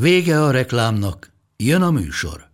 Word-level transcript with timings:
Vége 0.00 0.42
a 0.42 0.50
reklámnak, 0.50 1.32
jön 1.56 1.82
a 1.82 1.90
műsor. 1.90 2.48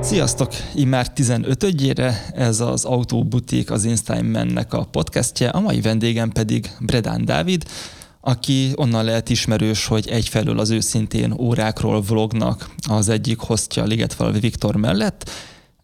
Sziasztok! 0.00 0.52
Immár 0.74 1.12
15-ére 1.14 2.12
ez 2.34 2.60
az 2.60 2.84
Autóbutik, 2.84 3.70
az 3.70 3.84
Instagramnek 3.84 4.72
a 4.72 4.84
podcastje, 4.84 5.48
a 5.48 5.60
mai 5.60 5.80
vendégem 5.80 6.30
pedig 6.30 6.70
Bredán 6.80 7.24
Dávid, 7.24 7.64
aki 8.20 8.72
onnan 8.74 9.04
lehet 9.04 9.28
ismerős, 9.28 9.86
hogy 9.86 10.08
egyfelől 10.08 10.58
az 10.58 10.70
őszintén 10.70 11.32
órákról 11.32 12.00
vlognak 12.00 12.70
az 12.88 13.08
egyik 13.08 13.38
hostja 13.38 13.84
Ligetvalvi 13.84 14.38
Viktor 14.38 14.76
mellett, 14.76 15.30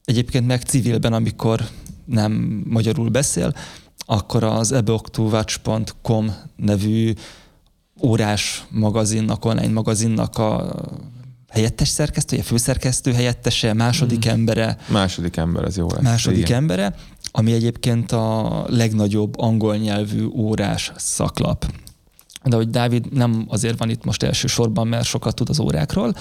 egyébként 0.05 0.47
meg 0.47 0.63
civilben, 0.63 1.13
amikor 1.13 1.69
nem 2.05 2.63
magyarul 2.69 3.09
beszél, 3.09 3.55
akkor 3.99 4.45
az 4.45 4.73
ebooktoWatch.com 4.73 6.35
nevű 6.57 7.13
órás 8.03 8.65
magazinnak, 8.71 9.45
online 9.45 9.73
magazinnak 9.73 10.39
a 10.39 10.75
helyettes 11.49 11.89
szerkesztője, 11.89 12.43
főszerkesztő 12.43 13.13
helyettese, 13.13 13.73
második 13.73 14.27
mm. 14.27 14.31
embere. 14.31 14.77
Második 14.89 15.37
ember, 15.37 15.65
az 15.65 15.77
jó 15.77 15.87
lesz. 15.91 16.03
Második 16.03 16.39
igen. 16.39 16.57
embere, 16.57 16.95
ami 17.31 17.53
egyébként 17.53 18.13
a 18.13 18.65
legnagyobb 18.69 19.39
angol 19.39 19.77
nyelvű 19.77 20.27
órás 20.27 20.93
szaklap. 20.97 21.73
De 22.45 22.57
hogy 22.57 22.71
Dávid 22.71 23.13
nem 23.13 23.45
azért 23.49 23.79
van 23.79 23.91
itt 23.91 24.05
most 24.05 24.23
elsősorban, 24.23 24.89
mert 24.89 25.05
sokat 25.05 25.35
tud 25.35 25.49
az 25.49 25.61
órákról, 25.61 26.15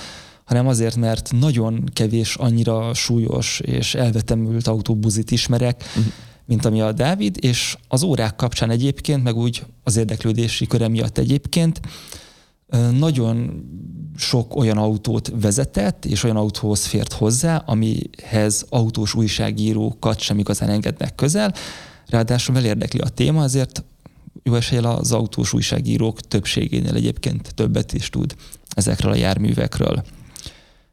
hanem 0.51 0.67
azért, 0.67 0.95
mert 0.95 1.31
nagyon 1.39 1.83
kevés 1.93 2.35
annyira 2.35 2.93
súlyos 2.93 3.59
és 3.59 3.95
elvetemült 3.95 4.67
autóbuzit 4.67 5.31
ismerek, 5.31 5.83
uh-huh. 5.87 6.13
mint 6.45 6.65
ami 6.65 6.81
a 6.81 6.91
Dávid, 6.91 7.37
és 7.41 7.77
az 7.87 8.03
órák 8.03 8.35
kapcsán 8.35 8.69
egyébként, 8.69 9.23
meg 9.23 9.35
úgy 9.35 9.63
az 9.83 9.97
érdeklődési 9.97 10.67
köre 10.67 10.87
miatt 10.87 11.17
egyébként 11.17 11.79
nagyon 12.97 13.63
sok 14.17 14.55
olyan 14.55 14.77
autót 14.77 15.31
vezetett, 15.41 16.05
és 16.05 16.23
olyan 16.23 16.37
autóhoz 16.37 16.85
fért 16.85 17.13
hozzá, 17.13 17.55
amihez 17.55 18.65
autós 18.69 19.13
újságírókat 19.13 20.19
sem 20.19 20.39
igazán 20.39 20.69
engednek 20.69 21.15
közel. 21.15 21.53
Ráadásul 22.07 22.55
vel 22.55 22.65
érdekli 22.65 22.99
a 22.99 23.09
téma, 23.09 23.43
ezért 23.43 23.83
jó 24.43 24.55
eséllyel 24.55 24.85
az 24.85 25.11
autós 25.11 25.53
újságírók 25.53 26.19
többségénél 26.19 26.95
egyébként 26.95 27.53
többet 27.55 27.93
is 27.93 28.09
tud 28.09 28.35
ezekről 28.75 29.11
a 29.11 29.15
járművekről. 29.15 30.03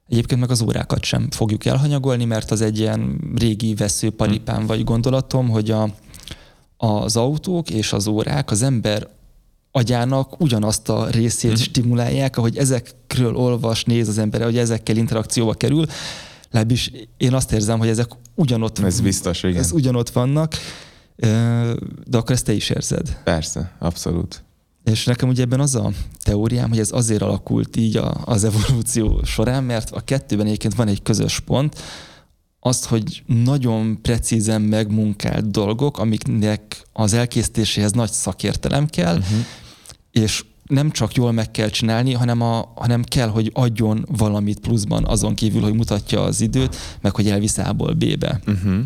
Egyébként 0.08 0.40
meg 0.40 0.50
az 0.50 0.62
órákat 0.62 1.04
sem 1.04 1.30
fogjuk 1.30 1.64
elhanyagolni, 1.64 2.24
mert 2.24 2.50
az 2.50 2.60
egy 2.60 2.78
ilyen 2.78 3.20
régi 3.36 3.74
veszőparipám 3.74 4.66
vagy 4.66 4.84
gondolatom, 4.84 5.48
hogy 5.48 5.70
a, 5.70 5.88
az 6.76 7.16
autók 7.16 7.70
és 7.70 7.92
az 7.92 8.06
órák 8.06 8.50
az 8.50 8.62
ember 8.62 9.08
agyának 9.70 10.40
ugyanazt 10.40 10.88
a 10.88 11.06
részét 11.10 11.50
hmm. 11.50 11.60
stimulálják, 11.60 12.36
ahogy 12.36 12.56
ezekről 12.56 13.36
olvas, 13.36 13.84
néz 13.84 14.08
az 14.08 14.18
ember, 14.18 14.42
hogy 14.42 14.58
ezekkel 14.58 14.96
interakcióba 14.96 15.54
kerül, 15.54 15.86
legalábbis 16.44 16.92
én 17.16 17.34
azt 17.34 17.52
érzem, 17.52 17.78
hogy 17.78 17.88
ezek 17.88 18.10
ugyanott, 18.34 18.78
ez 18.78 19.00
biztos, 19.00 19.42
igen. 19.42 19.56
Ez 19.56 19.72
ugyanott 19.72 20.10
vannak, 20.10 20.54
de 22.06 22.16
akkor 22.16 22.30
ezt 22.30 22.44
te 22.44 22.52
is 22.52 22.70
érzed. 22.70 23.20
Persze, 23.24 23.72
abszolút. 23.78 24.42
És 24.90 25.04
nekem 25.04 25.28
ugye 25.28 25.42
ebben 25.42 25.60
az 25.60 25.74
a 25.74 25.90
teóriám, 26.22 26.68
hogy 26.68 26.78
ez 26.78 26.92
azért 26.92 27.22
alakult 27.22 27.76
így 27.76 27.96
a, 27.96 28.22
az 28.24 28.44
evolúció 28.44 29.20
során, 29.24 29.64
mert 29.64 29.90
a 29.90 30.00
kettőben 30.00 30.46
egyébként 30.46 30.74
van 30.74 30.88
egy 30.88 31.02
közös 31.02 31.40
pont, 31.40 31.82
azt, 32.60 32.84
hogy 32.84 33.22
nagyon 33.26 33.98
precízen 34.02 34.62
megmunkált 34.62 35.50
dolgok, 35.50 35.98
amiknek 35.98 36.82
az 36.92 37.12
elkészítéséhez 37.12 37.92
nagy 37.92 38.10
szakértelem 38.10 38.86
kell, 38.86 39.16
uh-huh. 39.16 39.38
és 40.10 40.44
nem 40.64 40.90
csak 40.90 41.14
jól 41.14 41.32
meg 41.32 41.50
kell 41.50 41.68
csinálni, 41.68 42.12
hanem, 42.12 42.40
a, 42.42 42.72
hanem 42.74 43.02
kell, 43.02 43.28
hogy 43.28 43.50
adjon 43.54 44.06
valamit 44.16 44.60
pluszban 44.60 45.04
azon 45.04 45.34
kívül, 45.34 45.62
hogy 45.62 45.74
mutatja 45.74 46.22
az 46.22 46.40
időt, 46.40 46.76
meg 47.00 47.14
hogy 47.14 47.30
elvisz 47.30 47.58
A-ból 47.58 47.92
B-be. 47.92 48.40
Uh-huh. 48.46 48.78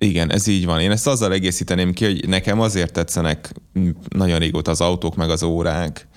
Igen, 0.00 0.32
ez 0.32 0.46
így 0.46 0.64
van. 0.64 0.80
Én 0.80 0.90
ezt 0.90 1.06
azzal 1.06 1.32
egészíteném 1.32 1.92
ki, 1.92 2.04
hogy 2.04 2.28
nekem 2.28 2.60
azért 2.60 2.92
tetszenek 2.92 3.52
nagyon 4.08 4.38
régóta 4.38 4.70
az 4.70 4.80
autók, 4.80 5.16
meg 5.16 5.30
az 5.30 5.42
órák, 5.42 6.08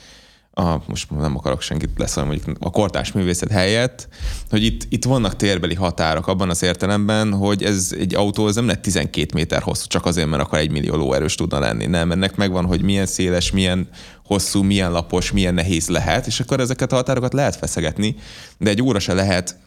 a, 0.53 0.77
most 0.87 1.11
nem 1.11 1.37
akarok 1.37 1.61
senkit 1.61 1.89
leszólni, 1.97 2.29
mondjuk 2.29 2.57
a 2.59 2.69
kortás 2.69 3.11
művészet 3.11 3.51
helyett, 3.51 4.07
hogy 4.49 4.63
itt, 4.63 4.85
itt 4.89 5.05
vannak 5.05 5.35
térbeli 5.35 5.75
határok 5.75 6.27
abban 6.27 6.49
az 6.49 6.63
értelemben, 6.63 7.33
hogy 7.33 7.63
ez 7.63 7.95
egy 7.99 8.15
autó 8.15 8.47
ez 8.47 8.55
nem 8.55 8.67
lett 8.67 8.81
12 8.81 9.29
méter 9.33 9.61
hosszú, 9.61 9.87
csak 9.87 10.05
azért, 10.05 10.27
mert 10.27 10.41
akar 10.43 10.59
egy 10.59 10.71
millió 10.71 10.95
lóerős 10.95 11.35
tudna 11.35 11.59
lenni. 11.59 11.85
Nem, 11.85 12.11
ennek 12.11 12.35
megvan, 12.35 12.65
hogy 12.65 12.81
milyen 12.81 13.05
széles, 13.05 13.51
milyen 13.51 13.89
hosszú, 14.25 14.63
milyen 14.63 14.91
lapos, 14.91 15.31
milyen 15.31 15.53
nehéz 15.53 15.87
lehet, 15.87 16.27
és 16.27 16.39
akkor 16.39 16.59
ezeket 16.59 16.91
a 16.91 16.95
határokat 16.95 17.33
lehet 17.33 17.55
feszegetni, 17.55 18.15
de 18.57 18.69
egy 18.69 18.81
óra 18.81 18.99
se 18.99 19.13
lehet 19.13 19.57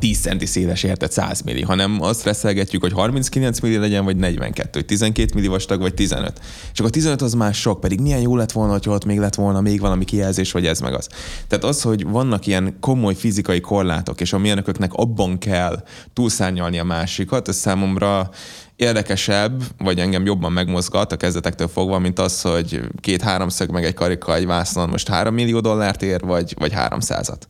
10 0.00 0.20
centi 0.20 0.46
széles 0.46 0.82
érted 0.82 1.12
100 1.12 1.40
milli, 1.40 1.62
hanem 1.62 2.02
azt 2.02 2.24
reszelgetjük, 2.24 2.82
hogy 2.82 2.92
39 2.92 3.60
milli 3.60 3.76
legyen, 3.76 4.04
vagy 4.04 4.16
42, 4.16 4.68
hogy 4.72 4.84
12 4.84 5.30
milli 5.34 5.46
vastag, 5.46 5.80
vagy 5.80 5.94
15. 5.94 6.40
És 6.72 6.78
akkor 6.78 6.90
a 6.90 6.90
15 6.90 7.22
az 7.22 7.32
már 7.32 7.54
sok, 7.54 7.80
pedig 7.80 8.00
milyen 8.00 8.20
jó 8.20 8.36
lett 8.36 8.52
volna, 8.52 8.72
hogy 8.72 8.88
ott 8.88 9.04
még 9.04 9.18
lett 9.18 9.34
volna 9.34 9.60
még 9.60 9.80
valami 9.80 10.04
kijelzés, 10.04 10.52
vagy 10.52 10.66
ez 10.66 10.80
meg 10.80 10.94
az. 10.94 11.08
Tehát 11.48 11.64
az, 11.64 11.82
hogy 11.82 12.06
vannak 12.06 12.46
ilyen 12.46 12.76
komoly 12.80 13.14
fizikai 13.14 13.60
korlátok, 13.60 14.20
és 14.20 14.32
a 14.32 14.38
mérnököknek 14.38 14.92
abban 14.92 15.38
kell 15.38 15.82
túlszárnyalni 16.12 16.78
a 16.78 16.84
másikat, 16.84 17.48
ez 17.48 17.56
számomra 17.56 18.30
érdekesebb, 18.76 19.62
vagy 19.78 19.98
engem 19.98 20.24
jobban 20.24 20.52
megmozgat 20.52 21.12
a 21.12 21.16
kezdetektől 21.16 21.68
fogva, 21.68 21.98
mint 21.98 22.18
az, 22.18 22.40
hogy 22.40 22.80
két 23.00 23.22
háromszög 23.22 23.70
meg 23.70 23.84
egy 23.84 23.94
karika 23.94 24.34
egy 24.34 24.46
vásznon 24.46 24.88
most 24.88 25.08
3 25.08 25.34
millió 25.34 25.60
dollárt 25.60 26.02
ér, 26.02 26.20
vagy, 26.20 26.54
vagy 26.58 26.72
300-at 26.76 27.40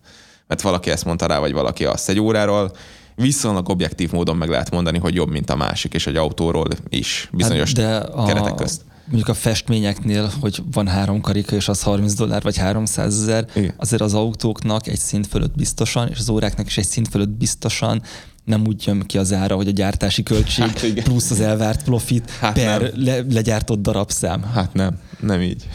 mert 0.50 0.62
valaki 0.62 0.90
ezt 0.90 1.04
mondta 1.04 1.26
rá, 1.26 1.38
vagy 1.38 1.52
valaki 1.52 1.84
azt 1.84 2.08
egy 2.08 2.20
óráról, 2.20 2.72
viszonylag 3.14 3.68
objektív 3.68 4.12
módon 4.12 4.36
meg 4.36 4.48
lehet 4.48 4.70
mondani, 4.70 4.98
hogy 4.98 5.14
jobb, 5.14 5.30
mint 5.30 5.50
a 5.50 5.56
másik, 5.56 5.94
és 5.94 6.06
egy 6.06 6.16
autóról 6.16 6.66
is 6.88 7.28
bizonyos 7.32 7.72
hát 7.72 7.76
de 7.76 7.96
a, 7.96 8.24
keretek 8.24 8.54
közt. 8.54 8.84
Mondjuk 9.06 9.28
a 9.28 9.34
festményeknél, 9.34 10.30
hogy 10.40 10.62
van 10.72 10.88
három 10.88 11.20
karika, 11.20 11.56
és 11.56 11.68
az 11.68 11.82
30 11.82 12.14
dollár, 12.14 12.42
vagy 12.42 12.56
300 12.56 13.20
ezer, 13.22 13.46
azért 13.76 14.02
az 14.02 14.14
autóknak 14.14 14.86
egy 14.86 14.98
szint 14.98 15.26
fölött 15.26 15.56
biztosan, 15.56 16.08
és 16.08 16.18
az 16.18 16.28
óráknak 16.28 16.66
is 16.66 16.78
egy 16.78 16.86
szint 16.86 17.08
fölött 17.08 17.28
biztosan 17.28 18.02
nem 18.44 18.66
úgy 18.66 18.86
jön 18.86 19.00
ki 19.06 19.18
az 19.18 19.32
ára, 19.32 19.54
hogy 19.56 19.68
a 19.68 19.70
gyártási 19.70 20.22
költség 20.22 20.64
hát 20.64 21.02
plusz 21.02 21.30
az 21.30 21.40
elvárt 21.40 21.84
profit 21.84 22.30
hát 22.30 22.52
per 22.52 22.92
le, 22.94 23.20
legyártott 23.30 23.82
darabszám. 23.82 24.42
Hát 24.42 24.72
nem, 24.72 24.98
nem 25.20 25.40
így. 25.40 25.68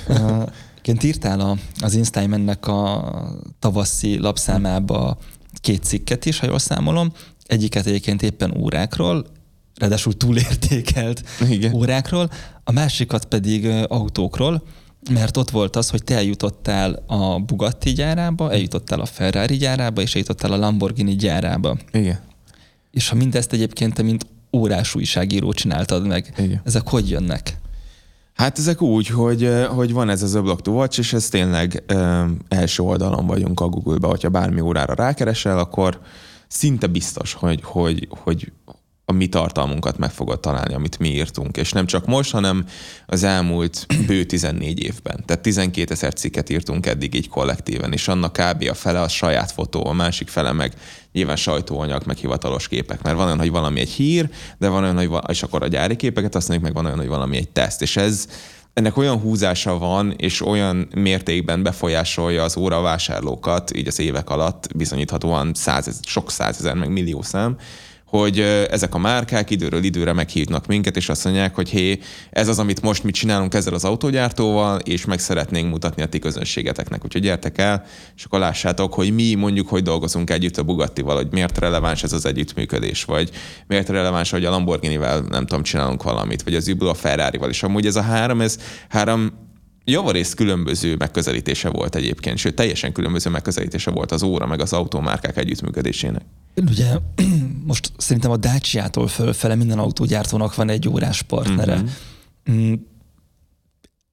Ként 0.85 1.03
írtál 1.03 1.39
a, 1.39 1.57
az 1.79 1.93
Instagramnek 1.93 2.67
a 2.67 3.11
tavaszi 3.59 4.17
lapszámába 4.17 5.17
két 5.53 5.83
cikket 5.83 6.25
is, 6.25 6.39
ha 6.39 6.47
jól 6.47 6.59
számolom. 6.59 7.11
Egyiket 7.45 7.85
egyébként 7.85 8.21
éppen 8.21 8.57
órákról, 8.57 9.25
ráadásul 9.75 10.17
túlértékelt 10.17 11.23
Igen. 11.49 11.73
órákról, 11.73 12.29
a 12.63 12.71
másikat 12.71 13.25
pedig 13.25 13.65
autókról, 13.87 14.63
mert 15.11 15.37
ott 15.37 15.49
volt 15.49 15.75
az, 15.75 15.89
hogy 15.89 16.03
te 16.03 16.15
eljutottál 16.15 17.03
a 17.07 17.39
Bugatti 17.39 17.91
gyárába, 17.91 18.51
eljutottál 18.51 18.99
a 18.99 19.05
Ferrari 19.05 19.55
gyárába, 19.57 20.01
és 20.01 20.13
eljutottál 20.13 20.51
a 20.51 20.57
Lamborghini 20.57 21.15
gyárába. 21.15 21.77
Igen. 21.91 22.19
És 22.91 23.09
ha 23.09 23.15
mindezt 23.15 23.53
egyébként 23.53 23.93
te, 23.93 24.01
mint 24.01 24.25
órás 24.51 24.95
újságíró 24.95 25.53
csináltad 25.53 26.07
meg, 26.07 26.33
Igen. 26.37 26.61
ezek 26.63 26.87
hogy 26.87 27.09
jönnek? 27.09 27.57
Hát 28.35 28.57
ezek 28.57 28.81
úgy, 28.81 29.07
hogy, 29.07 29.49
hogy 29.69 29.93
van 29.93 30.09
ez 30.09 30.23
az 30.23 30.33
Block 30.33 30.61
to 30.61 30.71
Watch, 30.71 30.99
és 30.99 31.13
ez 31.13 31.29
tényleg 31.29 31.83
ö, 31.87 32.23
első 32.47 32.83
oldalon 32.83 33.27
vagyunk 33.27 33.59
a 33.59 33.67
Google-be, 33.67 34.07
hogyha 34.07 34.29
bármi 34.29 34.59
órára 34.59 34.93
rákeresel, 34.93 35.59
akkor 35.59 35.99
szinte 36.47 36.87
biztos, 36.87 37.33
hogy, 37.33 37.59
hogy, 37.63 38.07
hogy 38.09 38.51
a 39.05 39.11
mi 39.11 39.27
tartalmunkat 39.27 39.97
meg 39.97 40.11
fogod 40.11 40.39
találni, 40.39 40.73
amit 40.73 40.99
mi 40.99 41.09
írtunk. 41.09 41.57
És 41.57 41.71
nem 41.71 41.85
csak 41.85 42.05
most, 42.05 42.31
hanem 42.31 42.65
az 43.05 43.23
elmúlt 43.23 43.85
bő 44.07 44.23
14 44.23 44.83
évben. 44.83 45.23
Tehát 45.25 45.41
12 45.43 45.93
ezer 45.93 46.13
cikket 46.13 46.49
írtunk 46.49 46.85
eddig 46.85 47.15
így 47.15 47.29
kollektíven, 47.29 47.93
és 47.93 48.07
annak 48.07 48.33
kb. 48.33 48.67
a 48.69 48.73
fele 48.73 49.01
a 49.01 49.07
saját 49.07 49.51
fotó, 49.51 49.85
a 49.85 49.93
másik 49.93 50.27
fele 50.27 50.51
meg 50.51 50.73
nyilván 51.11 51.35
sajtóanyag, 51.35 52.05
meg 52.05 52.17
hivatalos 52.17 52.67
képek. 52.67 53.01
Mert 53.01 53.15
van 53.15 53.25
olyan, 53.25 53.39
hogy 53.39 53.51
valami 53.51 53.79
egy 53.79 53.89
hír, 53.89 54.29
de 54.57 54.67
van 54.67 54.83
olyan, 54.83 54.95
hogy 54.95 55.07
val- 55.07 55.29
és 55.29 55.43
akkor 55.43 55.63
a 55.63 55.67
gyári 55.67 55.95
képeket 55.95 56.35
azt 56.35 56.47
mondjuk, 56.47 56.67
meg 56.67 56.77
van 56.77 56.85
olyan, 56.85 56.99
hogy 56.99 57.15
valami 57.15 57.37
egy 57.37 57.49
teszt. 57.49 57.81
És 57.81 57.97
ez, 57.97 58.27
ennek 58.73 58.97
olyan 58.97 59.19
húzása 59.19 59.77
van, 59.77 60.13
és 60.17 60.41
olyan 60.41 60.87
mértékben 60.95 61.63
befolyásolja 61.63 62.43
az 62.43 62.57
óra 62.57 62.81
vásárlókat, 62.81 63.75
így 63.75 63.87
az 63.87 63.99
évek 63.99 64.29
alatt 64.29 64.67
bizonyíthatóan 64.75 65.53
százezer, 65.53 66.03
sok 66.05 66.31
százezer, 66.31 66.73
meg 66.73 66.89
millió 66.89 67.21
szám, 67.21 67.57
hogy 68.19 68.39
ezek 68.69 68.95
a 68.95 68.97
márkák 68.97 69.49
időről 69.49 69.83
időre 69.83 70.13
meghívnak 70.13 70.67
minket, 70.67 70.95
és 70.95 71.09
azt 71.09 71.23
mondják, 71.23 71.55
hogy 71.55 71.69
hé, 71.69 71.99
ez 72.29 72.47
az, 72.47 72.59
amit 72.59 72.81
most 72.81 73.03
mi 73.03 73.11
csinálunk 73.11 73.53
ezzel 73.53 73.73
az 73.73 73.83
autógyártóval, 73.83 74.79
és 74.79 75.05
meg 75.05 75.19
szeretnénk 75.19 75.69
mutatni 75.69 76.01
a 76.01 76.05
ti 76.05 76.19
közönségeteknek. 76.19 77.03
Úgyhogy 77.03 77.21
gyertek 77.21 77.57
el, 77.57 77.83
és 78.15 78.23
akkor 78.23 78.39
lássátok, 78.39 78.93
hogy 78.93 79.13
mi 79.13 79.33
mondjuk, 79.33 79.67
hogy 79.67 79.83
dolgozunk 79.83 80.29
együtt 80.29 80.57
a 80.57 80.63
Bugattival, 80.63 81.15
hogy 81.15 81.27
miért 81.31 81.57
releváns 81.57 82.03
ez 82.03 82.13
az 82.13 82.25
együttműködés, 82.25 83.03
vagy 83.03 83.29
miért 83.67 83.89
releváns, 83.89 84.31
hogy 84.31 84.45
a 84.45 84.49
Lamborghinivel 84.49 85.19
nem 85.19 85.45
tudom, 85.45 85.63
csinálunk 85.63 86.03
valamit, 86.03 86.43
vagy 86.43 86.55
az 86.55 86.67
Uber 86.67 86.89
a 86.89 86.93
Ferrari-val. 86.93 87.49
És 87.49 87.63
amúgy 87.63 87.85
ez 87.85 87.95
a 87.95 88.01
három, 88.01 88.41
ez 88.41 88.57
három 88.89 89.31
javarészt 89.85 90.35
különböző 90.35 90.95
megközelítése 90.95 91.69
volt 91.69 91.95
egyébként, 91.95 92.37
sőt 92.37 92.55
teljesen 92.55 92.91
különböző 92.91 93.29
megközelítése 93.29 93.91
volt 93.91 94.11
az 94.11 94.23
óra 94.23 94.47
meg 94.47 94.61
az 94.61 94.73
autómárkák 94.73 95.37
együttműködésének. 95.37 96.21
Ugye 96.55 96.99
most 97.65 97.91
szerintem 97.97 98.31
a 98.31 98.37
Dacia-tól 98.37 99.07
fölfele 99.07 99.55
minden 99.55 99.79
autógyártónak 99.79 100.55
van 100.55 100.69
egy 100.69 100.89
órás 100.89 101.21
partnere. 101.21 101.83
Uh-huh. 102.47 102.79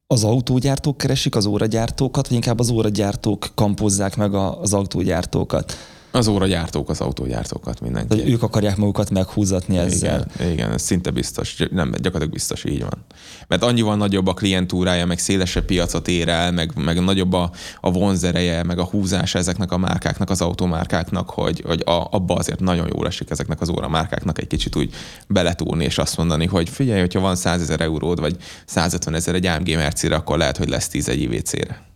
Az 0.07 0.25
autógyártók 0.25 0.97
keresik 0.97 1.37
az 1.37 1.47
óragyártókat, 1.47 2.27
vagy 2.27 2.37
inkább 2.37 2.59
az 2.59 2.71
óragyártók 2.71 3.51
kampozzák 3.55 4.17
meg 4.17 4.35
az 4.35 4.73
autógyártókat? 4.73 5.77
Az 6.13 6.29
óragyártók 6.29 6.89
az 6.89 7.01
autógyártókat 7.01 7.81
mindenki. 7.81 8.21
Hogy 8.21 8.31
ők 8.31 8.43
akarják 8.43 8.77
magukat 8.77 9.11
meghúzatni 9.11 9.79
ezzel. 9.79 10.27
Igen, 10.35 10.53
igen, 10.53 10.73
ez 10.73 10.83
szinte 10.83 11.11
biztos. 11.11 11.57
Nem, 11.57 11.91
gyakorlatilag 11.91 12.31
biztos 12.31 12.65
így 12.65 12.81
van. 12.81 13.05
Mert 13.49 13.63
annyival 13.63 13.97
nagyobb 13.97 14.27
a 14.27 14.35
klientúrája, 14.35 15.07
meg 15.07 15.19
szélesebb 15.19 15.65
piacot 15.65 16.09
ér 16.09 16.29
el, 16.29 16.53
meg, 16.53 16.73
meg 16.77 17.05
nagyobb 17.05 17.33
a, 17.33 17.51
a 17.81 17.91
vonzereje, 17.91 18.63
meg 18.63 18.79
a 18.79 18.85
húzás 18.85 19.35
ezeknek 19.35 19.73
a 19.73 19.77
márkáknak, 19.77 20.31
az 20.31 20.41
automárkáknak, 20.41 21.31
hogy, 21.31 21.63
hogy 21.67 21.83
a, 21.85 22.07
abba 22.11 22.35
azért 22.35 22.61
nagyon 22.61 22.89
jól 22.95 23.07
esik 23.07 23.31
ezeknek 23.31 23.61
az 23.61 23.69
óramárkáknak 23.69 24.39
egy 24.39 24.47
kicsit 24.47 24.77
úgy 24.77 24.95
beletúrni, 25.29 25.85
és 25.85 25.99
azt 25.99 26.17
mondani, 26.17 26.47
hogy 26.47 26.69
figyelj, 26.69 27.01
hogyha 27.01 27.21
van 27.21 27.37
100 27.37 27.61
ezer 27.61 27.81
euród, 27.81 28.21
vagy 28.21 28.37
150 28.67 29.15
ezer 29.15 29.35
egy 29.35 29.47
AMG 29.47 29.75
Mercire, 29.75 30.15
akkor 30.15 30.39
lehet, 30.39 30.57
hogy 30.57 30.69
lesz 30.69 30.89
10 30.89 31.09
egy 31.09 31.21
IVC-re. 31.21 31.92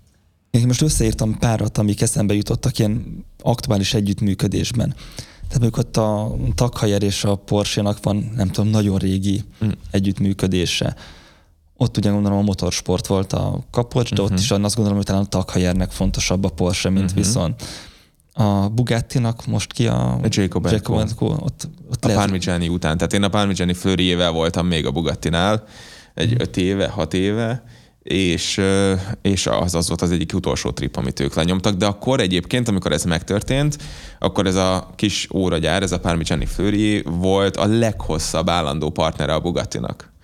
Én 0.57 0.67
most 0.67 0.83
összeírtam 0.83 1.39
párat, 1.39 1.79
amik 1.79 2.01
eszembe 2.01 2.35
jutottak 2.35 2.79
ilyen 2.79 3.25
aktuális 3.43 3.95
együttműködésben. 3.95 4.95
Tehát 5.49 5.61
mondjuk 5.61 5.77
ott 5.77 5.97
a 5.97 6.37
Takhajer 6.55 7.03
és 7.03 7.25
a 7.25 7.35
Porsche-nak 7.35 7.99
van, 8.03 8.33
nem 8.37 8.49
tudom, 8.49 8.71
nagyon 8.71 8.99
régi 8.99 9.45
mm. 9.65 9.69
együttműködése. 9.91 10.97
Ott 11.77 11.97
ugye 11.97 12.11
gondolom 12.11 12.39
a 12.39 12.43
motorsport 12.43 13.07
volt 13.07 13.33
a 13.33 13.65
kapocs, 13.71 14.09
de 14.09 14.23
uh-huh. 14.23 14.25
ott 14.25 14.33
mhm. 14.33 14.59
is 14.59 14.65
azt 14.65 14.75
gondolom, 14.75 14.97
hogy 14.97 15.07
talán 15.07 15.23
a 15.23 15.27
Takhajernek 15.27 15.91
fontosabb 15.91 16.45
a 16.45 16.49
Porsche, 16.49 16.91
mint 16.91 17.11
uh-huh. 17.11 17.25
viszont 17.25 17.63
a 18.33 18.69
Bugattinak 18.69 19.47
most 19.47 19.73
ki 19.73 19.87
a... 19.87 20.15
a 20.15 20.21
Jacob, 20.29 20.67
Jacob 20.71 20.97
Ott, 21.21 21.69
ott 21.91 22.05
a 22.05 22.07
lehet... 22.07 22.23
Parmigiani 22.23 22.69
után. 22.69 22.97
Tehát 22.97 23.13
én 23.13 23.23
a 23.23 23.29
Parmigiani 23.29 23.73
Fleuryével 23.73 24.31
voltam 24.31 24.67
még 24.67 24.87
a 24.87 24.91
Bugattinál, 24.91 25.65
egy 26.15 26.33
uh-huh. 26.33 26.41
öt 26.41 26.57
éve, 26.57 26.89
hat 26.89 27.15
éve, 27.15 27.65
és, 28.09 28.61
és 29.23 29.47
az, 29.47 29.75
az 29.75 29.89
volt 29.89 30.03
az 30.03 30.11
egyik 30.11 30.35
utolsó 30.35 30.71
trip, 30.71 30.97
amit 30.97 31.21
ők 31.21 31.35
lenyomtak, 31.35 31.75
de 31.75 31.87
akkor 31.87 32.21
egyébként, 32.21 32.69
amikor 32.69 32.93
ez 32.93 33.05
megtörtént, 33.05 33.77
akkor 34.19 34.47
ez 34.47 34.55
a 34.55 34.93
kis 34.97 35.29
óragyár, 35.35 35.83
ez 35.83 35.93
a 35.93 36.01
Parmigiani 36.01 36.47
Fleury 36.47 37.03
volt 37.03 37.57
a 37.57 37.67
leghosszabb 37.67 38.49
állandó 38.49 38.91
partnere 38.91 39.35
a 39.35 39.41
Bugattinak. 39.41 40.15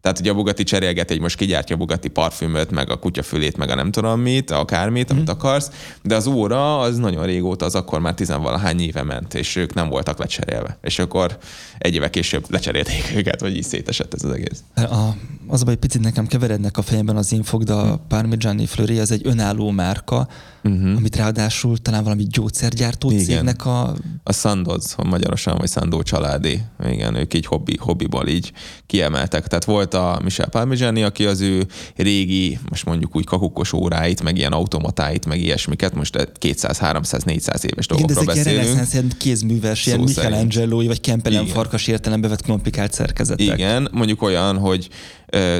Tehát 0.00 0.18
ugye 0.18 0.30
a 0.30 0.34
Bugatti 0.34 0.62
cserélget 0.62 1.10
egy 1.10 1.20
most 1.20 1.36
kigyártja 1.36 1.74
a 1.74 1.78
Bugatti 1.78 2.08
parfümöt, 2.08 2.70
meg 2.70 2.90
a 2.90 2.98
kutyafülét, 2.98 3.56
meg 3.56 3.70
a 3.70 3.74
nem 3.74 3.90
tudom 3.90 4.20
mit, 4.20 4.50
akármit, 4.50 5.12
mm. 5.12 5.16
amit 5.16 5.28
akarsz, 5.28 5.70
de 6.02 6.14
az 6.14 6.26
óra 6.26 6.80
az 6.80 6.96
nagyon 6.96 7.26
régóta, 7.26 7.64
az 7.64 7.74
akkor 7.74 8.00
már 8.00 8.14
tizenvalahány 8.14 8.80
éve 8.80 9.02
ment, 9.02 9.34
és 9.34 9.56
ők 9.56 9.74
nem 9.74 9.88
voltak 9.88 10.18
lecserélve. 10.18 10.78
És 10.82 10.98
akkor 10.98 11.38
egy 11.78 11.94
éve 11.94 12.10
később 12.10 12.44
lecserélték 12.48 13.12
őket, 13.16 13.40
vagy 13.40 13.56
így 13.56 13.64
szétesett 13.64 14.14
ez 14.14 14.24
az 14.24 14.32
egész. 14.32 14.62
A, 14.74 15.08
az 15.46 15.60
a 15.60 15.64
baj, 15.64 15.76
picit 15.76 16.00
nekem 16.00 16.26
keverednek 16.26 16.76
a 16.76 16.82
fejemben 16.82 17.16
az 17.16 17.32
infok, 17.32 17.62
de 17.62 17.72
a 17.72 18.04
Parmigiani 18.08 18.66
Fleury 18.66 18.98
az 18.98 19.10
egy 19.10 19.26
önálló 19.26 19.70
márka, 19.70 20.28
uh-huh. 20.64 20.96
amit 20.96 21.16
ráadásul 21.16 21.78
talán 21.78 22.02
valami 22.02 22.26
gyógyszergyártó 22.26 23.10
Igen. 23.10 23.24
cégnek 23.24 23.66
a... 23.66 23.94
A 24.22 24.32
Sandoz, 24.32 24.94
magyarosan, 25.04 25.56
vagy 25.58 25.70
Sandó 25.70 26.02
családi. 26.02 26.60
Igen, 26.84 27.14
ők 27.14 27.34
így 27.34 27.46
hobbi, 27.46 27.76
hobbiból 27.80 28.28
így 28.28 28.52
kiemeltek. 28.86 29.46
Tehát 29.46 29.64
volt 29.64 29.89
a 29.94 30.20
Michel 30.22 30.48
Parmigiani, 30.48 31.02
aki 31.02 31.26
az 31.26 31.40
ő 31.40 31.66
régi, 31.96 32.58
most 32.68 32.84
mondjuk 32.84 33.16
úgy 33.16 33.24
kakukos 33.24 33.72
óráit, 33.72 34.22
meg 34.22 34.36
ilyen 34.36 34.52
automatáit, 34.52 35.26
meg 35.26 35.40
ilyesmiket, 35.40 35.94
most 35.94 36.28
200, 36.38 36.78
300, 36.78 37.22
400 37.22 37.64
éves 37.64 37.86
dolgokról 37.86 38.22
Igen, 38.22 38.44
de 38.44 38.60
ezek 38.60 38.92
ilyen 38.92 39.12
kézműves, 39.18 39.86
ilyen 39.86 40.00
Michelangelo 40.00 40.84
vagy 40.86 41.00
Kempelen 41.00 41.46
farkas 41.46 41.86
értelembe 41.86 42.28
vett 42.28 42.42
komplikált 42.42 42.92
szerkezetek. 42.92 43.58
Igen, 43.58 43.88
mondjuk 43.92 44.22
olyan, 44.22 44.58
hogy 44.58 44.88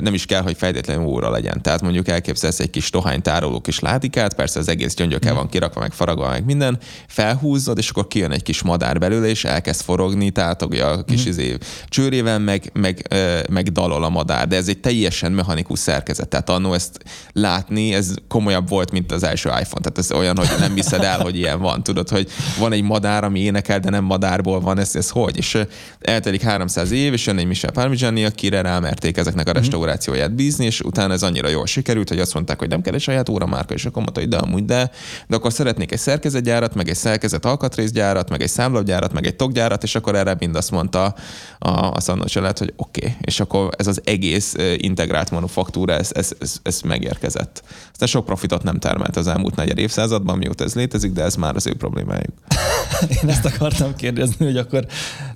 nem 0.00 0.14
is 0.14 0.26
kell, 0.26 0.43
hogy 0.43 0.56
feltétlenül 0.56 1.05
óra 1.05 1.31
legyen. 1.31 1.62
Tehát 1.62 1.82
mondjuk 1.82 2.08
elképzelsz 2.08 2.61
egy 2.61 2.70
kis 2.70 2.90
tohány 2.90 3.22
tároló 3.22 3.61
kis 3.61 3.81
látikát, 3.81 4.34
persze 4.34 4.58
az 4.58 4.69
egész 4.69 4.94
gyöngyökkel 4.94 5.34
van 5.34 5.49
kirakva, 5.49 5.81
meg 5.81 5.93
faragva, 5.93 6.28
meg 6.28 6.44
minden, 6.44 6.78
felhúzod, 7.06 7.78
és 7.78 7.90
akkor 7.90 8.06
kijön 8.06 8.32
egy 8.32 8.43
kis 8.43 8.62
madár 8.62 8.99
belőle, 8.99 9.28
és 9.28 9.44
elkezd 9.44 9.82
forogni, 9.82 10.31
tehát 10.31 10.62
a 10.62 11.05
kis 11.06 11.25
mm. 11.25 11.28
izé, 11.28 11.56
csőrével, 11.88 12.38
meg, 12.38 12.70
meg, 12.72 13.14
meg 13.50 13.72
dalol 13.72 14.05
a 14.05 14.08
madár. 14.08 14.49
De 14.49 14.56
ez 14.56 14.69
egy 14.69 14.81
teljesen 14.81 15.32
mechanikus 15.32 15.78
szerkezet. 15.78 16.28
Tehát 16.28 16.50
annó 16.50 16.72
ezt 16.72 16.99
látni, 17.32 17.94
ez 17.94 18.14
komolyabb 18.28 18.69
volt, 18.69 18.90
mint 18.90 19.12
az 19.12 19.22
első 19.22 19.49
iPhone. 19.49 19.81
Tehát 19.81 19.99
ez 19.99 20.12
olyan, 20.12 20.37
hogy 20.37 20.49
nem 20.58 20.75
hiszed 20.75 21.02
el, 21.02 21.20
hogy 21.20 21.37
ilyen 21.37 21.61
van. 21.61 21.82
Tudod, 21.82 22.08
hogy 22.08 22.28
van 22.58 22.72
egy 22.72 22.82
madár, 22.82 23.25
ami 23.25 23.40
énekel, 23.40 23.81
de 23.81 23.90
nem 23.90 24.05
madárból 24.05 24.61
van, 24.61 24.78
ez, 24.78 24.96
ez 24.96 25.11
hogy? 25.11 25.37
És 25.37 25.58
eltelik 26.00 26.43
300 26.43 26.90
év, 26.90 27.12
és 27.12 27.26
jön 27.26 27.38
egy 27.38 27.46
Michel 27.46 27.70
Parmigiani, 27.70 28.25
akire 28.25 28.61
rámerték 28.61 29.17
ezeknek 29.17 29.49
a 29.49 29.52
restaurációját 29.60 30.34
bízni, 30.34 30.64
és 30.64 30.80
utána 30.80 31.12
ez 31.12 31.22
annyira 31.22 31.48
jól 31.48 31.66
sikerült, 31.66 32.08
hogy 32.08 32.18
azt 32.18 32.34
mondták, 32.34 32.58
hogy 32.58 32.68
nem 32.68 32.82
kell 32.82 32.94
egy 32.94 33.00
saját 33.00 33.28
óramárka, 33.28 33.74
és 33.74 33.84
akkor 33.84 34.02
mondta, 34.02 34.20
hogy 34.20 34.28
de 34.28 34.36
amúgy 34.36 34.64
de, 34.64 34.90
de 35.26 35.36
akkor 35.36 35.52
szeretnék 35.52 35.92
egy 35.92 35.98
szerkezetgyárat, 35.98 36.74
meg 36.74 36.88
egy 36.88 36.96
szerkezet 36.96 37.44
alkatrészgyárat, 37.44 38.30
meg 38.30 38.42
egy 38.42 38.48
számlapgyárat, 38.48 39.12
meg 39.12 39.26
egy 39.26 39.36
tokgyárat, 39.36 39.82
és 39.82 39.94
akkor 39.94 40.14
erre 40.14 40.36
mind 40.38 40.56
azt 40.56 40.70
mondta 40.70 41.14
a, 41.58 41.68
a 41.68 42.00
Szandó 42.00 42.24
család, 42.24 42.58
hogy 42.58 42.72
oké, 42.76 43.00
okay. 43.00 43.16
és 43.20 43.40
akkor 43.40 43.68
ez 43.76 43.86
az 43.86 44.00
egész 44.04 44.55
integrált 44.76 45.31
manufaktúra, 45.31 45.93
ez, 45.93 46.10
ez, 46.12 46.32
ez, 46.40 46.56
ez 46.62 46.81
megérkezett. 46.81 47.62
Aztán 47.93 48.08
sok 48.08 48.24
profitot 48.24 48.62
nem 48.62 48.79
termelt 48.79 49.17
az 49.17 49.26
elmúlt 49.26 49.56
negyed 49.56 49.79
évszázadban, 49.79 50.38
mióta 50.38 50.64
ez 50.64 50.74
létezik, 50.74 51.12
de 51.12 51.22
ez 51.22 51.34
már 51.34 51.56
az 51.56 51.67
ő 51.67 51.74
problémájuk. 51.74 52.34
Én 53.22 53.29
ezt 53.29 53.44
akartam 53.44 53.94
kérdezni, 53.94 54.44
hogy 54.44 54.56
akkor 54.56 54.86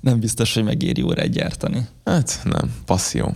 nem 0.01 0.19
biztos, 0.19 0.53
hogy 0.53 0.63
megéri 0.63 1.01
órát 1.01 1.29
gyártani. 1.29 1.87
Hát 2.05 2.39
nem, 2.43 2.73
passzió 2.85 3.33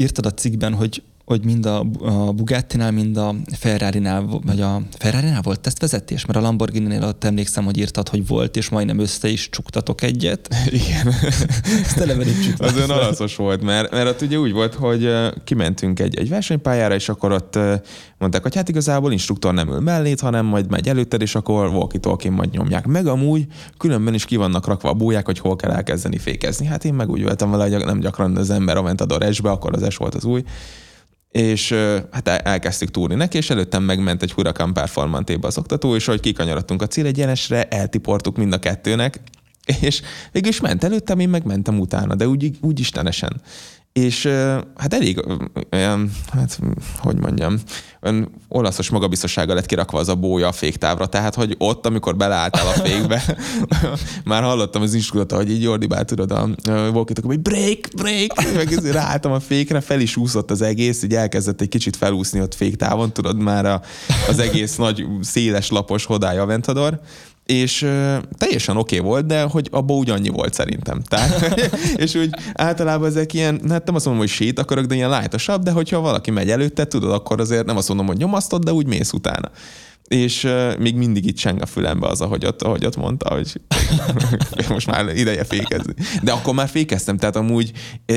írtad 0.00 0.26
a 0.26 0.34
cikkben, 0.34 0.74
hogy 0.74 1.02
hogy 1.30 1.44
mind 1.44 1.66
a, 1.66 1.78
a 2.00 2.32
Bugatti-nál, 2.32 2.90
mind 2.90 3.16
a 3.16 3.34
Ferrari-nál, 3.58 4.40
vagy 4.46 4.60
a 4.60 4.82
Ferrari-nál 4.98 5.40
volt 5.42 5.60
tesztvezetés? 5.60 6.26
Mert 6.26 6.38
a 6.38 6.42
Lamborghini-nél 6.42 7.02
ott 7.02 7.24
emlékszem, 7.24 7.64
hogy 7.64 7.78
írtad, 7.78 8.08
hogy 8.08 8.26
volt, 8.26 8.56
és 8.56 8.68
majdnem 8.68 8.98
össze 8.98 9.28
is 9.28 9.48
csuktatok 9.50 10.02
egyet. 10.02 10.54
Igen. 10.80 11.14
Ezt 11.82 12.00
Az 12.58 12.76
olyan 12.76 12.90
araszos 12.90 13.36
volt, 13.36 13.62
mert, 13.62 13.90
mert 13.90 14.08
ott 14.08 14.20
ugye 14.20 14.38
úgy 14.38 14.52
volt, 14.52 14.74
hogy 14.74 15.10
kimentünk 15.44 16.00
egy, 16.00 16.18
egy 16.18 16.28
versenypályára, 16.28 16.94
és 16.94 17.08
akkor 17.08 17.32
ott 17.32 17.58
mondták, 18.18 18.42
hogy 18.42 18.54
hát 18.54 18.68
igazából 18.68 19.12
instruktor 19.12 19.54
nem 19.54 19.68
ül 19.68 19.80
mellét, 19.80 20.20
hanem 20.20 20.46
majd 20.46 20.70
megy 20.70 20.88
előtted, 20.88 21.20
és 21.20 21.34
akkor 21.34 21.66
walkie 22.02 22.30
majd 22.30 22.50
nyomják. 22.50 22.86
Meg 22.86 23.06
amúgy 23.06 23.46
különben 23.78 24.14
is 24.14 24.24
ki 24.24 24.36
vannak 24.36 24.66
rakva 24.66 24.88
a 24.88 24.94
búják, 24.94 25.26
hogy 25.26 25.38
hol 25.38 25.56
kell 25.56 25.70
elkezdeni 25.70 26.18
fékezni. 26.18 26.66
Hát 26.66 26.84
én 26.84 26.94
meg 26.94 27.10
úgy 27.10 27.22
voltam 27.22 27.50
vele, 27.50 27.76
hogy 27.76 27.84
nem 27.84 28.00
gyakran 28.00 28.36
az 28.36 28.50
ember 28.50 28.76
a 28.76 28.82
Ventador 28.82 29.34
S-be, 29.34 29.50
akkor 29.50 29.72
az 29.74 29.92
S 29.92 29.96
volt 29.96 30.14
az 30.14 30.24
új 30.24 30.42
és 31.30 31.74
hát 32.10 32.28
elkezdtük 32.28 32.90
túrni 32.90 33.14
neki, 33.14 33.36
és 33.36 33.50
előttem 33.50 33.82
megment 33.82 34.22
egy 34.22 34.32
Huracan 34.32 34.72
Performantébe 34.72 35.46
az 35.46 35.58
oktató, 35.58 35.94
és 35.94 36.08
ahogy 36.08 36.20
kikanyarodtunk 36.20 36.82
a 36.82 36.86
célegyenesre, 36.86 37.68
eltiportuk 37.68 38.36
mind 38.36 38.52
a 38.52 38.58
kettőnek, 38.58 39.20
és 39.80 40.02
végül 40.32 40.48
is 40.48 40.60
ment 40.60 40.84
előttem, 40.84 41.18
én 41.18 41.28
meg 41.28 41.44
mentem 41.44 41.78
utána, 41.78 42.14
de 42.14 42.28
úgy, 42.28 42.50
úgy 42.60 42.80
istenesen. 42.80 43.40
És 43.92 44.26
hát 44.76 44.94
elég 44.94 45.24
olyan, 45.72 46.12
hát 46.32 46.58
hogy 46.98 47.16
mondjam, 47.16 47.58
olyan 48.02 48.30
olaszos 48.48 48.90
magabiztossággal 48.90 49.54
lett 49.54 49.66
kirakva 49.66 49.98
az 49.98 50.08
a 50.08 50.14
bója 50.14 50.48
a 50.48 50.52
féktávra, 50.52 51.06
tehát 51.06 51.34
hogy 51.34 51.54
ott, 51.58 51.86
amikor 51.86 52.16
beleálltál 52.16 52.66
a 52.66 52.70
fékbe, 52.70 53.36
már 54.24 54.42
hallottam 54.42 54.82
az 54.82 54.94
instruktort, 54.94 55.42
hogy 55.42 55.50
így 55.50 55.62
Jordi 55.62 55.86
tudod, 56.04 56.30
a 56.30 56.48
walkie 56.92 57.16
hogy 57.22 57.40
break, 57.40 57.78
break, 57.96 58.54
meg 58.54 58.68
ráálltam 58.92 59.32
a 59.32 59.40
fékre, 59.40 59.80
fel 59.80 60.00
is 60.00 60.16
úszott 60.16 60.50
az 60.50 60.62
egész, 60.62 61.02
így 61.02 61.14
elkezdett 61.14 61.60
egy 61.60 61.68
kicsit 61.68 61.96
felúszni 61.96 62.40
ott 62.40 62.54
féktávon, 62.54 63.12
tudod, 63.12 63.38
már 63.38 63.66
a, 63.66 63.82
az 64.28 64.38
egész 64.38 64.76
nagy, 64.76 65.06
széles 65.20 65.70
lapos 65.70 66.04
hodája 66.04 66.46
Ventador, 66.46 67.00
és 67.50 67.78
teljesen 68.38 68.76
oké 68.76 68.98
okay 68.98 69.08
volt, 69.08 69.26
de 69.26 69.42
hogy 69.42 69.68
abban 69.70 69.98
ugyannyi 69.98 70.28
volt 70.28 70.54
szerintem. 70.54 71.02
Tehát, 71.02 71.60
és 72.04 72.14
úgy 72.14 72.30
általában 72.54 73.08
ezek 73.08 73.32
ilyen, 73.32 73.60
hát 73.68 73.84
nem 73.84 73.94
azt 73.94 74.04
mondom, 74.04 74.22
hogy 74.22 74.32
sétakörök, 74.32 74.84
de 74.84 74.94
ilyen 74.94 75.10
lájtosabb, 75.10 75.62
de 75.62 75.70
hogyha 75.70 76.00
valaki 76.00 76.30
megy 76.30 76.50
előtte, 76.50 76.84
tudod, 76.84 77.12
akkor 77.12 77.40
azért 77.40 77.66
nem 77.66 77.76
azt 77.76 77.88
mondom, 77.88 78.06
hogy 78.06 78.16
nyomasztod, 78.16 78.64
de 78.64 78.72
úgy 78.72 78.86
mész 78.86 79.12
utána. 79.12 79.50
És 80.08 80.48
még 80.78 80.94
mindig 80.94 81.26
itt 81.26 81.36
cseng 81.36 81.62
a 81.62 81.66
fülembe 81.66 82.06
az, 82.06 82.20
ahogy 82.20 82.46
ott, 82.46 82.62
ahogy 82.62 82.84
ott 82.86 82.96
mondta, 82.96 83.34
hogy 83.34 83.60
most 84.68 84.86
már 84.86 85.16
ideje 85.16 85.44
fékezni. 85.44 85.94
De 86.22 86.32
akkor 86.32 86.54
már 86.54 86.68
fékeztem, 86.68 87.16
tehát 87.16 87.36
amúgy 87.36 87.72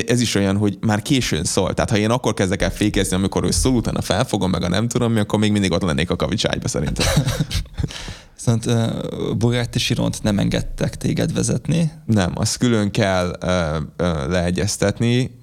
ez 0.06 0.20
is 0.20 0.34
olyan, 0.34 0.56
hogy 0.56 0.78
már 0.80 1.02
későn 1.02 1.44
szól. 1.44 1.74
Tehát 1.74 1.90
ha 1.90 1.96
én 1.96 2.10
akkor 2.10 2.34
kezdek 2.34 2.62
el 2.62 2.70
fékezni, 2.70 3.16
amikor 3.16 3.44
ő 3.44 3.50
szól, 3.50 3.74
utána 3.74 4.00
felfogom, 4.00 4.50
meg 4.50 4.62
a 4.62 4.68
nem 4.68 4.88
tudom 4.88 5.12
mi, 5.12 5.20
akkor 5.20 5.38
még 5.38 5.52
mindig 5.52 5.72
ott 5.72 5.82
lennék 5.82 6.10
a 6.10 6.16
kavicságyba 6.16 6.68
szerintem. 6.68 7.06
Viszont 8.34 8.66
uh, 8.66 9.34
Bugatti 9.36 9.78
Chiront 9.78 10.22
nem 10.22 10.38
engedtek 10.38 10.96
téged 10.96 11.32
vezetni. 11.32 11.92
Nem, 12.06 12.32
azt 12.34 12.56
külön 12.56 12.90
kell 12.90 13.38
uh, 13.42 14.08
uh, 14.08 14.28
leegyeztetni. 14.28 15.40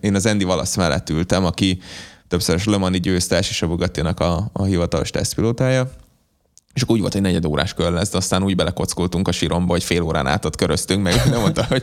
Én 0.00 0.14
az 0.14 0.26
Andy 0.26 0.44
Valasz 0.44 0.76
mellett 0.76 1.10
ültem, 1.10 1.44
aki 1.44 1.78
többszörös 2.28 2.64
Le 2.64 2.76
Mani 2.76 3.00
győztes 3.00 3.48
és 3.48 3.62
a 3.62 3.66
Bugattinak 3.66 4.20
a, 4.20 4.50
a 4.52 4.64
hivatalos 4.64 5.10
tesztpilótája. 5.10 5.90
És 6.74 6.82
akkor 6.82 6.94
úgy 6.94 7.00
volt, 7.00 7.12
hogy 7.12 7.22
negyed 7.22 7.44
órás 7.44 7.74
kör 7.74 7.92
lesz, 7.92 8.10
de 8.10 8.16
aztán 8.16 8.42
úgy 8.42 8.56
belekockoltunk 8.56 9.28
a 9.28 9.32
síromba, 9.32 9.72
hogy 9.72 9.84
fél 9.84 10.02
órán 10.02 10.26
át 10.26 10.44
ott 10.44 10.56
köröztünk, 10.56 11.02
meg 11.02 11.14
nem 11.30 11.40
mondta, 11.40 11.64
hogy 11.64 11.82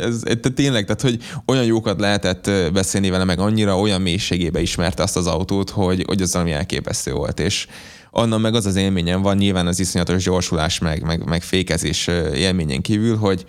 ez, 0.00 0.22
ez, 0.24 0.36
tényleg, 0.54 0.84
tehát 0.84 1.00
hogy 1.00 1.18
olyan 1.46 1.64
jókat 1.64 2.00
lehetett 2.00 2.50
beszélni 2.72 3.10
vele, 3.10 3.24
meg 3.24 3.38
annyira 3.38 3.80
olyan 3.80 4.00
mélységébe 4.00 4.60
ismerte 4.60 5.02
azt 5.02 5.16
az 5.16 5.26
autót, 5.26 5.70
hogy, 5.70 6.04
hogy 6.06 6.22
az 6.22 6.32
valami 6.32 6.52
elképesztő 6.52 7.12
volt. 7.12 7.40
És 7.40 7.66
annak 8.14 8.40
meg 8.40 8.54
az 8.54 8.66
az 8.66 8.76
élményem 8.76 9.22
van, 9.22 9.36
nyilván 9.36 9.66
az 9.66 9.80
iszonyatos 9.80 10.24
gyorsulás, 10.24 10.78
meg, 10.78 11.02
meg, 11.02 11.24
meg 11.24 11.42
fékezés 11.42 12.06
élményen 12.34 12.80
kívül, 12.80 13.16
hogy 13.16 13.44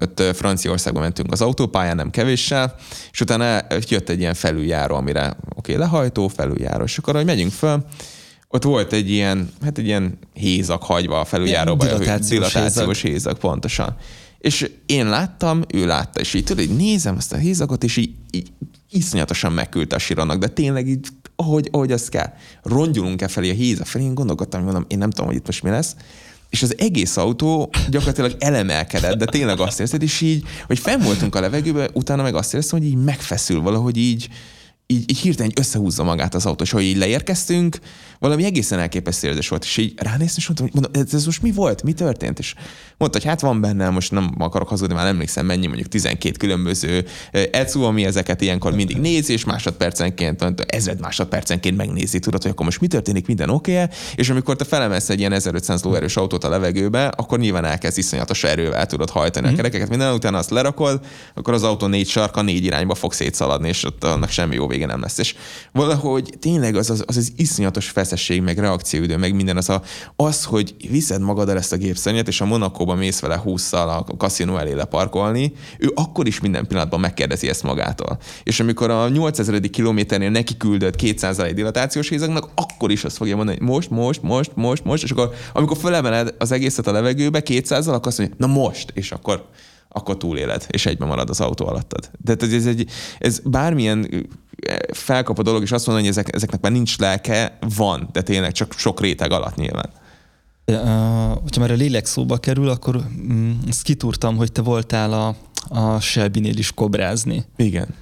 ott 0.00 0.22
Franciaországban 0.34 1.02
mentünk 1.02 1.32
az 1.32 1.40
autópályán, 1.40 1.96
nem 1.96 2.10
kevéssel, 2.10 2.74
és 3.12 3.20
utána 3.20 3.60
jött 3.88 4.08
egy 4.08 4.20
ilyen 4.20 4.34
felüljáró, 4.34 4.94
amire 4.94 5.26
oké, 5.26 5.36
okay, 5.54 5.76
lehajtó, 5.76 6.28
felüljáró, 6.28 6.84
és 6.84 6.98
akkor, 6.98 7.14
hogy 7.14 7.24
megyünk 7.24 7.52
föl, 7.52 7.84
ott 8.48 8.62
volt 8.62 8.92
egy 8.92 9.10
ilyen, 9.10 9.50
hát 9.62 9.78
egy 9.78 9.86
ilyen 9.86 10.18
hézak 10.34 10.82
hagyva 10.82 11.20
a 11.20 11.24
felüljáróba. 11.24 11.84
Dilatációs, 11.84 12.28
dilatációs 12.28 13.00
hézak. 13.00 13.12
hézak. 13.12 13.38
pontosan. 13.38 13.96
És 14.38 14.70
én 14.86 15.08
láttam, 15.08 15.62
ő 15.74 15.86
látta, 15.86 16.20
és 16.20 16.34
így 16.34 16.44
tudod, 16.44 16.64
így 16.64 16.76
nézem 16.76 17.16
azt 17.16 17.32
a 17.32 17.36
hézakot, 17.36 17.84
és 17.84 17.96
így, 17.96 18.14
így 18.30 18.52
iszonyatosan 18.90 19.52
megküldte 19.52 19.94
a 19.94 19.98
sironak, 19.98 20.38
de 20.38 20.48
tényleg 20.48 20.88
így, 20.88 21.06
ahogy, 21.40 21.68
ahogy 21.72 21.92
azt 21.92 22.08
kell. 22.08 22.32
Rongyulunk-e 22.62 23.28
felé 23.28 23.50
a 23.50 23.54
héza 23.54 23.84
felé, 23.84 24.04
én 24.04 24.14
gondolkodtam, 24.14 24.62
mondom, 24.62 24.84
én 24.88 24.98
nem 24.98 25.10
tudom, 25.10 25.26
hogy 25.26 25.36
itt 25.36 25.46
most 25.46 25.62
mi 25.62 25.70
lesz, 25.70 25.96
és 26.50 26.62
az 26.62 26.74
egész 26.78 27.16
autó 27.16 27.70
gyakorlatilag 27.90 28.36
elemelkedett, 28.38 29.18
de 29.18 29.24
tényleg 29.24 29.60
azt 29.60 29.80
érzed, 29.80 30.02
és 30.02 30.20
így, 30.20 30.44
hogy 30.66 30.78
fenn 30.78 31.02
voltunk 31.02 31.34
a 31.34 31.40
levegőben, 31.40 31.90
utána 31.92 32.22
meg 32.22 32.34
azt 32.34 32.52
éreztem, 32.52 32.78
hogy 32.78 32.88
így 32.88 32.96
megfeszül 32.96 33.60
valahogy 33.60 33.96
így, 33.96 34.28
így, 34.90 35.10
így 35.10 35.18
hirtelen 35.18 35.52
összehúzza 35.56 36.04
magát 36.04 36.34
az 36.34 36.46
autó, 36.46 36.64
és 36.64 36.70
hogy 36.70 36.82
így 36.82 36.96
leérkeztünk, 36.96 37.78
valami 38.18 38.44
egészen 38.44 38.78
elképesztő 38.78 39.28
érzés 39.28 39.48
volt, 39.48 39.64
és 39.64 39.76
így 39.76 39.92
ránéztem, 39.96 40.36
és 40.36 40.46
mondtam, 40.46 40.68
hogy 40.70 40.80
mondom, 40.82 41.02
ez 41.12 41.24
most 41.24 41.42
mi 41.42 41.52
volt, 41.52 41.82
mi 41.82 41.92
történt? 41.92 42.38
És 42.38 42.54
mondta, 42.96 43.18
hogy 43.18 43.26
hát 43.26 43.40
van 43.40 43.60
benne, 43.60 43.90
most 43.90 44.10
nem 44.10 44.34
akarok 44.38 44.68
hazudni, 44.68 44.94
már 44.94 45.06
emlékszem 45.06 45.46
mennyi, 45.46 45.66
mondjuk 45.66 45.88
12 45.88 46.36
különböző 46.36 47.04
ECU, 47.50 47.82
ami 47.82 48.04
ezeket 48.04 48.40
ilyenkor 48.40 48.74
mindig 48.74 48.96
nézi, 48.96 49.32
és 49.32 49.44
másodpercenként, 49.44 50.64
ezred 50.66 51.00
másodpercenként 51.00 51.76
megnézi, 51.76 52.18
tudod, 52.18 52.42
hogy 52.42 52.50
akkor 52.50 52.64
most 52.64 52.80
mi 52.80 52.86
történik, 52.86 53.26
minden 53.26 53.50
oké 53.50 53.76
-e? 53.76 53.90
és 54.14 54.30
amikor 54.30 54.56
te 54.56 54.64
felemelsz 54.64 55.08
egy 55.08 55.18
ilyen 55.18 55.32
1500 55.32 55.82
lóerős 55.82 56.16
autót 56.16 56.44
a 56.44 56.48
levegőbe, 56.48 57.06
akkor 57.06 57.38
nyilván 57.38 57.64
elkezd 57.64 57.98
iszonyatos 57.98 58.44
erővel 58.44 58.86
tudod 58.86 59.10
hajtani 59.10 59.48
mm. 59.48 59.52
a 59.52 59.56
kerekeket, 59.56 59.88
minden 59.88 60.14
utána 60.14 60.38
azt 60.38 60.50
lerakod, 60.50 61.00
akkor 61.34 61.54
az 61.54 61.62
autó 61.62 61.86
négy 61.86 62.08
sarka 62.08 62.42
négy 62.42 62.64
irányba 62.64 62.94
fog 62.94 63.12
szétszaladni, 63.12 63.68
és 63.68 63.84
ott 63.84 64.04
annak 64.04 64.30
semmi 64.30 64.54
jó 64.54 64.66
vége 64.66 64.79
nem 64.86 65.00
lesz. 65.00 65.18
És 65.18 65.34
valahogy 65.72 66.34
tényleg 66.38 66.76
az 66.76 66.90
az, 66.90 67.04
az, 67.06 67.16
az 67.16 67.32
iszonyatos 67.36 67.88
feszesség, 67.88 68.42
meg 68.42 68.58
reakcióidő, 68.58 69.16
meg 69.16 69.34
minden 69.34 69.56
az 69.56 69.68
a, 69.68 69.82
az, 70.16 70.44
hogy 70.44 70.74
viszed 70.90 71.20
magaddal 71.20 71.56
ezt 71.56 71.72
a 71.72 71.76
gépszennyet, 71.76 72.28
és 72.28 72.40
a 72.40 72.44
Monakóba 72.44 72.94
mész 72.94 73.20
vele 73.20 73.36
20 73.36 73.72
a 73.72 74.04
kaszinó 74.18 74.56
elé 74.56 74.72
leparkolni, 74.72 75.52
ő 75.78 75.92
akkor 75.94 76.26
is 76.26 76.40
minden 76.40 76.66
pillanatban 76.66 77.00
megkérdezi 77.00 77.48
ezt 77.48 77.62
magától. 77.62 78.18
És 78.42 78.60
amikor 78.60 78.90
a 78.90 79.08
8000. 79.08 79.60
kilométernél 79.60 80.30
neki 80.30 80.56
küldött 80.56 80.96
200 80.96 81.38
egy 81.38 81.54
dilatációs 81.54 82.08
hézagnak, 82.08 82.48
akkor 82.54 82.90
is 82.90 83.04
azt 83.04 83.16
fogja 83.16 83.36
mondani, 83.36 83.58
hogy 83.58 83.66
most, 83.68 83.90
most, 83.90 84.22
most, 84.22 84.50
most, 84.54 84.84
most, 84.84 85.02
és 85.02 85.10
akkor 85.10 85.34
amikor 85.52 85.76
felemeled 85.76 86.34
az 86.38 86.52
egészet 86.52 86.86
a 86.86 86.92
levegőbe 86.92 87.42
200 87.42 87.88
akkor 87.88 88.06
azt 88.06 88.18
mondja, 88.18 88.36
na 88.38 88.46
most, 88.46 88.90
és 88.94 89.12
akkor 89.12 89.44
akkor 89.92 90.16
túléled, 90.16 90.66
és 90.68 90.86
egyben 90.86 91.08
marad 91.08 91.30
az 91.30 91.40
autó 91.40 91.66
alattad. 91.66 92.10
De 92.24 92.36
ez, 92.40 92.66
egy, 92.66 92.90
ez 93.18 93.40
bármilyen 93.44 94.28
felkap 94.92 95.38
a 95.38 95.42
dolog, 95.42 95.62
és 95.62 95.72
azt 95.72 95.86
mondani, 95.86 96.08
hogy 96.08 96.16
ezek, 96.16 96.34
ezeknek 96.34 96.60
már 96.60 96.72
nincs 96.72 96.98
lelke, 96.98 97.58
van, 97.76 98.08
de 98.12 98.22
tényleg 98.22 98.52
csak 98.52 98.72
sok 98.76 99.00
réteg 99.00 99.32
alatt 99.32 99.56
nyilván. 99.56 99.90
Uh, 100.66 100.76
hogyha 101.42 101.60
már 101.60 101.70
a 101.70 101.74
lélek 101.74 102.06
szóba 102.06 102.36
kerül, 102.36 102.68
akkor 102.68 103.00
mm, 103.32 103.50
ezt 103.68 103.82
kitúrtam, 103.82 104.36
hogy 104.36 104.52
te 104.52 104.62
voltál 104.62 105.12
a, 105.12 105.36
a 105.68 106.00
Shelby-nél 106.00 106.58
is 106.58 106.72
kobrázni. 106.72 107.44
Igen. 107.56 107.94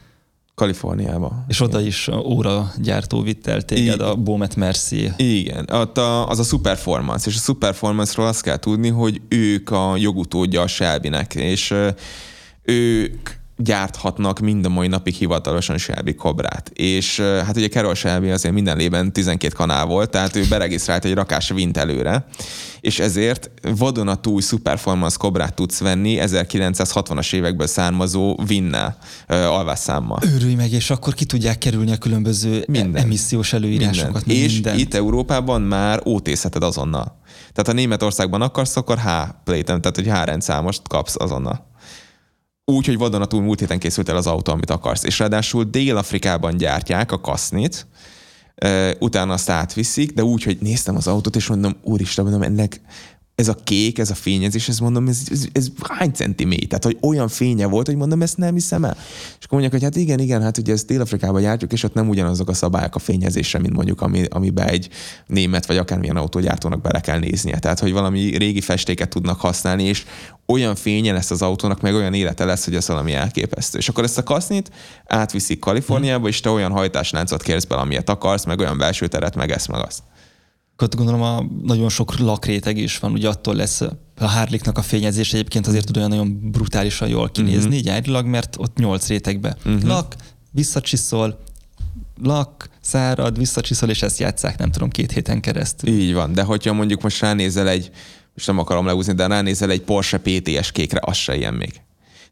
Kaliforniába. 0.55 1.45
És 1.49 1.61
oda 1.61 1.81
is 1.81 2.09
óra 2.09 2.73
gyártó 2.83 3.23
vitt 3.23 3.47
el 3.47 3.63
téged, 3.63 3.95
Igen. 3.95 4.07
a 4.07 4.15
Bomet 4.15 4.57
Merci. 4.57 5.13
Igen, 5.17 5.69
ott 5.73 5.99
a, 5.99 6.29
az 6.29 6.39
a 6.39 6.43
Superformance, 6.43 7.31
és 7.31 7.37
a 7.37 7.41
Superformance-ról 7.41 8.27
azt 8.27 8.43
kell 8.43 8.57
tudni, 8.57 8.89
hogy 8.89 9.21
ők 9.29 9.71
a 9.71 9.97
jogutódja 9.97 10.61
a 10.61 10.67
Shelby-nek, 10.67 11.35
és 11.35 11.75
ők 12.63 13.31
gyárthatnak 13.59 14.39
mind 14.39 14.65
a 14.65 14.69
mai 14.69 14.89
napig 14.89 15.15
hivatalosan 15.15 15.79
Shelby 15.79 16.15
kobrát. 16.15 16.71
És 16.75 17.21
hát 17.21 17.57
ugye 17.57 17.69
Carol 17.69 17.95
Shelby 17.95 18.31
azért 18.31 18.55
minden 18.55 18.77
lében 18.77 19.13
12 19.13 19.55
kanál 19.55 19.87
volt, 19.87 20.11
tehát 20.11 20.37
ő 20.37 20.45
beregisztrált 20.49 21.05
egy 21.05 21.15
rakás 21.15 21.49
vint 21.49 21.77
előre, 21.77 22.27
és 22.81 22.99
ezért 22.99 23.51
vadonatúj 23.63 24.43
Superformance 24.43 25.17
kobrát 25.19 25.55
tudsz 25.55 25.81
venni 25.81 26.19
1960-as 26.21 27.35
évekből 27.35 27.67
származó 27.67 28.39
vinnel, 28.47 28.99
alvásszámmal. 29.27 30.19
Őrülj 30.35 30.55
meg, 30.55 30.73
és 30.73 30.91
akkor 30.91 31.15
ki 31.15 31.25
tudják 31.25 31.59
kerülni 31.59 31.93
a 31.93 31.97
különböző 31.97 32.65
minden. 32.69 33.03
emissziós 33.03 33.53
előírásokat. 33.53 34.27
Minden. 34.27 34.45
És 34.45 34.53
mindent. 34.53 34.79
itt 34.79 34.95
Európában 34.95 35.63
már 35.63 36.03
ótészheted 36.07 36.63
azonnal. 36.63 37.17
Tehát 37.53 37.67
ha 37.67 37.73
Németországban 37.73 38.43
akarsz, 38.43 38.77
akkor 38.77 38.99
H 38.99 39.09
plate 39.45 39.63
tehát 39.63 39.93
hogy 39.95 40.09
H 40.09 40.25
rendszámost 40.25 40.83
kapsz 40.89 41.15
azonnal 41.19 41.67
úgy, 42.71 42.87
hogy 42.87 42.99
vadonatúl 42.99 43.43
múlt 43.43 43.61
héten 43.61 43.79
készült 43.79 44.09
el 44.09 44.17
az 44.17 44.27
autó, 44.27 44.53
amit 44.53 44.71
akarsz. 44.71 45.05
És 45.05 45.19
ráadásul 45.19 45.65
Dél-Afrikában 45.65 46.57
gyártják 46.57 47.13
a 47.13 47.21
kasznit, 47.21 47.87
utána 48.99 49.33
azt 49.33 49.51
átviszik, 49.51 50.13
de 50.13 50.25
úgy, 50.25 50.43
hogy 50.43 50.59
néztem 50.61 50.97
az 50.97 51.07
autót, 51.07 51.37
és 51.37 51.47
mondom, 51.47 51.77
úristen, 51.83 52.25
mondom, 52.25 52.43
ennek 52.43 52.81
ez 53.39 53.49
a 53.49 53.57
kék, 53.65 53.99
ez 53.99 54.11
a 54.11 54.15
fényezés, 54.15 54.69
ez 54.69 54.79
mondom, 54.79 55.09
ez, 55.09 55.19
ez, 55.31 55.47
ez 55.53 55.69
hány 55.89 56.11
centiméter? 56.13 56.67
Tehát, 56.67 56.85
hogy 56.85 57.09
olyan 57.11 57.29
fénye 57.29 57.67
volt, 57.67 57.87
hogy 57.87 57.97
mondom, 57.97 58.23
ezt 58.23 58.37
nem 58.37 58.55
hiszem 58.55 58.85
el. 58.85 58.97
És 59.39 59.45
akkor 59.45 59.59
mondják, 59.59 59.73
hogy 59.73 59.83
hát 59.83 59.97
igen, 59.97 60.19
igen, 60.19 60.43
hát 60.43 60.59
ugye 60.59 60.73
ezt 60.73 60.87
Dél-Afrikában 60.87 61.41
gyártjuk, 61.41 61.73
és 61.73 61.83
ott 61.83 61.95
nem 61.95 62.09
ugyanazok 62.09 62.49
a 62.49 62.55
szabályok 62.55 62.95
a 62.95 62.99
fényezésre, 62.99 63.59
mint 63.59 63.75
mondjuk, 63.75 64.01
ami, 64.01 64.25
amiben 64.31 64.69
egy 64.69 64.89
német 65.27 65.67
vagy 65.67 65.77
akármilyen 65.77 66.17
autógyártónak 66.17 66.81
bele 66.81 67.01
kell 67.01 67.19
néznie. 67.19 67.59
Tehát, 67.59 67.79
hogy 67.79 67.93
valami 67.93 68.37
régi 68.37 68.61
festéket 68.61 69.09
tudnak 69.09 69.41
használni, 69.41 69.83
és 69.83 70.05
olyan 70.47 70.75
fénye 70.75 71.13
lesz 71.13 71.31
az 71.31 71.43
autónak, 71.43 71.81
meg 71.81 71.95
olyan 71.95 72.15
élete 72.15 72.45
lesz, 72.45 72.65
hogy 72.65 72.75
ez 72.75 72.89
valami 72.89 73.13
elképesztő. 73.13 73.79
És 73.79 73.89
akkor 73.89 74.05
ezt 74.05 74.19
a 74.19 74.23
kasznit 74.23 74.71
átviszik 75.07 75.59
Kaliforniába, 75.59 76.29
és 76.29 76.41
te 76.41 76.51
olyan 76.51 76.73
hajtásláncot 76.73 77.43
kérsz 77.43 77.65
bele, 77.65 77.81
amilyet 77.81 78.09
akarsz, 78.09 78.45
meg 78.45 78.59
olyan 78.59 78.79
belső 78.79 79.07
teret, 79.07 79.37
meg 79.37 79.51
ezt, 79.51 79.69
meg 79.69 79.81
azt. 79.81 80.03
Ott 80.83 80.95
gondolom 80.95 81.23
a 81.23 81.47
nagyon 81.63 81.89
sok 81.89 82.19
lakréteg 82.19 82.77
is 82.77 82.99
van, 82.99 83.13
ugye 83.13 83.29
attól 83.29 83.55
lesz 83.55 83.81
a 83.81 84.27
Harley-nak 84.27 84.79
a 84.79 84.83
fényezés 84.83 85.33
egyébként 85.33 85.67
azért 85.67 85.87
tud 85.87 85.97
olyan 85.97 86.09
nagyon 86.09 86.51
brutálisan 86.51 87.09
jól 87.09 87.31
kinézni, 87.31 87.79
uh-huh. 87.79 87.97
így 87.97 88.25
mert 88.25 88.57
ott 88.59 88.77
nyolc 88.77 89.09
rétegbe. 89.09 89.57
Uh-huh. 89.65 89.83
Lak, 89.83 90.15
visszacsiszol, 90.51 91.41
lak, 92.23 92.71
szárad, 92.81 93.39
visszacsiszol, 93.39 93.89
és 93.89 94.03
ezt 94.03 94.19
játszák, 94.19 94.59
nem 94.59 94.71
tudom, 94.71 94.91
két 94.91 95.13
héten 95.13 95.41
keresztül. 95.41 95.91
Így 95.91 96.15
van, 96.15 96.33
de 96.33 96.43
hogyha 96.43 96.73
mondjuk 96.73 97.03
most 97.03 97.21
ránézel 97.21 97.69
egy, 97.69 97.91
és 98.35 98.45
nem 98.45 98.59
akarom 98.59 98.87
leúzni, 98.87 99.13
de 99.13 99.27
ránézel 99.27 99.71
egy 99.71 99.83
Porsche 99.83 100.19
PTS 100.19 100.73
kékre, 100.73 101.01
az 101.03 101.17
se 101.17 101.37
ilyen 101.37 101.55
még. 101.55 101.81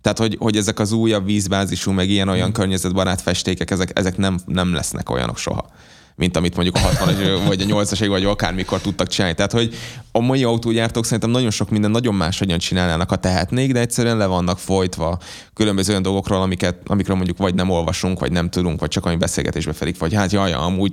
Tehát, 0.01 0.19
hogy, 0.19 0.37
hogy 0.41 0.57
ezek 0.57 0.79
az 0.79 0.93
újabb 0.93 1.25
vízbázisú, 1.25 1.91
meg 1.91 2.09
ilyen-olyan 2.11 2.45
Hmm. 2.45 2.53
környezetbarát 2.53 3.21
festékek, 3.21 3.71
ezek, 3.71 3.99
ezek 3.99 4.17
nem, 4.17 4.39
nem 4.47 4.75
lesznek 4.75 5.11
olyanok 5.11 5.39
soha 5.39 5.71
mint 6.17 6.37
amit 6.37 6.55
mondjuk 6.55 6.77
a 6.77 6.79
60-as 6.79 7.41
vagy 7.49 7.61
a 7.61 7.65
80-as 7.65 8.07
vagy 8.09 8.25
akármikor 8.25 8.81
tudtak 8.81 9.09
csinálni. 9.09 9.37
Tehát, 9.37 9.53
hogy 9.53 9.75
a 10.13 10.21
mai 10.21 10.45
autógyártók 10.45 11.05
szerintem 11.05 11.31
nagyon 11.31 11.51
sok 11.51 11.71
minden 11.71 11.91
nagyon 11.91 12.15
máshogyan 12.15 12.59
csinálnának, 12.59 13.09
ha 13.09 13.17
tehetnék, 13.17 13.73
de 13.73 13.81
egyszerűen 13.81 14.17
le 14.17 14.27
vannak 14.27 14.59
folytva 14.59 15.19
különböző 15.55 15.91
olyan 15.91 16.03
dolgokról, 16.03 16.43
amiket, 16.43 16.77
amikről 16.87 17.17
mondjuk 17.17 17.39
vagy 17.39 17.55
nem 17.55 17.71
olvasunk, 17.71 18.19
vagy 18.19 18.33
nem 18.33 18.51
tudunk, 18.51 18.81
vagy 18.81 18.89
csak 18.89 19.07
ami 19.07 19.17
beszélgetésbe 19.17 19.73
felik, 19.73 19.99
vagy 19.99 20.15
hát 20.15 20.33
jaj, 20.33 20.53
amúgy 20.53 20.93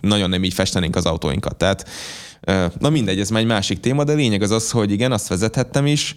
nagyon 0.00 0.30
nem 0.30 0.44
így 0.44 0.54
festenénk 0.54 0.96
az 0.96 1.06
autóinkat. 1.06 1.56
Tehát, 1.56 1.88
na 2.78 2.90
mindegy, 2.90 3.20
ez 3.20 3.30
már 3.30 3.40
egy 3.40 3.46
másik 3.46 3.80
téma, 3.80 4.04
de 4.04 4.12
lényeg 4.12 4.42
az 4.42 4.50
az, 4.50 4.70
hogy 4.70 4.92
igen, 4.92 5.12
azt 5.12 5.28
vezethettem 5.28 5.86
is, 5.86 6.16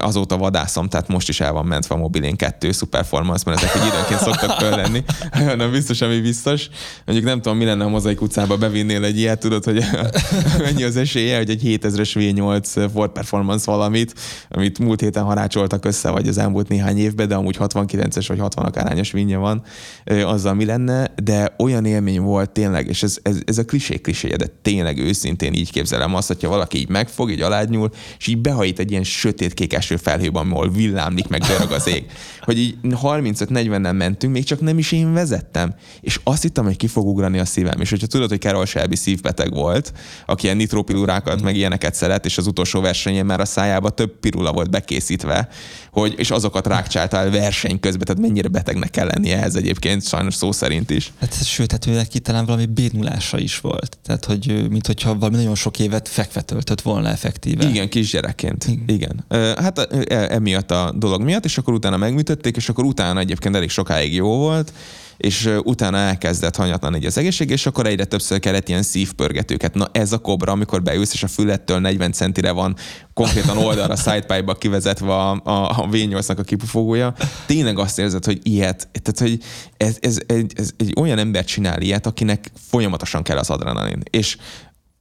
azóta 0.00 0.36
vadászom, 0.36 0.88
tehát 0.88 1.08
most 1.08 1.28
is 1.28 1.40
el 1.40 1.52
van 1.52 1.66
mentve 1.66 1.94
a 1.94 1.98
mobilén 1.98 2.36
kettő 2.36 2.72
Superformance, 2.72 3.42
mert 3.46 3.62
ezek 3.62 3.74
egy 3.74 3.86
időnként 3.86 4.20
szoktak 4.20 4.50
föllenni. 4.50 5.04
nem 5.62 5.70
biztos, 5.70 6.00
ami 6.00 6.20
biztos. 6.20 6.68
Mondjuk 7.04 7.28
nem 7.28 7.40
tudom, 7.40 7.58
mi 7.58 7.64
lenne, 7.64 7.84
ha 7.84 7.90
mozaik 7.90 8.20
utcába 8.20 8.56
bevinnél 8.56 9.04
egy 9.04 9.18
ilyet, 9.18 9.38
tudod, 9.40 9.64
hogy 9.64 9.84
mennyi 10.64 10.82
az 10.82 10.96
esélye, 10.96 11.36
hogy 11.36 11.50
egy 11.50 11.62
7000-es 11.64 12.10
V8 12.14 12.88
Ford 12.92 13.10
Performance 13.10 13.70
valamit, 13.70 14.14
amit 14.48 14.78
múlt 14.78 15.00
héten 15.00 15.24
harácsoltak 15.24 15.84
össze, 15.84 16.10
vagy 16.10 16.28
az 16.28 16.38
elmúlt 16.38 16.68
néhány 16.68 16.98
évben, 16.98 17.28
de 17.28 17.34
amúgy 17.34 17.56
69-es 17.58 18.24
vagy 18.28 18.38
60 18.38 18.64
akárányos 18.64 19.10
vinje 19.10 19.36
van, 19.36 19.62
azzal 20.04 20.54
mi 20.54 20.64
lenne, 20.64 21.10
de 21.22 21.54
olyan 21.58 21.84
élmény 21.84 22.20
volt 22.20 22.50
tényleg, 22.50 22.86
és 22.86 23.02
ez, 23.02 23.18
ez, 23.22 23.38
ez 23.44 23.58
a 23.58 23.64
klisé 23.64 23.96
kliséje, 23.96 24.36
de 24.36 24.46
tényleg 24.62 24.98
őszintén 24.98 25.52
így 25.52 25.70
képzelem 25.70 26.14
azt, 26.14 26.26
hogyha 26.26 26.48
valaki 26.48 26.78
így 26.78 26.88
megfog, 26.88 27.30
így 27.30 27.40
aládnyúl, 27.40 27.90
és 28.18 28.26
így 28.26 28.38
behajít 28.38 28.78
egy 28.78 28.90
ilyen 28.90 29.04
sötét 29.04 29.54
kék 29.54 29.67
eső 29.72 29.96
felhőben, 29.96 30.50
ahol 30.50 30.70
villámlik, 30.70 31.28
meg 31.28 31.40
dörög 31.40 31.70
az 31.70 31.86
ég. 31.86 32.06
Hogy 32.40 32.58
így 32.58 32.76
35-40-nel 32.82 33.96
mentünk, 33.96 34.32
még 34.32 34.44
csak 34.44 34.60
nem 34.60 34.78
is 34.78 34.92
én 34.92 35.12
vezettem. 35.12 35.74
És 36.00 36.20
azt 36.24 36.42
hittem, 36.42 36.64
hogy 36.64 36.76
ki 36.76 36.86
fog 36.86 37.06
ugrani 37.06 37.38
a 37.38 37.44
szívem. 37.44 37.80
És 37.80 37.90
hogyha 37.90 38.06
tudod, 38.06 38.28
hogy 38.28 38.40
Carol 38.40 38.66
Shelby 38.66 38.96
szívbeteg 38.96 39.52
volt, 39.52 39.92
aki 40.26 40.44
ilyen 40.44 40.56
nitropilurákat, 40.56 41.42
meg 41.42 41.56
ilyeneket 41.56 41.94
szeret, 41.94 42.24
és 42.24 42.38
az 42.38 42.46
utolsó 42.46 42.80
versenyén 42.80 43.24
már 43.24 43.40
a 43.40 43.44
szájába 43.44 43.90
több 43.90 44.18
pirula 44.20 44.52
volt 44.52 44.70
bekészítve, 44.70 45.48
hogy, 45.92 46.14
és 46.16 46.30
azokat 46.30 46.66
rákcsálta 46.66 47.16
el 47.16 47.30
verseny 47.30 47.80
közben, 47.80 48.06
tehát 48.06 48.22
mennyire 48.22 48.48
betegnek 48.48 48.90
kell 48.90 49.06
lennie 49.06 49.36
ehhez 49.36 49.56
egyébként, 49.56 50.06
sajnos 50.06 50.34
szó 50.34 50.52
szerint 50.52 50.90
is. 50.90 51.12
Hát 51.20 51.44
sőt, 51.44 51.72
hát 51.72 51.86
ő 51.86 51.94
neki 51.94 52.20
talán 52.20 52.44
valami 52.46 52.66
bénulása 52.66 53.38
is 53.38 53.60
volt. 53.60 53.98
Tehát, 54.02 54.24
hogy 54.24 54.66
mint 54.70 54.86
hogyha 54.86 55.18
valami 55.18 55.36
nagyon 55.36 55.54
sok 55.54 55.78
évet 55.78 56.08
fekve 56.08 56.40
töltött 56.40 56.80
volna 56.80 57.08
effektíve. 57.08 57.68
Igen, 57.68 57.88
kisgyerekként. 57.88 58.66
Igen. 58.66 58.84
Igen. 58.86 59.24
Hát 59.60 59.78
e- 59.78 60.26
emiatt 60.30 60.70
a 60.70 60.92
dolog 60.96 61.22
miatt, 61.22 61.44
és 61.44 61.58
akkor 61.58 61.74
utána 61.74 61.96
megműtötték, 61.96 62.56
és 62.56 62.68
akkor 62.68 62.84
utána 62.84 63.20
egyébként 63.20 63.56
elég 63.56 63.70
sokáig 63.70 64.14
jó 64.14 64.36
volt, 64.36 64.72
és 65.18 65.50
utána 65.62 65.96
elkezdett 65.96 66.56
hanyatlan 66.56 66.96
így 66.96 67.04
az 67.04 67.18
egészség, 67.18 67.50
és 67.50 67.66
akkor 67.66 67.86
egyre 67.86 68.04
többször 68.04 68.40
kellett 68.40 68.68
ilyen 68.68 68.82
szívpörgetőket. 68.82 69.74
Na 69.74 69.88
ez 69.92 70.12
a 70.12 70.18
kobra, 70.18 70.52
amikor 70.52 70.82
beülsz, 70.82 71.12
és 71.12 71.22
a 71.22 71.28
fülettől 71.28 71.78
40 71.78 72.12
centire 72.12 72.50
van 72.50 72.76
konkrétan 73.14 73.56
oldalra, 73.56 73.96
sidepipe-ba 74.04 74.54
kivezetve 74.54 75.14
a, 75.14 75.30
a, 75.30 75.68
a 75.68 75.88
V8-nak 75.88 76.38
a 76.38 76.42
kipufogója, 76.42 77.14
tényleg 77.46 77.78
azt 77.78 77.98
érzed, 77.98 78.24
hogy 78.24 78.40
ilyet, 78.42 78.88
tehát 79.02 79.32
hogy 79.32 79.44
ez, 79.76 79.96
ez, 80.00 80.18
ez, 80.26 80.44
ez 80.54 80.70
egy 80.76 80.92
olyan 81.00 81.18
ember 81.18 81.44
csinál 81.44 81.80
ilyet, 81.80 82.06
akinek 82.06 82.50
folyamatosan 82.68 83.22
kell 83.22 83.38
az 83.38 83.50
adrenalin. 83.50 84.02
És 84.10 84.36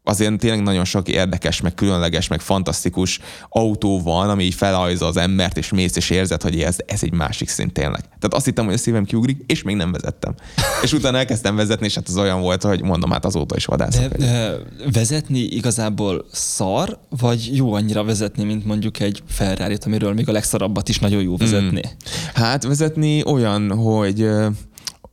azért 0.07 0.37
tényleg 0.37 0.63
nagyon 0.63 0.85
sok 0.85 1.07
érdekes, 1.07 1.61
meg 1.61 1.73
különleges, 1.73 2.27
meg 2.27 2.39
fantasztikus 2.39 3.19
autó 3.49 4.01
van, 4.01 4.29
ami 4.29 4.43
így 4.43 4.53
felajza 4.53 5.05
az 5.05 5.17
embert, 5.17 5.57
és 5.57 5.69
mész, 5.69 5.95
és 5.95 6.09
érzed, 6.09 6.41
hogy 6.41 6.61
ez, 6.61 6.75
ez 6.85 7.03
egy 7.03 7.13
másik 7.13 7.49
szint 7.49 7.73
tényleg. 7.73 7.99
Tehát 8.01 8.33
azt 8.33 8.45
hittem, 8.45 8.65
hogy 8.65 8.73
a 8.73 8.77
szívem 8.77 9.05
kiugrik, 9.05 9.43
és 9.45 9.63
még 9.63 9.75
nem 9.75 9.91
vezettem. 9.91 10.35
és 10.83 10.93
utána 10.93 11.17
elkezdtem 11.17 11.55
vezetni, 11.55 11.85
és 11.85 11.95
hát 11.95 12.07
az 12.07 12.17
olyan 12.17 12.41
volt, 12.41 12.63
hogy 12.63 12.83
mondom, 12.83 13.11
hát 13.11 13.25
azóta 13.25 13.55
is 13.55 13.65
vadászok. 13.65 14.07
De, 14.07 14.17
de 14.17 14.57
vezetni 14.91 15.39
igazából 15.39 16.25
szar, 16.31 16.99
vagy 17.09 17.55
jó 17.55 17.73
annyira 17.73 18.03
vezetni, 18.03 18.43
mint 18.43 18.65
mondjuk 18.65 18.99
egy 18.99 19.23
ferrari 19.27 19.77
amiről 19.85 20.13
még 20.13 20.29
a 20.29 20.31
legszarabbat 20.31 20.89
is 20.89 20.99
nagyon 20.99 21.21
jó 21.21 21.37
vezetni? 21.37 21.81
Mm. 21.87 22.07
Hát 22.33 22.63
vezetni 22.63 23.23
olyan, 23.25 23.71
hogy 23.71 24.29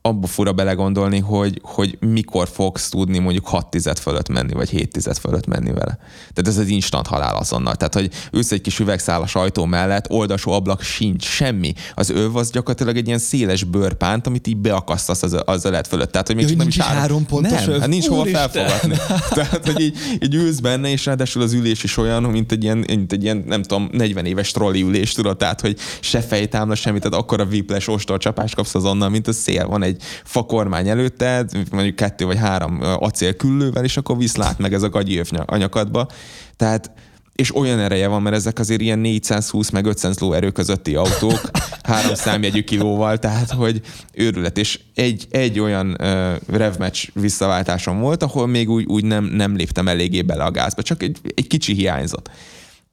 abba 0.06 0.26
fura 0.26 0.52
belegondolni, 0.52 1.18
hogy, 1.18 1.60
hogy 1.62 1.96
mikor 2.00 2.48
fogsz 2.48 2.88
tudni 2.88 3.18
mondjuk 3.18 3.46
6 3.46 3.70
tized 3.70 3.98
fölött 3.98 4.28
menni, 4.28 4.52
vagy 4.52 4.70
7 4.70 4.92
tized 4.92 5.16
fölött 5.16 5.46
menni 5.46 5.72
vele. 5.72 5.98
Tehát 6.32 6.46
ez 6.46 6.58
egy 6.58 6.70
instant 6.70 7.06
halál 7.06 7.36
azonnal. 7.36 7.74
Tehát, 7.74 7.94
hogy 7.94 8.10
ülsz 8.32 8.52
egy 8.52 8.60
kis 8.60 8.78
üvegszálas 8.78 9.34
ajtó 9.34 9.64
mellett, 9.64 10.10
oldalsó 10.10 10.52
ablak 10.52 10.82
sincs, 10.82 11.24
semmi. 11.24 11.72
Az 11.94 12.10
öv 12.10 12.36
az 12.36 12.50
gyakorlatilag 12.50 12.96
egy 12.96 13.06
ilyen 13.06 13.18
széles 13.18 13.64
bőrpánt, 13.64 14.26
amit 14.26 14.46
így 14.46 14.56
beakasztasz 14.56 15.22
az, 15.22 15.36
az 15.44 15.64
ölet 15.64 15.86
fölött. 15.86 16.12
Tehát, 16.12 16.26
hogy 16.26 16.36
még 16.36 16.44
Ja, 16.44 16.50
csak 16.50 16.58
nem 16.58 16.68
is 16.68 16.78
három 16.78 17.26
pontos 17.26 17.64
nem, 17.64 17.70
öv? 17.70 17.80
hát 17.80 17.88
nincs 17.88 18.06
hova 18.06 18.24
felfogadni. 18.24 18.96
Tehát, 19.34 19.66
hogy 19.66 19.80
így, 19.80 19.96
így 20.20 20.34
ülsz 20.34 20.58
benne, 20.58 20.90
és 20.90 21.06
ráadásul 21.06 21.42
az 21.42 21.52
ülés 21.52 21.84
is 21.84 21.96
olyan, 21.96 22.22
mint 22.22 22.52
egy 22.52 22.62
ilyen, 22.62 22.84
mint 22.86 23.12
egy 23.12 23.22
ilyen 23.22 23.44
nem 23.46 23.62
tudom, 23.62 23.88
40 23.92 24.26
éves 24.26 24.50
trolli 24.50 24.82
ülés, 24.82 25.12
tudod, 25.12 25.36
tehát, 25.36 25.60
hogy 25.60 25.78
se 26.00 26.20
fejtámla, 26.20 26.74
semmit, 26.74 27.02
tehát 27.02 27.18
akkor 27.18 27.40
a 27.40 27.46
viples 27.46 27.88
ostor 27.88 28.18
csapást 28.18 28.54
kapsz 28.54 28.74
azonnal, 28.74 29.08
mint 29.08 29.28
a 29.28 29.32
szél. 29.32 29.66
Van 29.66 29.82
egy 29.82 29.93
fakormány 30.24 30.88
előtted, 30.88 31.50
mondjuk 31.70 31.96
kettő 31.96 32.24
vagy 32.24 32.38
három 32.38 32.80
acélküllővel, 32.98 33.84
és 33.84 33.96
akkor 33.96 34.16
viszlát 34.16 34.58
meg 34.58 34.72
ez 34.72 34.82
a 34.82 34.88
gagyi 34.88 35.20
anyakadba. 35.46 36.08
Tehát 36.56 36.90
és 37.34 37.56
olyan 37.56 37.78
ereje 37.78 38.08
van, 38.08 38.22
mert 38.22 38.36
ezek 38.36 38.58
azért 38.58 38.80
ilyen 38.80 38.98
420 38.98 39.70
meg 39.70 39.84
500 39.84 40.18
ló 40.18 40.32
erő 40.32 40.50
közötti 40.50 40.94
autók, 40.94 41.50
három 41.82 42.14
számjegyű 42.14 42.62
kilóval, 42.62 43.18
tehát 43.18 43.50
hogy 43.50 43.80
őrület. 44.12 44.58
És 44.58 44.80
egy, 44.94 45.26
egy 45.30 45.60
olyan 45.60 45.96
uh, 46.00 46.34
revmatch 46.46 47.08
visszaváltásom 47.12 48.00
volt, 48.00 48.22
ahol 48.22 48.46
még 48.46 48.70
úgy, 48.70 48.84
úgy 48.84 49.04
nem, 49.04 49.24
nem 49.24 49.56
léptem 49.56 49.88
eléggé 49.88 50.22
bele 50.22 50.44
a 50.44 50.50
gázba, 50.50 50.82
csak 50.82 51.02
egy, 51.02 51.18
egy 51.34 51.46
kicsi 51.46 51.74
hiányzott. 51.74 52.30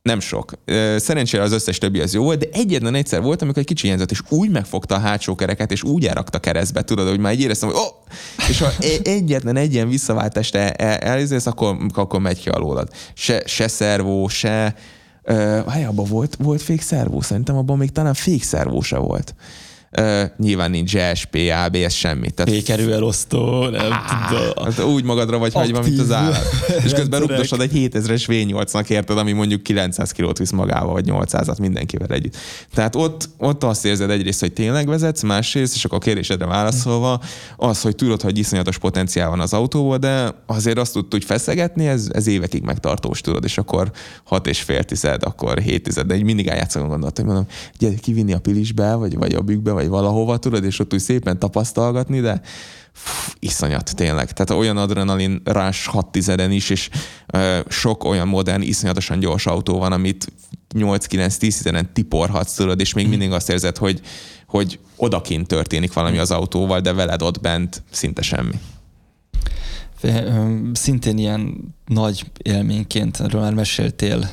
Nem 0.01 0.19
sok. 0.19 0.51
Ö, 0.65 0.95
Szerencsére 0.99 1.43
az 1.43 1.51
összes 1.51 1.77
többi 1.77 1.99
az 1.99 2.13
jó 2.13 2.23
volt, 2.23 2.39
de 2.39 2.47
egyetlen 2.51 2.95
egyszer 2.95 3.21
volt, 3.21 3.41
amikor 3.41 3.59
egy 3.59 3.67
kicsi 3.67 3.85
hiányzott, 3.85 4.11
és 4.11 4.21
úgy 4.29 4.49
megfogta 4.49 4.95
a 4.95 4.99
hátsó 4.99 5.35
kereket, 5.35 5.71
és 5.71 5.83
úgy 5.83 6.05
elrakta 6.05 6.39
keresztbe, 6.39 6.81
tudod, 6.83 7.09
hogy 7.09 7.19
már 7.19 7.33
így 7.33 7.41
éreztem, 7.41 7.69
hogy 7.69 7.77
oh! 7.77 8.15
és 8.49 8.59
ha 8.59 8.65
e- 8.79 9.09
egyetlen 9.09 9.55
egy 9.55 9.73
ilyen 9.73 9.89
visszaváltást 9.89 10.55
el- 10.55 10.71
el- 10.71 10.97
elizélsz, 10.97 11.45
akkor, 11.45 11.77
akkor 11.93 12.19
megy 12.19 12.39
ki 12.39 12.49
alólad. 12.49 12.89
Se, 13.13 13.43
se 13.45 13.67
szervó, 13.67 14.27
se... 14.27 14.75
Uh, 15.23 15.87
abban 15.87 16.05
volt, 16.09 16.35
volt 16.39 16.61
fék 16.61 16.81
szervó, 16.81 17.21
szerintem 17.21 17.55
abban 17.55 17.77
még 17.77 17.91
talán 17.91 18.13
fék 18.13 18.43
szervó 18.43 18.81
se 18.81 18.97
volt. 18.97 19.35
Uh, 19.99 20.21
nyilván 20.37 20.71
nincs 20.71 20.93
GSP, 20.93 21.37
ABS, 21.65 21.97
semmi. 21.97 22.29
Tehát 22.31 22.51
Fékerő 22.51 22.93
elosztó, 22.93 23.69
nem 23.69 23.91
tudom. 24.29 24.63
Hát 24.63 24.83
úgy 24.83 25.03
magadra 25.03 25.37
vagy 25.37 25.53
hagyva, 25.53 25.81
mint 25.81 25.99
az 25.99 26.11
Aktív 26.11 26.15
állat. 26.15 26.45
És 26.83 26.91
közben 26.99 27.19
rúgdosod 27.19 27.61
egy 27.61 27.71
7000-es 27.73 28.23
V8-nak 28.27 28.89
érted, 28.89 29.17
ami 29.17 29.31
mondjuk 29.31 29.63
900 29.63 30.11
kilót 30.11 30.37
visz 30.37 30.51
magával, 30.51 30.93
vagy 30.93 31.05
800-at 31.07 31.59
mindenkivel 31.59 32.07
együtt. 32.07 32.37
Tehát 32.73 32.95
ott, 32.95 33.29
ott 33.37 33.63
azt 33.63 33.85
érzed 33.85 34.09
egyrészt, 34.09 34.39
hogy 34.39 34.53
tényleg 34.53 34.87
vezetsz, 34.87 35.21
másrészt, 35.21 35.75
és 35.75 35.85
akkor 35.85 35.97
a 35.97 36.01
kérdésedre 36.01 36.45
válaszolva, 36.45 37.21
az, 37.57 37.81
hogy 37.81 37.95
tudod, 37.95 38.21
hogy 38.21 38.37
iszonyatos 38.37 38.77
potenciál 38.77 39.29
van 39.29 39.39
az 39.39 39.53
autóból, 39.53 39.97
de 39.97 40.35
azért 40.45 40.77
azt 40.77 40.93
tud 40.93 41.13
úgy 41.13 41.23
feszegetni, 41.23 41.87
ez, 41.87 42.07
ez 42.13 42.27
évekig 42.27 42.63
megtartós, 42.63 43.21
tudod, 43.21 43.43
és 43.43 43.57
akkor 43.57 43.91
6 44.23 44.47
és 44.47 44.61
fél 44.61 44.83
tized, 44.83 45.23
akkor 45.23 45.59
7 45.59 45.83
tized, 45.83 46.07
de 46.07 46.15
így 46.15 46.23
mindig 46.23 46.47
eljátszom 46.47 46.87
gondolat, 46.87 47.15
hogy 47.15 47.25
mondom, 47.25 47.45
gyere 47.77 47.95
kivinni 47.95 48.33
a 48.33 48.39
pilisbe, 48.39 48.93
vagy, 48.93 49.17
vagy 49.17 49.33
a 49.33 49.41
bükkbe, 49.41 49.71
vagy 49.81 49.89
valahova, 49.89 50.37
tudod, 50.37 50.63
és 50.63 50.79
ott 50.79 50.93
úgy 50.93 50.99
szépen 50.99 51.39
tapasztalgatni, 51.39 52.19
de 52.19 52.41
Fú, 52.93 53.31
iszonyat, 53.39 53.95
tényleg. 53.95 54.31
Tehát 54.31 54.61
olyan 54.61 54.77
adrenalin 54.77 55.41
rás 55.43 55.85
6 55.85 56.11
tizeden 56.11 56.51
is, 56.51 56.69
és 56.69 56.89
ö, 57.27 57.59
sok 57.67 58.03
olyan 58.03 58.27
modern, 58.27 58.61
iszonyatosan 58.61 59.19
gyors 59.19 59.45
autó 59.45 59.77
van, 59.79 59.91
amit 59.91 60.27
8-9-10 60.73 61.37
tizeden 61.37 61.93
tiporhatsz, 61.93 62.53
tudod, 62.53 62.79
és 62.79 62.93
még 62.93 63.07
mindig 63.07 63.31
azt 63.31 63.49
érzed, 63.49 63.77
hogy, 63.77 64.01
hogy 64.47 64.79
odakint 64.95 65.47
történik 65.47 65.93
valami 65.93 66.17
az 66.17 66.31
autóval, 66.31 66.79
de 66.79 66.93
veled 66.93 67.21
ott 67.21 67.41
bent 67.41 67.83
szinte 67.91 68.21
semmi. 68.21 68.59
Szintén 70.73 71.17
ilyen 71.17 71.73
nagy 71.85 72.31
élményként, 72.43 73.19
erről 73.19 73.41
már 73.41 73.53
meséltél 73.53 74.29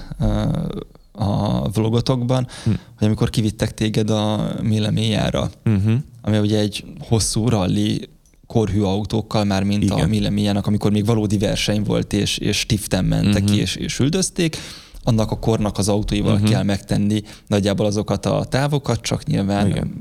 a 1.19 1.69
vlogotokban, 1.69 2.47
hm. 2.65 2.71
hogy 2.99 3.07
amikor 3.07 3.31
kivittek 3.31 3.75
téged 3.75 4.11
a 4.11 4.53
Mileméjára, 4.63 5.51
Uh-huh. 5.65 5.93
ami 6.23 6.39
ugye 6.39 6.59
egy 6.59 6.85
hosszú 7.01 7.49
ralli 7.49 8.09
korhű 8.47 8.81
autókkal, 8.81 9.45
már 9.45 9.63
mint 9.63 9.83
Igen. 9.83 9.95
a 9.95 9.99
Igen. 9.99 10.09
Mileméjának, 10.09 10.67
amikor 10.67 10.91
még 10.91 11.07
valódi 11.07 11.39
verseny 11.39 11.83
volt, 11.83 12.13
és, 12.13 12.39
és 12.39 12.59
stiften 12.59 13.05
mentek 13.05 13.43
Mhm. 13.43 13.53
ki, 13.53 13.61
és, 13.61 13.77
és 13.77 13.99
üldözték, 13.99 14.57
annak 15.03 15.31
a 15.31 15.39
kornak 15.39 15.79
az 15.79 15.89
autóival 15.89 16.37
Mhm. 16.39 16.45
kell 16.45 16.63
megtenni 16.63 17.23
nagyjából 17.47 17.87
azokat 17.87 18.27
a 18.27 18.45
távokat, 18.45 19.01
csak 19.01 19.25
nyilván 19.27 19.67
Igen. 19.69 19.95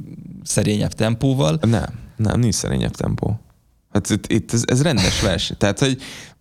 szerényebb 0.43 0.93
tempóval. 0.93 1.57
Nem, 1.61 1.85
nem, 2.15 2.39
nincs 2.39 2.55
szerényebb 2.55 2.95
tempó. 2.95 3.39
Hát 3.93 4.09
itt, 4.09 4.31
itt 4.31 4.53
ez, 4.53 4.63
ez 4.65 4.81
rendes 4.81 5.21
verseny. 5.21 5.57
Tehát, 5.57 5.79
hogy 5.79 5.97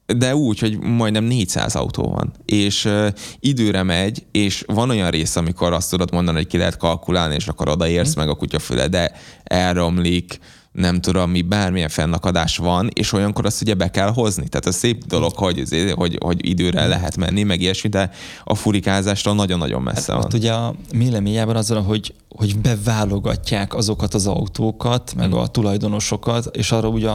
de 0.07 0.37
úgy, 0.37 0.59
hogy 0.59 0.79
majdnem 0.79 1.25
400 1.25 1.75
autó 1.75 2.03
van, 2.03 2.33
és 2.45 2.85
uh, 2.85 3.07
időre 3.41 3.83
megy, 3.83 4.27
és 4.31 4.65
van 4.67 4.91
olyan 4.91 5.11
rész, 5.11 5.37
amikor 5.37 5.73
azt 5.73 5.91
tudod 5.91 6.13
mondani, 6.13 6.37
hogy 6.37 6.47
ki 6.47 6.57
lehet 6.57 6.77
kalkulálni, 6.77 7.35
és 7.35 7.49
akkor 7.49 7.69
odaérsz 7.69 8.17
mm. 8.17 8.19
meg 8.19 8.29
a 8.29 8.35
kutyafüle, 8.35 8.89
de 8.89 9.13
elromlik, 9.45 10.39
nem 10.77 11.01
tudom 11.01 11.31
mi, 11.31 11.43
bármilyen 11.43 11.89
fennakadás 11.89 12.57
van, 12.57 12.89
és 12.93 13.13
olyankor 13.13 13.47
azt 13.47 13.63
ugye 13.63 13.75
be 13.75 13.91
kell 13.91 14.13
hozni. 14.13 14.49
Tehát 14.49 14.67
a 14.67 14.73
szép 14.73 15.05
dolog, 15.05 15.33
hogy, 15.35 15.63
hogy, 15.95 16.19
hogy 16.21 16.49
időre 16.49 16.87
lehet 16.87 17.17
menni, 17.17 17.43
meg 17.43 17.61
ilyesmi, 17.61 17.89
de 17.89 18.11
a 18.45 18.55
furikázástól 18.55 19.35
nagyon-nagyon 19.35 19.83
messze 19.83 20.13
hát, 20.13 20.23
van. 20.23 20.23
Hát 20.23 20.35
ugye 20.35 20.53
a 20.53 20.75
méleményában 20.93 21.57
az 21.57 21.69
hogy, 21.69 22.15
hogy 22.29 22.59
beválogatják 22.59 23.75
azokat 23.75 24.15
az 24.15 24.27
autókat, 24.27 25.15
meg 25.15 25.33
a 25.33 25.47
tulajdonosokat, 25.47 26.57
és 26.57 26.73
arra 26.73 26.89
ugye 26.89 27.11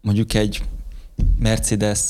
mondjuk 0.00 0.34
egy 0.34 0.62
Mercedes 1.38 2.00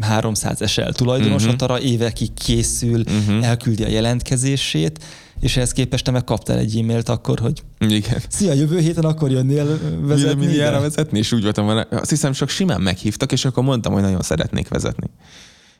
300 0.00 0.70
SL 0.70 0.88
tulajdonos 0.90 1.44
uh-huh. 1.44 1.62
arra 1.62 1.80
évekig 1.80 2.34
készül, 2.34 3.00
uh-huh. 3.00 3.46
elküldi 3.46 3.82
a 3.82 3.88
jelentkezését, 3.88 5.04
és 5.40 5.56
ehhez 5.56 5.72
képest 5.72 6.04
te 6.04 6.10
meg 6.10 6.24
kaptál 6.24 6.58
egy 6.58 6.78
e-mailt 6.78 7.08
akkor, 7.08 7.38
hogy 7.38 7.62
Igen. 7.78 8.22
szia, 8.28 8.52
jövő 8.52 8.78
héten 8.78 9.04
akkor 9.04 9.30
jönnél 9.30 9.78
vezetni? 10.00 10.46
Milliára 10.46 10.80
vezetni, 10.80 11.18
és 11.18 11.32
úgy 11.32 11.42
voltam 11.42 11.66
vele, 11.66 11.86
azt 11.90 12.10
hiszem 12.10 12.32
csak 12.32 12.48
simán 12.48 12.80
meghívtak, 12.80 13.32
és 13.32 13.44
akkor 13.44 13.64
mondtam, 13.64 13.92
hogy 13.92 14.02
nagyon 14.02 14.22
szeretnék 14.22 14.68
vezetni. 14.68 15.10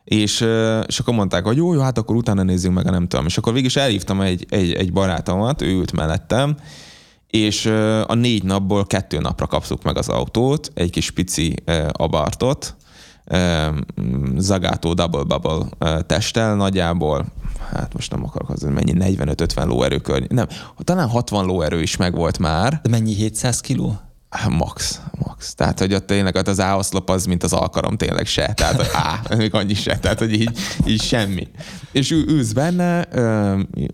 És, 0.05 0.47
és 0.87 0.99
akkor 0.99 1.15
mondták, 1.15 1.45
hogy 1.45 1.57
jó, 1.57 1.75
jó, 1.75 1.81
hát 1.81 1.99
akkor 1.99 2.17
utána 2.17 2.43
nézzünk 2.43 2.75
meg, 2.75 2.87
a 2.87 2.91
nem 2.91 3.09
tudom. 3.09 3.27
És 3.27 3.39
akkor 3.39 3.53
végig 3.53 3.69
is 3.69 3.77
elhívtam 3.77 4.21
egy, 4.21 4.47
egy, 4.49 4.73
egy 4.73 4.93
barátomat, 4.93 5.63
ő 5.63 5.71
ült 5.71 5.93
mellettem, 5.93 6.57
és 7.31 7.67
a 8.07 8.15
négy 8.15 8.43
napból 8.43 8.87
kettő 8.87 9.19
napra 9.19 9.47
kaptuk 9.47 9.83
meg 9.83 9.97
az 9.97 10.09
autót, 10.09 10.71
egy 10.75 10.91
kis 10.91 11.11
pici 11.11 11.55
abartot, 11.93 12.77
Zagátó 14.37 14.95
Double 14.95 15.23
Bubble 15.23 16.03
testtel 16.03 16.55
nagyjából, 16.55 17.27
hát 17.73 17.95
most 17.95 18.11
nem 18.11 18.25
akarok 18.25 18.51
az, 18.51 18.63
mennyi, 18.63 18.93
45-50 18.95 19.67
lóerő 19.67 19.99
körny. 19.99 20.25
Nem, 20.29 20.47
talán 20.77 21.09
60 21.09 21.45
lóerő 21.45 21.83
is 21.83 21.97
megvolt 21.97 22.39
már. 22.39 22.81
De 22.83 22.89
mennyi, 22.89 23.15
700 23.15 23.61
kiló? 23.61 24.01
Max, 24.49 25.01
max. 25.27 25.55
Tehát, 25.55 25.79
hogy 25.79 25.95
ott 25.95 26.07
tényleg 26.07 26.35
ott 26.35 26.49
az 26.49 26.61
áoszlop 26.61 27.11
az, 27.11 27.25
mint 27.25 27.43
az 27.43 27.53
alkarom 27.53 27.97
tényleg 27.97 28.27
se. 28.27 28.53
Tehát, 28.55 28.77
hogy 28.77 28.89
á, 28.93 29.37
még 29.37 29.55
annyi 29.55 29.75
se. 29.75 29.99
Tehát, 29.99 30.19
hogy 30.19 30.33
így, 30.33 30.59
így 30.87 31.03
semmi. 31.03 31.49
És 31.93 32.11
ülsz 32.11 32.53
benne, 32.53 33.09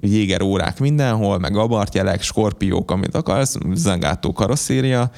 jéger 0.00 0.42
órák 0.42 0.78
mindenhol, 0.78 1.38
meg 1.38 1.56
abartjelek, 1.56 2.22
skorpiók, 2.22 2.90
amit 2.90 3.14
akarsz, 3.14 3.56
zengátó 3.74 4.32
karosszéria, 4.32 5.10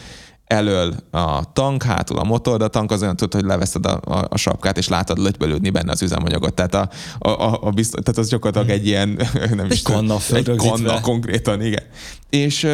elől 0.47 0.95
a 1.11 1.53
tank, 1.53 1.83
hátul 1.83 2.19
a 2.19 2.25
motor, 2.25 2.59
de 2.59 2.65
a 2.65 2.69
tank 2.69 2.91
az 2.91 3.03
olyan 3.03 3.17
tud, 3.17 3.35
hogy 3.35 3.45
leveszed 3.45 3.87
a, 3.87 4.01
a, 4.05 4.27
a 4.29 4.37
sapkát, 4.37 4.79
és 4.79 4.89
látod 4.89 5.19
lögybölődni 5.19 5.71
benne 5.71 5.93
az 5.93 6.03
üzemanyagot. 6.03 6.55
Tehát, 6.55 6.75
a, 6.75 6.89
a, 7.19 7.59
a, 7.63 7.71
biztos, 7.71 8.01
tehát 8.03 8.21
az 8.21 8.29
gyakorlatilag 8.29 8.79
egy 8.79 8.87
ilyen, 8.87 9.21
nem 9.57 9.71
is 9.71 9.83
kanna 9.83 10.17
egy 10.33 10.57
kanna 10.57 11.01
konkrétan, 11.01 11.63
igen. 11.63 11.83
És, 12.31 12.67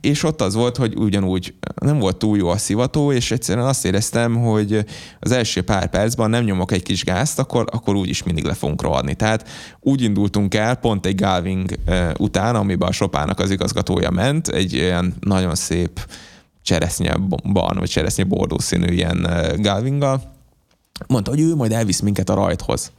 és 0.00 0.22
ott 0.22 0.40
az 0.40 0.54
volt, 0.54 0.76
hogy 0.76 0.94
ugyanúgy 0.96 1.54
nem 1.74 1.98
volt 1.98 2.16
túl 2.16 2.36
jó 2.36 2.48
a 2.48 2.56
szivató, 2.56 3.12
és 3.12 3.30
egyszerűen 3.30 3.66
azt 3.66 3.84
éreztem, 3.84 4.36
hogy 4.36 4.84
az 5.20 5.30
első 5.30 5.62
pár 5.62 5.90
percben 5.90 6.30
nem 6.30 6.44
nyomok 6.44 6.72
egy 6.72 6.82
kis 6.82 7.04
gázt, 7.04 7.38
akkor, 7.38 7.64
akkor 7.70 7.94
úgyis 7.94 8.22
mindig 8.22 8.44
le 8.44 8.54
fogunk 8.54 8.82
rohadni. 8.82 9.14
Tehát 9.14 9.48
úgy 9.80 10.02
indultunk 10.02 10.54
el, 10.54 10.74
pont 10.74 11.06
egy 11.06 11.14
Galving 11.14 11.70
után, 12.18 12.54
amiben 12.54 12.88
a 12.88 12.92
Sopának 12.92 13.38
az 13.38 13.50
igazgatója 13.50 14.10
ment, 14.10 14.48
egy 14.48 14.72
ilyen 14.72 15.14
nagyon 15.20 15.54
szép 15.54 16.00
cseresznye 16.68 17.16
barna, 17.52 17.80
vagy 17.80 17.88
cseresznye 17.88 18.24
bordó 18.24 18.58
színű 18.58 18.92
ilyen 18.92 19.26
galvingal, 19.56 20.22
mondta, 21.06 21.30
hogy 21.30 21.40
ő 21.40 21.54
majd 21.54 21.72
elvisz 21.72 22.00
minket 22.00 22.28
a 22.28 22.34
rajthoz. 22.34 22.92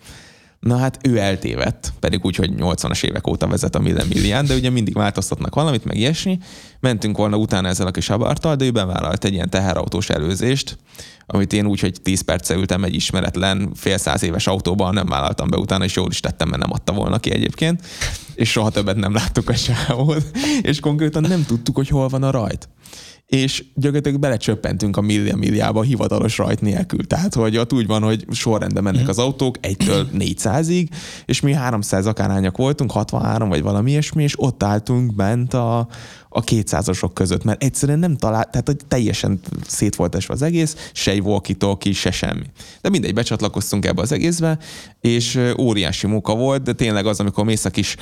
Na 0.59 0.77
hát 0.77 0.97
ő 1.03 1.17
eltévedt, 1.17 1.93
pedig 1.99 2.25
úgy, 2.25 2.35
hogy 2.35 2.51
80-as 2.57 3.03
évek 3.03 3.27
óta 3.27 3.47
vezet 3.47 3.75
a 3.75 3.79
Millen 3.79 4.07
Millián, 4.07 4.45
de 4.45 4.55
ugye 4.55 4.69
mindig 4.69 4.93
változtatnak 4.93 5.55
valamit, 5.55 5.85
meg 5.85 5.97
ilyesmi. 5.97 6.39
Mentünk 6.79 7.17
volna 7.17 7.37
utána 7.37 7.67
ezzel 7.67 7.87
a 7.87 7.91
kis 7.91 8.09
abartal, 8.09 8.55
de 8.55 8.65
ő 8.65 8.71
bevállalt 8.71 9.25
egy 9.25 9.33
ilyen 9.33 9.49
teherautós 9.49 10.09
előzést, 10.09 10.77
amit 11.25 11.53
én 11.53 11.65
úgy, 11.65 11.79
hogy 11.79 12.01
10 12.01 12.21
perce 12.21 12.55
ültem 12.55 12.83
egy 12.83 12.93
ismeretlen 12.93 13.71
fél 13.75 13.97
száz 13.97 14.23
éves 14.23 14.47
autóban, 14.47 14.93
nem 14.93 15.07
vállaltam 15.07 15.49
be 15.49 15.57
utána, 15.57 15.83
és 15.83 15.95
jól 15.95 16.09
is 16.09 16.19
tettem, 16.19 16.49
mert 16.49 16.61
nem 16.61 16.71
adta 16.71 16.93
volna 16.93 17.19
ki 17.19 17.31
egyébként, 17.31 17.85
és 18.35 18.51
soha 18.51 18.69
többet 18.69 18.95
nem 18.95 19.13
láttuk 19.13 19.49
a 19.49 19.55
sávot, 19.55 20.25
és 20.61 20.79
konkrétan 20.79 21.21
nem 21.21 21.45
tudtuk, 21.45 21.75
hogy 21.75 21.87
hol 21.87 22.07
van 22.07 22.23
a 22.23 22.31
rajt 22.31 22.69
és 23.29 23.63
gyakorlatilag 23.75 24.19
belecsöppentünk 24.19 24.97
a 24.97 25.01
millia 25.01 25.35
milliába 25.35 25.81
hivatalos 25.81 26.37
rajt 26.37 26.61
nélkül. 26.61 27.07
Tehát, 27.07 27.33
hogy 27.33 27.57
ott 27.57 27.73
úgy 27.73 27.87
van, 27.87 28.01
hogy 28.01 28.25
sorrendben 28.31 28.83
mennek 28.83 29.01
mhm. 29.01 29.09
az 29.09 29.17
autók, 29.17 29.55
egytől 29.61 30.07
400-ig, 30.13 30.87
és 31.25 31.41
mi 31.41 31.53
300 31.53 32.05
akárhányak 32.05 32.57
voltunk, 32.57 32.91
63 32.91 33.49
vagy 33.49 33.61
valami 33.61 33.91
ilyesmi, 33.91 34.23
és 34.23 34.33
ott 34.37 34.63
álltunk 34.63 35.15
bent 35.15 35.53
a, 35.53 35.87
a 36.29 36.41
kétszázasok 36.41 37.13
között, 37.13 37.43
mert 37.43 37.63
egyszerűen 37.63 37.99
nem 37.99 38.17
talált, 38.17 38.51
tehát 38.51 38.67
hogy 38.67 38.77
teljesen 38.87 39.39
szét 39.67 39.95
volt 39.95 40.15
esve 40.15 40.33
az 40.33 40.41
egész, 40.41 40.89
se 40.93 41.11
egy 41.11 41.19
walkie 41.19 41.93
se 41.93 42.11
semmi. 42.11 42.43
De 42.81 42.89
mindegy, 42.89 43.13
becsatlakoztunk 43.13 43.85
ebbe 43.85 44.01
az 44.01 44.11
egészbe, 44.11 44.57
és 45.01 45.39
óriási 45.57 46.07
munka 46.07 46.35
volt, 46.35 46.63
de 46.63 46.73
tényleg 46.73 47.05
az, 47.05 47.19
amikor 47.19 47.45
mész 47.45 47.65
a 47.65 47.69
kis 47.69 47.95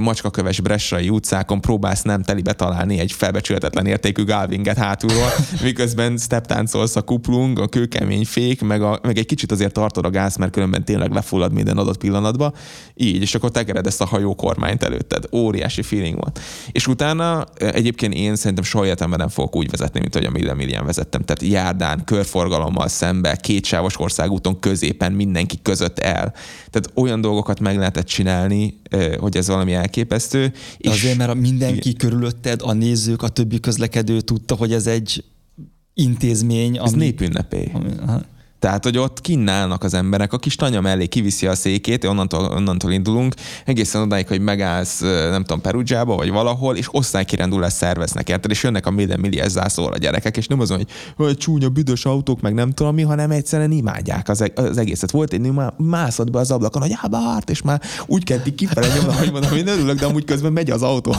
macskaköves 0.00 0.60
Bressai 0.60 1.08
utcákon, 1.08 1.60
próbálsz 1.60 2.02
nem 2.02 2.22
telibe 2.22 2.52
találni 2.52 2.98
egy 2.98 3.12
felbecsületetlen 3.12 3.86
értékű 3.86 4.24
galvinget 4.24 4.76
hátulról, 4.76 5.30
miközben 5.62 6.16
step 6.16 6.46
táncolsz 6.46 6.96
a 6.96 7.02
kuplung, 7.02 7.58
a 7.58 7.68
kőkemény 7.68 8.24
fék, 8.24 8.62
meg, 8.62 8.82
a, 8.82 8.98
meg 9.02 9.18
egy 9.18 9.26
kicsit 9.26 9.52
azért 9.52 9.72
tartod 9.72 10.04
a 10.04 10.10
gáz, 10.10 10.36
mert 10.36 10.52
különben 10.52 10.84
tényleg 10.84 11.12
lefullad 11.12 11.52
minden 11.52 11.76
adott 11.76 11.98
pillanatba, 11.98 12.52
így, 12.94 13.22
és 13.22 13.34
akkor 13.34 13.50
tekered 13.50 13.86
ezt 13.86 14.00
a 14.00 14.06
hajó 14.06 14.34
kormányt 14.34 14.82
előtted. 14.82 15.24
Óriási 15.32 15.82
feeling 15.82 16.16
volt. 16.16 16.40
És 16.72 16.86
utána 16.86 17.44
egyébként 17.74 18.14
én 18.14 18.36
szerintem 18.36 18.64
soha 18.64 18.84
életemben 18.84 19.18
nem 19.18 19.28
fogok 19.28 19.56
úgy 19.56 19.70
vezetni, 19.70 20.00
mint 20.00 20.14
hogy 20.14 20.24
a 20.24 20.30
Mille 20.30 20.54
Millian 20.54 20.84
vezettem. 20.84 21.22
Tehát 21.22 21.52
járdán, 21.52 22.04
körforgalommal 22.04 22.88
szembe, 22.88 23.36
kétsávos 23.36 24.00
országúton 24.00 24.60
középen, 24.60 25.12
mindenki 25.12 25.58
között 25.62 25.98
el. 25.98 26.34
Tehát 26.70 26.90
olyan 26.94 27.20
dolgokat 27.20 27.60
meg 27.60 27.76
lehetett 27.76 28.06
csinálni, 28.06 28.80
hogy 29.18 29.36
ez 29.36 29.48
valami 29.48 29.72
elképesztő. 29.72 30.46
De 30.46 30.54
és 30.78 30.90
azért, 30.90 31.16
mert 31.16 31.30
a 31.30 31.34
mindenki 31.34 31.88
igen. 31.88 32.08
körülötted, 32.08 32.60
a 32.64 32.72
nézők, 32.72 33.22
a 33.22 33.28
többi 33.28 33.60
közlekedő 33.60 34.20
tudta, 34.20 34.54
hogy 34.54 34.72
ez 34.72 34.86
egy 34.86 35.24
intézmény. 35.94 36.78
Ami... 36.78 36.88
Ez 36.88 36.92
népünnepé. 36.92 37.70
Ami, 37.72 37.88
tehát, 38.58 38.84
hogy 38.84 38.98
ott 38.98 39.20
kinnálnak 39.20 39.84
az 39.84 39.94
emberek, 39.94 40.32
a 40.32 40.38
kis 40.38 40.56
tanya 40.56 40.80
mellé 40.80 41.06
kiviszi 41.06 41.46
a 41.46 41.54
székét, 41.54 42.04
onnantól, 42.04 42.44
onnantól 42.44 42.92
indulunk, 42.92 43.34
egészen 43.64 44.02
odáig, 44.02 44.28
hogy 44.28 44.40
megállsz, 44.40 45.00
nem 45.00 45.40
tudom, 45.40 45.60
Perugiába, 45.60 46.16
vagy 46.16 46.30
valahol, 46.30 46.76
és 46.76 46.88
osztálykirendulás 46.90 47.72
szerveznek, 47.72 48.28
érted? 48.28 48.50
És 48.50 48.62
jönnek 48.62 48.86
a 48.86 48.90
minden 48.90 49.20
milliás 49.20 49.50
zászlóra 49.50 49.92
a 49.92 49.98
gyerekek, 49.98 50.36
és 50.36 50.46
nem 50.46 50.60
az, 50.60 50.70
hogy, 50.70 50.86
hogy 51.16 51.36
csúnya, 51.36 51.68
büdös 51.68 52.04
autók, 52.04 52.40
meg 52.40 52.54
nem 52.54 52.70
tudom 52.70 52.94
mi, 52.94 53.02
hanem 53.02 53.30
egyszerűen 53.30 53.70
imádják 53.70 54.28
az, 54.28 54.44
az 54.54 54.78
egészet. 54.78 55.10
Volt 55.10 55.32
egy 55.32 55.40
már 55.40 55.72
mászott 55.76 56.30
be 56.30 56.38
az 56.38 56.50
ablakon, 56.50 56.82
hogy 56.82 56.96
ábárt, 57.02 57.50
és 57.50 57.62
már 57.62 57.82
úgy 58.06 58.24
kezdik 58.24 58.54
kifele 58.54 58.86
nyomni, 58.94 59.12
hogy 59.12 59.32
mondom, 59.32 59.50
hogy 59.50 59.68
örülök, 59.68 59.98
de 59.98 60.06
amúgy 60.06 60.24
közben 60.24 60.52
megy 60.52 60.70
az 60.70 60.82
autó. 60.82 61.14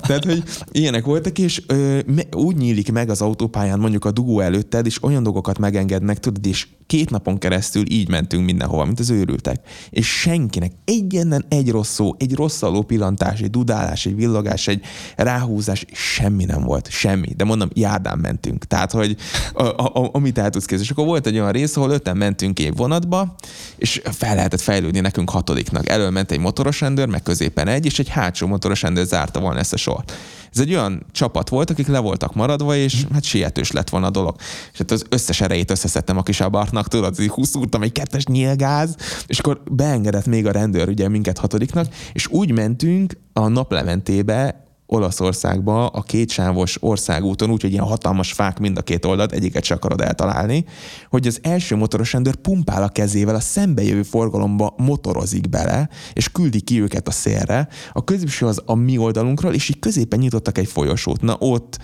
Tehát, 0.00 0.24
hogy 0.24 0.42
ilyenek 0.72 1.04
voltak, 1.04 1.38
és 1.38 1.62
ö, 1.66 1.98
úgy 2.32 2.56
nyílik 2.56 2.92
meg 2.92 3.10
az 3.10 3.20
autópályán 3.20 3.78
mondjuk 3.78 4.04
a 4.04 4.10
dugó 4.10 4.40
előtted, 4.40 4.86
és 4.86 5.02
olyan 5.02 5.22
dolgokat 5.22 5.58
megengednek, 5.58 6.18
tudod, 6.18 6.46
és 6.56 6.66
két 6.86 7.10
napon 7.10 7.38
keresztül 7.38 7.90
így 7.90 8.08
mentünk 8.08 8.44
mindenhova, 8.44 8.84
mint 8.84 9.00
az 9.00 9.10
őrültek. 9.10 9.60
És 9.90 10.06
senkinek 10.08 10.72
egyetlen 10.84 11.44
egy 11.48 11.70
rossz 11.70 11.92
szó, 11.92 12.14
egy 12.18 12.34
rosszaló 12.34 12.82
pillantás, 12.82 13.40
egy 13.40 13.50
dudálás, 13.50 14.06
egy 14.06 14.16
villogás, 14.16 14.68
egy 14.68 14.84
ráhúzás, 15.16 15.84
semmi 15.92 16.44
nem 16.44 16.62
volt, 16.62 16.90
semmi. 16.90 17.34
De 17.36 17.44
mondom, 17.44 17.68
járdán 17.74 18.18
mentünk. 18.18 18.64
Tehát, 18.64 18.92
hogy 18.92 19.16
a, 19.54 20.08
amit 20.12 20.38
el 20.38 20.50
tudsz 20.50 20.64
képzelni. 20.64 20.84
És 20.84 20.90
akkor 20.90 21.04
volt 21.04 21.26
egy 21.26 21.38
olyan 21.38 21.52
rész, 21.52 21.76
ahol 21.76 21.90
öten 21.90 22.16
mentünk 22.16 22.58
év 22.58 22.74
vonatba, 22.76 23.34
és 23.76 24.02
fel 24.04 24.34
lehetett 24.34 24.60
fejlődni 24.60 25.00
nekünk 25.00 25.30
hatodiknak. 25.30 25.88
Elől 25.88 26.10
ment 26.10 26.30
egy 26.30 26.40
motoros 26.40 26.80
rendőr, 26.80 27.06
meg 27.06 27.22
középen 27.22 27.68
egy, 27.68 27.84
és 27.84 27.98
egy 27.98 28.08
hátsó 28.08 28.46
motoros 28.46 28.82
rendőr 28.82 29.06
zárta 29.06 29.40
volna 29.40 29.58
ezt 29.58 29.72
a 29.72 29.76
sort. 29.76 30.12
Ez 30.56 30.62
egy 30.62 30.74
olyan 30.74 31.06
csapat 31.12 31.48
volt, 31.48 31.70
akik 31.70 31.86
le 31.86 31.98
voltak 31.98 32.34
maradva, 32.34 32.76
és 32.76 33.06
hát 33.12 33.24
sietős 33.24 33.70
lett 33.70 33.88
volna 33.88 34.06
a 34.06 34.10
dolog. 34.10 34.36
És 34.72 34.78
hát 34.78 34.90
az 34.90 35.04
összes 35.08 35.40
erejét 35.40 35.70
összeszedtem 35.70 36.16
a 36.16 36.22
kis 36.22 36.40
abartnak, 36.40 36.88
tudod, 36.88 37.20
így 37.20 37.28
húszúrtam 37.28 37.82
egy 37.82 37.92
kettes 37.92 38.24
nyílgáz, 38.24 38.96
és 39.26 39.38
akkor 39.38 39.62
beengedett 39.70 40.26
még 40.26 40.46
a 40.46 40.50
rendőr 40.50 40.88
ugye 40.88 41.08
minket 41.08 41.38
hatodiknak, 41.38 41.86
és 42.12 42.26
úgy 42.26 42.52
mentünk 42.52 43.12
a 43.32 43.48
naplementébe, 43.48 44.65
Olaszországba 44.86 45.86
a 45.86 46.02
kétsávos 46.02 46.82
országúton, 46.82 47.50
úgyhogy 47.50 47.72
ilyen 47.72 47.84
hatalmas 47.84 48.32
fák 48.32 48.58
mind 48.58 48.78
a 48.78 48.82
két 48.82 49.04
oldalt, 49.04 49.32
egyiket 49.32 49.64
se 49.64 49.74
akarod 49.74 50.00
eltalálni, 50.00 50.64
hogy 51.10 51.26
az 51.26 51.38
első 51.42 51.76
motoros 51.76 52.12
rendőr 52.12 52.34
pumpál 52.34 52.82
a 52.82 52.88
kezével 52.88 53.34
a 53.34 53.40
szembejövő 53.40 54.02
forgalomba 54.02 54.74
motorozik 54.76 55.48
bele, 55.48 55.88
és 56.12 56.32
küldi 56.32 56.60
ki 56.60 56.80
őket 56.80 57.08
a 57.08 57.10
szélre. 57.10 57.68
A 57.92 58.04
középső 58.04 58.46
az 58.46 58.62
a 58.64 58.74
mi 58.74 58.98
oldalunkról, 58.98 59.54
és 59.54 59.68
így 59.68 59.78
középen 59.78 60.18
nyitottak 60.18 60.58
egy 60.58 60.68
folyosót. 60.68 61.20
Na 61.20 61.36
ott 61.38 61.78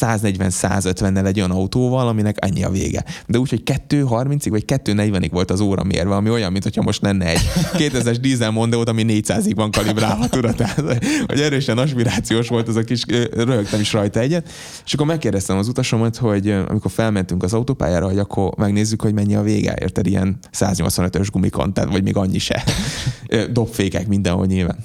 140-150-nel 0.00 1.26
egy 1.26 1.38
olyan 1.38 1.50
autóval, 1.50 2.08
aminek 2.08 2.36
ennyi 2.40 2.64
a 2.64 2.70
vége. 2.70 3.04
De 3.26 3.38
úgy, 3.38 3.50
hogy 3.50 3.62
2.30-ig 3.64 4.46
vagy 4.50 4.64
2.40-ig 4.66 5.28
volt 5.32 5.50
az 5.50 5.60
óra 5.60 5.84
mérve, 5.84 6.14
ami 6.14 6.30
olyan, 6.30 6.52
mintha 6.52 6.82
most 6.82 7.02
lenne 7.02 7.26
egy 7.26 7.40
2000-es 7.72 8.16
dízel 8.20 8.50
Mondeo, 8.50 8.82
ami 8.86 9.04
400-ig 9.08 9.52
van 9.54 9.70
kalibrálva, 9.70 10.28
tudod, 10.38 10.54
tehát, 10.54 10.80
hogy 11.26 11.40
erősen 11.40 11.78
aspirációs 11.78 12.48
volt 12.48 12.68
az 12.68 12.76
a 12.76 12.82
kis, 12.82 13.02
röhögtem 13.32 13.80
is 13.80 13.92
rajta 13.92 14.20
egyet. 14.20 14.48
És 14.84 14.94
akkor 14.94 15.06
megkérdeztem 15.06 15.58
az 15.58 15.68
utasomat, 15.68 16.16
hogy 16.16 16.50
amikor 16.50 16.90
felmentünk 16.90 17.42
az 17.42 17.52
autópályára, 17.52 18.06
hogy 18.06 18.18
akkor 18.18 18.56
megnézzük, 18.56 19.02
hogy 19.02 19.14
mennyi 19.14 19.34
a 19.34 19.42
vége, 19.42 19.76
érted, 19.80 20.06
ilyen 20.06 20.38
185-ös 20.58 21.28
gumikon, 21.32 21.72
tehát, 21.72 21.90
vagy 21.90 22.02
még 22.02 22.16
annyi 22.16 22.38
se. 22.38 22.64
Dobfékek 23.52 24.06
mindenhol 24.06 24.46
nyilván. 24.46 24.78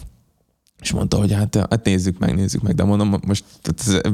És 0.83 0.91
mondta, 0.91 1.17
hogy 1.17 1.33
hát, 1.33 1.55
hát 1.55 1.83
nézzük 1.83 2.19
meg, 2.19 2.35
nézzük 2.35 2.61
meg, 2.61 2.75
de 2.75 2.83
mondom, 2.83 3.19
most 3.27 3.43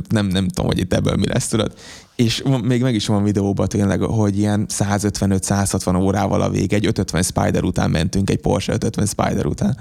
nem, 0.10 0.25
nem 0.25 0.47
tudom, 0.47 0.65
hogy 0.65 0.79
itt 0.79 0.93
ebből 0.93 1.15
mi 1.15 1.27
lesz, 1.27 1.47
tudod. 1.47 1.73
És 2.15 2.43
még 2.63 2.82
meg 2.82 2.95
is 2.95 3.05
van 3.05 3.23
videóban 3.23 3.67
tényleg, 3.67 4.01
hogy 4.01 4.38
ilyen 4.38 4.65
155-160 4.69 6.01
órával 6.01 6.41
a 6.41 6.49
vége, 6.49 6.75
egy 6.75 6.86
550 6.86 7.23
Spider 7.23 7.63
után 7.63 7.89
mentünk, 7.89 8.29
egy 8.29 8.39
Porsche 8.39 8.73
550 8.73 9.05
Spider 9.05 9.45
után. 9.45 9.77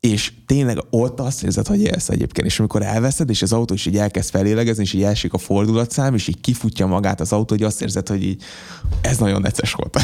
És 0.00 0.32
tényleg 0.46 0.78
ott 0.90 1.20
azt 1.20 1.42
érzed, 1.42 1.66
hogy 1.66 1.82
élsz 1.82 2.08
egyébként. 2.08 2.46
És 2.46 2.58
amikor 2.58 2.82
elveszed, 2.82 3.30
és 3.30 3.42
az 3.42 3.52
autó 3.52 3.74
is 3.74 3.86
így 3.86 3.96
elkezd 3.96 4.30
felélegezni, 4.30 4.82
és 4.82 4.92
így 4.92 5.02
elsik 5.02 5.32
a 5.32 5.38
fordulatszám, 5.38 6.14
és 6.14 6.28
így 6.28 6.40
kifutja 6.40 6.86
magát 6.86 7.20
az 7.20 7.32
autó, 7.32 7.54
hogy 7.54 7.64
azt 7.64 7.82
érzed, 7.82 8.08
hogy 8.08 8.22
így 8.22 8.42
ez 9.00 9.18
nagyon 9.18 9.40
necces 9.40 9.72
volt. 9.72 9.98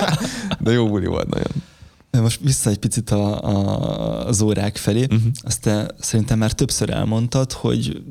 De 0.64 0.72
jó 0.72 0.88
buli 0.88 1.06
volt 1.06 1.28
nagyon. 1.28 1.52
Most 2.20 2.40
vissza 2.42 2.70
egy 2.70 2.78
picit 2.78 3.10
a, 3.10 3.44
a, 3.44 4.26
az 4.26 4.40
órák 4.40 4.76
felé. 4.76 5.02
Uh-huh. 5.02 5.22
Azt 5.42 5.60
te 5.60 5.90
szerintem 5.98 6.38
már 6.38 6.52
többször 6.52 6.90
elmondtad, 6.90 7.52
hogy 7.52 8.02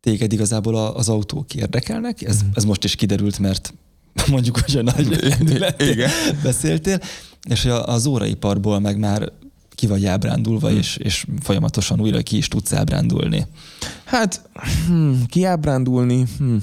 téged 0.00 0.32
igazából 0.32 0.76
az 0.76 1.08
autók 1.08 1.54
érdekelnek. 1.54 2.22
Ez, 2.22 2.36
uh-huh. 2.36 2.50
ez 2.54 2.64
most 2.64 2.84
is 2.84 2.94
kiderült, 2.94 3.38
mert 3.38 3.74
mondjuk, 4.30 4.58
hogy 4.58 4.76
a 4.76 4.82
nagy 4.82 5.34
Igen. 5.78 6.10
beszéltél, 6.42 7.00
és 7.48 7.64
az 7.64 8.06
óraiparból 8.06 8.80
meg 8.80 8.98
már 8.98 9.32
ki 9.76 9.86
vagy 9.86 10.06
ábrándulva, 10.06 10.68
hmm. 10.68 10.78
és, 10.78 10.96
és 10.96 11.26
folyamatosan 11.40 12.00
újra 12.00 12.22
ki 12.22 12.36
is 12.36 12.48
tudsz 12.48 12.72
ábrándulni. 12.72 13.46
Hát, 14.04 14.48
hmm, 14.86 15.26
kiábrándulni, 15.26 16.24
hmm. 16.38 16.62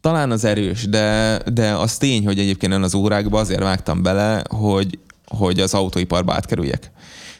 talán 0.00 0.30
az 0.30 0.44
erős, 0.44 0.88
de, 0.88 1.38
de 1.52 1.74
az 1.74 1.96
tény, 1.96 2.24
hogy 2.24 2.38
egyébként 2.38 2.72
az 2.72 2.94
órákba 2.94 3.38
azért 3.38 3.60
vágtam 3.60 4.02
bele, 4.02 4.44
hogy 4.48 4.98
hogy 5.38 5.60
az 5.60 5.74
autóiparba 5.74 6.32
átkerüljek. 6.32 6.90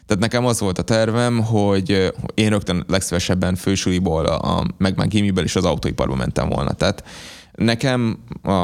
Tehát 0.06 0.22
nekem 0.22 0.46
az 0.46 0.60
volt 0.60 0.78
a 0.78 0.82
tervem, 0.82 1.42
hogy 1.42 2.12
én 2.34 2.48
rögtön 2.48 2.84
legszívesebben 2.88 3.54
fősuliból, 3.54 4.26
a, 4.26 4.66
meg 4.78 4.96
már 4.96 5.08
gimiből 5.08 5.44
is 5.44 5.56
az 5.56 5.64
autóiparba 5.64 6.14
mentem 6.14 6.48
volna. 6.48 6.72
Tehát 6.72 7.04
nekem 7.52 8.18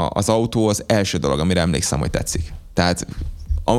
az 0.09 0.29
autó 0.29 0.69
az 0.69 0.85
első 0.87 1.19
dolog, 1.19 1.39
amire 1.39 1.61
emlékszem, 1.61 1.99
hogy 1.99 2.11
tetszik. 2.11 2.53
Tehát 2.75 3.07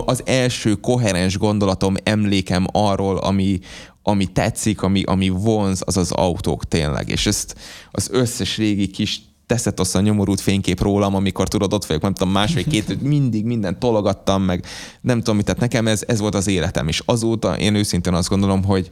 az 0.05 0.21
első 0.25 0.73
koherens 0.73 1.37
gondolatom, 1.37 1.95
emlékem 2.03 2.65
arról, 2.71 3.17
ami, 3.17 3.59
ami 4.03 4.25
tetszik, 4.25 4.81
ami, 4.81 5.03
ami 5.03 5.29
vonz, 5.29 5.81
az 5.85 5.97
az 5.97 6.11
autók 6.11 6.67
tényleg. 6.67 7.09
És 7.09 7.25
ezt 7.25 7.55
az 7.91 8.09
összes 8.11 8.57
régi 8.57 8.87
kis 8.87 9.21
teszett 9.49 9.79
azt 9.79 9.95
a 9.95 10.01
nyomorult 10.01 10.41
fénykép 10.41 10.81
rólam, 10.81 11.15
amikor 11.15 11.47
tudod, 11.47 11.73
ott 11.73 11.85
vagyok, 11.85 12.01
nem 12.01 12.13
tudom, 12.13 12.33
másfél-két, 12.33 13.01
mindig 13.01 13.45
mindent 13.45 13.77
tologattam, 13.77 14.43
meg 14.43 14.65
nem 15.01 15.17
tudom 15.17 15.35
mit, 15.35 15.45
tehát 15.45 15.61
nekem 15.61 15.87
ez, 15.87 16.03
ez 16.07 16.19
volt 16.19 16.35
az 16.35 16.47
életem, 16.47 16.87
és 16.87 17.01
azóta 17.05 17.57
én 17.57 17.75
őszintén 17.75 18.13
azt 18.13 18.29
gondolom, 18.29 18.63
hogy 18.63 18.91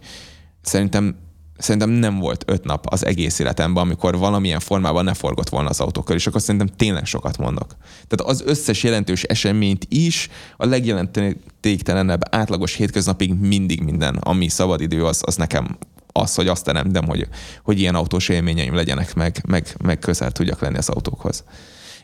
szerintem 0.62 1.16
szerintem 1.58 1.90
nem 1.90 2.20
volt 2.20 2.44
öt 2.48 2.64
nap 2.64 2.86
az 2.90 3.06
egész 3.06 3.40
életemben, 3.40 3.84
amikor 3.84 4.18
valamilyen 4.18 4.60
formában 4.60 5.04
ne 5.04 5.14
forgott 5.14 5.50
volna 5.50 5.70
az 5.70 5.80
autókkal, 5.80 6.16
és 6.16 6.28
akkor 6.28 6.42
szerintem 6.42 6.76
tényleg 6.78 7.06
sokat 7.06 7.38
mondok. 7.38 7.76
Tehát 8.08 8.34
az 8.34 8.44
összes 8.46 8.84
jelentős 8.84 9.24
eseményt 9.24 9.86
is, 9.90 10.30
a 10.58 10.66
legjelentéktelenebb 10.66 12.36
átlagos 12.36 12.74
hétköznapig 12.74 13.34
mindig 13.34 13.82
minden, 13.82 14.16
ami 14.16 14.48
szabadidő, 14.48 15.06
az, 15.06 15.22
az 15.26 15.36
nekem 15.36 15.78
az, 16.18 16.36
hogy 16.36 16.48
azt 16.48 16.64
teremtem, 16.64 17.06
hogy, 17.06 17.28
hogy 17.64 17.80
ilyen 17.80 17.96
autós 17.96 18.30
élményeim 18.30 18.76
legyenek, 18.76 19.14
meg, 19.14 19.42
meg, 19.48 19.76
meg 19.84 20.00
közel 20.00 20.32
tudjak 20.32 20.62
lenni 20.62 20.78
az 20.78 20.90
autókhoz. 20.90 21.44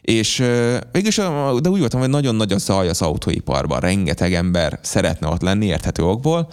És 0.02 0.44
mégis, 0.92 1.16
de 1.62 1.70
úgy 1.70 1.80
voltam, 1.80 2.00
hogy 2.00 2.10
nagyon 2.10 2.36
nagy 2.36 2.52
a 2.52 2.58
zaj 2.58 2.90
az 2.90 3.02
autóiparban, 3.02 3.80
rengeteg 3.80 4.34
ember 4.34 4.80
szeretne 4.82 5.28
ott 5.28 5.42
lenni 5.42 5.66
érthető 5.66 6.04
okból, 6.04 6.48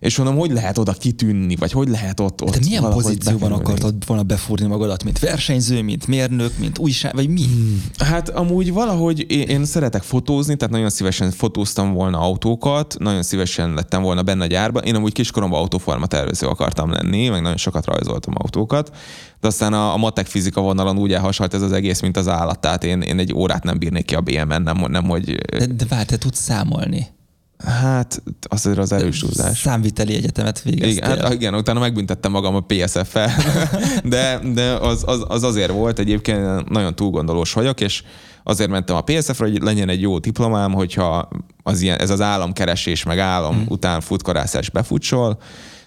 és 0.00 0.16
mondom, 0.16 0.36
hogy 0.36 0.50
lehet 0.50 0.78
oda 0.78 0.92
kitűnni, 0.92 1.56
vagy 1.56 1.72
hogy 1.72 1.88
lehet 1.88 2.20
ott, 2.20 2.42
ott 2.42 2.50
De 2.50 2.58
milyen 2.64 2.82
pozícióban 2.82 3.34
bekerülni? 3.34 3.62
akartad 3.62 4.06
volna 4.06 4.22
befúrni 4.22 4.66
magadat, 4.66 5.04
mint 5.04 5.18
versenyző, 5.18 5.82
mint 5.82 6.06
mérnök, 6.06 6.58
mint 6.58 6.78
újság, 6.78 7.14
vagy 7.14 7.28
mi? 7.28 7.42
Hmm. 7.42 7.84
Hát 7.98 8.28
amúgy 8.28 8.72
valahogy 8.72 9.30
én, 9.30 9.48
én 9.48 9.64
szeretek 9.64 10.02
fotózni, 10.02 10.56
tehát 10.56 10.74
nagyon 10.74 10.90
szívesen 10.90 11.30
fotóztam 11.30 11.92
volna 11.92 12.20
autókat, 12.20 12.96
nagyon 12.98 13.22
szívesen 13.22 13.74
lettem 13.74 14.02
volna 14.02 14.22
benne 14.22 14.44
a 14.44 14.46
gyárban. 14.46 14.82
Én 14.82 14.94
amúgy 14.94 15.12
kiskoromban 15.12 15.60
autóforma 15.60 16.06
tervező 16.06 16.46
akartam 16.46 16.90
lenni, 16.90 17.28
meg 17.28 17.42
nagyon 17.42 17.56
sokat 17.56 17.86
rajzoltam 17.86 18.34
autókat, 18.36 18.96
de 19.40 19.46
aztán 19.46 19.72
a, 19.72 19.92
a 19.92 19.96
matek 19.96 20.26
fizika 20.26 20.60
vonalon 20.60 20.98
úgy 20.98 21.12
elhasalt 21.12 21.54
ez 21.54 21.62
az 21.62 21.72
egész, 21.72 22.00
mint 22.00 22.16
az 22.16 22.28
állat, 22.28 22.60
tehát 22.60 22.84
én, 22.84 23.00
én 23.00 23.18
egy 23.18 23.34
órát 23.34 23.64
nem 23.64 23.78
bírnék 23.78 24.04
ki 24.04 24.14
a 24.14 24.20
BM-en, 24.20 24.62
nem, 24.62 24.84
nem 24.88 25.04
hogy... 25.04 25.34
De, 25.34 25.66
de 25.66 25.84
várj, 25.88 26.04
te 26.04 26.16
tudsz 26.16 26.40
számolni. 26.40 27.14
Hát, 27.64 28.22
az 28.48 28.66
az 28.66 28.92
erős 28.92 29.18
túlzás. 29.18 29.58
Számviteli 29.58 30.14
egyetemet 30.14 30.62
végeztél. 30.62 30.90
Igen, 30.90 31.20
hát, 31.20 31.32
igen, 31.32 31.54
utána 31.54 31.80
megbüntettem 31.80 32.30
magam 32.30 32.54
a 32.54 32.60
PSF-fel, 32.60 33.30
de, 34.04 34.40
de 34.54 34.72
az, 34.72 35.02
az, 35.06 35.24
az, 35.28 35.42
azért 35.42 35.70
volt, 35.70 35.98
egyébként 35.98 36.68
nagyon 36.68 36.94
túlgondolós 36.94 37.52
vagyok, 37.52 37.80
és 37.80 38.02
azért 38.42 38.70
mentem 38.70 38.96
a 38.96 39.00
PSF-re, 39.00 39.46
hogy 39.46 39.62
legyen 39.62 39.88
egy 39.88 40.00
jó 40.00 40.18
diplomám, 40.18 40.72
hogyha 40.72 41.28
az 41.62 41.80
ilyen, 41.80 41.98
ez 41.98 42.10
az 42.10 42.20
államkeresés 42.20 43.02
meg 43.02 43.18
állam 43.18 43.54
hmm. 43.54 43.64
után 43.68 44.00
futkorászás 44.00 44.70
befutsol, 44.70 45.38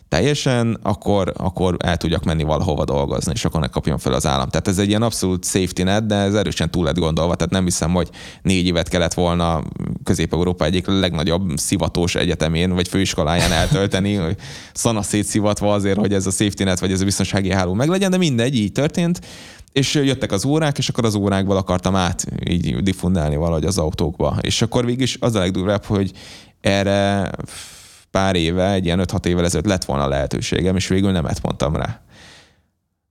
teljesen, 0.09 0.79
akkor, 0.83 1.33
akkor 1.37 1.75
el 1.79 1.97
tudjak 1.97 2.23
menni 2.23 2.43
valahova 2.43 2.83
dolgozni, 2.83 3.31
és 3.35 3.45
akkor 3.45 3.61
ne 3.61 3.67
kapjon 3.67 3.97
fel 3.97 4.13
az 4.13 4.25
állam. 4.25 4.49
Tehát 4.49 4.67
ez 4.67 4.77
egy 4.77 4.87
ilyen 4.87 5.01
abszolút 5.01 5.45
safety 5.45 5.81
net, 5.81 6.05
de 6.05 6.15
ez 6.15 6.33
erősen 6.33 6.71
túl 6.71 6.83
lett 6.83 6.97
gondolva, 6.97 7.35
tehát 7.35 7.53
nem 7.53 7.63
hiszem, 7.63 7.91
hogy 7.93 8.09
négy 8.41 8.65
évet 8.65 8.89
kellett 8.89 9.13
volna 9.13 9.63
Közép-Európa 10.03 10.65
egyik 10.65 10.87
legnagyobb 10.87 11.57
szivatós 11.57 12.15
egyetemén, 12.15 12.73
vagy 12.73 12.87
főiskoláján 12.87 13.51
eltölteni, 13.51 14.13
hogy 14.13 14.35
szana 14.73 15.01
szétszivatva 15.01 15.73
azért, 15.73 15.99
hogy 15.99 16.13
ez 16.13 16.27
a 16.27 16.31
safety 16.31 16.63
net, 16.63 16.79
vagy 16.79 16.91
ez 16.91 17.01
a 17.01 17.05
biztonsági 17.05 17.51
háló 17.51 17.73
meglegyen, 17.73 18.11
de 18.11 18.17
mindegy, 18.17 18.55
így 18.55 18.71
történt. 18.71 19.19
És 19.71 19.93
jöttek 19.93 20.31
az 20.31 20.45
órák, 20.45 20.77
és 20.77 20.89
akkor 20.89 21.05
az 21.05 21.15
órákból 21.15 21.57
akartam 21.57 21.95
át 21.95 22.25
így 22.49 22.75
diffundálni 22.75 23.35
valahogy 23.35 23.65
az 23.65 23.77
autókba. 23.77 24.37
És 24.41 24.61
akkor 24.61 24.85
végig 24.85 25.01
is 25.01 25.17
az 25.19 25.35
a 25.35 25.39
legdurvább, 25.39 25.85
hogy 25.85 26.11
erre 26.61 27.31
pár 28.11 28.35
éve, 28.35 28.71
egy 28.71 28.85
ilyen 28.85 29.01
5-6 29.03 29.25
évvel 29.25 29.45
ezelőtt 29.45 29.67
lett 29.67 29.85
volna 29.85 30.07
lehetőségem, 30.07 30.75
és 30.75 30.87
végül 30.87 31.11
nemet 31.11 31.41
mondtam 31.41 31.75
rá. 31.75 32.01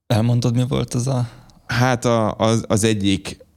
Elmondod, 0.07 0.55
mi 0.55 0.63
volt 0.67 0.93
az 0.93 1.07
a... 1.07 1.29
Hát 1.65 2.05
a, 2.05 2.35
az, 2.35 2.63
az 2.67 2.83
egyik 2.83 3.47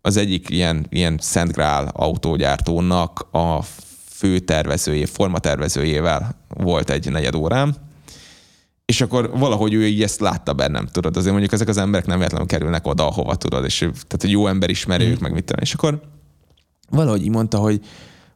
az 0.00 0.16
egyik 0.16 0.50
ilyen, 0.50 0.86
ilyen 0.88 1.18
Szent 1.20 1.52
Grál 1.52 1.90
autógyártónak 1.92 3.28
a 3.30 3.62
fő 4.08 4.38
tervezője, 4.38 5.06
formatervezőjével 5.06 6.36
volt 6.48 6.90
egy 6.90 7.10
negyed 7.10 7.34
órám, 7.34 7.74
és 8.84 9.00
akkor 9.00 9.30
valahogy 9.38 9.74
ő 9.74 9.86
így 9.86 10.02
ezt 10.02 10.20
látta 10.20 10.52
bennem, 10.52 10.86
tudod, 10.86 11.16
azért 11.16 11.30
mondjuk 11.30 11.52
ezek 11.52 11.68
az 11.68 11.76
emberek 11.76 12.06
nem 12.06 12.16
véletlenül 12.16 12.46
kerülnek 12.46 12.86
oda, 12.86 13.06
ahova 13.06 13.34
tudod, 13.34 13.64
és 13.64 13.78
tehát 13.78 14.24
egy 14.24 14.30
jó 14.30 14.46
ember 14.46 14.70
ismerők, 14.70 15.18
mm. 15.18 15.22
meg 15.22 15.32
mit 15.32 15.44
tudom, 15.44 15.62
és 15.62 15.74
akkor 15.74 16.00
valahogy 16.90 17.22
így 17.22 17.30
mondta, 17.30 17.58
hogy 17.58 17.80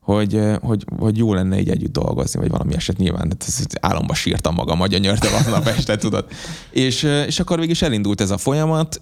hogy, 0.02 0.40
hogy, 0.60 0.84
hogy 0.98 1.18
jó 1.18 1.34
lenne 1.34 1.60
így 1.60 1.68
együtt 1.68 1.92
dolgozni, 1.92 2.40
vagy 2.40 2.50
valami 2.50 2.74
eset 2.74 2.96
nyilván, 2.96 3.28
de 3.28 3.36
ez, 3.38 3.64
álomba 3.80 4.14
sírtam 4.14 4.54
magam 4.54 4.80
a 4.80 4.86
gyönyörtől 4.86 5.34
aznap 5.34 5.66
este, 5.66 5.96
tudod. 5.96 6.26
És, 6.70 7.02
és 7.02 7.40
akkor 7.40 7.56
végig 7.56 7.72
is 7.72 7.82
elindult 7.82 8.20
ez 8.20 8.30
a 8.30 8.38
folyamat, 8.38 9.00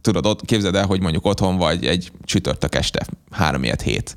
tudod, 0.00 0.26
ott 0.26 0.44
képzeld 0.44 0.74
el, 0.74 0.86
hogy 0.86 1.00
mondjuk 1.00 1.26
otthon 1.26 1.56
vagy 1.56 1.84
egy 1.84 2.12
csütörtök 2.24 2.74
este, 2.74 3.06
három 3.30 3.64
ilyet 3.64 3.82
hét, 3.82 4.16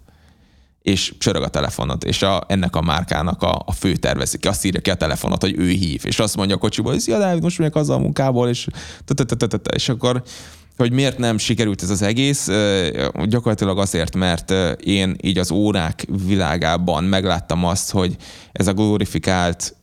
és 0.82 1.14
csörög 1.18 1.44
a 1.44 1.48
telefonod, 1.48 2.04
és 2.06 2.22
a, 2.22 2.44
ennek 2.48 2.76
a 2.76 2.82
márkának 2.82 3.42
a, 3.42 3.62
a 3.66 3.72
fő 3.72 3.96
tervezik, 3.96 4.48
azt 4.48 4.66
írja 4.66 4.80
ki 4.80 4.90
a 4.90 4.96
telefonot, 4.96 5.42
hogy 5.42 5.56
ő 5.58 5.70
hív, 5.70 6.02
és 6.06 6.20
azt 6.20 6.36
mondja 6.36 6.56
a 6.56 6.60
kocsiból, 6.60 6.92
hogy 6.92 7.02
szia 7.02 7.18
Dávid, 7.18 7.44
most 7.44 7.58
megyek 7.58 7.74
haza 7.74 7.94
a 7.94 8.00
munkából, 8.00 8.50
és, 8.50 8.68
és 9.74 9.90
akkor 9.90 10.24
hogy 10.78 10.92
miért 10.92 11.18
nem 11.18 11.38
sikerült 11.38 11.82
ez 11.82 11.90
az 11.90 12.02
egész, 12.02 12.48
gyakorlatilag 13.24 13.80
azért, 13.80 14.16
mert 14.16 14.54
én 14.84 15.16
így 15.22 15.38
az 15.38 15.52
órák 15.52 16.06
világában 16.26 17.04
megláttam 17.04 17.66
azt, 17.66 17.92
hogy 17.92 18.16
ez 18.52 18.68
a 18.68 18.74
glorifikált, 18.74 19.76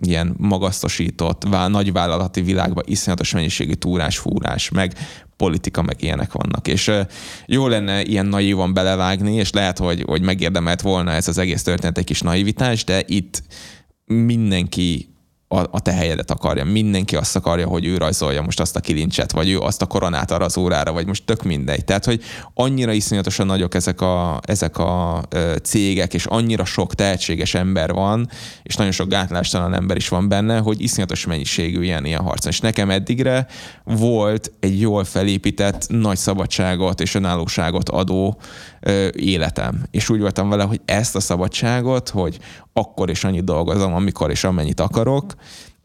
ilyen 0.00 0.34
magasztosított, 0.38 1.48
nagyvállalati 1.68 2.42
világban 2.42 2.84
iszonyatos 2.86 3.32
mennyiségű 3.32 3.72
túrás, 3.72 4.18
fúrás, 4.18 4.68
meg 4.68 4.92
politika, 5.36 5.82
meg 5.82 6.02
ilyenek 6.02 6.32
vannak. 6.32 6.68
És 6.68 6.90
jó 7.46 7.68
lenne 7.68 8.02
ilyen 8.02 8.26
naívan 8.26 8.74
belevágni, 8.74 9.34
és 9.34 9.50
lehet, 9.50 9.78
hogy, 9.78 10.02
hogy 10.06 10.22
megérdemelt 10.22 10.80
volna 10.80 11.10
ez 11.10 11.28
az 11.28 11.38
egész 11.38 11.62
történet 11.62 11.98
egy 11.98 12.04
kis 12.04 12.20
naivitás, 12.20 12.84
de 12.84 13.02
itt 13.06 13.42
mindenki 14.04 15.09
a, 15.54 15.66
a 15.70 15.80
te 15.80 15.92
helyedet 15.92 16.30
akarja. 16.30 16.64
Mindenki 16.64 17.16
azt 17.16 17.36
akarja, 17.36 17.66
hogy 17.66 17.86
ő 17.86 17.96
rajzolja 17.96 18.42
most 18.42 18.60
azt 18.60 18.76
a 18.76 18.80
kilincset, 18.80 19.32
vagy 19.32 19.50
ő 19.50 19.58
azt 19.58 19.82
a 19.82 19.86
koronát 19.86 20.30
arra 20.30 20.44
az 20.44 20.56
órára, 20.56 20.92
vagy 20.92 21.06
most 21.06 21.24
tök 21.24 21.42
mindegy. 21.42 21.84
Tehát, 21.84 22.04
hogy 22.04 22.22
annyira 22.54 22.92
iszonyatosan 22.92 23.46
nagyok 23.46 23.74
ezek 23.74 24.00
a, 24.00 24.40
ezek 24.44 24.78
a 24.78 25.22
cégek, 25.62 26.14
és 26.14 26.26
annyira 26.26 26.64
sok 26.64 26.94
tehetséges 26.94 27.54
ember 27.54 27.92
van, 27.92 28.28
és 28.62 28.74
nagyon 28.74 28.92
sok 28.92 29.08
gátlástalan 29.08 29.74
ember 29.74 29.96
is 29.96 30.08
van 30.08 30.28
benne, 30.28 30.58
hogy 30.58 30.80
iszonyatos 30.80 31.26
mennyiségű 31.26 31.82
ilyen, 31.82 32.04
ilyen 32.04 32.22
harc. 32.22 32.44
És 32.44 32.60
nekem 32.60 32.90
eddigre 32.90 33.46
volt 33.84 34.52
egy 34.60 34.80
jól 34.80 35.04
felépített, 35.04 35.88
nagy 35.88 36.18
szabadságot 36.18 37.00
és 37.00 37.14
önállóságot 37.14 37.88
adó 37.88 38.40
életem. 39.12 39.82
És 39.90 40.08
úgy 40.08 40.20
voltam 40.20 40.48
vele, 40.48 40.62
hogy 40.62 40.80
ezt 40.84 41.16
a 41.16 41.20
szabadságot, 41.20 42.08
hogy 42.08 42.38
akkor 42.72 43.10
és 43.10 43.24
annyit 43.24 43.44
dolgozom, 43.44 43.94
amikor 43.94 44.30
és 44.30 44.44
amennyit 44.44 44.80
akarok, 44.80 45.34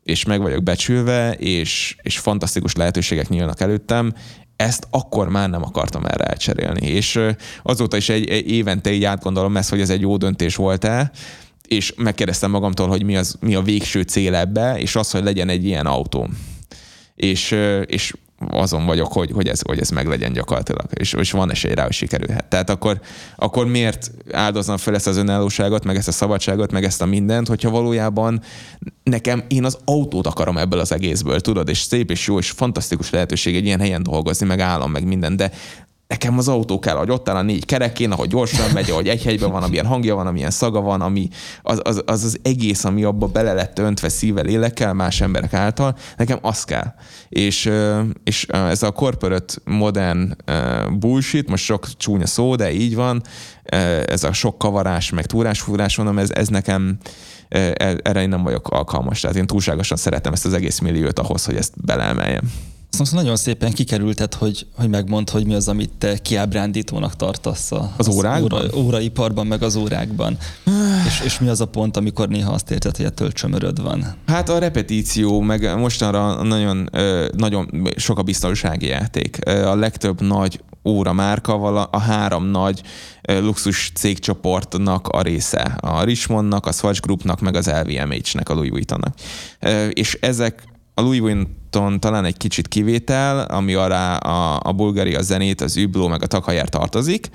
és 0.04 0.26
meg 0.26 0.42
vagyok 0.42 0.64
becsülve, 0.64 1.34
és, 1.34 1.96
és 2.02 2.20
fantasztikus 2.20 2.76
lehetőségek 2.76 3.30
nyílnak 3.30 3.62
előttem, 3.62 4.14
ezt 4.56 4.88
akkor 4.90 5.30
már 5.30 5.50
nem 5.50 5.64
akartam 5.64 6.06
erre 6.06 6.24
elcserélni. 6.24 6.88
És 6.88 7.20
azóta 7.64 7.98
is 7.98 8.10
egy, 8.10 8.28
egy 8.30 8.52
évente 8.52 8.92
így 8.92 9.04
átgondolom 9.04 9.58
ezt, 9.58 9.70
hogy 9.70 9.82
ez 9.82 9.90
egy 9.90 10.02
jó 10.02 10.18
döntés 10.18 10.56
volt-e, 10.56 11.12
és 11.68 11.94
megkérdeztem 11.98 12.52
magamtól, 12.52 12.88
hogy 12.88 13.04
mi, 13.04 13.16
az, 13.16 13.36
mi 13.40 13.56
a 13.56 13.62
végső 13.62 14.02
cél 14.02 14.36
ebbe, 14.36 14.78
és 14.80 14.96
az, 14.96 15.12
hogy 15.12 15.24
legyen 15.24 15.50
egy 15.50 15.66
ilyen 15.66 15.86
autó. 15.86 16.30
És, 17.16 17.56
és 17.86 18.14
azon 18.38 18.86
vagyok, 18.86 19.13
hogy, 19.13 19.32
hogy, 19.32 19.48
ez, 19.48 19.62
hogy 19.62 19.80
ez 19.80 19.89
meglegyen 19.89 20.34
gyakorlatilag, 20.34 20.86
és, 20.93 21.13
és 21.13 21.32
van 21.32 21.52
esély 21.52 21.74
rá, 21.74 21.84
hogy 21.84 21.93
sikerülhet. 21.93 22.45
Tehát 22.45 22.69
akkor, 22.69 23.02
akkor 23.36 23.67
miért 23.67 24.12
áldoznam 24.32 24.78
fel 24.78 24.95
ezt 24.95 25.08
az 25.08 25.17
önállóságot, 25.17 25.84
meg 25.84 25.95
ezt 25.95 26.08
a 26.08 26.12
szabadságot, 26.12 26.71
meg 26.71 26.84
ezt 26.84 27.02
a 27.02 27.06
mindent, 27.06 27.48
hogyha 27.48 27.69
valójában 27.69 28.41
nekem 29.04 29.43
én 29.48 29.63
az 29.63 29.78
autót 29.86 30.28
akarom 30.28 30.58
ebből 30.58 30.80
az 30.80 30.91
egészből, 30.91 31.39
tudod, 31.39 31.69
és 31.69 31.78
szép 31.78 32.12
és 32.12 32.28
jó, 32.28 32.38
és 32.38 32.50
fantasztikus 32.50 33.10
lehetőség 33.10 33.56
egy 33.56 33.65
ilyen 33.65 33.80
helyen 33.80 34.04
dolgozni, 34.04 34.45
meg 34.45 34.60
állam, 34.60 34.91
meg 34.91 35.06
minden, 35.06 35.36
de 35.36 35.52
nekem 36.08 36.38
az 36.38 36.48
autó 36.48 36.80
kell, 36.80 36.96
hogy 36.96 37.12
ott 37.12 37.30
áll 37.30 37.36
a 37.36 37.41
négy 37.41 37.65
kerekén, 37.65 38.12
ahogy 38.12 38.30
gyorsan 38.30 38.72
megy, 38.74 38.89
ahogy 38.89 39.08
egy 39.08 39.24
helyben 39.24 39.52
van, 39.52 39.63
amilyen 39.63 39.86
hangja 39.86 40.15
van, 40.15 40.28
amilyen 40.28 40.52
szaga 40.52 40.82
van, 40.82 41.02
ami 41.02 41.30
az 41.62 41.80
az, 41.84 42.04
az, 42.06 42.24
az 42.24 42.39
egész, 42.41 42.84
ami 42.84 43.04
abba 43.04 43.28
bele 43.28 43.54
lett 43.54 43.80
öntve 43.80 44.10
szívvel, 44.10 44.44
lélekkel, 44.44 44.94
más 44.94 45.22
emberek 45.22 45.54
által, 45.54 45.98
nekem 46.18 46.38
az 46.41 46.63
kell. 46.63 46.94
És, 47.30 47.70
és 48.24 48.46
ez 48.46 48.84
a 48.84 48.91
corporate 48.91 49.54
modern 49.63 50.36
bullshit, 51.00 51.50
most 51.50 51.63
sok 51.63 51.88
csúnya 51.98 52.26
szó, 52.26 52.56
de 52.56 52.72
így 52.72 52.96
van, 52.96 53.22
ez 54.06 54.24
a 54.24 54.34
sok 54.34 54.58
kavarás, 54.58 55.10
meg 55.10 55.26
túrásfúrás, 55.26 55.98
mondom, 55.98 56.18
ez, 56.18 56.30
ez 56.32 56.48
nekem 56.48 56.98
e, 57.50 57.74
erre 58.04 58.22
én 58.22 58.30
nem 58.30 58.44
vagyok 58.44 58.68
alkalmas. 58.68 59.20
Tehát 59.20 59.36
én 59.36 59.48
túlságosan 59.48 59.98
szeretem 59.98 60.34
ezt 60.34 60.46
az 60.46 60.54
egész 60.54 60.80
milliót 60.80 61.20
ahhoz, 61.20 61.46
hogy 61.46 61.56
ezt 61.56 61.74
beleemeljem. 61.86 62.52
Szóval 62.96 63.24
nagyon 63.24 63.36
szépen 63.36 63.72
kikerülted, 63.72 64.34
hogy, 64.34 64.68
hogy 64.76 64.90
megmondd, 64.90 65.32
hogy 65.32 65.46
mi 65.46 65.54
az, 65.54 65.68
amit 65.68 65.92
te 65.98 66.18
kiábrándítónak 66.18 67.16
tartasz 67.16 67.72
a, 67.72 67.94
az, 67.98 68.08
az 68.08 68.16
órákban? 68.16 68.64
Óra, 68.64 68.78
óraiparban, 68.78 69.48
meg 69.48 69.64
az 69.64 69.76
órákban. 69.76 70.38
és, 71.08 71.22
és 71.26 71.40
mi 71.40 71.48
az 71.48 71.62
a 71.62 71.66
pont, 71.66 71.98
amikor 71.98 72.28
néha 72.28 72.52
azt 72.52 72.72
érted, 72.72 72.96
hogy 72.96 73.06
ettől 73.06 73.32
csömöröd 73.32 73.82
van? 73.82 74.16
Hát 74.26 74.50
a 74.50 74.58
repetíció, 74.58 75.42
meg 75.42 75.78
mostanra 75.78 76.44
nagyon, 76.44 76.90
nagyon 77.38 77.90
sok 77.96 78.20
a 78.20 78.24
biztonsági 78.24 78.88
játék. 78.88 79.46
A 79.46 79.76
legtöbb 79.76 80.22
nagy 80.22 80.60
óra 80.84 81.14
márka, 81.14 81.54
a 81.84 82.00
három 82.00 82.46
nagy 82.46 82.82
luxus 83.22 83.92
cégcsoportnak 83.96 85.08
a 85.08 85.22
része. 85.22 85.62
A 85.80 86.04
Richmondnak, 86.04 86.66
a 86.66 86.72
Swatch 86.72 87.02
Groupnak, 87.02 87.40
meg 87.40 87.56
az 87.56 87.72
LVMH-nek, 87.84 88.50
a 88.50 88.54
Louis 88.54 88.70
Vuittonnak. 88.70 89.16
És 89.90 90.18
ezek 90.22 90.64
a 90.94 91.02
Louis 91.02 91.20
Vuitton 91.20 91.64
talán 92.00 92.26
egy 92.26 92.38
kicsit 92.38 92.68
kivétel, 92.68 93.40
ami 93.40 93.74
arra 93.74 94.18
a, 94.18 94.60
a 94.64 94.72
bulgári, 94.72 95.16
a 95.16 95.22
zenét, 95.22 95.62
az 95.62 95.78
übló, 95.78 96.08
meg 96.08 96.24
a 96.24 96.28
takajár 96.28 96.70
tartozik, 96.70 97.30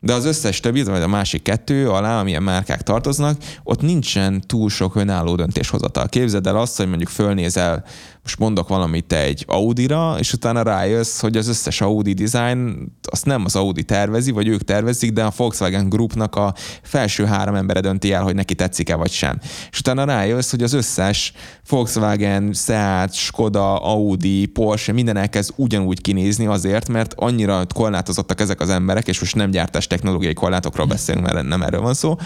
de 0.00 0.12
az 0.12 0.24
összes 0.24 0.60
többi, 0.60 0.82
vagy 0.82 1.02
a 1.02 1.08
másik 1.08 1.42
kettő 1.42 1.90
alá, 1.90 2.20
amilyen 2.20 2.42
márkák 2.42 2.82
tartoznak, 2.82 3.36
ott 3.64 3.80
nincsen 3.80 4.40
túl 4.46 4.70
sok 4.70 4.96
önálló 4.96 5.34
döntéshozatal. 5.34 6.08
Képzeld 6.08 6.46
el 6.46 6.56
azt, 6.56 6.76
hogy 6.76 6.88
mondjuk 6.88 7.08
fölnézel 7.08 7.84
most 8.26 8.38
mondok 8.38 8.68
valamit 8.68 9.12
egy 9.12 9.44
Audi-ra, 9.48 10.16
és 10.18 10.32
utána 10.32 10.62
rájössz, 10.62 11.20
hogy 11.20 11.36
az 11.36 11.48
összes 11.48 11.80
Audi 11.80 12.12
design 12.12 12.92
azt 13.10 13.24
nem 13.24 13.44
az 13.44 13.56
Audi 13.56 13.82
tervezi, 13.82 14.30
vagy 14.30 14.48
ők 14.48 14.64
tervezik, 14.64 15.12
de 15.12 15.24
a 15.24 15.32
Volkswagen 15.36 15.88
Groupnak 15.88 16.36
a 16.36 16.54
felső 16.82 17.24
három 17.24 17.54
embere 17.54 17.80
dönti 17.80 18.12
el, 18.12 18.22
hogy 18.22 18.34
neki 18.34 18.54
tetszik-e 18.54 18.94
vagy 18.94 19.10
sem. 19.10 19.38
És 19.70 19.78
utána 19.78 20.04
rájössz, 20.04 20.50
hogy 20.50 20.62
az 20.62 20.72
összes 20.72 21.32
Volkswagen, 21.68 22.52
Seat, 22.52 23.14
Skoda, 23.14 23.78
Audi, 23.86 24.46
Porsche, 24.46 24.92
minden 24.92 25.16
elkezd 25.16 25.52
ugyanúgy 25.56 26.00
kinézni 26.00 26.46
azért, 26.46 26.88
mert 26.88 27.14
annyira 27.16 27.66
korlátozottak 27.74 28.40
ezek 28.40 28.60
az 28.60 28.68
emberek, 28.68 29.08
és 29.08 29.20
most 29.20 29.34
nem 29.34 29.50
gyártás 29.50 29.86
technológiai 29.86 30.34
korlátokról 30.34 30.86
beszélünk, 30.86 31.32
mert 31.32 31.48
nem 31.48 31.62
erről 31.62 31.80
van 31.80 31.94
szó, 31.94 32.16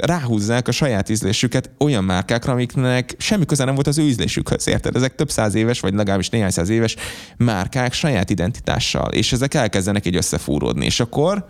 ráhúzzák 0.00 0.68
a 0.68 0.72
saját 0.72 1.08
ízlésüket 1.08 1.70
olyan 1.78 2.04
márkákra, 2.04 2.52
amiknek 2.52 3.14
semmi 3.18 3.44
köze 3.44 3.64
nem 3.64 3.74
volt 3.74 3.86
az 3.86 3.98
ő 3.98 4.02
ízlésükhöz, 4.02 4.68
érted? 4.68 4.96
Ezek 4.96 5.14
több 5.14 5.30
száz 5.30 5.54
éves, 5.54 5.80
vagy 5.80 5.94
legalábbis 5.94 6.28
néhány 6.28 6.50
száz 6.50 6.68
éves 6.68 6.96
márkák 7.36 7.92
saját 7.92 8.30
identitással, 8.30 9.12
és 9.12 9.32
ezek 9.32 9.54
elkezdenek 9.54 10.06
így 10.06 10.16
összefúródni, 10.16 10.84
és 10.84 11.00
akkor 11.00 11.46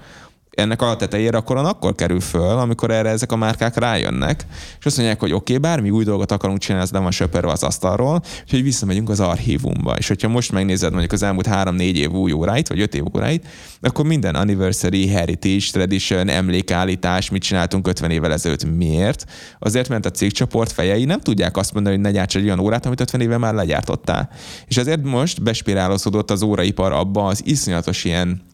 ennek 0.51 0.83
a 0.83 0.97
tetejére 0.97 1.37
akkor 1.37 1.57
akkor 1.57 1.95
kerül 1.95 2.21
föl, 2.21 2.59
amikor 2.59 2.91
erre 2.91 3.09
ezek 3.09 3.33
a 3.33 3.37
márkák 3.37 3.77
rájönnek, 3.77 4.47
és 4.79 4.87
azt 4.87 4.97
mondják, 4.97 5.21
hogy 5.21 5.33
oké, 5.33 5.57
okay, 5.57 5.71
bármi 5.71 5.91
új 5.91 6.05
dolgot 6.05 6.33
akarunk 6.33 6.59
csinálni, 6.59 6.85
ez 6.85 6.91
nem 6.91 7.03
van 7.03 7.11
söpörve 7.11 7.51
az 7.51 7.63
asztalról, 7.63 8.23
úgyhogy 8.43 8.63
visszamegyünk 8.63 9.09
az 9.09 9.21
archívumba. 9.21 9.95
És 9.97 10.09
hogyha 10.09 10.29
most 10.29 10.53
megnézed 10.53 10.91
mondjuk 10.91 11.13
az 11.13 11.23
elmúlt 11.23 11.47
három-négy 11.47 11.97
év 11.97 12.11
új 12.11 12.33
óráit, 12.33 12.69
vagy 12.69 12.81
öt 12.81 12.95
év 12.95 13.05
óráit, 13.17 13.47
akkor 13.81 14.05
minden 14.05 14.35
anniversary, 14.35 15.09
heritage, 15.09 15.65
tradition, 15.73 16.29
emlékállítás, 16.29 17.31
mit 17.31 17.43
csináltunk 17.43 17.87
50 17.87 18.11
évvel 18.11 18.33
ezelőtt. 18.33 18.77
Miért? 18.77 19.25
Azért, 19.59 19.89
mert 19.89 20.07
a 20.07 20.11
cégcsoport 20.11 20.73
fejei 20.73 21.05
nem 21.05 21.21
tudják 21.21 21.57
azt 21.57 21.73
mondani, 21.73 21.95
hogy 21.95 22.05
ne 22.05 22.11
gyárts 22.11 22.37
egy 22.37 22.45
olyan 22.45 22.59
órát, 22.59 22.87
amit 22.87 23.01
50 23.01 23.21
éve 23.21 23.39
már 23.39 23.55
legyártottál. 23.55 24.31
És 24.67 24.77
ezért 24.77 25.03
most 25.03 25.43
bespirálozódott 25.43 26.31
az 26.31 26.43
óraipar 26.43 26.93
abba 26.93 27.27
az 27.27 27.43
iszonyatos 27.45 28.05
ilyen 28.05 28.49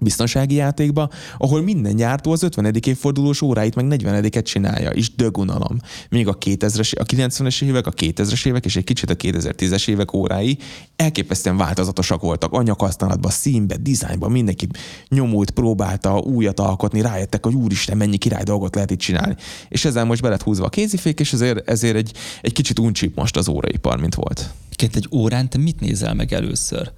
biztonsági 0.00 0.54
játékba, 0.54 1.10
ahol 1.38 1.62
minden 1.62 1.96
gyártó 1.96 2.32
az 2.32 2.42
50. 2.42 2.74
évfordulós 2.86 3.42
óráit 3.42 3.74
meg 3.74 3.86
40-et 3.88 4.44
csinálja, 4.44 4.90
és 4.90 5.14
dögunalom. 5.14 5.78
Még 6.08 6.28
a 6.28 6.38
2000-es, 6.38 6.98
a 6.98 7.04
90-es 7.04 7.62
évek, 7.62 7.86
a 7.86 7.92
2000-es 7.92 8.46
évek 8.46 8.64
és 8.64 8.76
egy 8.76 8.84
kicsit 8.84 9.10
a 9.10 9.14
2010-es 9.14 9.88
évek 9.88 10.12
órái 10.12 10.58
elképesztően 10.96 11.56
változatosak 11.56 12.20
voltak. 12.20 12.52
Anyaghasználatban, 12.52 13.30
színbe, 13.30 13.76
dizájnban, 13.76 14.30
mindenki 14.30 14.68
nyomult, 15.08 15.50
próbálta 15.50 16.18
újat 16.18 16.60
alkotni, 16.60 17.00
rájöttek, 17.00 17.44
hogy 17.44 17.54
úristen, 17.54 17.96
mennyi 17.96 18.16
király 18.16 18.42
dolgot 18.42 18.74
lehet 18.74 18.90
itt 18.90 18.98
csinálni. 18.98 19.36
És 19.68 19.84
ezzel 19.84 20.04
most 20.04 20.22
be 20.22 20.28
lett 20.28 20.42
húzva 20.42 20.64
a 20.64 20.68
kézifék, 20.68 21.20
és 21.20 21.32
ezért, 21.32 21.68
ezért 21.68 21.96
egy, 21.96 22.12
egy 22.40 22.52
kicsit 22.52 22.78
uncsip 22.78 23.16
most 23.16 23.36
az 23.36 23.48
óraipar, 23.48 24.00
mint 24.00 24.14
volt. 24.14 24.50
Ként 24.70 24.96
egy 24.96 25.08
órán 25.10 25.50
te 25.50 25.58
mit 25.58 25.80
nézel 25.80 26.14
meg 26.14 26.32
először? 26.32 26.92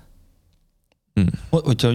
Hmm. 1.15 1.27
Hogyha 1.51 1.93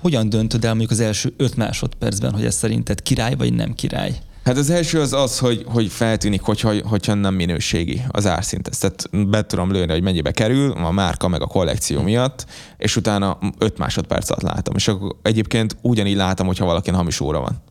hogyan 0.00 0.28
döntöd 0.28 0.64
el 0.64 0.70
mondjuk 0.70 0.90
az 0.90 1.00
első 1.00 1.32
öt 1.36 1.56
másodpercben, 1.56 2.32
hogy 2.32 2.44
ez 2.44 2.54
szerinted 2.54 3.02
király 3.02 3.34
vagy 3.34 3.52
nem 3.52 3.74
király? 3.74 4.18
Hát 4.44 4.56
az 4.56 4.70
első 4.70 5.00
az 5.00 5.12
az, 5.12 5.38
hogy, 5.38 5.64
hogy 5.66 5.88
feltűnik, 5.88 6.40
hogyha, 6.40 6.74
hogyha 6.82 7.14
nem 7.14 7.34
minőségi 7.34 8.02
az 8.08 8.26
árszint. 8.26 8.68
Ezt 8.68 8.80
tehát 8.80 9.28
be 9.28 9.46
tudom 9.46 9.72
lőni, 9.72 9.92
hogy 9.92 10.02
mennyibe 10.02 10.30
kerül 10.30 10.70
a 10.70 10.90
márka 10.90 11.28
meg 11.28 11.42
a 11.42 11.46
kollekció 11.46 12.02
miatt, 12.02 12.46
és 12.76 12.96
utána 12.96 13.38
5 13.58 13.78
másodperc 13.78 14.30
alatt 14.30 14.42
látom. 14.42 14.74
És 14.76 14.88
akkor 14.88 15.16
egyébként 15.22 15.76
ugyanígy 15.82 16.16
látom, 16.16 16.46
hogyha 16.46 16.64
valakin 16.64 16.94
hamis 16.94 17.20
óra 17.20 17.40
van. 17.40 17.62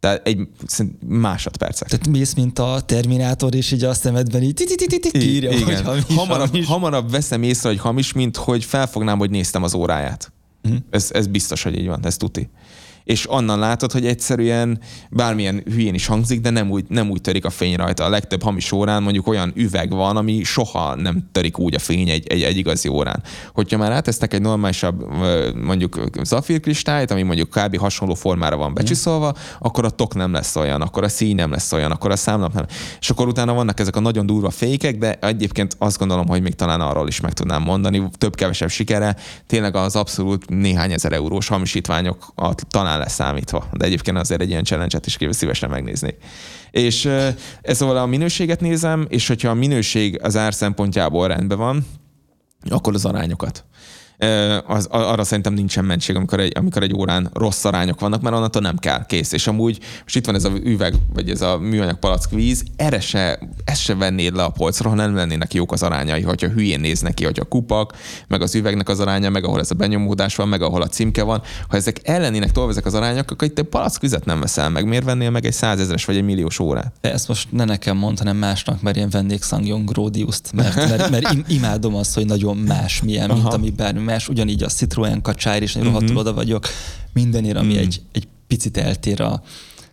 Tehát 0.00 0.26
egy 0.26 0.48
másodpercek. 1.06 1.88
Tehát 1.88 2.08
mész, 2.08 2.34
mint 2.34 2.58
a 2.58 2.80
Terminátor, 2.86 3.54
és 3.54 3.72
így 3.72 3.84
a 3.84 3.94
szemedben 3.94 4.42
így 4.42 4.64
írja, 5.14 5.52
hogy 5.52 5.62
hamis, 5.62 6.02
hamarabb, 6.16 6.46
hamis. 6.50 6.66
hamarabb 6.66 7.10
veszem 7.10 7.42
észre, 7.42 7.68
hogy 7.68 7.78
hamis, 7.78 8.12
mint 8.12 8.36
hogy 8.36 8.64
felfognám, 8.64 9.18
hogy 9.18 9.30
néztem 9.30 9.62
az 9.62 9.74
óráját. 9.74 10.32
Uh-huh. 10.66 10.82
Ez, 10.90 11.10
ez 11.12 11.26
biztos, 11.26 11.62
hogy 11.62 11.78
így 11.78 11.86
van, 11.86 12.06
ez 12.06 12.16
tuti 12.16 12.48
és 13.06 13.30
onnan 13.30 13.58
látod, 13.58 13.92
hogy 13.92 14.06
egyszerűen 14.06 14.78
bármilyen 15.10 15.62
hülyén 15.64 15.94
is 15.94 16.06
hangzik, 16.06 16.40
de 16.40 16.50
nem 16.50 16.70
úgy, 16.70 16.84
nem 16.88 17.10
úgy 17.10 17.20
törik 17.20 17.44
a 17.44 17.50
fény 17.50 17.76
rajta. 17.76 18.04
A 18.04 18.08
legtöbb 18.08 18.42
hamis 18.42 18.72
órán 18.72 19.02
mondjuk 19.02 19.26
olyan 19.26 19.52
üveg 19.54 19.90
van, 19.90 20.16
ami 20.16 20.42
soha 20.42 20.94
nem 20.94 21.28
törik 21.32 21.58
úgy 21.58 21.74
a 21.74 21.78
fény 21.78 22.08
egy, 22.08 22.26
egy, 22.26 22.42
egy 22.42 22.56
igazi 22.56 22.88
órán. 22.88 23.22
Hogyha 23.52 23.78
már 23.78 23.92
átesznek 23.92 24.34
egy 24.34 24.40
normálisabb 24.40 25.04
mondjuk 25.54 26.00
zafírkristályt, 26.22 27.10
ami 27.10 27.22
mondjuk 27.22 27.50
kb. 27.50 27.78
hasonló 27.78 28.14
formára 28.14 28.56
van 28.56 28.74
becsiszolva, 28.74 29.34
akkor 29.58 29.84
a 29.84 29.90
tok 29.90 30.14
nem 30.14 30.32
lesz 30.32 30.56
olyan, 30.56 30.80
akkor 30.80 31.04
a 31.04 31.08
szín 31.08 31.34
nem 31.34 31.50
lesz 31.50 31.72
olyan, 31.72 31.90
akkor 31.90 32.10
a 32.10 32.16
számlap 32.16 32.52
nem. 32.52 32.66
És 33.00 33.10
akkor 33.10 33.28
utána 33.28 33.54
vannak 33.54 33.80
ezek 33.80 33.96
a 33.96 34.00
nagyon 34.00 34.26
durva 34.26 34.50
fékek, 34.50 34.98
de 34.98 35.14
egyébként 35.20 35.76
azt 35.78 35.98
gondolom, 35.98 36.26
hogy 36.26 36.42
még 36.42 36.54
talán 36.54 36.80
arról 36.80 37.08
is 37.08 37.20
meg 37.20 37.32
tudnám 37.32 37.62
mondani, 37.62 38.08
több-kevesebb 38.18 38.70
sikere, 38.70 39.16
tényleg 39.46 39.76
az 39.76 39.96
abszolút 39.96 40.48
néhány 40.48 40.92
ezer 40.92 41.12
eurós 41.12 41.48
hamisítványok 41.48 42.34
talán 42.68 42.94
nyilván 42.96 42.98
leszámítva. 42.98 43.68
De 43.72 43.84
egyébként 43.84 44.18
azért 44.18 44.40
egy 44.40 44.48
ilyen 44.48 44.64
challenge-et 44.64 45.06
is 45.06 45.18
szívesen 45.30 45.70
megnéznék. 45.70 46.16
És 46.70 47.04
ez 47.62 47.76
szóval 47.76 47.96
a 47.96 48.06
minőséget 48.06 48.60
nézem, 48.60 49.06
és 49.08 49.28
hogyha 49.28 49.48
a 49.48 49.54
minőség 49.54 50.22
az 50.22 50.36
ár 50.36 50.54
szempontjából 50.54 51.28
rendben 51.28 51.58
van, 51.58 51.86
akkor 52.68 52.94
az 52.94 53.04
arányokat 53.04 53.64
az, 54.66 54.86
arra 54.90 55.24
szerintem 55.24 55.52
nincsen 55.52 55.84
mentség, 55.84 56.16
amikor 56.16 56.40
egy, 56.40 56.52
amikor 56.56 56.82
egy 56.82 56.94
órán 56.94 57.30
rossz 57.34 57.64
arányok 57.64 58.00
vannak, 58.00 58.20
mert 58.20 58.36
onnantól 58.36 58.62
nem 58.62 58.76
kell, 58.76 59.06
kész. 59.06 59.32
És 59.32 59.46
amúgy 59.46 59.78
most 60.02 60.16
itt 60.16 60.26
van 60.26 60.34
ez 60.34 60.44
a 60.44 60.50
üveg, 60.64 60.94
vagy 61.14 61.30
ez 61.30 61.40
a 61.40 61.58
műanyag 61.58 61.98
palack 61.98 62.30
víz, 62.30 62.64
erre 62.76 63.00
se, 63.00 63.38
ezt 63.64 63.82
se 63.82 63.94
vennéd 63.94 64.34
le 64.34 64.42
a 64.42 64.48
polcra, 64.48 64.88
ha 64.88 64.94
nem 64.94 65.14
lennének 65.14 65.54
jók 65.54 65.72
az 65.72 65.82
arányai, 65.82 66.22
hogyha 66.22 66.48
hülyén 66.48 66.80
néz 66.80 67.00
neki, 67.00 67.24
hogy 67.24 67.40
a 67.40 67.44
kupak, 67.44 67.92
meg 68.28 68.42
az 68.42 68.54
üvegnek 68.54 68.88
az 68.88 69.00
aránya, 69.00 69.30
meg 69.30 69.44
ahol 69.44 69.60
ez 69.60 69.70
a 69.70 69.74
benyomódás 69.74 70.36
van, 70.36 70.48
meg 70.48 70.62
ahol 70.62 70.82
a 70.82 70.86
címke 70.86 71.22
van. 71.22 71.42
Ha 71.68 71.76
ezek 71.76 72.00
ellenének 72.02 72.52
tolva 72.52 72.70
ezek 72.70 72.86
az 72.86 72.94
arányok, 72.94 73.30
akkor 73.30 73.48
itt 73.48 73.58
egy 73.58 73.64
palack 73.64 74.00
vizet 74.00 74.24
nem 74.24 74.40
veszel 74.40 74.70
meg. 74.70 74.88
Miért 74.88 75.04
vennél 75.04 75.30
meg 75.30 75.44
egy 75.44 75.52
százezres 75.52 76.04
vagy 76.04 76.16
egy 76.16 76.24
milliós 76.24 76.58
órát? 76.58 76.92
De 77.00 77.12
ezt 77.12 77.28
most 77.28 77.52
ne 77.52 77.64
nekem 77.64 77.96
mond, 77.96 78.18
hanem 78.18 78.36
másnak, 78.36 78.82
mert 78.82 78.96
én 78.96 79.10
vennék 79.10 79.42
Sangyong 79.42 79.90
Gródiuszt, 79.90 80.52
mert, 80.52 80.74
mert, 80.74 81.10
mert 81.10 81.34
imádom 81.48 81.94
azt, 81.94 82.14
hogy 82.14 82.26
nagyon 82.26 82.56
más 82.56 83.02
milyen, 83.02 83.30
mint 83.30 83.52
ami 83.52 83.70
bármi 83.70 84.05
más, 84.06 84.28
ugyanígy 84.28 84.62
a 84.62 84.68
Citroen 84.68 85.22
kacsár 85.22 85.62
is, 85.62 85.74
uh-huh. 85.74 85.92
rohadtul 85.92 86.16
oda 86.16 86.32
vagyok, 86.32 86.66
mindenért, 87.12 87.56
ami 87.56 87.68
uh-huh. 87.68 87.82
egy, 87.82 88.00
egy 88.12 88.28
picit 88.46 88.76
eltér 88.76 89.20
a, 89.20 89.42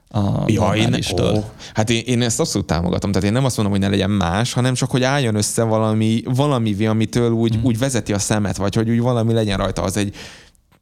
a 0.10 0.44
ja, 0.48 0.72
én, 0.76 0.98
ó, 1.22 1.44
hát 1.74 1.90
én, 1.90 2.04
én 2.06 2.22
ezt 2.22 2.40
abszolút 2.40 2.68
támogatom. 2.68 3.12
Tehát 3.12 3.28
én 3.28 3.34
nem 3.34 3.46
azt 3.46 3.58
mondom, 3.58 3.76
hogy 3.76 3.84
ne 3.84 3.90
legyen 3.90 4.10
más, 4.10 4.54
hanem 4.54 4.74
csak, 4.74 4.92
hogy 4.92 5.04
álljon 5.04 5.36
össze 5.36 5.64
valami, 5.64 6.22
valami 6.26 6.86
amitől 6.86 7.32
úgy, 7.32 7.58
mm. 7.58 7.64
úgy 7.64 7.78
vezeti 7.78 8.14
a 8.14 8.20
szemet, 8.20 8.58
vagy 8.58 8.76
hogy 8.76 8.90
úgy 8.90 9.00
valami 9.00 9.34
legyen 9.34 9.58
rajta. 9.58 9.82
Az 9.82 9.98
egy, 9.98 10.16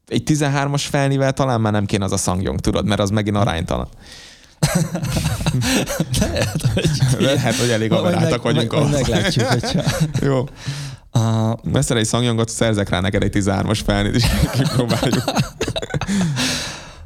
egy 0.07 0.23
13-as 0.25 0.83
felnivel 0.89 1.33
talán 1.33 1.61
már 1.61 1.71
nem 1.71 1.85
kéne 1.85 2.03
az 2.03 2.11
a 2.11 2.17
szangyong, 2.17 2.59
tudod, 2.59 2.85
mert 2.85 3.01
az 3.01 3.09
megint 3.09 3.35
aránytalan. 3.35 3.87
Lehet, 6.19 6.61
hogy, 6.73 6.89
Lehet, 7.19 7.55
hogy 7.55 7.69
elég 7.69 7.91
averáltak 7.91 8.41
vagyunk. 8.41 8.71
Meg, 8.71 8.91
meglátjuk, 8.91 9.45
hogyha... 9.47 9.81
Jó. 10.21 10.45
A... 11.11 11.55
Veszel 11.63 11.97
egy 11.97 12.05
szangyangot, 12.05 12.49
szerzek 12.49 12.89
rá 12.89 12.99
neked 12.99 13.23
egy 13.23 13.31
13-as 13.33 13.79
felnét, 13.85 14.15
és 14.15 14.25
kipróbáljuk. 14.57 15.23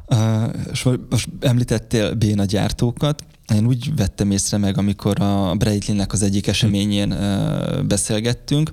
Uh, 0.06 0.54
és 0.72 0.88
most 1.10 1.28
említettél 1.40 2.14
béna 2.14 2.44
gyártókat. 2.44 3.24
Én 3.54 3.66
úgy 3.66 3.96
vettem 3.96 4.30
észre 4.30 4.56
meg, 4.56 4.78
amikor 4.78 5.20
a 5.20 5.54
Breitlinnek 5.54 6.12
az 6.12 6.22
egyik 6.22 6.46
eseményén 6.46 7.12
uh, 7.12 7.82
beszélgettünk, 7.82 8.70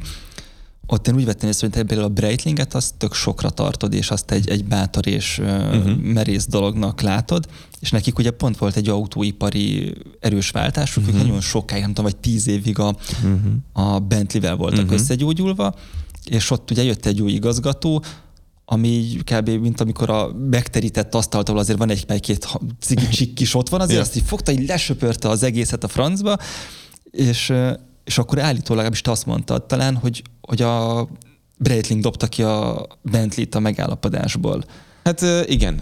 ott 0.88 1.08
én 1.08 1.16
úgy 1.16 1.26
vettem 1.26 1.50
észre, 1.50 1.68
hogy 1.72 1.86
például 1.86 2.08
a 2.08 2.14
Breitlinget 2.14 2.74
azt 2.74 2.96
tök 2.96 3.14
sokra 3.14 3.50
tartod, 3.50 3.94
és 3.94 4.12
azt 4.12 4.32
egy, 4.32 4.50
egy 4.50 4.66
bátor 4.66 5.08
és 5.08 5.40
uh-huh. 5.40 5.98
merész 5.98 6.48
dolognak 6.48 7.02
látod, 7.02 7.46
és 7.80 7.92
nekik 7.92 8.18
ugye 8.18 8.32
pont 8.32 8.58
volt 8.58 8.76
egy 8.76 8.90
autóipari 8.90 9.94
erős 10.20 10.50
váltásuk, 10.50 11.04
uh-huh. 11.04 11.20
ők 11.20 11.26
nagyon 11.26 11.42
sokáig, 11.42 11.82
nem 11.82 11.94
tudom, 11.94 12.12
vagy 12.12 12.20
tíz 12.20 12.48
évig 12.48 12.80
a, 12.80 12.96
uh-huh. 13.24 13.94
a 13.94 14.00
Bentley-vel 14.00 14.56
voltak 14.56 14.84
uh-huh. 14.84 15.00
összegyógyulva, 15.00 15.76
és 16.26 16.52
ott 16.52 16.72
ugye 16.72 16.84
jött 16.84 17.06
egy 17.06 17.22
új 17.22 17.32
igazgató, 17.32 18.04
ami 18.66 19.18
kb. 19.24 19.50
mint 19.50 19.82
amikor 19.82 20.10
a 20.10 20.34
megterített 20.50 21.16
asztalt, 21.16 21.50
ahol 21.50 21.62
azért 21.62 21.78
van 21.78 21.90
egy, 21.90 22.04
egy 22.08 22.22
két 22.22 22.48
cigi 22.80 23.34
is 23.38 23.56
ott 23.56 23.70
van, 23.70 23.80
azért 23.80 23.98
yeah. 23.98 24.08
azt 24.08 24.18
így 24.18 24.28
fogta, 24.28 24.52
így 24.52 24.68
lesöpörte 24.68 25.30
az 25.30 25.44
egészet 25.44 25.84
a 25.84 25.88
francba, 25.88 26.38
és 27.12 27.54
és 28.04 28.18
akkor 28.18 28.40
állítólag 28.40 28.92
is 28.92 29.02
te 29.02 29.12
azt 29.12 29.26
mondtad 29.26 29.64
talán, 29.64 29.96
hogy, 29.96 30.22
hogy 30.42 30.62
a 30.62 31.08
Breitling 31.58 32.02
dobta 32.02 32.28
ki 32.28 32.44
a 32.44 32.88
Bentley-t 33.02 33.56
a 33.56 33.60
megállapodásból. 33.60 34.64
Hát 35.04 35.22
igen, 35.46 35.82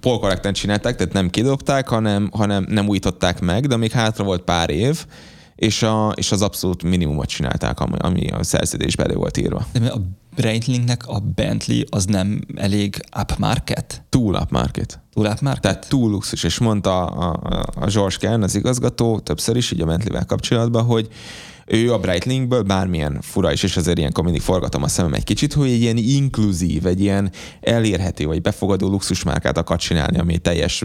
polkorrekten 0.00 0.52
csinálták, 0.52 0.96
tehát 0.96 1.12
nem 1.12 1.30
kidobták, 1.30 1.88
hanem, 1.88 2.30
hanem 2.32 2.66
nem 2.68 2.88
újították 2.88 3.40
meg, 3.40 3.66
de 3.66 3.76
még 3.76 3.90
hátra 3.90 4.24
volt 4.24 4.42
pár 4.42 4.70
év, 4.70 5.06
és, 5.54 5.82
a, 5.82 6.12
és 6.16 6.32
az 6.32 6.42
abszolút 6.42 6.82
minimumot 6.82 7.28
csinálták, 7.28 7.80
ami, 7.80 7.96
ami 7.98 8.30
a 8.30 8.42
szerződésben 8.42 9.06
elő 9.06 9.16
volt 9.16 9.36
írva. 9.36 9.66
De 9.72 9.88
a 9.88 10.00
Breitlingnek 10.40 11.06
a 11.06 11.18
Bentley 11.34 11.82
az 11.90 12.04
nem 12.04 12.40
elég 12.56 13.04
upmarket? 13.20 14.02
Túl 14.08 14.34
upmarket. 14.34 15.00
Túl 15.12 15.26
upmarket? 15.26 15.62
Tehát 15.62 15.88
túl 15.88 16.10
luxus, 16.10 16.42
és 16.42 16.58
mondta 16.58 17.06
a, 17.06 17.40
a, 17.42 17.66
a 17.74 17.86
George 17.86 18.16
Kern, 18.18 18.42
az 18.42 18.54
igazgató, 18.54 19.18
többször 19.18 19.56
is 19.56 19.70
így 19.70 19.80
a 19.80 19.86
Bentley-vel 19.86 20.24
kapcsolatban, 20.24 20.84
hogy 20.84 21.08
ő 21.68 21.92
a 21.92 21.98
Breitlingből 21.98 22.62
bármilyen 22.62 23.18
fura 23.20 23.52
is, 23.52 23.62
és 23.62 23.76
azért 23.76 23.98
ilyenkor 23.98 24.24
mindig 24.24 24.42
forgatom 24.42 24.82
a 24.82 24.88
szemem 24.88 25.12
egy 25.12 25.24
kicsit, 25.24 25.52
hogy 25.52 25.70
egy 25.70 25.80
ilyen 25.80 25.96
inkluzív, 25.96 26.86
egy 26.86 27.00
ilyen 27.00 27.30
elérhető, 27.60 28.26
vagy 28.26 28.42
befogadó 28.42 28.88
luxusmárkát 28.88 29.58
akar 29.58 29.78
csinálni, 29.78 30.18
ami 30.18 30.38
teljes 30.38 30.84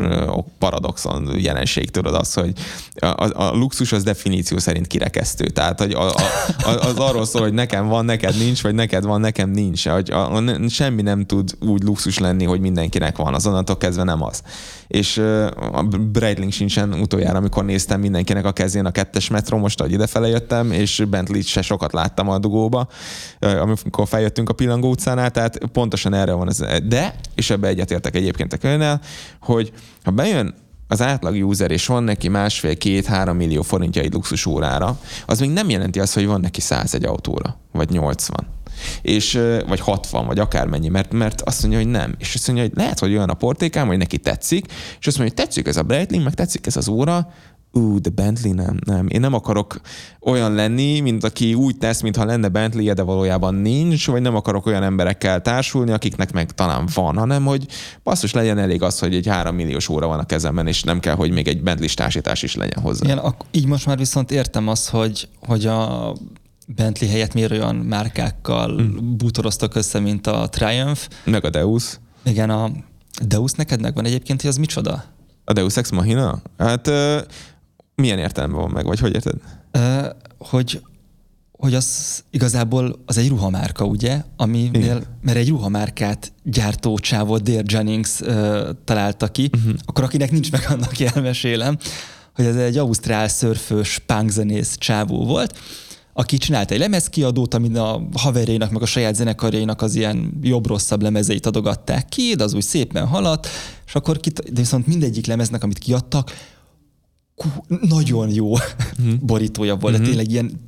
paradoxon 0.58 1.40
jelenség, 1.40 1.90
tudod 1.90 2.16
az, 2.16 2.34
hogy 2.34 2.54
a, 2.96 3.44
a 3.44 3.56
luxus 3.56 3.92
az 3.92 4.04
definíció 4.04 4.58
szerint 4.58 4.88
kirekesztő. 4.88 5.46
Tehát 5.46 5.80
hogy 5.80 5.92
a, 5.92 6.08
a, 6.08 6.16
az 6.64 6.98
arról 6.98 7.26
szól, 7.26 7.42
hogy 7.42 7.54
nekem 7.54 7.88
van, 7.88 8.06
neked 8.06 8.38
nincs, 8.38 8.62
vagy 8.62 8.74
neked 8.74 9.04
van, 9.04 9.22
nekem 9.22 9.50
nincs. 9.50 9.88
Hogy 9.88 10.12
a, 10.12 10.36
a, 10.36 10.70
semmi 10.70 11.02
nem 11.02 11.26
tud 11.26 11.50
úgy 11.60 11.84
luxus 11.84 12.20
lenni, 12.20 12.46
hogy 12.46 12.60
mindenkinek 12.60 13.18
van. 13.18 13.34
Azonnantól 13.34 13.78
kezdve 13.78 14.04
nem 14.04 14.24
az 14.24 14.42
és 14.94 15.18
a 15.72 15.84
Breitling 16.12 16.52
sincsen 16.52 16.94
utoljára, 16.94 17.38
amikor 17.38 17.66
néztem 17.66 18.00
mindenkinek 18.00 18.46
a 18.46 18.52
kezén 18.52 18.86
a 18.86 18.92
kettes 18.92 19.30
metró, 19.30 19.58
most, 19.58 19.80
ahogy 19.80 19.92
idefele 19.92 20.28
jöttem, 20.28 20.72
és 20.72 21.04
bentley 21.10 21.42
se 21.42 21.62
sokat 21.62 21.94
láttam 21.94 22.30
a 22.30 22.40
dugóba, 22.40 22.88
amikor 23.40 24.08
feljöttünk 24.08 24.50
a 24.50 24.54
Pillangó 24.54 24.90
utcánál, 24.90 25.32
tehát 25.32 25.58
pontosan 25.72 26.14
erre 26.14 26.34
van 26.34 26.50
ez. 26.50 26.58
De, 26.84 27.16
és 27.36 27.50
ebbe 27.50 27.68
egyetértek 27.68 28.16
egyébként 28.16 28.54
a 28.54 28.58
könyvnél, 28.58 29.02
hogy 29.40 29.72
ha 30.04 30.12
bejön 30.12 30.56
az 30.88 31.02
átlag 31.02 31.48
user, 31.48 31.72
és 31.72 31.86
van 31.86 32.04
neki 32.04 32.28
másfél, 32.28 32.78
két, 32.78 33.06
három 33.06 33.38
millió 33.38 33.62
forintja 33.62 34.02
egy 34.02 34.14
luxus 34.14 34.46
órára, 34.46 35.00
az 35.26 35.40
még 35.40 35.50
nem 35.50 35.70
jelenti 35.70 36.00
azt, 36.00 36.14
hogy 36.14 36.26
van 36.26 36.40
neki 36.42 36.62
száz 36.62 36.96
egy 36.96 37.06
autóra, 37.06 37.58
vagy 37.72 37.90
80 37.90 38.48
és, 39.02 39.40
vagy 39.68 39.80
60, 39.80 40.26
vagy 40.26 40.40
akármennyi, 40.40 40.88
mert, 40.88 41.14
mert 41.14 41.42
azt 41.42 41.62
mondja, 41.62 41.80
hogy 41.80 41.90
nem. 41.90 42.16
És 42.18 42.36
azt 42.36 42.48
mondja, 42.48 42.66
hogy 42.66 42.74
lehet, 42.76 43.00
hogy 43.00 43.12
olyan 43.12 43.30
a 43.30 43.34
portékám, 43.34 43.88
hogy 43.88 43.98
neki 43.98 44.18
tetszik, 44.18 44.66
és 45.00 45.08
azt 45.08 45.18
mondja, 45.18 45.36
hogy 45.36 45.46
tetszik 45.46 45.68
ez 45.68 45.78
a 45.78 45.84
Breitling, 45.84 46.24
meg 46.24 46.34
tetszik 46.34 46.66
ez 46.66 46.78
az 46.78 46.88
óra, 46.88 47.28
ú, 47.74 48.00
de 48.00 48.10
Bentley 48.10 48.54
nem, 48.54 48.80
nem. 48.86 49.08
Én 49.08 49.20
nem 49.20 49.34
akarok 49.34 49.82
olyan 50.20 50.54
lenni, 50.54 51.00
mint 51.00 51.24
aki 51.24 51.54
úgy 51.54 51.78
tesz, 51.78 52.02
mintha 52.02 52.26
lenne 52.26 52.48
bentley 52.48 52.94
de 52.94 53.02
valójában 53.02 53.56
nincs, 53.56 54.08
vagy 54.08 54.22
nem 54.22 54.36
akarok 54.36 54.66
olyan 54.66 54.84
emberekkel 54.84 55.42
társulni, 55.42 55.92
akiknek 55.92 56.32
meg 56.32 56.52
talán 56.52 56.88
van, 56.94 57.18
hanem 57.18 57.46
hogy 57.46 57.66
basszus 58.04 58.34
legyen 58.34 58.58
elég 58.58 58.82
az, 58.82 59.00
hogy 59.00 59.16
egy 59.16 59.28
három 59.28 59.56
milliós 59.56 59.90
óra 59.90 60.08
van 60.08 60.20
a 60.20 60.26
kezemben, 60.26 60.68
és 60.68 60.84
nem 60.84 61.00
kell, 61.00 61.16
hogy 61.16 61.32
még 61.32 61.48
egy 61.48 61.62
Bentley 61.62 61.88
társítás 61.94 62.44
is 62.44 62.56
legyen 62.56 62.84
hozzá. 62.84 63.06
Igen, 63.06 63.36
így 63.52 63.66
most 63.66 63.86
már 63.86 63.98
viszont 63.98 64.32
értem 64.32 64.68
azt, 64.68 64.90
hogy, 64.90 65.28
hogy 65.40 65.66
a 65.66 66.14
Bentley 66.68 67.10
helyett 67.10 67.34
miért 67.34 67.52
olyan 67.52 67.76
márkákkal 67.76 68.76
hmm. 68.76 69.18
bútoroztak 69.18 69.76
össze, 69.76 70.00
mint 70.00 70.28
a 70.28 70.50
Triumph. 70.50 71.02
Meg 71.26 71.46
a 71.46 71.50
Deus. 71.50 72.00
Igen, 72.24 72.50
a 72.50 72.72
Deus 73.28 73.52
neked 73.52 73.82
megvan 73.82 74.06
egyébként, 74.06 74.42
hogy 74.42 74.50
az 74.50 74.58
micsoda? 74.58 75.04
A 75.46 75.54
Deus 75.54 75.78
Ex 75.78 75.90
Machina? 75.90 76.42
Hát 76.58 76.88
uh, 76.88 77.18
milyen 77.96 78.18
értelemben 78.18 78.62
van 78.62 78.72
meg, 78.72 78.86
vagy 78.86 79.00
hogy 79.00 79.14
érted? 79.14 79.36
Uh, 79.74 80.06
hogy 80.38 80.82
hogy 81.64 81.74
az 81.74 82.24
igazából 82.30 83.00
az 83.06 83.18
egy 83.18 83.28
ruhamárka, 83.28 83.86
ugye? 83.86 84.22
Ami, 84.38 84.70
mert 85.22 85.38
egy 85.38 85.50
ruhamárkát 85.50 86.34
gyártó 86.44 86.98
csávó 86.98 87.38
Dare 87.38 87.64
Jennings 87.66 88.20
uh, 88.20 88.70
találta 88.84 89.28
ki, 89.28 89.50
uh-huh. 89.58 89.74
akkor 89.86 90.04
akinek 90.04 90.32
nincs 90.32 90.52
meg 90.52 90.66
annak 90.70 91.00
elmesélem, 91.00 91.78
hogy 92.36 92.46
ez 92.46 92.56
egy 92.56 92.78
ausztrál 92.78 93.28
szörfős 93.28 94.02
punkzenész 94.06 94.76
csávó 94.78 95.26
volt, 95.26 95.58
aki 96.14 96.38
csinált 96.38 96.72
egy 96.72 96.80
lemezkiadót, 96.80 97.54
amin 97.54 97.78
a 97.78 98.02
haverjainak, 98.14 98.72
meg 98.72 98.82
a 98.82 98.86
saját 98.86 99.16
zenekarjainak 99.16 99.82
az 99.82 99.96
ilyen 99.96 100.40
jobb-rosszabb 100.42 101.02
lemezeit 101.02 101.46
adogatták 101.46 102.10
ki, 102.10 102.34
de 102.36 102.44
az 102.44 102.54
úgy 102.54 102.64
szépen 102.64 103.08
haladt, 103.08 103.48
és 103.86 103.96
akkor 103.96 104.20
kit, 104.20 104.54
de 104.54 104.60
viszont 104.60 104.88
mindegyik 104.88 105.26
lemeznek, 105.26 105.64
amit 105.64 105.80
kiadtak, 105.80 106.32
nagyon 107.82 108.30
jó 108.30 108.52
uh-huh. 108.52 109.14
borítója 109.32 109.76
volt, 109.76 109.98
de 109.98 110.04
tényleg 110.04 110.32
ilyen 110.32 110.66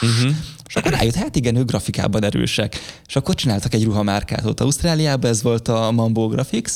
uh-huh. 0.00 0.36
És 0.68 0.76
akkor 0.76 0.92
rájött, 0.92 1.14
hát 1.14 1.36
igen, 1.36 1.56
ők 1.56 1.66
grafikában 1.66 2.24
erősek. 2.24 2.76
És 3.06 3.16
akkor 3.16 3.34
csináltak 3.34 3.74
egy 3.74 3.84
ruhamárkát 3.84 4.44
ott 4.44 4.60
Ausztráliában, 4.60 5.30
ez 5.30 5.42
volt 5.42 5.68
a 5.68 5.90
Mambo 5.90 6.28
Graphics, 6.28 6.72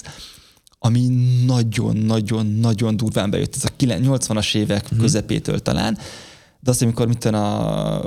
ami 0.79 1.09
nagyon-nagyon-nagyon 1.47 2.97
durván 2.97 3.31
bejött, 3.31 3.55
ez 3.57 3.65
a 3.65 3.69
80-as 3.79 4.55
évek 4.55 4.83
uh-huh. 4.85 4.99
közepétől 4.99 5.59
talán, 5.59 5.99
de 6.63 6.71
azt, 6.71 6.83
amikor 6.83 7.07
mit 7.07 7.25
a 7.25 8.05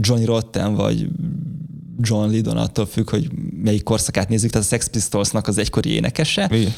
Johnny 0.00 0.24
Rotten 0.24 0.74
vagy 0.74 1.08
John 2.00 2.30
Lydon 2.30 2.56
attól 2.56 2.86
függ, 2.86 3.10
hogy 3.10 3.30
melyik 3.62 3.82
korszakát 3.82 4.28
nézzük, 4.28 4.50
tehát 4.50 4.66
a 4.66 4.70
Sex 4.70 4.86
Pistolsnak 4.86 5.46
az 5.46 5.58
egykori 5.58 5.90
énekese. 5.90 6.48
Igen. 6.52 6.72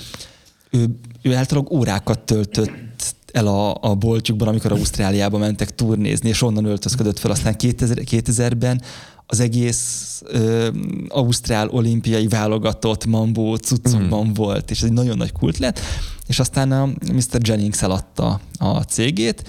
Ő, 0.71 0.87
ő 1.23 1.35
általában 1.35 1.79
órákat 1.79 2.19
töltött 2.19 3.15
el 3.33 3.47
a, 3.47 3.77
a 3.81 3.95
boltjukban, 3.95 4.49
amikor 4.49 4.73
Ausztráliába 4.73 5.39
mentek 5.39 5.75
turnézni, 5.75 6.29
és 6.29 6.43
onnan 6.43 6.65
öltözködött 6.65 7.19
fel. 7.19 7.31
Aztán 7.31 7.57
2000, 7.57 7.99
2000-ben 8.11 8.83
az 9.27 9.41
egész 9.41 10.23
ö, 10.27 10.69
Ausztrál 11.09 11.69
olimpiai 11.69 12.29
válogatott 12.29 13.07
mambó 13.07 13.55
cuccokban 13.55 14.27
mm. 14.27 14.33
volt, 14.33 14.71
és 14.71 14.79
ez 14.79 14.85
egy 14.85 14.93
nagyon 14.93 15.17
nagy 15.17 15.33
kult 15.33 15.59
lett, 15.59 15.81
és 16.27 16.39
aztán 16.39 16.73
a 16.73 16.87
Mr. 17.13 17.39
Jennings 17.41 17.83
eladta 17.83 18.41
a 18.59 18.81
cégét, 18.81 19.49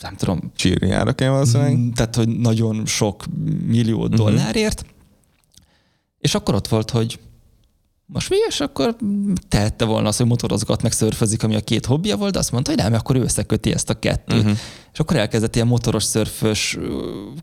nem 0.00 0.16
tudom. 0.16 0.52
Csírjára 0.56 1.12
kell 1.12 1.30
valószínűleg. 1.30 1.76
Mm, 1.76 1.90
tehát, 1.90 2.16
hogy 2.16 2.28
nagyon 2.28 2.86
sok 2.86 3.24
millió 3.66 4.02
uh-huh. 4.02 4.14
dollárért, 4.16 4.84
és 6.18 6.34
akkor 6.34 6.54
ott 6.54 6.68
volt, 6.68 6.90
hogy 6.90 7.18
most 8.08 8.30
mi, 8.30 8.36
és 8.48 8.60
akkor 8.60 8.96
tehette 9.48 9.84
volna 9.84 10.08
azt, 10.08 10.18
hogy 10.18 10.26
motorozgat, 10.26 10.82
meg 10.82 10.92
szörfözik, 10.92 11.42
ami 11.42 11.54
a 11.54 11.60
két 11.60 11.86
hobbija 11.86 12.16
volt, 12.16 12.32
de 12.32 12.38
azt 12.38 12.52
mondta, 12.52 12.70
hogy 12.70 12.80
nem, 12.82 12.92
akkor 12.92 13.16
ő 13.16 13.20
összeköti 13.20 13.72
ezt 13.72 13.90
a 13.90 13.98
kettőt. 13.98 14.38
Uh-huh. 14.38 14.56
És 14.92 14.98
akkor 14.98 15.16
elkezdett 15.16 15.54
ilyen 15.54 15.66
motoros 15.66 16.04
szörfös 16.04 16.78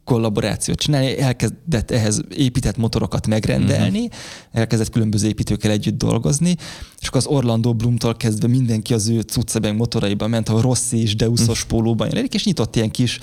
kollaborációt 0.03 0.80
csinálni, 0.80 1.20
elkezdett 1.20 1.91
ehhez 1.91 2.22
épített 2.36 2.78
motorokat 2.78 3.28
megrendelni, 3.28 3.99
uh-huh. 3.99 4.14
elkezdett 4.51 4.89
különböző 4.89 5.28
építőkkel 5.28 5.72
együtt 5.72 5.97
dolgozni, 5.97 6.55
és 6.99 7.07
akkor 7.07 7.20
az 7.20 7.28
Orlando 7.28 7.74
Bloomtól 7.74 8.16
kezdve 8.16 8.47
mindenki 8.47 8.93
az 8.93 9.07
ő 9.07 9.22
cuccebeng 9.22 9.78
motoraiban 9.78 10.30
ment, 10.30 10.49
a 10.49 10.61
Rossi 10.61 11.01
és 11.01 11.16
Deusos 11.16 11.47
uh-huh. 11.47 11.68
pólóban 11.68 12.07
jelenik, 12.07 12.34
és 12.34 12.45
nyitott 12.45 12.76
ilyen 12.76 12.91
kis 12.91 13.20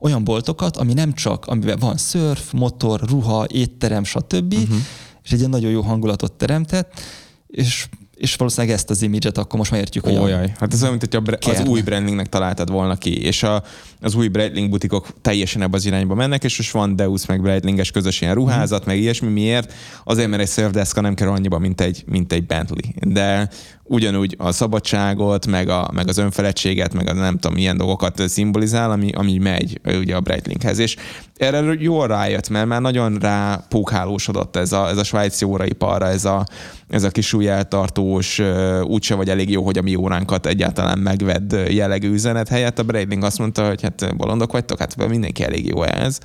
olyan 0.00 0.24
boltokat, 0.24 0.76
ami 0.76 0.92
nem 0.92 1.12
csak, 1.12 1.46
amiben 1.46 1.78
van 1.78 1.96
szörf, 1.96 2.52
motor, 2.52 3.00
ruha, 3.00 3.46
étterem, 3.48 4.04
stb., 4.04 4.52
uh-huh 4.52 4.76
és 5.24 5.30
egy 5.32 5.38
ilyen 5.38 5.50
nagyon 5.50 5.70
jó 5.70 5.80
hangulatot 5.80 6.32
teremtett, 6.32 7.00
és 7.46 7.86
és 8.22 8.34
valószínűleg 8.34 8.76
ezt 8.76 8.90
az 8.90 9.02
imidzset 9.02 9.38
akkor 9.38 9.58
most 9.58 9.70
már 9.70 9.80
értjük, 9.80 10.04
hogy 10.04 10.16
Ójaj, 10.16 10.52
hát 10.58 10.72
ez 10.72 10.82
olyan, 10.82 10.96
mint 10.98 11.14
hogy 11.14 11.54
az 11.54 11.66
új 11.66 11.80
brandingnek 11.80 12.28
találtad 12.28 12.70
volna 12.70 12.96
ki, 12.96 13.22
és 13.22 13.42
a, 13.42 13.62
az 14.00 14.14
új 14.14 14.28
Breitling 14.28 14.70
butikok 14.70 15.06
teljesen 15.20 15.62
ebbe 15.62 15.76
az 15.76 15.84
irányba 15.84 16.14
mennek, 16.14 16.44
és 16.44 16.56
most 16.56 16.72
van 16.72 16.96
Deus 16.96 17.26
meg 17.26 17.42
Breitlinges 17.42 17.90
közös 17.90 18.20
ilyen 18.20 18.34
ruházat, 18.34 18.84
mm. 18.84 18.86
meg 18.86 18.98
ilyesmi. 18.98 19.28
Miért? 19.28 19.72
Azért, 20.04 20.28
mert 20.28 20.42
egy 20.42 20.48
surfdeska 20.48 21.00
nem 21.00 21.14
kell 21.14 21.28
annyiba, 21.28 21.58
mint 21.58 21.80
egy, 21.80 22.02
mint 22.06 22.32
egy 22.32 22.46
Bentley. 22.46 22.92
De 23.00 23.48
ugyanúgy 23.84 24.34
a 24.38 24.52
szabadságot, 24.52 25.46
meg, 25.46 25.68
a, 25.68 25.90
meg 25.92 26.08
az 26.08 26.18
önfeledtséget, 26.18 26.94
meg 26.94 27.08
a 27.08 27.12
nem 27.12 27.38
tudom, 27.38 27.56
milyen 27.56 27.76
dolgokat 27.76 28.28
szimbolizál, 28.28 28.90
ami, 28.90 29.12
ami 29.12 29.38
megy 29.38 29.80
ugye 29.84 30.16
a 30.16 30.20
Breitlinghez. 30.20 30.78
És 30.78 30.96
erre 31.36 31.74
jól 31.78 32.06
rájött, 32.06 32.48
mert 32.48 32.66
már 32.66 32.80
nagyon 32.80 33.18
rá 33.18 33.64
pókhálósodott 33.68 34.56
ez 34.56 34.72
a, 34.72 34.88
ez 34.88 34.96
a 34.96 35.04
svájci 35.04 35.44
óraiparra, 35.44 36.06
ez 36.06 36.24
a, 36.24 36.46
ez 36.88 37.02
a 37.02 37.10
kis 37.10 37.32
eltartós, 37.32 38.40
úgyse 38.82 39.14
vagy 39.14 39.28
elég 39.28 39.50
jó, 39.50 39.64
hogy 39.64 39.78
a 39.78 39.82
mi 39.82 39.94
óránkat 39.94 40.46
egyáltalán 40.46 40.98
megvedd 40.98 41.54
jellegű 41.54 42.12
üzenet 42.12 42.48
helyett. 42.48 42.78
A 42.78 42.82
Breitling 42.82 43.22
azt 43.22 43.38
mondta, 43.38 43.68
hogy 43.68 43.82
hát 43.82 44.16
bolondok 44.16 44.52
vagytok, 44.52 44.78
hát 44.78 45.08
mindenki 45.08 45.42
elég 45.42 45.66
jó 45.66 45.82
ez. 45.82 46.18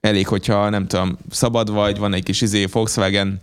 Elég, 0.00 0.26
hogyha 0.26 0.68
nem 0.68 0.86
tudom, 0.86 1.18
szabad 1.30 1.72
vagy, 1.72 1.98
van 1.98 2.14
egy 2.14 2.22
kis 2.22 2.40
izé 2.40 2.64
Volkswagen 2.64 3.40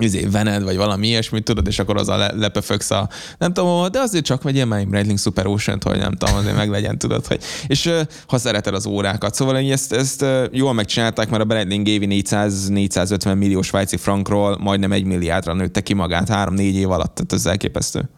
izé, 0.00 0.26
vened, 0.30 0.62
vagy 0.62 0.76
valami 0.76 1.06
ilyesmit, 1.06 1.44
tudod, 1.44 1.66
és 1.66 1.78
akkor 1.78 1.96
az 1.96 2.08
a 2.08 2.16
le, 2.16 2.50
a, 2.88 3.08
nem 3.38 3.52
tudom, 3.52 3.90
de 3.90 4.00
azért 4.00 4.24
csak 4.24 4.42
vegyél 4.42 4.64
már 4.64 4.86
Breitling 4.86 5.18
Super 5.18 5.46
ocean 5.46 5.78
hogy 5.84 5.98
nem 5.98 6.12
tudom, 6.12 6.34
azért 6.34 6.56
meg 6.56 6.70
legyen, 6.70 6.98
tudod, 6.98 7.26
hogy, 7.26 7.40
és 7.66 7.90
ha 8.26 8.38
szereted 8.38 8.74
az 8.74 8.86
órákat. 8.86 9.34
Szóval 9.34 9.56
ezt, 9.56 9.92
ezt 9.92 10.24
jól 10.52 10.72
megcsinálták, 10.72 11.30
mert 11.30 11.42
a 11.42 11.46
Breitling 11.46 11.88
évi 11.88 12.22
400-450 12.24 13.36
millió 13.36 13.62
svájci 13.62 13.96
frankról 13.96 14.58
majdnem 14.60 14.92
egy 14.92 15.04
milliárdra 15.04 15.54
nőtte 15.54 15.80
ki 15.80 15.94
magát 15.94 16.28
három-négy 16.28 16.74
év 16.74 16.90
alatt, 16.90 17.14
tehát 17.14 17.32
ez 17.32 17.46
elképesztő. 17.46 18.08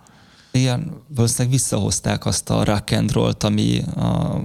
Igen, 0.53 0.93
valószínűleg 1.15 1.53
visszahozták 1.53 2.27
azt 2.27 2.51
a 2.51 2.65
rock 2.65 2.91
and 2.93 3.13
roll-t, 3.13 3.43
ami 3.43 3.83
a 3.97 4.41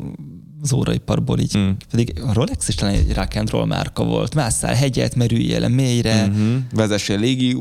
az 0.62 0.74
óraiparból 0.74 1.40
így. 1.40 1.58
Mm. 1.58 1.70
Pedig 1.90 2.22
a 2.26 2.34
Rolex 2.34 2.68
is 2.68 2.76
talán 2.76 2.94
egy 2.94 3.14
rock 3.14 3.36
and 3.36 3.50
roll 3.50 3.66
márka 3.66 4.04
volt. 4.04 4.36
Másszál 4.36 4.74
hegyet, 4.76 5.16
merüljél 5.16 5.60
le 5.60 5.68
mélyre. 5.68 6.28
Mm-hmm. 6.28 6.58
Vezessél 6.74 7.20
légi, 7.20 7.58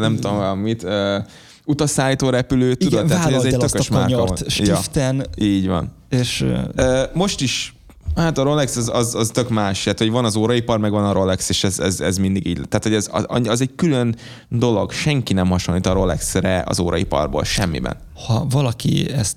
nem 0.00 0.16
tudom 0.16 0.58
mit, 0.58 0.82
uh, 0.82 1.16
utasszállító 1.64 2.30
repülőt, 2.30 2.78
tudod, 2.78 3.04
Igen, 3.04 3.06
tehát 3.06 3.32
ez 3.32 3.44
egy 3.44 3.56
tökös 3.56 3.88
márka 3.88 4.16
volt. 4.16 4.50
Stiften. 4.50 5.16
Ja, 5.16 5.46
így 5.46 5.66
van. 5.66 5.92
És, 6.08 6.40
uh, 6.76 7.02
most 7.14 7.40
is 7.40 7.72
Hát 8.18 8.38
a 8.38 8.42
Rolex 8.42 8.76
az, 8.76 8.90
az, 8.92 9.14
az 9.14 9.28
tök 9.28 9.48
más, 9.48 9.84
hát, 9.84 9.98
hogy 9.98 10.10
van 10.10 10.24
az 10.24 10.36
óraipar, 10.36 10.78
meg 10.78 10.90
van 10.90 11.04
a 11.04 11.12
Rolex, 11.12 11.48
és 11.48 11.64
ez, 11.64 11.78
ez, 11.78 12.00
ez 12.00 12.18
mindig 12.18 12.46
így. 12.46 12.60
Tehát, 12.68 12.82
hogy 12.82 12.94
ez, 12.94 13.08
az, 13.12 13.48
az 13.48 13.60
egy 13.60 13.74
külön 13.76 14.16
dolog, 14.48 14.92
senki 14.92 15.32
nem 15.32 15.48
hasonlít 15.48 15.86
a 15.86 15.92
Rolexre 15.92 16.64
az 16.66 16.78
óraiparból, 16.78 17.44
semmiben. 17.44 17.96
Ha 18.26 18.46
valaki 18.50 19.10
ezt 19.10 19.36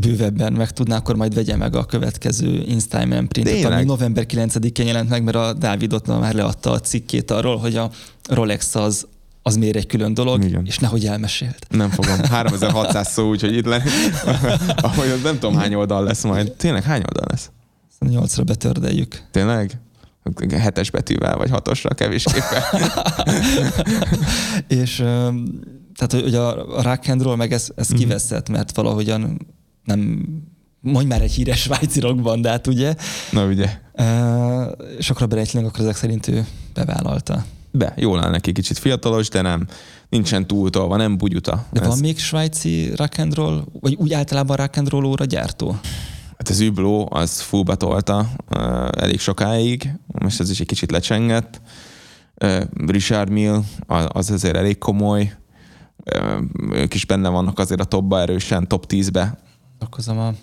bővebben 0.00 0.52
meg 0.52 0.70
tudná, 0.70 0.96
akkor 0.96 1.16
majd 1.16 1.34
vegye 1.34 1.56
meg 1.56 1.76
a 1.76 1.84
következő 1.84 2.64
Instagram 2.66 3.28
printet, 3.28 3.64
ami 3.64 3.84
november 3.84 4.26
9-én 4.28 4.86
jelent 4.86 5.08
meg, 5.08 5.22
mert 5.22 5.36
a 5.36 5.52
Dávidot 5.52 6.06
már 6.06 6.34
leadta 6.34 6.70
a 6.70 6.80
cikkét 6.80 7.30
arról, 7.30 7.56
hogy 7.56 7.76
a 7.76 7.90
Rolex 8.28 8.74
az 8.74 9.06
az 9.42 9.56
miért 9.56 9.76
egy 9.76 9.86
külön 9.86 10.14
dolog, 10.14 10.44
Igen. 10.44 10.66
és 10.66 10.78
nehogy 10.78 11.06
elmesélt. 11.06 11.66
Nem 11.68 11.90
fogom. 11.90 12.24
3600 12.24 13.12
szó, 13.12 13.28
úgyhogy 13.28 13.56
itt 13.56 13.64
le, 13.64 13.82
ahogy 14.76 15.20
nem 15.22 15.38
tudom 15.38 15.56
hány 15.56 15.74
oldal 15.74 16.04
lesz 16.04 16.22
majd. 16.24 16.52
Tényleg 16.52 16.82
hány 16.82 17.02
oldal 17.06 17.26
lesz? 17.30 17.50
Nyolcra 17.98 18.42
betördeljük. 18.42 19.22
Tényleg? 19.30 19.80
Hetes 20.50 20.90
betűvel, 20.90 21.36
vagy 21.36 21.50
hatosra 21.50 21.94
kevésképpen. 21.94 22.62
és 24.82 24.96
tehát, 25.96 26.12
hogy 26.12 26.34
a, 26.34 26.76
a 26.76 26.82
rock 26.82 27.08
and 27.08 27.22
roll 27.22 27.36
meg 27.36 27.52
ez, 27.52 27.68
ez 27.74 27.88
mm-hmm. 27.88 27.98
kiveszett, 27.98 28.48
mert 28.48 28.76
valahogyan 28.76 29.46
nem 29.86 30.24
mondj 30.80 31.08
már 31.08 31.22
egy 31.22 31.32
híres 31.32 31.60
svájci 31.60 32.00
rockbandát, 32.00 32.66
ugye? 32.66 32.94
Na 33.30 33.46
ugye. 33.46 33.70
Uh, 33.92 34.72
és 34.98 35.10
akkor 35.10 35.22
a 35.22 35.26
Breitling 35.26 35.66
akkor 35.66 35.80
ezek 35.80 35.96
szerint 35.96 36.28
ő 36.28 36.46
bevállalta. 36.74 37.44
Be, 37.70 37.94
jól 37.96 38.24
áll 38.24 38.30
neki, 38.30 38.52
kicsit 38.52 38.78
fiatalos, 38.78 39.28
de 39.28 39.40
nem, 39.40 39.66
nincsen 40.08 40.46
túltolva, 40.46 40.96
nem 40.96 41.16
bugyuta. 41.16 41.66
De 41.72 41.80
Ez... 41.80 41.86
van 41.86 41.98
még 41.98 42.18
svájci 42.18 42.92
rock 42.94 43.18
and 43.18 43.34
roll, 43.34 43.64
vagy 43.80 43.94
úgy 43.94 44.12
általában 44.12 44.56
rock 44.56 44.76
and 44.76 44.88
roll 44.88 45.04
óra 45.04 45.24
gyártó? 45.24 45.76
Hát 46.38 46.48
az 46.48 46.60
Übló, 46.60 47.08
az 47.10 47.40
fullba 47.40 47.74
tolta 47.74 48.30
uh, 48.50 48.88
elég 48.96 49.20
sokáig, 49.20 49.90
most 50.06 50.40
ez 50.40 50.50
is 50.50 50.60
egy 50.60 50.66
kicsit 50.66 50.90
lecsengett. 50.90 51.60
Uh, 52.44 52.62
Richard 52.86 53.30
Mill, 53.30 53.62
az 54.08 54.30
azért 54.30 54.56
elég 54.56 54.78
komoly, 54.78 55.36
ők 56.70 56.94
is 56.94 57.04
benne 57.04 57.28
vannak 57.28 57.58
azért 57.58 57.80
a 57.80 57.84
topba 57.84 58.20
erősen, 58.20 58.68
top 58.68 58.84
10-be 58.88 59.38
Okozom 59.80 60.18
a 60.18 60.34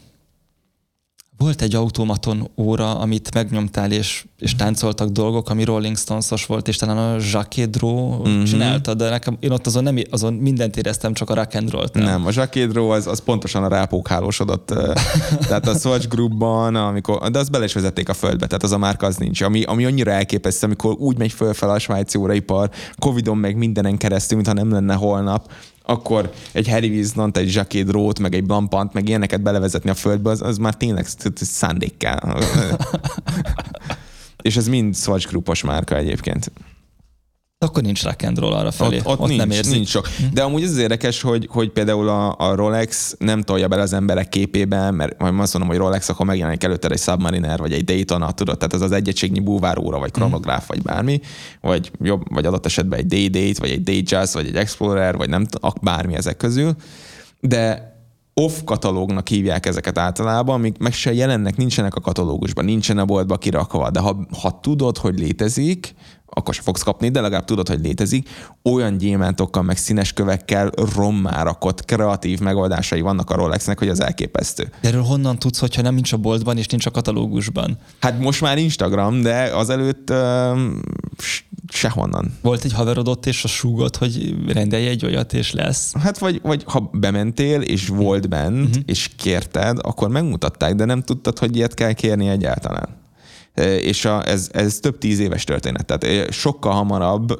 volt 1.43 1.61
egy 1.61 1.75
automaton 1.75 2.49
óra, 2.57 2.99
amit 2.99 3.33
megnyomtál, 3.33 3.91
és, 3.91 4.25
és 4.39 4.55
táncoltak 4.55 5.09
dolgok, 5.09 5.49
ami 5.49 5.63
Rolling 5.63 5.97
Stones-os 5.97 6.45
volt, 6.45 6.67
és 6.67 6.75
talán 6.75 6.97
a 6.97 7.17
Jacques 7.31 7.69
Dro 7.69 8.21
mm-hmm. 8.27 8.43
csinálta, 8.43 8.93
de 8.93 9.09
nekem, 9.09 9.37
én 9.39 9.51
ott 9.51 9.65
azon, 9.65 9.83
nem, 9.83 9.95
azon 10.11 10.33
mindent 10.33 10.77
éreztem, 10.77 11.13
csak 11.13 11.29
a 11.29 11.33
rock 11.33 11.55
and 11.55 11.71
roll 11.71 11.85
Nem, 11.93 12.03
nem 12.03 12.25
a 12.25 12.29
Jacques 12.33 12.67
Dro 12.67 12.89
az, 12.89 13.07
az 13.07 13.19
pontosan 13.19 13.63
a 13.63 13.67
rápókhálósodott. 13.67 14.73
tehát 15.47 15.67
a 15.67 15.73
Swatch 15.73 16.07
Groupban, 16.07 16.75
amikor, 16.75 17.29
de 17.31 17.39
azt 17.39 17.51
bele 17.51 17.63
is 17.63 17.73
vezették 17.73 18.09
a 18.09 18.13
földbe, 18.13 18.47
tehát 18.47 18.63
az 18.63 18.71
a 18.71 18.77
márka 18.77 19.05
az 19.05 19.15
nincs. 19.15 19.41
Ami, 19.41 19.63
ami 19.63 19.85
annyira 19.85 20.11
elképesztő, 20.11 20.65
amikor 20.65 20.95
úgy 20.99 21.17
megy 21.17 21.31
fölfel 21.31 21.69
a 21.69 21.79
svájci 21.79 22.17
óraipar, 22.17 22.69
Covidon 22.99 23.37
meg 23.37 23.55
mindenen 23.55 23.97
keresztül, 23.97 24.37
mintha 24.37 24.53
nem 24.53 24.71
lenne 24.71 24.93
holnap, 24.93 25.51
akkor 25.85 26.33
egy 26.51 26.67
Harry 26.67 26.89
Wiesnant, 26.89 27.37
egy 27.37 27.53
Jacques 27.53 27.85
Drót, 27.85 28.19
meg 28.19 28.35
egy 28.35 28.43
Blampant, 28.43 28.93
meg 28.93 29.07
ilyeneket 29.07 29.41
belevezetni 29.41 29.89
a 29.89 29.93
földbe, 29.93 30.29
az, 30.29 30.41
az 30.41 30.57
már 30.57 30.75
tényleg 30.75 31.05
szándék 31.35 31.97
kell. 31.97 32.19
És 34.41 34.55
ez 34.55 34.67
mind 34.67 34.95
Swatch 34.95 35.27
Groupos 35.27 35.63
márka 35.63 35.95
egyébként. 35.97 36.51
Akkor 37.63 37.83
nincs 37.83 38.03
rock 38.03 38.23
and 38.23 38.37
roll 38.37 38.53
arra 38.53 38.71
felé. 38.71 38.97
Ott, 38.97 39.05
ott, 39.05 39.19
ott 39.19 39.27
nincs, 39.27 39.39
nem 39.39 39.51
érzik. 39.51 39.73
nincs 39.73 39.87
sok. 39.87 40.07
Hm. 40.07 40.23
De 40.33 40.41
amúgy 40.43 40.63
az 40.63 40.77
érdekes, 40.77 41.21
hogy, 41.21 41.47
hogy 41.51 41.69
például 41.69 42.09
a, 42.09 42.35
a 42.37 42.55
Rolex 42.55 43.15
nem 43.19 43.41
tolja 43.41 43.67
bele 43.67 43.81
az 43.81 43.93
emberek 43.93 44.29
képébe, 44.29 44.91
mert 44.91 45.19
majd 45.19 45.39
azt 45.39 45.53
mondom, 45.53 45.71
hogy 45.71 45.79
Rolex, 45.79 46.09
akkor 46.09 46.25
megjelenik 46.25 46.63
előtte 46.63 46.87
egy 46.87 46.99
Submariner, 46.99 47.59
vagy 47.59 47.73
egy 47.73 47.83
Daytona, 47.83 48.31
tudod, 48.31 48.57
tehát 48.57 48.73
ez 48.73 48.81
az 48.81 48.91
egyegységnyi 48.91 49.39
búváróra, 49.39 49.99
vagy 49.99 50.11
kronográf, 50.11 50.67
vagy 50.67 50.81
bármi, 50.81 51.21
vagy 51.61 51.91
jobb, 52.01 52.33
vagy 52.33 52.45
adott 52.45 52.65
esetben 52.65 52.99
egy 52.99 53.05
Day-Date, 53.05 53.59
vagy 53.59 53.69
egy 53.69 53.83
Day-Jazz, 53.83 54.33
vagy 54.33 54.47
egy 54.47 54.55
Explorer, 54.55 55.17
vagy 55.17 55.29
nem 55.29 55.45
bármi 55.81 56.15
ezek 56.15 56.37
közül. 56.37 56.75
De 57.39 57.91
off 58.33 58.53
katalógnak 58.65 59.27
hívják 59.27 59.65
ezeket 59.65 59.97
általában, 59.97 60.55
amik 60.55 60.77
meg 60.77 60.93
se 60.93 61.13
jelennek, 61.13 61.57
nincsenek 61.57 61.95
a 61.95 62.01
katalógusban, 62.01 62.65
nincsen 62.65 62.97
a 62.97 63.05
boltba 63.05 63.37
kirakva, 63.37 63.89
de 63.89 63.99
ha, 63.99 64.27
ha 64.41 64.59
tudod, 64.59 64.97
hogy 64.97 65.19
létezik, 65.19 65.95
akkor 66.33 66.53
se 66.53 66.61
fogsz 66.61 66.81
kapni, 66.81 67.09
de 67.09 67.21
legalább 67.21 67.45
tudod, 67.45 67.67
hogy 67.67 67.79
létezik. 67.79 68.29
Olyan 68.63 68.97
gyémántokkal, 68.97 69.63
meg 69.63 69.77
színes 69.77 70.13
kövekkel 70.13 70.69
rommá 70.95 71.43
rakott 71.43 71.85
kreatív 71.85 72.39
megoldásai 72.39 73.01
vannak 73.01 73.29
a 73.29 73.35
Rolexnek, 73.35 73.79
hogy 73.79 73.89
az 73.89 74.01
elképesztő. 74.01 74.71
De 74.81 74.87
erről 74.87 75.03
honnan 75.03 75.39
tudsz, 75.39 75.59
hogyha 75.59 75.81
nem 75.81 75.93
nincs 75.93 76.13
a 76.13 76.17
boltban 76.17 76.57
és 76.57 76.67
nincs 76.67 76.85
a 76.85 76.91
katalógusban? 76.91 77.77
Hát 77.99 78.19
most 78.19 78.41
már 78.41 78.57
Instagram, 78.57 79.21
de 79.21 79.55
azelőtt 79.55 80.09
uh, 80.09 80.17
sehonnan. 81.67 82.37
Volt 82.41 82.63
egy 82.63 82.73
haverod 82.73 83.07
ott, 83.07 83.25
és 83.25 83.43
a 83.43 83.47
súgott, 83.47 83.97
hogy 83.97 84.35
rendelj 84.47 84.87
egy 84.87 85.05
olyat, 85.05 85.33
és 85.33 85.51
lesz. 85.51 85.93
Hát 85.99 86.17
vagy, 86.17 86.39
vagy 86.43 86.63
ha 86.67 86.89
bementél, 86.93 87.61
és 87.61 87.87
volt 87.87 88.29
bent, 88.29 88.67
uh-huh. 88.67 88.83
és 88.85 89.09
kérted, 89.17 89.77
akkor 89.81 90.09
megmutatták, 90.09 90.75
de 90.75 90.85
nem 90.85 91.01
tudtad, 91.01 91.39
hogy 91.39 91.55
ilyet 91.55 91.73
kell 91.73 91.91
kérni 91.91 92.27
egyáltalán 92.27 93.01
és 93.61 94.05
a, 94.05 94.27
ez, 94.27 94.49
ez 94.51 94.79
több 94.79 94.97
tíz 94.97 95.19
éves 95.19 95.43
történet. 95.43 95.85
Tehát 95.85 96.31
sokkal 96.31 96.73
hamarabb 96.73 97.37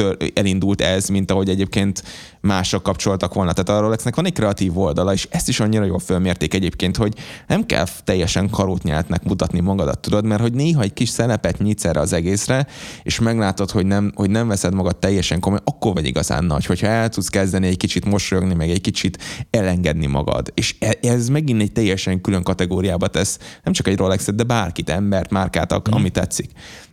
tör, 0.00 0.16
elindult 0.34 0.80
ez, 0.80 1.08
mint 1.08 1.30
ahogy 1.30 1.48
egyébként 1.48 2.02
mások 2.40 2.82
kapcsoltak 2.82 3.34
volna. 3.34 3.52
Tehát 3.52 3.80
a 3.80 3.84
Rolexnek 3.84 4.14
van 4.14 4.26
egy 4.26 4.32
kreatív 4.32 4.78
oldala, 4.78 5.12
és 5.12 5.28
ezt 5.30 5.48
is 5.48 5.60
annyira 5.60 5.84
jól 5.84 5.98
fölmérték 5.98 6.54
egyébként, 6.54 6.96
hogy 6.96 7.14
nem 7.46 7.66
kell 7.66 7.86
teljesen 8.04 8.50
karótnyáltnek 8.50 9.22
mutatni 9.22 9.60
magadat, 9.60 9.98
tudod, 9.98 10.24
mert 10.24 10.40
hogy 10.40 10.52
néha 10.52 10.82
egy 10.82 10.92
kis 10.92 11.08
szelepet 11.08 11.58
nyitsz 11.58 11.84
erre 11.84 12.00
az 12.00 12.12
egészre, 12.12 12.66
és 13.02 13.18
meglátod, 13.18 13.70
hogy 13.70 13.86
nem, 13.86 14.12
hogy 14.14 14.30
nem 14.30 14.48
veszed 14.48 14.74
magad 14.74 14.96
teljesen 14.96 15.40
komoly, 15.40 15.60
akkor 15.64 15.92
vagy 15.92 16.06
igazán 16.06 16.44
nagy, 16.44 16.66
hogyha 16.66 16.86
el 16.86 17.08
tudsz 17.08 17.28
kezdeni 17.28 17.66
egy 17.66 17.76
kicsit 17.76 18.04
mosolyogni, 18.04 18.54
meg 18.54 18.70
egy 18.70 18.80
kicsit 18.80 19.18
elengedni 19.50 20.06
magad. 20.06 20.52
És 20.54 20.76
e, 20.78 20.98
ez 21.00 21.28
megint 21.28 21.60
egy 21.60 21.72
teljesen 21.72 22.20
külön 22.20 22.42
kategóriába 22.42 23.06
tesz, 23.06 23.38
nem 23.62 23.72
csak 23.72 23.88
egy 23.88 23.96
Rolexet, 23.96 24.34
de 24.34 24.42
bárkit, 24.42 24.90
embert, 24.90 25.30
márkát, 25.30 25.74
mm. 25.74 25.92
ami 25.92 26.10
tetszik. 26.10 26.50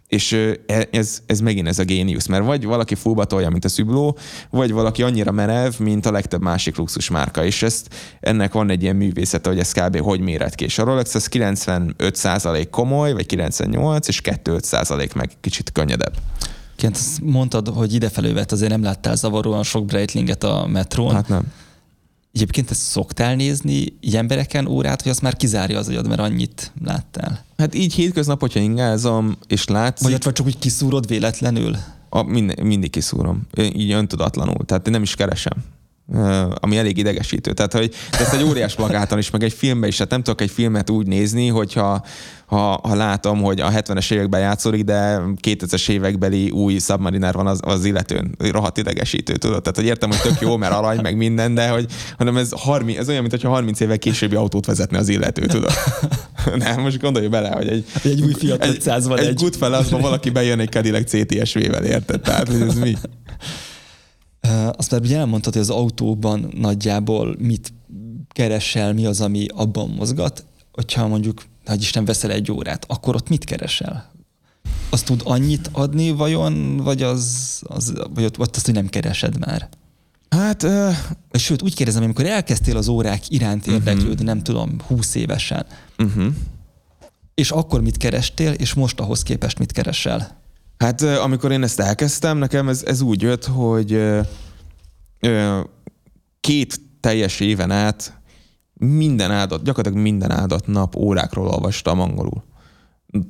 És 0.08 0.32
e, 0.32 0.88
ez, 0.92 1.22
ez 1.26 1.40
megint 1.40 1.68
ez 1.68 1.80
a 1.80 1.84
géniusz, 1.84 2.28
mert 2.28 2.46
vagy 2.46 2.66
valaki 2.66 2.96
fullbatolja, 2.96 3.50
mint 3.50 3.66
a 3.66 3.70
Szübló, 3.70 4.18
vagy 4.50 4.72
valaki 4.72 5.04
annyira 5.04 5.32
merev, 5.32 5.74
mint 5.80 6.06
a 6.06 6.12
legtöbb 6.12 6.42
másik 6.42 6.76
luxus 6.76 7.10
márka. 7.10 7.46
És 7.46 7.64
ezt, 7.64 7.96
ennek 8.20 8.54
van 8.54 8.70
egy 8.70 8.82
ilyen 8.82 8.96
művészete, 8.96 9.50
hogy 9.50 9.60
ez 9.60 9.72
kb. 9.72 10.00
hogy 10.00 10.20
méret 10.20 10.56
ki. 10.56 10.64
És 10.64 10.80
a 10.80 10.84
Rolex 10.84 11.16
az 11.16 11.30
95% 11.32 12.68
komoly, 12.72 13.14
vagy 13.14 13.26
98, 13.26 14.08
és 14.08 14.22
2-5% 14.24 15.16
meg 15.16 15.32
kicsit 15.42 15.72
könnyedebb. 15.72 16.14
Kent, 16.76 17.00
mondtad, 17.22 17.68
hogy 17.68 17.94
idefelé 17.94 18.32
vett, 18.32 18.52
azért 18.52 18.72
nem 18.72 18.84
láttál 18.84 19.16
zavaróan 19.16 19.64
sok 19.64 19.86
Breitlinget 19.86 20.44
a 20.44 20.68
metrón. 20.68 21.14
Hát 21.14 21.28
nem. 21.28 21.52
Egyébként 22.38 22.72
ezt 22.72 22.82
szoktál 22.82 23.36
nézni 23.36 23.94
így 24.00 24.16
embereken 24.16 24.68
órát, 24.68 25.02
hogy 25.02 25.12
azt 25.12 25.22
már 25.22 25.36
kizárja 25.36 25.78
az 25.78 25.88
agyad, 25.88 26.08
mert 26.08 26.20
annyit 26.20 26.72
láttál? 26.84 27.46
Hát 27.58 27.76
így 27.76 27.94
hétköznap, 27.94 28.40
hogyha 28.40 28.60
ingázom, 28.60 29.38
és 29.48 29.66
látszik... 29.66 30.08
Vagy, 30.08 30.24
vagy 30.24 30.34
csak 30.34 30.46
úgy 30.46 30.60
kiszúrod 30.60 31.08
véletlenül? 31.08 31.76
A, 32.10 32.22
mind, 32.22 32.64
mindig 32.64 32.90
kiszúrom. 32.90 33.48
Így 33.56 33.92
öntudatlanul. 33.92 34.66
Tehát 34.66 34.90
nem 34.90 35.02
is 35.02 35.16
keresem 35.16 35.64
ami 36.60 36.78
elég 36.78 36.98
idegesítő. 36.98 37.54
Tehát, 37.54 37.74
hogy 37.74 37.94
ezt 38.12 38.34
egy 38.34 38.44
óriás 38.44 38.76
plakáton 38.76 39.18
is, 39.18 39.30
meg 39.30 39.44
egy 39.44 39.54
filmben 39.54 39.90
is, 39.90 39.96
tehát 39.96 40.12
nem 40.12 40.24
tudok 40.24 40.42
egy 40.42 40.52
filmet 40.52 40.90
úgy 40.90 41.08
nézni, 41.08 41.48
hogyha 41.48 42.06
ha, 42.46 42.80
ha 42.84 42.96
látom, 42.96 43.42
hogy 43.42 43.60
a 43.60 43.70
70-es 43.70 44.12
években 44.12 44.40
játszódik, 44.40 44.84
de 44.84 45.22
2000-es 45.42 45.90
évekbeli 45.90 46.50
új 46.50 46.78
Submariner 46.80 47.34
van 47.34 47.48
az, 47.48 47.60
az 47.64 47.86
illetőn. 47.86 48.36
Rohadt 48.38 48.78
idegesítő, 48.78 49.36
tudod? 49.36 49.62
Tehát, 49.62 49.76
hogy 49.76 49.86
értem, 49.86 50.10
hogy 50.10 50.22
tök 50.22 50.40
jó, 50.40 50.58
mert 50.58 50.74
arany, 50.74 51.00
meg 51.02 51.18
minden, 51.18 51.54
de 51.54 51.70
hogy 51.70 51.86
hanem 52.18 52.38
ez, 52.38 52.52
30, 52.52 52.98
ez 52.98 53.10
olyan, 53.10 53.22
mintha 53.22 53.50
30 53.50 53.80
évvel 53.80 53.98
későbbi 53.98 54.36
autót 54.36 54.66
vezetne 54.66 54.98
az 54.98 55.10
illető, 55.10 55.46
tudod? 55.46 55.72
Nem, 56.56 56.82
most 56.82 57.00
gondolj 57.00 57.28
bele, 57.28 57.50
hogy 57.50 57.68
egy, 57.68 57.86
egy 58.04 58.22
új 58.22 58.34
Fiat 58.34 58.66
500 58.66 59.08
van. 59.08 59.20
Egy, 59.20 59.26
egy 59.26 59.36
Goodfellasban 59.36 60.02
valaki 60.02 60.30
bejön 60.30 60.60
egy 60.60 60.70
Cadillac 60.70 61.10
CTSV-vel, 61.10 61.86
érted? 61.86 62.22
Tehát, 62.22 62.48
hogy 62.48 62.62
ez 62.62 62.76
mi? 62.76 62.96
Azt 64.78 64.92
már 64.92 65.02
ugye 65.02 65.18
elmondtad, 65.18 65.54
hogy 65.54 65.62
az 65.62 65.70
autóban 65.70 66.54
nagyjából 66.56 67.36
mit 67.40 67.74
keresel, 68.30 68.94
mi 68.94 69.06
az, 69.06 69.22
ami 69.22 69.46
abban 69.56 69.90
mozgat, 69.90 70.46
hogyha 70.72 71.08
mondjuk, 71.08 71.46
hogy 71.66 71.82
Isten 71.82 72.06
veszel 72.06 72.32
egy 72.32 72.52
órát, 72.52 72.86
akkor 72.88 73.16
ott 73.16 73.30
mit 73.30 73.44
keresel? 73.44 74.12
Azt 74.90 75.06
tud 75.06 75.22
annyit 75.24 75.70
adni 75.72 76.12
vajon, 76.12 76.78
vagy, 76.78 77.04
az, 77.04 77.62
az, 77.64 77.94
vagy 78.14 78.24
ott, 78.24 78.40
ott 78.40 78.56
azt, 78.56 78.66
hogy 78.66 78.74
nem 78.74 78.88
keresed 78.88 79.40
már? 79.40 79.70
Hát, 80.30 80.64
uh... 80.64 80.94
sőt, 81.32 81.62
úgy 81.62 81.76
kérdezem, 81.76 82.04
amikor 82.04 82.26
elkezdtél 82.26 82.78
az 82.78 82.88
órák 82.88 83.30
iránt 83.30 83.66
mhm. 83.66 83.76
érdeklődni, 83.76 84.12
uh-huh. 84.12 84.26
nem 84.26 84.44
tudom, 84.44 84.76
20 84.88 85.16
évesen, 85.16 85.66
uh-huh. 85.98 86.34
és 87.34 87.52
akkor 87.52 87.82
mit 87.82 87.98
kerestél, 87.98 88.52
és 88.52 88.74
most 88.74 89.00
ahhoz 89.00 89.24
képest 89.24 89.60
mit 89.60 89.72
keresel? 89.72 90.37
Hát 90.78 91.02
amikor 91.02 91.52
én 91.52 91.64
ezt 91.64 91.80
elkezdtem, 91.80 92.38
nekem 92.38 92.70
ez, 92.70 92.84
ez 92.84 93.02
úgy 93.02 93.22
jött, 93.22 93.46
hogy 93.46 94.02
két 96.40 96.82
teljes 97.00 97.40
éven 97.40 97.72
át 97.72 98.20
minden 98.74 99.32
áldott, 99.32 99.64
gyakorlatilag 99.64 100.06
minden 100.06 100.32
áldott 100.32 100.68
nap 100.68 100.96
órákról 100.96 101.48
olvastam 101.48 102.00
angolul. 102.00 102.44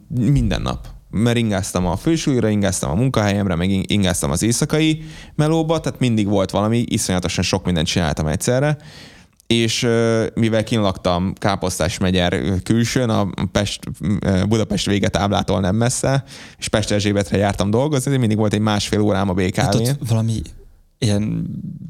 Minden 0.07 0.61
nap. 0.61 0.87
Mert 1.09 1.37
ingáztam 1.37 1.85
a 1.85 1.95
fősúlyra, 1.95 2.49
ingáztam 2.49 2.91
a 2.91 2.95
munkahelyemre, 2.95 3.55
meg 3.55 3.91
ingáztam 3.91 4.31
az 4.31 4.43
éjszakai 4.43 5.03
melóba, 5.35 5.79
tehát 5.79 5.99
mindig 5.99 6.27
volt 6.27 6.51
valami, 6.51 6.83
iszonyatosan 6.87 7.43
sok 7.43 7.65
mindent 7.65 7.87
csináltam 7.87 8.27
egyszerre 8.27 8.77
és 9.47 9.87
mivel 10.33 10.63
kinlaktam 10.63 11.33
Káposztás 11.33 11.97
megyer 11.97 12.41
külsőn, 12.63 13.09
a 13.09 13.29
Pest, 13.51 13.79
Budapest 14.47 14.85
vége 14.85 15.07
táblától 15.07 15.59
nem 15.59 15.75
messze, 15.75 16.23
és 16.57 16.67
Pest 16.67 16.91
Erzsébetre 16.91 17.37
jártam 17.37 17.69
dolgozni, 17.69 18.17
mindig 18.17 18.37
volt 18.37 18.53
egy 18.53 18.59
másfél 18.59 18.99
órám 18.99 19.29
a 19.29 19.33
BKV-n. 19.33 19.61
Hát 19.61 19.97
valami 20.07 20.41
ilyen 20.99 21.47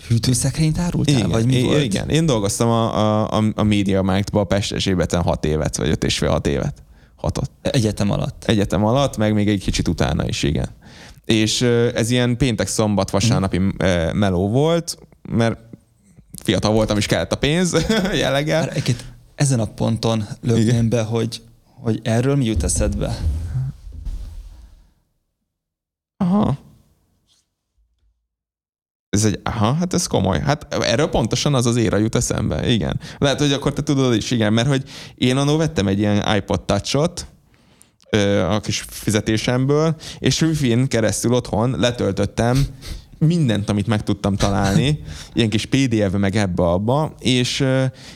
hűtőszekrényt 0.08 0.78
árultál, 0.78 1.16
igen, 1.16 1.30
vagy 1.30 1.46
mi 1.46 1.62
volt? 1.62 1.84
Igen, 1.84 2.10
én 2.10 2.26
dolgoztam 2.26 2.70
a, 2.70 3.38
a, 3.38 3.44
a 3.56 3.64
Media 3.64 4.02
Markt-ba 4.02 4.40
a 4.40 4.44
Pest 4.44 4.74
Erzsébeten 4.74 5.22
hat 5.22 5.46
évet, 5.46 5.78
vagy 5.78 5.90
öt 5.90 6.04
és 6.04 6.18
fél 6.18 6.30
hat 6.30 6.48
évet. 6.48 6.84
Hatot. 7.16 7.52
Egyetem 7.62 8.12
alatt? 8.12 8.44
Egyetem 8.48 8.86
alatt, 8.86 9.18
meg 9.18 9.34
még 9.34 9.48
egy 9.48 9.64
kicsit 9.64 9.88
utána 9.88 10.28
is, 10.28 10.44
igen. 10.44 10.70
És 11.26 11.62
ez 11.94 12.10
ilyen 12.10 12.38
péntek, 12.38 12.68
szombat, 12.68 13.10
vasárnapi 13.10 13.58
hmm. 13.58 14.18
meló 14.18 14.50
volt, 14.50 14.98
mert 15.30 15.60
fiatal 16.48 16.72
voltam, 16.72 16.98
és 16.98 17.06
kellett 17.06 17.32
a 17.32 17.38
pénz 17.38 17.86
jelleggel. 18.22 18.72
ezen 19.36 19.60
a 19.60 19.66
ponton 19.66 20.28
lökném 20.42 20.90
be, 20.90 21.02
hogy, 21.02 21.42
hogy 21.64 22.00
erről 22.04 22.36
mi 22.36 22.46
jut 22.46 22.64
eszedbe? 22.64 23.18
Aha. 26.18 26.58
Ez 29.10 29.26
egy, 29.26 29.40
aha, 29.44 29.74
hát 29.74 29.94
ez 29.94 30.08
komoly. 30.08 30.40
Hát 30.40 30.74
erről 30.74 31.08
pontosan 31.08 31.54
az 31.54 31.66
az 31.66 31.76
éra 31.76 31.98
jut 31.98 32.16
eszembe, 32.16 32.70
igen. 32.70 33.00
Lehet, 33.18 33.40
hogy 33.40 33.52
akkor 33.52 33.74
te 33.74 33.84
tudod 33.84 34.16
is, 34.16 34.32
igen, 34.32 34.54
mert 34.54 34.68
hogy 34.68 34.84
én 35.16 35.38
annó 35.38 35.58
vettem 35.58 35.88
egy 35.88 36.00
ilyen 36.00 36.36
iPod 36.36 36.62
Touch-ot, 36.62 37.26
a 38.50 38.60
kis 38.60 38.86
fizetésemből, 38.90 39.96
és 40.20 40.42
wifi 40.42 40.88
keresztül 40.88 41.34
otthon 41.34 41.80
letöltöttem 41.80 42.66
mindent, 43.20 43.70
amit 43.70 43.88
meg 43.88 44.04
tudtam 44.04 44.36
találni, 44.36 45.04
ilyen 45.34 45.50
kis 45.50 45.66
pdf 45.66 46.14
meg 46.18 46.36
ebbe-abba, 46.36 47.16
és, 47.20 47.66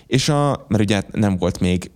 és 0.08 0.30
a, 0.30 0.66
mert 0.68 0.84
ugye 0.84 1.02
nem 1.12 1.38
volt 1.38 1.60
még 1.60 1.91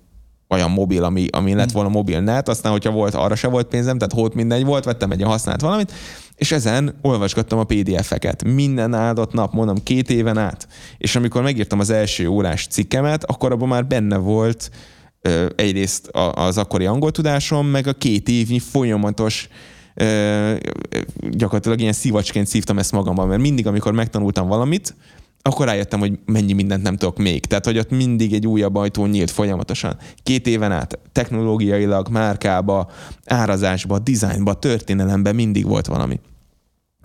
olyan 0.49 0.72
mobil, 0.72 1.03
ami, 1.03 1.28
ami 1.32 1.53
lett 1.53 1.72
volna 1.72 1.89
mobilnet, 1.89 2.49
aztán, 2.49 2.72
hogyha 2.72 2.91
volt, 2.91 3.14
arra 3.14 3.36
se 3.36 3.47
volt 3.47 3.68
pénzem, 3.68 3.97
tehát 3.97 4.14
hót 4.14 4.34
mindegy 4.34 4.66
volt, 4.66 4.84
vettem 4.84 5.12
egy 5.12 5.22
használt 5.22 5.62
valamit, 5.62 5.93
és 6.36 6.51
ezen 6.51 6.95
olvasgattam 7.01 7.60
a 7.60 7.64
PDF-eket. 7.64 8.43
Minden 8.43 8.93
áldott 8.93 9.34
nap, 9.34 9.53
mondom, 9.53 9.84
két 9.84 10.10
éven 10.10 10.38
át. 10.38 10.68
És 10.97 11.16
amikor 11.16 11.41
megírtam 11.41 11.80
az 11.80 11.89
első 11.89 12.28
órás 12.28 12.68
cikkemet, 12.68 13.24
akkor 13.24 13.51
abban 13.51 13.68
már 13.68 13.86
benne 13.88 14.18
volt 14.18 14.72
ö, 15.22 15.45
egyrészt 15.56 16.08
az 16.34 16.58
akkori 16.58 16.86
angol 16.86 17.12
tudásom, 17.12 17.68
meg 17.68 17.88
a 17.88 17.93
két 17.93 18.30
évnyi 18.30 18.60
folyamatos 18.60 19.47
gyakorlatilag 21.30 21.80
ilyen 21.80 21.93
szívacsként 21.93 22.48
szívtam 22.48 22.78
ezt 22.78 22.91
magamban, 22.91 23.28
mert 23.28 23.41
mindig, 23.41 23.68
amikor 23.68 23.91
megtanultam 23.93 24.48
valamit, 24.48 24.96
akkor 25.41 25.66
rájöttem, 25.66 26.00
hogy 26.00 26.20
mennyi 26.26 26.54
mindent 26.54 26.84
nem 26.84 26.98
tudok 26.98 27.18
még. 27.18 27.46
Tehát, 27.46 27.66
hogy 27.66 27.78
ott 27.78 27.89
mindig 27.89 28.34
egy 28.34 28.48
újabb 28.48 28.76
ajtó 28.76 29.06
nyílt 29.06 29.32
folyamatosan. 29.32 29.98
Két 30.24 30.48
éven 30.48 30.72
át 30.72 31.00
technológiailag, 31.12 32.10
márkába, 32.10 32.91
árazásba, 33.26 34.00
dizájnba, 34.00 34.54
történelembe 34.54 35.32
mindig 35.32 35.66
volt 35.66 35.86
valami. 35.86 36.20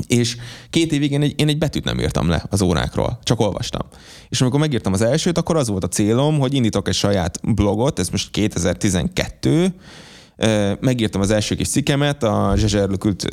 És 0.06 0.36
két 0.70 0.92
évig 0.92 1.10
én 1.10 1.22
egy, 1.22 1.40
én 1.40 1.48
egy 1.48 1.58
betűt 1.58 1.84
nem 1.84 2.00
írtam 2.00 2.28
le 2.28 2.44
az 2.50 2.62
órákról, 2.62 3.18
csak 3.22 3.40
olvastam. 3.40 3.86
És 4.28 4.40
amikor 4.40 4.60
megírtam 4.60 4.92
az 4.92 5.02
elsőt, 5.02 5.38
akkor 5.38 5.56
az 5.56 5.68
volt 5.68 5.84
a 5.84 5.88
célom, 5.88 6.38
hogy 6.38 6.54
indítok 6.54 6.88
egy 6.88 6.94
saját 6.94 7.40
blogot, 7.54 7.98
ez 7.98 8.08
most 8.08 8.30
2012, 8.30 9.74
Megírtam 10.80 11.20
az 11.20 11.30
első 11.30 11.54
kis 11.54 11.68
cikkemet 11.68 12.22
a 12.22 12.52
Zsezserlökült 12.56 13.26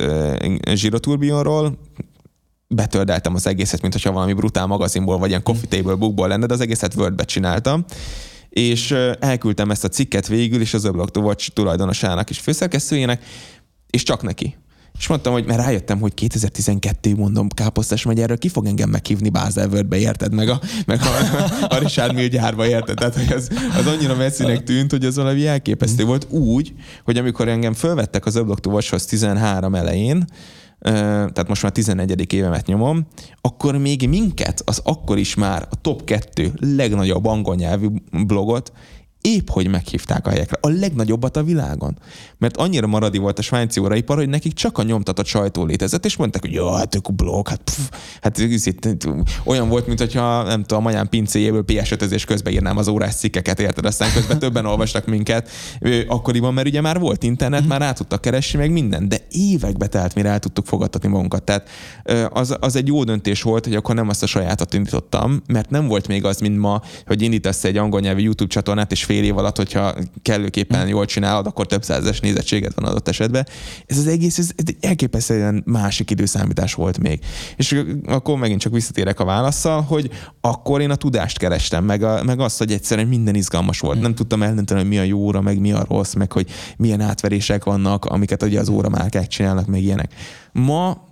zsíroturbionról, 0.74 1.78
betöldeltem 2.68 3.34
az 3.34 3.46
egészet, 3.46 3.80
mint 3.80 3.92
hogyha 3.92 4.12
valami 4.12 4.32
brutál 4.32 4.66
magazinból, 4.66 5.18
vagy 5.18 5.28
ilyen 5.28 5.42
coffee 5.42 5.68
table 5.68 5.94
bookból 5.94 6.28
lenne, 6.28 6.46
de 6.46 6.54
az 6.54 6.60
egészet 6.60 6.94
Wordbe 6.94 7.24
csináltam 7.24 7.84
és 8.48 8.90
elküldtem 9.20 9.70
ezt 9.70 9.84
a 9.84 9.88
cikket 9.88 10.26
végül 10.26 10.60
is 10.60 10.74
az 10.74 10.86
Oblog 10.86 11.10
Watch 11.14 11.50
tulajdonosának 11.50 12.30
és 12.30 12.38
főszerkesztőjének, 12.38 13.24
és 13.90 14.02
csak 14.02 14.22
neki. 14.22 14.56
És 14.98 15.06
mondtam, 15.06 15.32
hogy 15.32 15.44
mert 15.44 15.60
rájöttem, 15.60 16.00
hogy 16.00 16.14
2012 16.14 17.14
mondom, 17.14 17.48
Káposztás 17.48 18.04
megyerről 18.04 18.38
ki 18.38 18.48
fog 18.48 18.66
engem 18.66 18.90
meghívni 18.90 19.28
Bázelvörbe, 19.28 19.96
érted? 19.98 20.34
Meg 20.34 20.48
a, 20.48 20.60
meg 20.86 21.00
a, 21.00 21.44
a 21.74 21.78
Richard 21.78 22.14
Mill 22.14 22.26
gyárba, 22.26 22.66
érted? 22.66 22.96
Tehát, 22.96 23.14
hogy 23.14 23.32
az, 23.32 23.48
az 23.78 23.86
annyira 23.86 24.16
messzinek 24.16 24.62
tűnt, 24.62 24.90
hogy 24.90 25.04
az 25.04 25.16
valami 25.16 25.46
elképesztő 25.46 26.04
volt 26.04 26.26
úgy, 26.30 26.74
hogy 27.04 27.16
amikor 27.16 27.48
engem 27.48 27.72
fölvettek 27.72 28.26
az 28.26 28.36
Öblok 28.36 28.60
13 29.06 29.74
elején, 29.74 30.24
tehát 30.80 31.48
most 31.48 31.62
már 31.62 31.72
11. 31.72 32.32
évemet 32.32 32.66
nyomom, 32.66 33.06
akkor 33.40 33.78
még 33.78 34.08
minket, 34.08 34.62
az 34.64 34.80
akkor 34.84 35.18
is 35.18 35.34
már 35.34 35.66
a 35.70 35.80
top 35.80 36.04
2 36.04 36.52
legnagyobb 36.60 37.24
angol 37.24 37.54
nyelvű 37.54 37.86
blogot 38.26 38.72
épp 39.20 39.48
hogy 39.48 39.68
meghívták 39.68 40.26
a 40.26 40.30
helyekre. 40.30 40.58
A 40.60 40.68
legnagyobbat 40.68 41.36
a 41.36 41.42
világon. 41.42 41.98
Mert 42.38 42.56
annyira 42.56 42.86
maradi 42.86 43.18
volt 43.18 43.38
a 43.38 43.42
svájci 43.42 43.80
óraipar, 43.80 44.16
hogy 44.16 44.28
nekik 44.28 44.52
csak 44.52 44.78
a 44.78 44.82
nyomtatott 44.82 45.26
sajtó 45.26 45.64
létezett, 45.64 46.04
és 46.04 46.16
mondták, 46.16 46.42
hogy 46.42 46.52
jó, 46.52 46.72
hát 46.72 46.94
ők 46.94 47.14
blog, 47.14 47.48
hát, 47.48 47.60
pff, 47.64 47.88
hát 48.20 48.38
olyan 49.44 49.68
volt, 49.68 49.86
mint 49.86 49.98
hogyha 49.98 50.42
nem 50.42 50.64
tudom, 50.64 50.86
a 50.86 50.88
anyám 50.88 51.08
pincéjéből 51.08 51.64
ps 51.64 51.90
5 51.90 52.24
közben 52.24 52.52
írnám 52.52 52.76
az 52.76 52.88
órás 52.88 53.14
cikkeket, 53.14 53.60
érted? 53.60 53.84
Aztán 53.84 54.12
közben 54.12 54.38
többen 54.48 54.66
olvastak 54.66 55.06
minket 55.06 55.50
akkoriban, 56.06 56.54
mert 56.54 56.66
ugye 56.66 56.80
már 56.80 56.98
volt 56.98 57.22
internet, 57.22 57.66
már 57.66 57.80
rá 57.80 57.92
tudtak 57.92 58.20
keresni, 58.20 58.58
meg 58.58 58.70
minden, 58.70 59.08
de 59.08 59.18
évekbe 59.30 59.86
telt, 59.86 60.14
mire 60.14 60.28
el 60.28 60.38
tudtuk 60.38 60.66
fogadtatni 60.66 61.08
magunkat. 61.08 61.42
Tehát 61.42 61.68
az, 62.30 62.56
az 62.60 62.76
egy 62.76 62.86
jó 62.86 63.04
döntés 63.04 63.42
volt, 63.42 63.64
hogy 63.64 63.74
akkor 63.74 63.94
nem 63.94 64.08
azt 64.08 64.22
a 64.22 64.26
sajátot 64.26 64.74
indítottam, 64.74 65.42
mert 65.46 65.70
nem 65.70 65.86
volt 65.86 66.08
még 66.08 66.24
az, 66.24 66.38
mint 66.38 66.58
ma, 66.58 66.82
hogy 67.06 67.22
indítasz 67.22 67.64
egy 67.64 67.76
angol 67.76 68.00
nyelvű 68.00 68.22
YouTube 68.22 68.50
csatornát, 68.50 68.92
és 68.92 69.04
fél 69.08 69.24
év 69.24 69.36
alatt, 69.36 69.56
hogyha 69.56 69.94
kellőképpen 70.22 70.84
mm. 70.84 70.88
jól 70.88 71.04
csinálod, 71.04 71.46
akkor 71.46 71.66
több 71.66 71.84
százes 71.84 72.20
nézettséget 72.20 72.74
van 72.74 72.84
adott 72.84 73.08
esetben. 73.08 73.46
Ez 73.86 73.98
az 73.98 74.06
egész, 74.06 74.38
ez 74.38 74.50
egy 74.56 74.76
elképesztően 74.80 75.62
másik 75.66 76.10
időszámítás 76.10 76.74
volt 76.74 76.98
még. 76.98 77.20
És 77.56 77.84
akkor 78.06 78.38
megint 78.38 78.60
csak 78.60 78.72
visszatérek 78.72 79.20
a 79.20 79.24
válaszsal, 79.24 79.82
hogy 79.82 80.10
akkor 80.40 80.80
én 80.80 80.90
a 80.90 80.94
tudást 80.94 81.38
kerestem, 81.38 81.84
meg, 81.84 82.02
a, 82.02 82.22
meg 82.24 82.40
azt, 82.40 82.58
hogy 82.58 82.72
egyszerűen 82.72 83.06
minden 83.06 83.34
izgalmas 83.34 83.80
volt. 83.80 83.98
Mm. 83.98 84.02
Nem 84.02 84.14
tudtam 84.14 84.42
eldönteni, 84.42 84.80
hogy 84.80 84.88
mi 84.88 84.98
a 84.98 85.02
jó 85.02 85.18
óra, 85.18 85.40
meg 85.40 85.60
mi 85.60 85.72
a 85.72 85.84
rossz, 85.88 86.14
meg 86.14 86.32
hogy 86.32 86.50
milyen 86.76 87.00
átverések 87.00 87.64
vannak, 87.64 88.04
amiket 88.04 88.42
ugye 88.42 88.60
az 88.60 88.68
óra 88.68 88.88
márkák 88.88 89.26
csinálnak, 89.26 89.66
meg 89.66 89.82
ilyenek. 89.82 90.12
Ma 90.52 91.06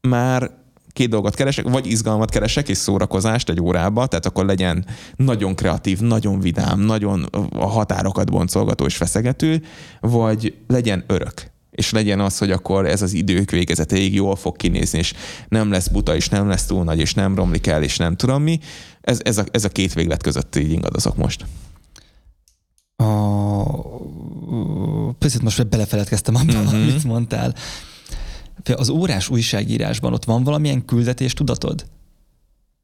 már 0.00 0.50
két 0.94 1.08
dolgot 1.08 1.34
keresek, 1.34 1.68
vagy 1.68 1.86
izgalmat 1.86 2.30
keresek 2.30 2.68
és 2.68 2.76
szórakozást 2.76 3.50
egy 3.50 3.60
órába, 3.60 4.06
tehát 4.06 4.26
akkor 4.26 4.44
legyen 4.44 4.86
nagyon 5.16 5.54
kreatív, 5.54 6.00
nagyon 6.00 6.40
vidám, 6.40 6.80
nagyon 6.80 7.22
a 7.52 7.66
határokat 7.66 8.30
boncolgató 8.30 8.84
és 8.84 8.96
feszegető, 8.96 9.62
vagy 10.00 10.54
legyen 10.66 11.04
örök 11.06 11.52
és 11.74 11.90
legyen 11.90 12.20
az, 12.20 12.38
hogy 12.38 12.50
akkor 12.50 12.86
ez 12.86 13.02
az 13.02 13.12
idők 13.12 13.50
végezetéig 13.50 14.14
jól 14.14 14.36
fog 14.36 14.56
kinézni, 14.56 14.98
és 14.98 15.14
nem 15.48 15.70
lesz 15.70 15.88
buta, 15.88 16.16
és 16.16 16.28
nem 16.28 16.48
lesz 16.48 16.66
túl 16.66 16.84
nagy, 16.84 16.98
és 16.98 17.14
nem 17.14 17.34
romlik 17.34 17.66
el, 17.66 17.82
és 17.82 17.96
nem 17.96 18.16
tudom 18.16 18.42
mi. 18.42 18.60
Ez, 19.00 19.20
ez, 19.24 19.38
a, 19.38 19.44
ez 19.50 19.64
a 19.64 19.68
két 19.68 19.92
véglet 19.92 20.22
között 20.22 20.56
így 20.56 20.70
ingadozok 20.70 21.16
most. 21.16 21.44
A... 22.96 23.04
Picit 25.18 25.42
most 25.42 25.68
belefeledkeztem 25.68 26.34
abban, 26.34 26.64
mm-hmm. 26.64 26.82
amit 26.82 27.04
mondtál 27.04 27.54
az 28.76 28.88
órás 28.88 29.28
újságírásban 29.28 30.12
ott 30.12 30.24
van 30.24 30.44
valamilyen 30.44 30.84
küldetés 30.84 31.32
tudatod? 31.32 31.84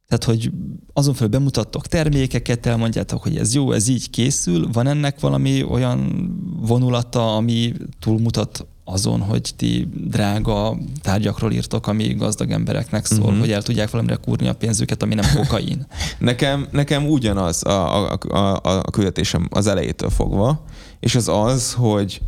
Tehát, 0.09 0.25
hogy 0.25 0.51
azon 0.93 1.15
felül 1.15 1.29
bemutattok 1.29 1.87
termékeket, 1.87 2.67
elmondjátok, 2.67 3.23
hogy 3.23 3.37
ez 3.37 3.55
jó, 3.55 3.73
ez 3.73 3.89
így 3.89 4.11
készül, 4.11 4.69
van 4.73 4.87
ennek 4.87 5.21
valami 5.21 5.63
olyan 5.63 6.31
vonulata, 6.61 7.37
ami 7.37 7.73
túlmutat 7.99 8.67
azon, 8.85 9.21
hogy 9.21 9.53
ti 9.57 9.89
drága 9.95 10.77
tárgyakról 11.03 11.53
írtok, 11.53 11.87
ami 11.87 12.15
gazdag 12.15 12.51
embereknek 12.51 13.07
szól, 13.07 13.25
uh-huh. 13.25 13.39
hogy 13.39 13.51
el 13.51 13.63
tudják 13.63 13.91
valamire 13.91 14.17
kúrni 14.17 14.49
a 14.49 14.55
pénzüket, 14.55 15.03
ami 15.03 15.15
nem 15.15 15.35
kokain. 15.37 15.87
nekem, 16.19 16.69
nekem 16.71 17.07
ugyanaz 17.09 17.65
a, 17.65 18.11
a, 18.13 18.19
a, 18.29 18.61
a 18.63 18.91
küldetésem 18.91 19.49
az 19.51 19.67
elejétől 19.67 20.11
fogva, 20.11 20.65
és 21.01 21.15
az 21.15 21.29
az, 21.29 21.73
hogy 21.73 22.21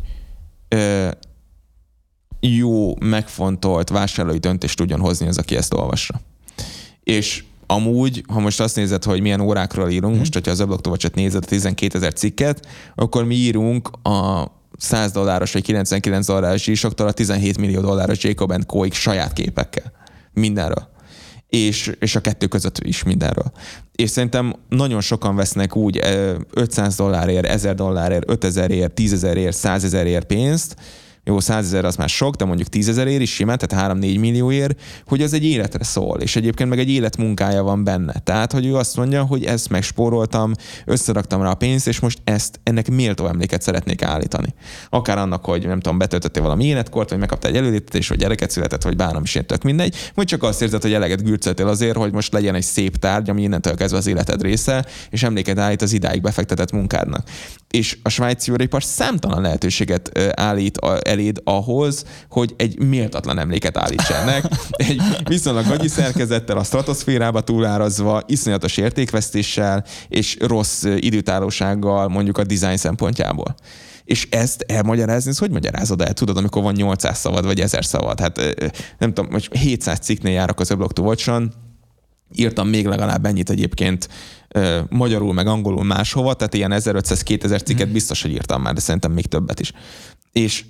jó, 2.47 2.97
megfontolt 3.01 3.89
vásárlói 3.89 4.39
döntést 4.39 4.77
tudjon 4.77 5.01
hozni 5.01 5.27
az, 5.27 5.39
aki 5.39 5.57
ezt 5.57 5.75
olvassa. 5.75 6.21
És 7.05 7.45
amúgy, 7.67 8.25
ha 8.29 8.41
most 8.41 8.61
azt 8.61 8.77
nézed, 8.77 9.05
hogy 9.05 9.21
milyen 9.21 9.41
órákról 9.41 9.91
írunk, 9.91 10.15
mm. 10.15 10.19
most, 10.19 10.33
hogyha 10.33 10.51
az 10.51 10.61
ablaktovacsot 10.61 11.15
nézed, 11.15 11.43
a 11.45 11.47
12 11.47 11.99
ezer 11.99 12.13
cikket, 12.13 12.67
akkor 12.95 13.25
mi 13.25 13.35
írunk 13.35 13.91
a 14.03 14.47
100 14.79 15.13
dolláros 15.13 15.53
vagy 15.53 15.63
99 15.63 16.27
dolláros 16.27 16.63
zsísoktól 16.63 17.07
a 17.07 17.13
17 17.13 17.59
millió 17.59 17.81
dolláros 17.81 18.25
Jacob 18.25 18.65
Co. 18.67 18.91
saját 18.91 19.33
képekkel. 19.33 19.93
Mindenről. 20.33 20.91
És, 21.49 21.93
és 21.99 22.17
a 22.17 22.21
kettő 22.21 22.47
között 22.47 22.79
is 22.79 23.03
mindenről. 23.03 23.53
És 23.93 24.11
szerintem 24.11 24.55
nagyon 24.69 25.01
sokan 25.01 25.37
vesznek 25.37 25.77
úgy 25.77 26.01
500 26.51 26.97
dollárért, 26.97 27.47
1000 27.47 27.75
dollárért, 27.75 28.31
5000 28.31 28.71
ért, 28.71 28.93
10 28.93 29.13
ezerért, 29.13 29.57
100 29.57 29.85
ezerért 29.85 30.27
pénzt, 30.27 30.77
jó, 31.25 31.41
100 31.41 31.65
ezer 31.65 31.85
az 31.85 31.97
már 31.97 32.09
sok, 32.09 32.35
de 32.35 32.45
mondjuk 32.45 32.69
10 32.69 32.97
ér 32.97 33.21
is 33.21 33.35
simán, 33.35 33.59
tehát 33.59 33.97
3-4 33.97 34.21
millióért, 34.21 34.81
hogy 35.07 35.23
az 35.23 35.33
egy 35.33 35.45
életre 35.45 35.85
szól, 35.85 36.21
és 36.21 36.37
egyébként 36.37 36.69
meg 36.69 36.79
egy 36.79 36.91
életmunkája 36.91 37.63
van 37.63 37.85
benne. 37.85 38.13
Tehát, 38.25 38.53
hogy 38.53 38.67
ő 38.67 38.75
azt 38.75 38.97
mondja, 38.97 39.23
hogy 39.23 39.45
ezt 39.45 39.69
megspóroltam, 39.69 40.53
összeraktam 40.85 41.43
rá 41.43 41.51
a 41.51 41.55
pénzt, 41.55 41.89
és 41.89 42.01
most 42.01 42.21
ezt, 42.25 42.61
ennek 42.63 42.91
méltó 42.91 43.27
emléket 43.27 43.63
szeretnék 43.63 44.03
állítani. 44.03 44.55
Akár 44.91 45.19
annak, 45.19 45.45
hogy 45.45 45.67
nem 45.67 45.81
tudom, 45.81 45.99
betöltöttél 45.99 46.43
valami 46.43 46.65
életkort, 46.65 47.11
vagy 47.11 47.19
megkaptál 47.19 47.51
egy 47.51 47.57
előléptetés, 47.57 48.09
vagy 48.09 48.19
gyereket 48.19 48.51
született, 48.51 48.83
vagy 48.83 48.97
bármi 48.97 49.21
is 49.23 49.39
tök 49.47 49.63
mindegy, 49.63 49.97
vagy 50.15 50.27
csak 50.27 50.43
azt 50.43 50.63
érzed, 50.63 50.83
hogy 50.83 50.93
eleget 50.93 51.23
gürcöltél 51.23 51.69
azért, 51.69 51.97
hogy 51.97 52.13
most 52.13 52.33
legyen 52.33 52.55
egy 52.55 52.63
szép 52.63 52.97
tárgy, 52.97 53.31
ami 53.31 53.43
innentől 53.43 53.75
kezdve 53.75 53.99
az 53.99 54.07
életed 54.07 54.43
része, 54.43 54.87
és 55.11 55.23
emléket 55.23 55.59
állít 55.59 55.83
az 55.83 55.93
idáig 55.93 56.21
befektetett 56.21 56.73
munkádnak. 56.73 57.29
És 57.71 57.99
a 58.03 58.09
svájci 58.09 58.51
óripar 58.51 58.83
számtalan 58.83 59.43
lehetőséget 59.43 60.19
állít 60.35 60.79
eléd 61.13 61.41
ahhoz, 61.45 62.05
hogy 62.31 62.55
egy 62.57 62.79
méltatlan 62.79 63.39
emléket 63.39 63.77
állíts 63.77 64.11
ennek. 64.11 64.45
Egy 64.71 65.03
viszonylag 65.25 65.67
gagyi 65.67 65.89
szerkezettel, 65.89 66.59
a 66.59 66.65
stratoszférába 66.65 67.41
túlárazva, 67.41 68.23
iszonyatos 68.27 68.77
értékvesztéssel 68.77 69.85
és 70.09 70.37
rossz 70.41 70.85
időtállósággal 70.97 72.09
mondjuk 72.09 72.39
a 72.39 72.45
design 72.45 72.77
szempontjából. 72.77 73.55
És 74.05 74.29
ezt 74.31 74.65
elmagyarázni, 74.69 75.31
ez 75.31 75.39
hogy 75.39 75.51
magyarázod 75.51 76.01
el? 76.01 76.13
Tudod, 76.13 76.37
amikor 76.37 76.63
van 76.63 76.75
800 76.75 77.19
szavad, 77.19 77.45
vagy 77.45 77.61
1000 77.61 77.85
szavad? 77.85 78.21
Hát 78.21 78.41
nem 78.99 79.15
tudom, 79.15 79.31
most 79.31 79.55
700 79.55 79.99
cikknél 79.99 80.33
járok 80.33 80.61
az 80.61 80.71
Öblok 80.71 80.93
Watch-on, 80.99 81.53
írtam 82.35 82.69
még 82.69 82.87
legalább 82.87 83.27
ennyit 83.27 83.51
egyébként 83.51 84.09
magyarul, 84.89 85.33
meg 85.33 85.47
angolul 85.47 85.85
máshova, 85.85 86.35
tehát 86.35 86.55
ilyen 86.55 86.73
1500-2000 86.75 87.65
cikket 87.65 87.85
mhm. 87.85 87.93
biztos, 87.93 88.23
hogy 88.23 88.31
írtam 88.31 88.63
már, 88.63 88.75
de 88.75 88.81
szerintem 88.81 89.13
még 89.13 89.27
többet 89.27 89.61
is. 89.61 89.73
És 90.33 90.65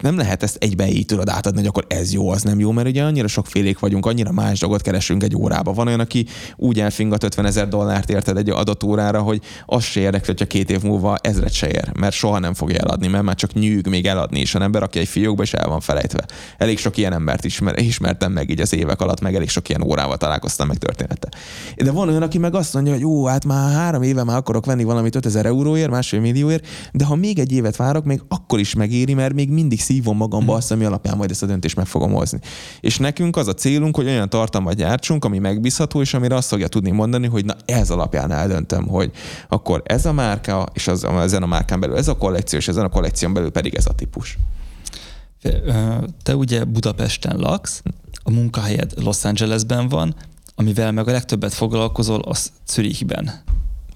nem 0.00 0.16
lehet 0.16 0.42
ezt 0.42 0.56
egyben 0.56 0.88
így 0.88 1.06
tudod 1.06 1.28
átadni, 1.28 1.58
hogy 1.58 1.68
akkor 1.68 1.84
ez 1.88 2.12
jó, 2.12 2.30
az 2.30 2.42
nem 2.42 2.60
jó, 2.60 2.70
mert 2.70 2.88
ugye 2.88 3.02
annyira 3.02 3.28
sokfélék 3.28 3.78
vagyunk, 3.78 4.06
annyira 4.06 4.32
más 4.32 4.60
dolgot 4.60 4.82
keresünk 4.82 5.22
egy 5.22 5.36
órába. 5.36 5.72
Van 5.72 5.86
olyan, 5.86 6.00
aki 6.00 6.26
úgy 6.56 6.80
elfingat 6.80 7.22
50 7.22 7.44
ezer 7.44 7.68
dollárt 7.68 8.10
érted 8.10 8.36
egy 8.36 8.50
adott 8.50 8.84
órára, 8.84 9.20
hogy 9.20 9.40
az 9.66 9.82
se 9.82 10.00
érdekli, 10.00 10.26
hogyha 10.26 10.46
két 10.46 10.70
év 10.70 10.82
múlva 10.82 11.16
ezret 11.20 11.52
se 11.52 11.68
ér, 11.68 11.90
mert 11.98 12.14
soha 12.14 12.38
nem 12.38 12.54
fogja 12.54 12.78
eladni, 12.78 13.08
mert 13.08 13.24
már 13.24 13.34
csak 13.34 13.52
nyűg 13.52 13.86
még 13.86 14.06
eladni 14.06 14.40
is. 14.40 14.54
A 14.54 14.62
ember, 14.62 14.82
aki 14.82 14.98
egy 14.98 15.08
fiókba 15.08 15.42
és 15.42 15.52
el 15.52 15.68
van 15.68 15.80
felejtve. 15.80 16.24
Elég 16.58 16.78
sok 16.78 16.96
ilyen 16.96 17.12
embert 17.12 17.44
ismer, 17.44 17.78
ismertem 17.78 18.32
meg 18.32 18.50
így 18.50 18.60
az 18.60 18.74
évek 18.74 19.00
alatt, 19.00 19.20
meg 19.20 19.34
elég 19.34 19.48
sok 19.48 19.68
ilyen 19.68 19.82
órával 19.82 20.16
találkoztam 20.16 20.66
meg 20.66 20.76
története. 20.76 21.28
De 21.76 21.90
van 21.90 22.08
olyan, 22.08 22.22
aki 22.22 22.38
meg 22.38 22.54
azt 22.54 22.74
mondja, 22.74 22.92
hogy 22.92 23.00
jó, 23.00 23.24
hát 23.26 23.44
már 23.44 23.72
három 23.72 24.02
éve 24.02 24.24
már 24.24 24.36
akarok 24.36 24.66
venni 24.66 24.84
valamit 24.84 25.14
5000 25.14 25.46
euróért, 25.46 25.90
másfél 25.90 26.20
millióért, 26.20 26.66
de 26.92 27.04
ha 27.04 27.14
még 27.14 27.38
egy 27.38 27.52
évet 27.52 27.76
várok, 27.76 28.04
még 28.04 28.22
akkor 28.28 28.58
is 28.58 28.74
megéri, 28.74 29.14
mert 29.14 29.34
még 29.34 29.50
mindig 29.62 29.80
szívom 29.80 30.16
magamba 30.16 30.54
azt, 30.54 30.70
ami 30.70 30.84
alapján 30.84 31.16
majd 31.16 31.30
ezt 31.30 31.42
a 31.42 31.46
döntést 31.46 31.76
meg 31.76 31.86
fogom 31.86 32.12
hozni. 32.12 32.38
És 32.80 32.98
nekünk 32.98 33.36
az 33.36 33.48
a 33.48 33.54
célunk, 33.54 33.96
hogy 33.96 34.06
olyan 34.06 34.28
tartalmat 34.28 34.74
gyártsunk, 34.74 35.24
ami 35.24 35.38
megbízható, 35.38 36.00
és 36.00 36.14
amire 36.14 36.34
azt 36.34 36.48
fogja 36.48 36.68
tudni 36.68 36.90
mondani, 36.90 37.26
hogy 37.26 37.44
na 37.44 37.56
ez 37.64 37.90
alapján 37.90 38.30
eldöntöm, 38.30 38.88
hogy 38.88 39.10
akkor 39.48 39.82
ez 39.84 40.06
a 40.06 40.12
márka, 40.12 40.68
és 40.72 40.88
az, 40.88 41.04
ezen 41.04 41.42
a 41.42 41.46
márkán 41.46 41.80
belül 41.80 41.96
ez 41.96 42.08
a 42.08 42.16
kollekció, 42.16 42.58
és 42.58 42.68
ezen 42.68 42.84
a 42.84 42.88
kollekción 42.88 43.32
belül 43.32 43.50
pedig 43.50 43.74
ez 43.74 43.86
a 43.86 43.94
típus. 43.94 44.38
Te 46.22 46.36
ugye 46.36 46.64
Budapesten 46.64 47.36
laksz, 47.36 47.82
a 48.22 48.30
munkahelyed 48.30 48.92
Los 48.96 49.24
Angelesben 49.24 49.88
van, 49.88 50.14
amivel 50.54 50.92
meg 50.92 51.08
a 51.08 51.12
legtöbbet 51.12 51.54
foglalkozol, 51.54 52.20
az 52.20 52.52
Zürichben. 52.68 53.30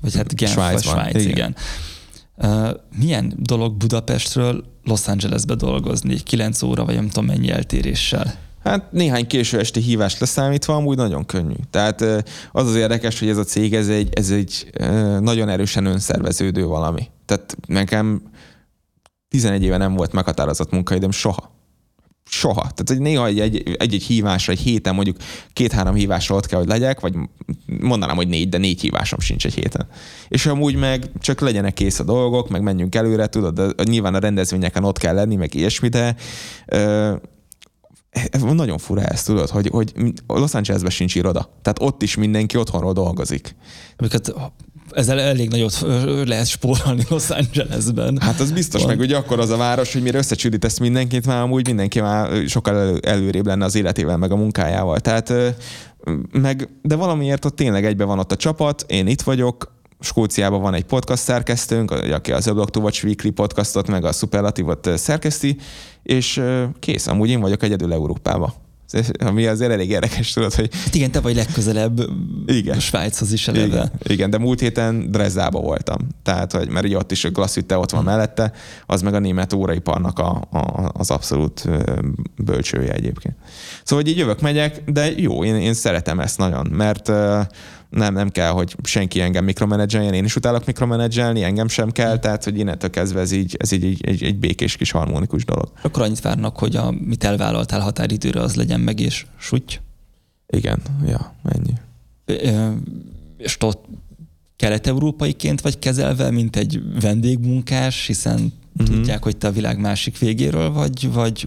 Vagy 0.00 0.16
hát 0.16 0.34
Genf, 0.34 0.52
Svájcban, 0.52 0.94
Svájc, 0.94 1.14
igen. 1.14 1.30
igen. 1.30 1.56
Milyen 2.98 3.32
dolog 3.36 3.76
Budapestről 3.76 4.64
Los 4.84 5.08
Angelesbe 5.08 5.54
dolgozni, 5.54 6.14
9 6.14 6.62
óra 6.62 6.84
vagy 6.84 6.94
nem 6.94 7.08
tudom 7.08 7.24
mennyi 7.24 7.50
eltéréssel? 7.50 8.34
Hát 8.64 8.92
néhány 8.92 9.26
késő 9.26 9.58
esti 9.58 9.80
hívást 9.80 10.20
leszámítva 10.20 10.74
amúgy 10.74 10.96
nagyon 10.96 11.24
könnyű. 11.24 11.54
Tehát 11.70 12.00
az 12.52 12.68
az 12.68 12.74
érdekes, 12.74 13.18
hogy 13.18 13.28
ez 13.28 13.36
a 13.36 13.44
cég 13.44 13.74
ez 13.74 13.88
egy, 13.88 14.08
ez 14.12 14.30
egy 14.30 14.70
nagyon 15.20 15.48
erősen 15.48 15.86
önszerveződő 15.86 16.66
valami. 16.66 17.08
Tehát 17.24 17.56
nekem 17.66 18.22
11 19.28 19.62
éve 19.62 19.76
nem 19.76 19.94
volt 19.94 20.12
meghatározott 20.12 20.70
munkaidőm 20.70 21.10
soha. 21.10 21.55
Soha. 22.28 22.60
Tehát, 22.60 22.88
hogy 22.88 23.00
néha 23.00 23.26
egy-egy 23.26 24.02
hívásra, 24.02 24.52
egy 24.52 24.58
héten 24.58 24.94
mondjuk 24.94 25.16
két-három 25.52 25.94
hívásra 25.94 26.34
ott 26.34 26.46
kell, 26.46 26.58
hogy 26.58 26.68
legyek, 26.68 27.00
vagy 27.00 27.14
mondanám, 27.80 28.16
hogy 28.16 28.28
négy, 28.28 28.48
de 28.48 28.58
négy 28.58 28.80
hívásom 28.80 29.18
sincs 29.18 29.46
egy 29.46 29.54
héten. 29.54 29.86
És 30.28 30.46
amúgy 30.46 30.76
meg 30.76 31.10
csak 31.20 31.40
legyenek 31.40 31.74
kész 31.74 31.98
a 31.98 32.04
dolgok, 32.04 32.48
meg 32.48 32.62
menjünk 32.62 32.94
előre, 32.94 33.26
tudod, 33.26 33.54
de 33.54 33.82
nyilván 33.84 34.14
a 34.14 34.18
rendezvényeken 34.18 34.84
ott 34.84 34.98
kell 34.98 35.14
lenni, 35.14 35.36
meg 35.36 35.54
ilyesmi, 35.54 35.88
de 35.88 36.16
ö, 36.66 37.14
nagyon 38.52 38.78
fura 38.78 39.02
ez, 39.02 39.22
tudod, 39.22 39.48
hogy, 39.48 39.68
hogy 39.68 39.92
Los 40.26 40.54
Angelesben 40.54 40.90
sincs 40.90 41.14
iroda. 41.14 41.58
Tehát 41.62 41.80
ott 41.80 42.02
is 42.02 42.16
mindenki 42.16 42.56
otthonról 42.56 42.92
dolgozik. 42.92 43.56
Amiket 43.96 44.34
ezzel 44.96 45.20
elég 45.20 45.50
nagyot 45.50 45.80
lehet 46.24 46.46
spórolni 46.46 47.02
Los 47.08 47.30
Angelesben. 47.30 48.18
Hát 48.20 48.40
az 48.40 48.52
biztos, 48.52 48.80
Van. 48.80 48.90
meg 48.90 49.00
ugye 49.00 49.16
akkor 49.16 49.40
az 49.40 49.50
a 49.50 49.56
város, 49.56 49.92
hogy 49.92 50.02
mire 50.02 50.18
összecsüdítesz 50.18 50.78
mindenkit, 50.78 51.26
már 51.26 51.42
amúgy 51.42 51.66
mindenki 51.66 52.00
már 52.00 52.48
sokkal 52.48 52.76
elő, 52.78 52.98
előrébb 53.02 53.46
lenne 53.46 53.64
az 53.64 53.74
életével, 53.74 54.16
meg 54.16 54.32
a 54.32 54.36
munkájával. 54.36 55.00
Tehát 55.00 55.32
meg, 56.32 56.68
de 56.82 56.94
valamiért 56.94 57.44
ott 57.44 57.56
tényleg 57.56 57.84
egybe 57.84 58.04
van 58.04 58.18
ott 58.18 58.32
a 58.32 58.36
csapat, 58.36 58.84
én 58.88 59.06
itt 59.06 59.22
vagyok, 59.22 59.74
Skóciában 60.00 60.60
van 60.60 60.74
egy 60.74 60.84
podcast 60.84 61.22
szerkesztőnk, 61.22 61.90
aki 61.90 62.32
az 62.32 62.48
Oblog 62.48 62.70
to 62.70 62.80
Watch 62.80 63.04
Weekly 63.04 63.28
podcastot, 63.28 63.88
meg 63.88 64.04
a 64.04 64.12
Superlatívot 64.12 64.90
szerkeszti, 64.94 65.56
és 66.02 66.42
kész, 66.78 67.06
amúgy 67.06 67.30
én 67.30 67.40
vagyok 67.40 67.62
egyedül 67.62 67.92
Európában. 67.92 68.52
Ami 69.18 69.46
azért 69.46 69.70
elég 69.70 69.90
érdekes, 69.90 70.32
tudod, 70.32 70.54
hogy... 70.54 70.68
Hát 70.84 70.94
igen, 70.94 71.10
te 71.10 71.20
vagy 71.20 71.34
legközelebb 71.34 72.00
igen. 72.46 72.80
Svájchoz 72.80 73.32
is 73.32 73.48
eleve. 73.48 73.64
Igen, 73.64 73.90
igen, 74.06 74.30
de 74.30 74.38
múlt 74.38 74.60
héten 74.60 75.10
Drezzába 75.10 75.60
voltam. 75.60 75.96
Tehát, 76.22 76.52
hogy, 76.52 76.68
mert 76.68 76.86
ugye 76.86 76.96
ott 76.96 77.10
is 77.10 77.24
a 77.24 77.30
Glassütte 77.30 77.76
ott 77.76 77.90
van 77.90 78.00
hmm. 78.00 78.10
mellette, 78.10 78.52
az 78.86 79.02
meg 79.02 79.14
a 79.14 79.18
német 79.18 79.52
óraiparnak 79.52 80.18
a, 80.18 80.48
a, 80.50 80.90
az 80.92 81.10
abszolút 81.10 81.68
bölcsője 82.44 82.92
egyébként. 82.92 83.34
Szóval, 83.84 84.04
hogy 84.04 84.12
így 84.12 84.18
jövök, 84.18 84.40
megyek, 84.40 84.82
de 84.90 85.10
jó, 85.16 85.44
én, 85.44 85.56
én 85.56 85.74
szeretem 85.74 86.20
ezt 86.20 86.38
nagyon, 86.38 86.66
mert 86.66 87.12
nem, 87.90 88.14
nem 88.14 88.30
kell, 88.30 88.50
hogy 88.50 88.76
senki 88.82 89.20
engem 89.20 89.44
mikromenedzseljen, 89.44 90.14
én 90.14 90.24
is 90.24 90.36
utálok 90.36 90.66
mikromenedzselni, 90.66 91.42
engem 91.42 91.68
sem 91.68 91.90
kell, 91.90 92.18
tehát 92.18 92.44
hogy 92.44 92.58
innentől 92.58 92.90
kezdve 92.90 93.20
ez 93.20 93.32
így, 93.32 93.56
ez 93.58 93.72
így 93.72 93.84
egy, 93.84 94.06
egy, 94.06 94.22
egy 94.22 94.38
békés 94.38 94.76
kis 94.76 94.90
harmonikus 94.90 95.44
dolog. 95.44 95.72
Akkor 95.82 96.02
annyit 96.02 96.20
várnak, 96.20 96.58
hogy 96.58 96.76
a, 96.76 96.90
mit 96.90 97.24
elvállaltál 97.24 97.80
határidőre, 97.80 98.40
az 98.40 98.54
legyen 98.54 98.80
meg 98.80 99.00
és 99.00 99.26
suty? 99.38 99.80
Igen, 100.46 100.82
ja, 101.06 101.34
ennyi. 101.44 101.72
És 103.38 103.56
ott 103.60 103.84
kelet-európaiként 104.56 105.60
vagy 105.60 105.78
kezelve, 105.78 106.30
mint 106.30 106.56
egy 106.56 106.82
vendégmunkás, 107.00 108.06
hiszen 108.06 108.52
uh-huh. 108.76 108.96
tudják, 108.96 109.22
hogy 109.22 109.36
te 109.36 109.46
a 109.46 109.52
világ 109.52 109.78
másik 109.78 110.18
végéről 110.18 110.72
vagy, 110.72 111.12
vagy 111.12 111.46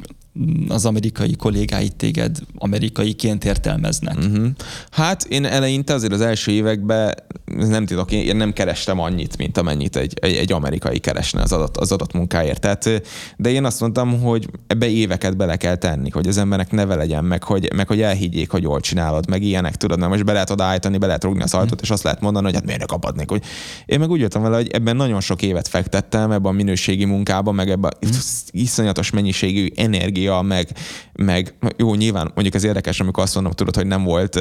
az 0.67 0.86
amerikai 0.86 1.36
kollégáit 1.36 1.95
téged 1.95 2.38
amerikaiként 2.57 3.45
értelmeznek? 3.45 4.17
Uh-huh. 4.17 4.47
Hát 4.91 5.23
én 5.23 5.45
eleinte 5.45 5.93
azért 5.93 6.13
az 6.13 6.21
első 6.21 6.51
években 6.51 7.13
nem 7.45 7.86
tudok, 7.86 8.11
én 8.11 8.36
nem 8.36 8.53
kerestem 8.53 8.99
annyit, 8.99 9.38
mint 9.38 9.57
amennyit 9.57 9.95
egy, 9.95 10.13
egy, 10.21 10.36
egy 10.36 10.51
amerikai 10.51 10.99
keresne 10.99 11.41
az 11.41 11.51
adott, 11.51 11.77
az 11.77 11.91
adott 11.91 12.13
munkáért. 12.13 12.59
Tehát, 12.59 13.01
de 13.38 13.49
én 13.49 13.65
azt 13.65 13.80
mondtam, 13.80 14.21
hogy 14.21 14.49
ebbe 14.67 14.89
éveket 14.89 15.38
bele 15.38 15.55
kell 15.55 15.75
tenni, 15.75 16.09
hogy 16.09 16.27
az 16.27 16.38
embernek 16.38 16.71
neve 16.71 16.95
legyen, 16.95 17.25
meg 17.25 17.43
hogy, 17.43 17.73
meg 17.75 17.88
hogy 17.88 18.01
elhiggyék, 18.01 18.51
hogy 18.51 18.63
jól 18.63 18.80
csinálod, 18.80 19.30
meg 19.30 19.43
ilyenek, 19.43 19.75
tudod, 19.75 19.99
mert 19.99 20.11
most 20.11 20.25
be 20.25 20.34
lehet 20.34 20.49
odaállítani, 20.49 20.97
be 20.97 21.05
lehet 21.05 21.23
rúgni 21.23 21.41
az 21.41 21.53
ajtót, 21.53 21.71
uh-huh. 21.71 21.84
és 21.84 21.89
azt 21.89 22.03
lehet 22.03 22.21
mondani, 22.21 22.45
hogy 22.45 22.55
hát 22.55 22.65
miért 22.65 22.86
kaphatnék. 22.86 23.30
Hogy 23.30 23.43
én 23.86 23.99
meg 23.99 24.09
úgy 24.09 24.19
jöttem 24.19 24.41
vele, 24.41 24.55
hogy 24.55 24.67
ebben 24.67 24.95
nagyon 24.95 25.21
sok 25.21 25.41
évet 25.41 25.67
fektettem, 25.67 26.32
ebben 26.32 26.51
a 26.51 26.55
minőségi 26.55 27.05
munkában, 27.05 27.55
meg 27.55 27.69
ebben 27.69 27.91
uh-huh. 28.01 28.19
iszonyatos 28.51 29.09
mennyiségű 29.09 29.67
energia 29.75 30.18
energia, 30.20 30.41
meg, 30.41 30.67
meg 31.15 31.53
jó, 31.78 31.95
nyilván 31.95 32.32
mondjuk 32.34 32.55
ez 32.55 32.63
érdekes, 32.63 32.99
amikor 32.99 33.24
azt 33.24 33.34
mondom, 33.34 33.53
tudod, 33.53 33.76
hogy 33.76 33.88
nem 33.88 34.03
volt 34.03 34.39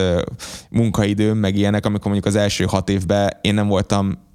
munkaidőm, 0.71 1.39
meg 1.39 1.57
ilyenek, 1.57 1.87
amikor 1.87 2.11
mondjuk 2.11 2.35
az 2.35 2.41
első 2.41 2.65
hat 2.65 2.89
évben 2.89 3.31
én 3.41 3.55
nem 3.55 3.69
voltam 3.69 4.27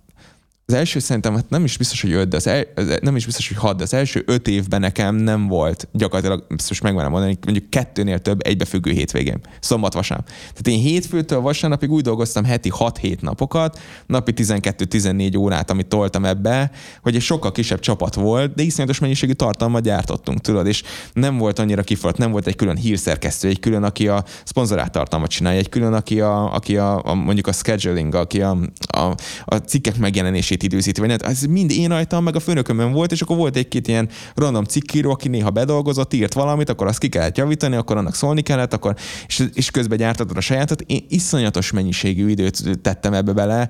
az 0.66 0.74
első 0.74 1.00
szerintem, 1.00 1.36
hát 1.36 1.50
nem 1.50 1.64
is 1.64 1.78
biztos, 1.78 2.02
hogy 2.02 2.12
öt, 2.12 2.28
de 2.28 2.36
az 2.36 2.48
el, 2.48 2.66
nem 3.02 3.16
is 3.16 3.26
biztos, 3.26 3.48
hogy 3.48 3.58
hat, 3.58 3.78
de 3.78 3.84
az 3.84 3.94
első 3.94 4.24
öt 4.26 4.48
évben 4.48 4.80
nekem 4.80 5.16
nem 5.16 5.48
volt 5.48 5.88
gyakorlatilag, 5.92 6.46
most 6.50 6.84
megmerem 6.84 7.12
mondani, 7.12 7.38
mondjuk 7.46 7.70
kettőnél 7.70 8.20
több 8.20 8.48
egybefüggő 8.48 8.92
hétvégén, 8.92 9.40
szombat 9.60 9.94
vasárnap. 9.94 10.28
Tehát 10.28 10.68
én 10.68 10.80
hétfőtől 10.80 11.40
vasárnapig 11.40 11.92
úgy 11.92 12.04
dolgoztam 12.04 12.44
heti 12.44 12.72
6-7 12.78 13.20
napokat, 13.20 13.80
napi 14.06 14.34
12-14 14.36 15.38
órát, 15.38 15.72
amit 15.72 15.88
toltam 15.88 16.26
ebbe, 16.26 16.72
hogy 17.02 17.16
egy 17.16 17.22
sokkal 17.22 17.52
kisebb 17.52 17.80
csapat 17.80 18.16
volt, 18.16 18.54
de 18.54 18.64
iszonyatos 18.64 19.00
mennyiségű 19.00 19.34
tartalmat 19.34 19.84
gyártottunk, 19.84 20.42
tudod, 20.42 20.68
és 20.68 20.84
nem 21.14 21.38
volt 21.38 21.60
annyira 21.60 21.82
kifolt, 21.82 22.18
nem 22.18 22.32
volt 22.32 22.48
egy 22.48 22.56
külön 22.56 22.78
hírszerkesztő, 22.78 23.48
egy 23.48 23.60
külön, 23.60 23.84
aki 23.84 24.08
a 24.08 24.24
szponzorát 24.44 24.92
tartalmat 24.92 25.30
csinálja, 25.30 25.60
egy 25.60 25.70
külön, 25.70 25.94
aki 25.94 26.22
a, 26.22 26.54
aki 26.54 26.78
a, 26.78 27.06
a 27.06 27.14
mondjuk 27.14 27.48
a 27.48 27.52
scheduling, 27.52 28.16
aki 28.16 28.42
a, 28.42 28.58
a, 28.88 29.16
a 29.46 29.56
cikkek 29.56 29.98
megjelenését 29.98 30.53
vagy 30.98 31.08
nem, 31.08 31.18
ez 31.20 31.42
mind 31.42 31.72
én 31.72 31.90
rajtam, 31.90 32.24
meg 32.24 32.36
a 32.36 32.40
főnökömön 32.40 32.92
volt, 32.92 33.12
és 33.12 33.22
akkor 33.22 33.38
volt 33.38 33.56
egy-két 33.56 33.88
ilyen 33.88 34.10
random 34.36 34.64
cikkíró, 34.64 35.12
aki 35.12 35.28
néha 35.28 35.50
bedolgozott, 35.50 36.14
írt 36.14 36.34
valamit, 36.34 36.70
akkor 36.70 36.88
azt 36.88 37.00
ki 37.00 37.10
kellett 37.10 37.38
javítani, 37.38 37.76
akkor 37.76 37.98
annak 37.98 38.16
szólni 38.16 38.42
kellett, 38.42 38.74
akkor, 38.74 38.96
és, 39.28 39.44
és 39.54 39.72
közben 39.72 39.98
gyártatod 39.98 40.38
a 40.38 40.42
sajátot. 40.42 40.82
Én 40.82 41.06
iszonyatos 41.10 41.72
mennyiségű 41.72 42.30
időt 42.30 42.80
tettem 42.82 43.14
ebbe 43.14 43.32
bele, 43.32 43.70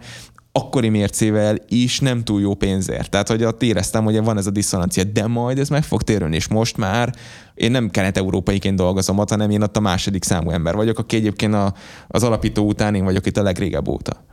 akkori 0.56 0.90
mércével 0.90 1.58
is 1.68 2.00
nem 2.00 2.24
túl 2.24 2.42
jó 2.42 2.54
pénzért. 2.54 3.10
Tehát, 3.10 3.28
hogy 3.28 3.44
ott 3.44 3.64
éreztem, 3.64 4.04
hogy 4.04 4.24
van 4.24 4.38
ez 4.38 4.48
a 4.48 4.52
diszonancia, 4.52 5.04
de 5.04 5.28
majd 5.28 5.60
ez 5.60 5.70
meg 5.70 5.84
fog 5.84 6.02
térülni, 6.02 6.36
és 6.36 6.48
most 6.48 6.78
már 6.78 7.14
én 7.56 7.72
nem 7.72 7.90
kelet-európaiként 7.90 8.76
dolgozom 8.76 9.18
ott, 9.18 9.30
hanem 9.30 9.50
én 9.50 9.62
ott 9.62 9.78
a 9.78 9.80
második 9.80 10.24
számú 10.24 10.50
ember 10.50 10.76
vagyok, 10.76 11.00
aki 11.00 11.16
egyébként 11.16 11.54
a, 11.54 11.74
az 12.08 12.24
alapító 12.24 12.66
után 12.66 12.96
én 12.96 13.04
vagyok 13.04 13.26
itt 13.26 13.38
a 13.38 13.44
legrégebb 13.44 13.88
óta 13.88 14.26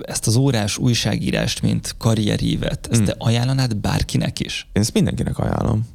ezt 0.00 0.26
az 0.26 0.36
órás 0.36 0.78
újságírást, 0.78 1.62
mint 1.62 1.94
karrierívet, 1.98 2.88
ezt 2.90 3.00
mm. 3.00 3.04
te 3.04 3.14
ajánlanád 3.18 3.76
bárkinek 3.76 4.40
is? 4.40 4.68
Én 4.72 4.82
ezt 4.82 4.94
mindenkinek 4.94 5.38
ajánlom. 5.38 5.88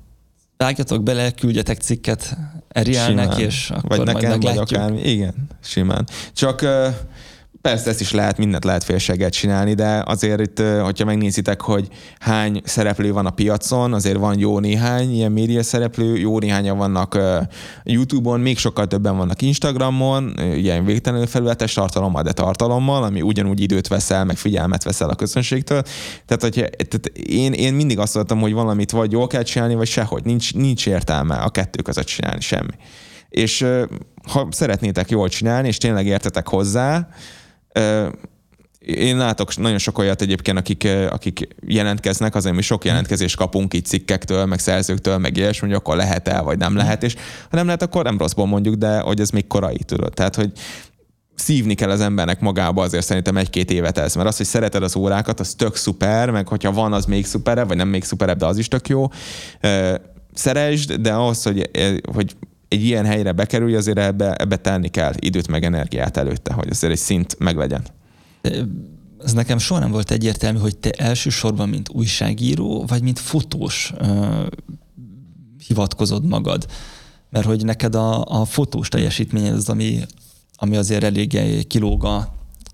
Vágjatok 0.57 1.03
bele, 1.03 1.31
küldjetek 1.31 1.79
cikket 1.79 2.37
Erielnek, 2.67 3.37
és 3.37 3.69
akkor 3.69 3.97
vagy 3.97 3.99
nekem, 4.05 4.29
majd 4.29 4.43
meglátjuk. 4.43 4.69
Vagy 4.69 4.77
akármi. 4.77 5.01
Igen, 5.01 5.33
simán. 5.63 6.07
Csak 6.33 6.65
Persze 7.61 7.89
ezt 7.89 8.01
is 8.01 8.11
lehet, 8.11 8.37
mindent 8.37 8.63
lehet 8.63 8.83
félseget 8.83 9.31
csinálni, 9.31 9.73
de 9.73 10.03
azért 10.05 10.41
itt, 10.41 10.59
hogyha 10.59 11.05
megnézitek, 11.05 11.61
hogy 11.61 11.87
hány 12.19 12.61
szereplő 12.63 13.11
van 13.13 13.25
a 13.25 13.29
piacon, 13.29 13.93
azért 13.93 14.17
van 14.17 14.39
jó 14.39 14.59
néhány 14.59 15.13
ilyen 15.13 15.31
média 15.31 15.63
szereplő, 15.63 16.17
jó 16.17 16.39
néhányan 16.39 16.77
vannak 16.77 17.19
YouTube-on, 17.83 18.39
még 18.39 18.57
sokkal 18.57 18.87
többen 18.87 19.17
vannak 19.17 19.41
Instagramon, 19.41 20.33
ilyen 20.55 20.85
végtelenül 20.85 21.27
felületes 21.27 21.73
tartalommal, 21.73 22.21
de 22.21 22.31
tartalommal, 22.31 23.03
ami 23.03 23.21
ugyanúgy 23.21 23.61
időt 23.61 23.87
veszel, 23.87 24.25
meg 24.25 24.37
figyelmet 24.37 24.83
veszel 24.83 25.09
a 25.09 25.15
közönségtől. 25.15 25.81
Tehát, 26.25 26.41
hogyha, 26.41 26.65
tehát 26.67 27.05
én, 27.17 27.53
én 27.53 27.73
mindig 27.73 27.99
azt 27.99 28.15
mondtam, 28.15 28.39
hogy 28.39 28.53
valamit 28.53 28.91
vagy 28.91 29.11
jól 29.11 29.27
kell 29.27 29.43
csinálni, 29.43 29.75
vagy 29.75 29.87
sehogy. 29.87 30.23
Nincs, 30.23 30.53
nincs 30.53 30.87
értelme 30.87 31.35
a 31.35 31.49
kettő 31.49 31.81
között 31.81 32.05
csinálni 32.05 32.41
semmi. 32.41 32.73
És 33.29 33.65
ha 34.29 34.47
szeretnétek 34.51 35.09
jól 35.09 35.29
csinálni, 35.29 35.67
és 35.67 35.77
tényleg 35.77 36.05
értetek 36.05 36.47
hozzá, 36.47 37.07
én 38.79 39.17
látok 39.17 39.57
nagyon 39.57 39.77
sok 39.77 39.97
olyat 39.97 40.21
egyébként, 40.21 40.57
akik, 40.57 40.87
akik 41.09 41.47
jelentkeznek, 41.67 42.35
azért 42.35 42.55
mi 42.55 42.61
sok 42.61 42.85
jelentkezést 42.85 43.35
kapunk 43.35 43.73
itt 43.73 43.85
cikkektől, 43.85 44.45
meg 44.45 44.59
szerzőktől, 44.59 45.17
meg 45.17 45.37
ilyesmi, 45.37 45.67
hogy 45.67 45.77
akkor 45.77 45.95
lehet 45.95 46.27
el, 46.27 46.43
vagy 46.43 46.57
nem 46.57 46.75
lehet, 46.75 47.03
és 47.03 47.15
ha 47.49 47.55
nem 47.55 47.65
lehet, 47.65 47.81
akkor 47.81 48.03
nem 48.03 48.17
rosszból 48.17 48.45
mondjuk, 48.45 48.75
de 48.75 48.99
hogy 48.99 49.19
ez 49.19 49.29
még 49.29 49.47
korai, 49.47 49.79
tudod. 49.85 50.13
Tehát, 50.13 50.35
hogy 50.35 50.51
szívni 51.35 51.73
kell 51.73 51.89
az 51.89 52.01
embernek 52.01 52.39
magába 52.39 52.83
azért 52.83 53.05
szerintem 53.05 53.37
egy-két 53.37 53.71
évet 53.71 53.97
ez, 53.97 54.15
mert 54.15 54.27
az, 54.27 54.37
hogy 54.37 54.45
szereted 54.45 54.83
az 54.83 54.95
órákat, 54.95 55.39
az 55.39 55.53
tök 55.53 55.75
szuper, 55.75 56.29
meg 56.29 56.47
hogyha 56.47 56.71
van, 56.71 56.93
az 56.93 57.05
még 57.05 57.25
szuperebb, 57.25 57.67
vagy 57.67 57.77
nem 57.77 57.87
még 57.87 58.03
szuperebb, 58.03 58.37
de 58.37 58.45
az 58.45 58.57
is 58.57 58.67
tök 58.67 58.87
jó. 58.87 59.07
Szeresd, 60.33 60.93
de 60.93 61.13
ahhoz, 61.13 61.43
hogy, 61.43 61.69
hogy 62.13 62.35
egy 62.71 62.83
ilyen 62.83 63.05
helyre 63.05 63.31
bekerülj, 63.31 63.75
azért 63.75 63.97
ebbe, 63.97 64.35
ebbe 64.35 64.57
tenni 64.57 64.87
kell 64.87 65.13
időt 65.19 65.47
meg 65.47 65.63
energiát 65.63 66.17
előtte, 66.17 66.53
hogy 66.53 66.69
azért 66.69 66.93
egy 66.93 66.99
szint 66.99 67.39
meglegyen. 67.39 67.83
Ez 69.23 69.33
nekem 69.33 69.57
soha 69.57 69.79
nem 69.79 69.91
volt 69.91 70.11
egyértelmű, 70.11 70.59
hogy 70.59 70.77
te 70.77 70.89
elsősorban, 70.89 71.69
mint 71.69 71.89
újságíró, 71.89 72.85
vagy 72.87 73.01
mint 73.01 73.19
fotós 73.19 73.93
uh, 74.01 74.45
hivatkozod 75.67 76.25
magad. 76.25 76.65
Mert 77.29 77.45
hogy 77.45 77.65
neked 77.65 77.95
a, 77.95 78.25
a 78.25 78.45
fotós 78.45 78.89
teljesítmény 78.89 79.51
az, 79.51 79.69
ami, 79.69 79.99
ami 80.55 80.75
azért 80.75 81.03
eléggé 81.03 81.63
kilóg 81.63 82.07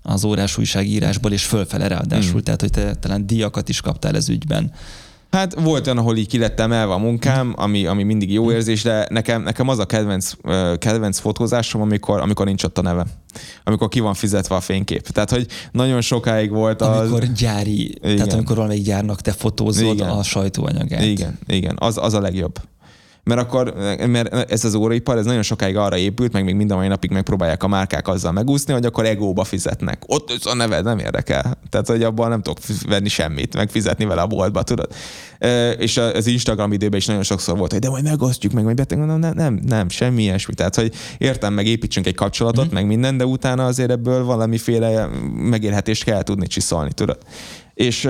az 0.02 0.24
órás 0.24 0.58
újságírásból, 0.58 1.32
és 1.32 1.44
fölfele 1.44 1.88
ráadásul, 1.88 2.40
mm. 2.40 2.42
tehát 2.42 2.60
hogy 2.60 2.70
te 2.70 2.94
talán 2.94 3.26
díjakat 3.26 3.68
is 3.68 3.80
kaptál 3.80 4.16
ez 4.16 4.28
ügyben. 4.28 4.72
Hát 5.30 5.60
volt 5.60 5.86
olyan, 5.86 5.98
ahol 5.98 6.16
így 6.16 6.28
kilettem 6.28 6.72
elve 6.72 6.92
a 6.92 6.98
munkám, 6.98 7.52
ami, 7.56 7.86
ami 7.86 8.02
mindig 8.02 8.32
jó 8.32 8.52
érzés, 8.52 8.82
de 8.82 9.06
nekem, 9.10 9.42
nekem 9.42 9.68
az 9.68 9.78
a 9.78 9.84
kedvenc, 9.84 10.32
kedvenc 10.78 11.18
fotózásom, 11.18 11.80
amikor, 11.80 12.20
amikor 12.20 12.46
nincs 12.46 12.64
ott 12.64 12.78
a 12.78 12.82
neve. 12.82 13.06
Amikor 13.64 13.88
ki 13.88 14.00
van 14.00 14.14
fizetve 14.14 14.54
a 14.54 14.60
fénykép. 14.60 15.08
Tehát, 15.08 15.30
hogy 15.30 15.46
nagyon 15.72 16.00
sokáig 16.00 16.50
volt 16.50 16.82
az... 16.82 16.98
Amikor 16.98 17.32
gyári, 17.32 17.84
igen. 17.84 18.16
tehát 18.16 18.32
amikor 18.32 18.56
valamelyik 18.56 18.84
gyárnak 18.84 19.20
te 19.20 19.32
fotózod 19.32 19.94
igen. 19.94 20.08
a 20.08 20.22
sajtóanyagát. 20.22 21.02
Igen, 21.02 21.38
igen, 21.46 21.76
az, 21.78 21.98
az 21.98 22.14
a 22.14 22.20
legjobb. 22.20 22.60
Mert 23.28 23.40
akkor, 23.40 23.74
mert 24.06 24.50
ez 24.50 24.64
az 24.64 24.74
óraipar, 24.74 25.16
ez 25.16 25.24
nagyon 25.24 25.42
sokáig 25.42 25.76
arra 25.76 25.96
épült, 25.96 26.32
meg 26.32 26.44
még 26.44 26.54
minden 26.54 26.76
mai 26.76 26.88
napig 26.88 27.10
megpróbálják 27.10 27.62
a 27.62 27.68
márkák 27.68 28.08
azzal 28.08 28.32
megúszni, 28.32 28.72
hogy 28.72 28.84
akkor 28.84 29.04
egóba 29.04 29.44
fizetnek. 29.44 30.02
Ott 30.06 30.30
ez 30.30 30.46
a 30.46 30.54
neved 30.54 30.84
nem 30.84 30.98
érdekel. 30.98 31.58
Tehát, 31.70 31.86
hogy 31.86 32.02
abban 32.02 32.28
nem 32.28 32.42
tudok 32.42 32.58
venni 32.86 33.08
semmit, 33.08 33.54
meg 33.54 33.70
fizetni 33.70 34.04
vele 34.04 34.20
a 34.20 34.26
boltba, 34.26 34.62
tudod. 34.62 34.88
És 35.78 35.96
az 35.96 36.26
Instagram 36.26 36.72
időben 36.72 36.98
is 36.98 37.06
nagyon 37.06 37.22
sokszor 37.22 37.58
volt, 37.58 37.72
hogy 37.72 37.80
de 37.80 37.88
majd 37.88 38.04
megosztjuk, 38.04 38.52
meg 38.52 38.64
majd 38.64 38.76
beteg, 38.76 38.98
mondom, 38.98 39.18
nem, 39.18 39.32
nem, 39.34 39.60
nem, 39.66 39.88
semmi 39.88 40.22
ilyesmi. 40.22 40.54
Tehát, 40.54 40.74
hogy 40.74 40.92
értem, 41.18 41.52
meg 41.52 41.66
építsünk 41.66 42.06
egy 42.06 42.14
kapcsolatot, 42.14 42.70
mm. 42.70 42.72
meg 42.72 42.86
minden, 42.86 43.16
de 43.16 43.24
utána 43.24 43.66
azért 43.66 43.90
ebből 43.90 44.24
valamiféle 44.24 45.08
megélhetést 45.34 46.04
kell 46.04 46.22
tudni 46.22 46.46
csiszolni, 46.46 46.92
tudod. 46.92 47.18
És 47.78 48.08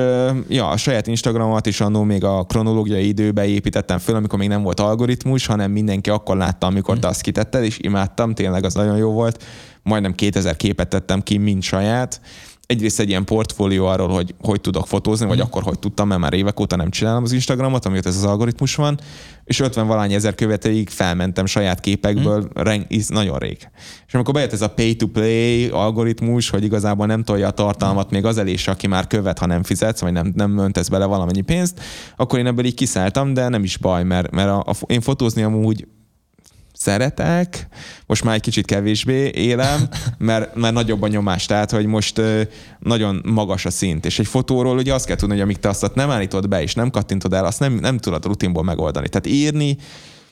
ja, 0.48 0.68
a 0.68 0.76
saját 0.76 1.06
Instagramomat 1.06 1.66
is 1.66 1.80
annó 1.80 2.02
még 2.02 2.24
a 2.24 2.44
kronológiai 2.44 3.08
időbe 3.08 3.46
építettem 3.46 3.98
föl, 3.98 4.14
amikor 4.14 4.38
még 4.38 4.48
nem 4.48 4.62
volt 4.62 4.80
algoritmus, 4.80 5.46
hanem 5.46 5.70
mindenki 5.70 6.10
akkor 6.10 6.36
látta, 6.36 6.66
amikor 6.66 6.96
mm. 6.96 6.98
te 6.98 7.08
azt 7.08 7.20
kitetted, 7.20 7.64
és 7.64 7.78
imádtam, 7.80 8.34
tényleg 8.34 8.64
az 8.64 8.74
nagyon 8.74 8.96
jó 8.96 9.12
volt. 9.12 9.44
Majdnem 9.82 10.14
2000 10.14 10.56
képet 10.56 10.88
tettem 10.88 11.22
ki, 11.22 11.38
mind 11.38 11.62
saját, 11.62 12.20
egyrészt 12.68 13.00
egy 13.00 13.08
ilyen 13.08 13.24
portfólió 13.24 13.86
arról, 13.86 14.08
hogy 14.08 14.34
hogy 14.40 14.60
tudok 14.60 14.86
fotózni, 14.86 15.26
vagy 15.26 15.38
mm. 15.38 15.40
akkor 15.40 15.62
hogy 15.62 15.78
tudtam, 15.78 16.08
mert 16.08 16.20
már 16.20 16.32
évek 16.32 16.60
óta 16.60 16.76
nem 16.76 16.90
csinálom 16.90 17.22
az 17.22 17.32
Instagramot, 17.32 17.84
amiért 17.84 18.06
ez 18.06 18.16
az 18.16 18.24
algoritmus 18.24 18.74
van, 18.74 18.98
és 19.44 19.60
50 19.60 19.86
valány 19.86 20.12
ezer 20.12 20.34
követőig 20.34 20.88
felmentem 20.88 21.46
saját 21.46 21.80
képekből, 21.80 22.40
mm. 22.40 22.62
reng, 22.62 22.86
nagyon 23.08 23.38
rég. 23.38 23.68
És 24.06 24.14
amikor 24.14 24.34
bejött 24.34 24.52
ez 24.52 24.62
a 24.62 24.70
pay-to-play 24.70 25.68
algoritmus, 25.68 26.50
hogy 26.50 26.64
igazából 26.64 27.06
nem 27.06 27.24
tolja 27.24 27.46
a 27.46 27.50
tartalmat 27.50 28.10
még 28.10 28.24
az 28.24 28.38
elés, 28.38 28.68
aki 28.68 28.86
már 28.86 29.06
követ, 29.06 29.38
ha 29.38 29.46
nem 29.46 29.62
fizetsz, 29.62 30.00
vagy 30.00 30.12
nem, 30.12 30.32
nem 30.34 30.58
öntesz 30.58 30.88
bele 30.88 31.04
valamennyi 31.04 31.40
pénzt, 31.40 31.80
akkor 32.16 32.38
én 32.38 32.46
ebből 32.46 32.64
így 32.64 32.74
kiszálltam, 32.74 33.34
de 33.34 33.48
nem 33.48 33.64
is 33.64 33.76
baj, 33.76 34.04
mert, 34.04 34.30
mert 34.30 34.48
a, 34.48 34.58
a, 34.58 34.74
én 34.86 35.00
fotózni 35.00 35.42
amúgy 35.42 35.86
szeretek, 36.78 37.68
most 38.06 38.24
már 38.24 38.34
egy 38.34 38.40
kicsit 38.40 38.66
kevésbé 38.66 39.30
élem, 39.34 39.88
mert, 40.18 40.54
mert 40.54 40.74
nagyobb 40.74 41.02
a 41.02 41.08
nyomás, 41.08 41.46
tehát 41.46 41.70
hogy 41.70 41.86
most 41.86 42.20
nagyon 42.78 43.22
magas 43.24 43.64
a 43.64 43.70
szint, 43.70 44.06
és 44.06 44.18
egy 44.18 44.26
fotóról 44.26 44.76
ugye 44.76 44.94
azt 44.94 45.06
kell 45.06 45.16
tudni, 45.16 45.34
hogy 45.34 45.42
amíg 45.42 45.58
te 45.58 45.68
azt 45.68 45.94
nem 45.94 46.10
állítod 46.10 46.48
be 46.48 46.62
és 46.62 46.74
nem 46.74 46.90
kattintod 46.90 47.32
el, 47.32 47.44
azt 47.44 47.60
nem, 47.60 47.72
nem 47.72 47.98
tudod 47.98 48.24
rutinból 48.24 48.62
megoldani. 48.62 49.08
Tehát 49.08 49.26
írni, 49.26 49.76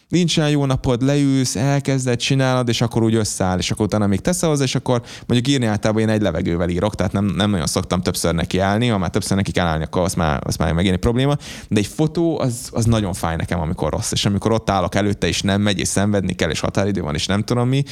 nincsen 0.08 0.50
jó 0.50 0.64
napod, 0.64 1.02
leülsz, 1.02 1.56
elkezded, 1.56 2.18
csinálod, 2.18 2.68
és 2.68 2.80
akkor 2.80 3.02
úgy 3.02 3.14
összeáll, 3.14 3.58
és 3.58 3.70
akkor 3.70 3.86
utána 3.86 4.06
még 4.06 4.20
teszel 4.20 4.48
hozzá, 4.48 4.64
és 4.64 4.74
akkor 4.74 5.02
mondjuk 5.26 5.54
írni 5.54 5.66
általában 5.66 6.02
én 6.02 6.08
egy 6.08 6.20
levegővel 6.20 6.68
írok, 6.68 6.94
tehát 6.94 7.12
nem, 7.12 7.24
nem 7.24 7.50
nagyon 7.50 7.66
szoktam 7.66 8.00
többször 8.00 8.34
neki 8.34 8.58
állni, 8.58 8.86
ha 8.86 8.98
már 8.98 9.10
többször 9.10 9.36
neki 9.36 9.52
kell 9.52 9.66
állni, 9.66 9.84
akkor 9.84 10.02
az 10.02 10.14
már, 10.14 10.40
az 10.44 10.56
már 10.56 10.72
megint 10.72 10.94
egy 10.94 11.00
probléma. 11.00 11.36
De 11.68 11.78
egy 11.78 11.86
fotó 11.86 12.38
az, 12.40 12.68
az 12.72 12.84
nagyon 12.84 13.12
fáj 13.12 13.36
nekem, 13.36 13.60
amikor 13.60 13.90
rossz, 13.90 14.12
és 14.12 14.24
amikor 14.24 14.52
ott 14.52 14.70
állok 14.70 14.94
előtte, 14.94 15.26
és 15.26 15.42
nem 15.42 15.60
megy, 15.60 15.78
és 15.78 15.88
szenvedni 15.88 16.32
kell, 16.32 16.50
és 16.50 16.60
határidő 16.60 17.00
van, 17.00 17.14
és 17.14 17.26
nem 17.26 17.42
tudom 17.42 17.68
mi, 17.68 17.82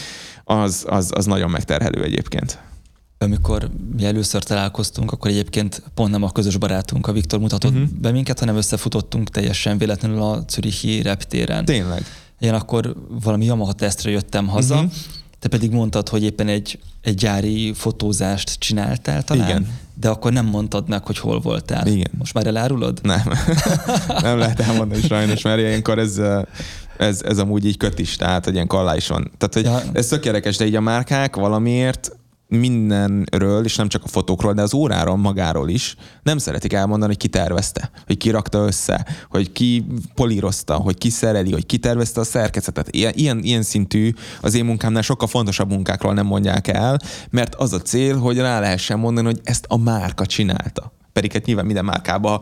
az, 0.45 0.85
az, 0.89 1.11
az 1.15 1.27
nagyon 1.27 1.51
megterhelő 1.51 2.03
egyébként. 2.03 2.59
Amikor 3.19 3.71
mi 3.97 4.05
először 4.05 4.43
találkoztunk, 4.43 5.13
akkor 5.13 5.31
egyébként 5.31 5.83
pont 5.95 6.11
nem 6.11 6.23
a 6.23 6.31
közös 6.31 6.57
barátunk, 6.57 7.07
a 7.07 7.13
Viktor 7.13 7.41
mutatott 7.41 7.73
uh-huh. 7.73 7.89
be 7.89 8.11
minket, 8.11 8.39
hanem 8.39 8.57
összefutottunk 8.57 9.31
teljesen 9.31 9.79
véletlenül 9.79 10.23
a 10.23 10.45
Zürichi 10.49 11.03
reptéren. 11.03 11.65
Tényleg. 11.65 12.05
Én 12.39 12.55
akkor 12.55 12.95
valami 13.23 13.45
Yamaha 13.45 13.73
tesztre 13.73 14.11
jöttem 14.11 14.47
haza, 14.47 14.75
uh-huh. 14.75 14.93
te 15.39 15.49
pedig 15.49 15.71
mondtad, 15.71 16.09
hogy 16.09 16.23
éppen 16.23 16.49
egy, 16.49 16.79
egy 17.01 17.15
gyári 17.15 17.73
fotózást 17.73 18.59
csináltál 18.59 19.23
talán. 19.23 19.49
Igen. 19.49 19.69
De 19.95 20.09
akkor 20.09 20.33
nem 20.33 20.47
mondtad 20.47 20.89
meg, 20.89 21.07
hogy 21.07 21.19
hol 21.19 21.41
voltál. 21.41 21.87
Igen. 21.87 22.11
Most 22.19 22.35
már 22.35 22.47
elárulod? 22.47 22.99
Nem. 23.03 23.23
nem 24.23 24.39
lehet 24.39 24.61
elmondani 24.61 25.03
sajnos, 25.03 25.43
mert 25.43 25.59
ilyenkor 25.59 25.99
ez, 25.99 26.21
ez, 26.97 27.23
ez 27.23 27.39
amúgy 27.39 27.67
így 27.67 27.77
köt 27.77 27.99
is, 27.99 28.17
tehát 28.17 28.45
hogy 28.45 28.55
ilyen 28.55 28.67
kallá 28.67 28.97
is 28.97 29.07
van. 29.07 29.31
Tehát, 29.39 29.55
hogy 29.55 29.85
ja. 29.85 29.93
ez 29.93 30.07
tök 30.07 30.25
érdekes, 30.25 30.57
de 30.57 30.67
így 30.67 30.75
a 30.75 30.81
márkák 30.81 31.37
valamiért 31.37 32.17
mindenről, 32.55 33.65
és 33.65 33.77
nem 33.77 33.89
csak 33.89 34.05
a 34.05 34.09
fotókról, 34.09 34.53
de 34.53 34.63
az 34.63 34.75
óráról 34.75 35.17
magáról 35.17 35.69
is 35.69 35.97
nem 36.23 36.39
szeretik 36.39 36.73
elmondani, 36.73 37.13
hogy 37.13 37.21
ki 37.21 37.29
tervezte, 37.29 37.91
hogy 38.07 38.17
ki 38.17 38.31
rakta 38.31 38.59
össze, 38.59 39.07
hogy 39.31 39.53
ki 39.53 39.87
polírozta, 40.15 40.75
hogy 40.75 40.99
ki 40.99 41.11
szereli, 41.11 41.53
hogy 41.53 41.67
ki 41.67 41.79
tervezte 41.79 42.21
a 42.21 42.25
szerkezetet. 42.25 42.89
Ilyen, 42.91 43.13
ilyen, 43.17 43.39
ilyen 43.43 43.63
szintű 43.63 44.13
az 44.41 44.55
én 44.55 44.65
munkámnál 44.65 45.03
sokkal 45.03 45.29
fontosabb 45.29 45.71
munkákról 45.71 46.15
nem 46.15 46.27
mondják 46.27 46.69
el, 46.69 46.99
mert 47.31 47.55
az 47.55 47.73
a 47.73 47.81
cél, 47.81 48.19
hogy 48.19 48.39
rá 48.39 48.61
lehessen 48.61 48.99
mondani, 48.99 49.27
hogy 49.27 49.41
ezt 49.45 49.65
a 49.69 49.77
márka 49.77 50.27
csinálta 50.27 50.94
pedig 51.15 51.33
hát 51.33 51.45
nyilván 51.45 51.65
minden 51.65 51.85
márkában 51.85 52.41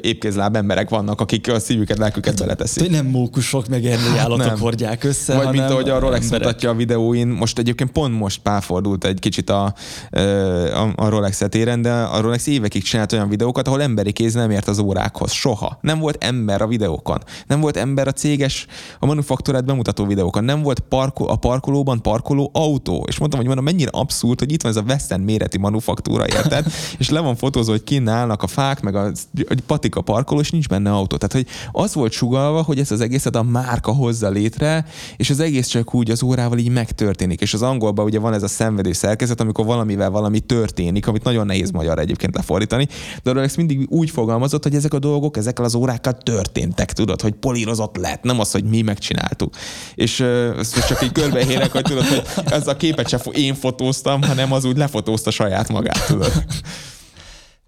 épkézláb 0.00 0.56
emberek 0.56 0.88
vannak, 0.88 1.20
akik 1.20 1.52
a 1.52 1.58
szívüket, 1.60 1.98
lelküket 1.98 2.38
hát, 2.38 2.40
beleteszik. 2.40 2.90
Nem 2.90 3.06
mókusok, 3.06 3.68
meg 3.68 3.84
erről 3.84 4.10
hát 4.10 4.18
állatok 4.18 4.46
nem. 4.46 4.58
hordják 4.58 5.04
össze, 5.04 5.36
Vagy 5.36 5.52
mint 5.52 5.70
ahogy 5.70 5.88
a 5.88 5.98
Rolex 5.98 6.24
emberek. 6.24 6.46
mutatja 6.46 6.70
a 6.70 6.74
videóin, 6.74 7.28
most 7.28 7.58
egyébként 7.58 7.90
pont 7.90 8.18
most 8.18 8.40
párfordult 8.40 9.04
egy 9.04 9.18
kicsit 9.18 9.50
a, 9.50 9.74
a, 10.10 10.92
a 10.96 11.08
Rolex 11.08 11.40
etéren, 11.40 11.82
de 11.82 11.92
a 11.92 12.20
Rolex 12.20 12.46
évekig 12.46 12.82
csinált 12.82 13.12
olyan 13.12 13.28
videókat, 13.28 13.66
ahol 13.66 13.82
emberi 13.82 14.12
kéz 14.12 14.34
nem 14.34 14.50
ért 14.50 14.68
az 14.68 14.78
órákhoz. 14.78 15.32
Soha. 15.32 15.78
Nem 15.80 15.98
volt 15.98 16.24
ember 16.24 16.62
a 16.62 16.66
videókon. 16.66 17.18
Nem 17.46 17.60
volt 17.60 17.76
ember 17.76 18.08
a 18.08 18.12
céges, 18.12 18.66
a 18.98 19.06
manufaktúrát 19.06 19.64
bemutató 19.64 20.06
videókon. 20.06 20.44
Nem 20.44 20.62
volt 20.62 20.80
parko, 20.80 21.24
a 21.24 21.36
parkolóban 21.36 22.02
parkoló 22.02 22.50
autó. 22.52 23.04
És 23.08 23.18
mondtam, 23.18 23.40
hogy 23.40 23.48
mondom, 23.48 23.64
mennyire 23.64 23.90
abszurd, 23.92 24.38
hogy 24.38 24.52
itt 24.52 24.62
van 24.62 24.70
ez 24.70 24.78
a 24.78 24.82
Western 24.82 25.22
méretű 25.22 25.58
manufaktúra, 25.58 26.26
érted? 26.26 26.66
és 26.98 27.10
le 27.10 27.20
van 27.20 27.36
fotózva, 27.36 27.72
hogy 27.72 27.84
ki 27.84 27.97
kinn 27.98 28.08
állnak 28.08 28.42
a 28.42 28.46
fák, 28.46 28.80
meg 28.80 28.94
a, 28.94 29.04
a 29.48 29.54
patika 29.66 30.00
parkoló, 30.00 30.40
és 30.40 30.50
nincs 30.50 30.68
benne 30.68 30.92
autó. 30.92 31.16
Tehát, 31.16 31.32
hogy 31.32 31.46
az 31.72 31.94
volt 31.94 32.12
sugalva, 32.12 32.62
hogy 32.62 32.78
ezt 32.78 32.90
az 32.90 33.00
egészet 33.00 33.36
a 33.36 33.42
márka 33.42 33.92
hozza 33.92 34.28
létre, 34.28 34.86
és 35.16 35.30
az 35.30 35.40
egész 35.40 35.66
csak 35.66 35.94
úgy 35.94 36.10
az 36.10 36.22
órával 36.22 36.58
így 36.58 36.70
megtörténik. 36.70 37.40
És 37.40 37.54
az 37.54 37.62
angolban 37.62 38.04
ugye 38.04 38.18
van 38.18 38.32
ez 38.32 38.42
a 38.42 38.48
szenvedő 38.48 38.92
szerkezet, 38.92 39.40
amikor 39.40 39.64
valamivel 39.64 40.10
valami 40.10 40.40
történik, 40.40 41.06
amit 41.06 41.24
nagyon 41.24 41.46
nehéz 41.46 41.70
magyar 41.70 41.98
egyébként 41.98 42.34
lefordítani. 42.34 42.88
De 43.22 43.32
Rolex 43.32 43.54
mindig 43.54 43.86
úgy 43.90 44.10
fogalmazott, 44.10 44.62
hogy 44.62 44.74
ezek 44.74 44.94
a 44.94 44.98
dolgok 44.98 45.36
ezekkel 45.36 45.64
az 45.64 45.74
órákkal 45.74 46.12
történtek, 46.12 46.92
tudod, 46.92 47.20
hogy 47.20 47.32
polírozott 47.32 47.96
lett, 47.96 48.22
nem 48.22 48.40
az, 48.40 48.50
hogy 48.50 48.64
mi 48.64 48.82
megcsináltuk. 48.82 49.54
És 49.94 50.20
ezt 50.58 50.86
csak 50.86 51.02
így 51.02 51.12
körbehérek, 51.12 51.72
hogy 51.72 51.82
tudod, 51.82 52.04
hogy 52.04 52.22
ez 52.44 52.66
a 52.66 52.76
képet 52.76 53.08
sem 53.08 53.20
én 53.32 53.54
fotóztam, 53.54 54.22
hanem 54.22 54.52
az 54.52 54.64
úgy 54.64 54.76
lefotózta 54.76 55.30
saját 55.30 55.68
magát, 55.68 56.06
tudod. 56.06 56.32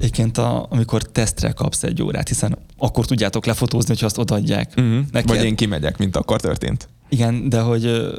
Egyébként, 0.01 0.39
a, 0.39 0.67
amikor 0.71 1.03
tesztre 1.03 1.51
kapsz 1.51 1.83
egy 1.83 2.03
órát, 2.03 2.29
hiszen 2.29 2.59
akkor 2.79 3.07
tudjátok 3.07 3.47
lefotózni, 3.47 3.89
hogyha 3.89 4.07
azt 4.07 4.19
odaadják. 4.19 4.73
Uh-huh. 4.77 5.01
Neked. 5.13 5.29
Vagy 5.29 5.45
én 5.45 5.57
kimegyek, 5.57 5.99
mint 5.99 6.17
akkor 6.17 6.41
történt. 6.41 6.89
Igen, 7.09 7.49
de 7.49 7.61
hogy, 7.61 8.11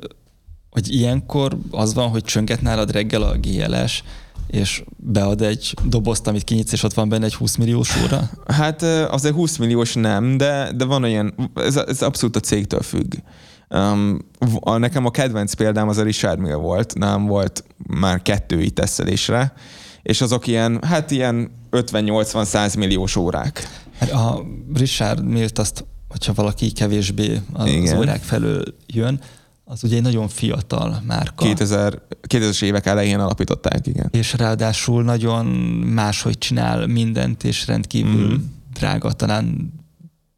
hogy 0.69 0.93
ilyenkor 0.93 1.57
az 1.71 1.93
van, 1.93 2.09
hogy 2.09 2.23
csönget 2.23 2.61
nálad 2.61 2.91
reggel 2.91 3.21
a 3.21 3.37
GLS, 3.37 4.03
és 4.47 4.83
bead 4.97 5.41
egy 5.41 5.73
dobozt, 5.83 6.27
amit 6.27 6.43
kinyitsz, 6.43 6.71
és 6.71 6.83
ott 6.83 6.93
van 6.93 7.09
benne 7.09 7.25
egy 7.25 7.33
20 7.33 7.55
milliós 7.55 7.95
óra? 8.03 8.29
Hát 8.47 8.81
azért 9.11 9.35
20 9.35 9.57
milliós 9.57 9.93
nem, 9.93 10.37
de, 10.37 10.71
de 10.75 10.85
van 10.85 11.03
olyan, 11.03 11.51
ez, 11.55 11.75
ez 11.75 12.01
abszolút 12.01 12.35
a 12.35 12.39
cégtől 12.39 12.81
függ. 12.81 13.13
Um, 13.69 14.19
a, 14.59 14.77
nekem 14.77 15.05
a 15.05 15.11
kedvenc 15.11 15.53
példám 15.53 15.87
az 15.87 15.97
a 15.97 16.03
Richard 16.03 16.39
Mill 16.39 16.55
volt, 16.55 16.97
nem 16.97 17.25
volt 17.25 17.63
már 17.87 18.21
kettő 18.21 18.61
itt 18.61 18.79
és 20.01 20.21
azok 20.21 20.47
ilyen, 20.47 20.83
hát 20.83 21.11
ilyen 21.11 21.51
50-80-100 21.71 22.77
milliós 22.77 23.15
órák. 23.15 23.67
Hát 23.97 24.11
a 24.11 24.45
Richard 24.73 25.25
Milt 25.25 25.59
azt, 25.59 25.85
hogyha 26.09 26.33
valaki 26.33 26.71
kevésbé 26.71 27.41
az 27.53 27.67
Igen. 27.67 27.97
órák 27.97 28.21
felől 28.21 28.63
jön, 28.87 29.19
az 29.71 29.83
ugye 29.83 29.95
egy 29.95 30.01
nagyon 30.01 30.27
fiatal 30.27 31.01
márka. 31.05 31.45
2000, 31.45 32.01
2000-es 32.27 32.63
évek 32.63 32.85
elején 32.85 33.19
alapították, 33.19 33.87
igen. 33.87 34.09
És 34.11 34.33
ráadásul 34.33 35.03
nagyon 35.03 35.45
máshogy 35.85 36.37
csinál 36.37 36.87
mindent, 36.87 37.43
és 37.43 37.67
rendkívül 37.67 38.27
mm-hmm. 38.27 38.43
drága, 38.73 39.11
talán. 39.11 39.73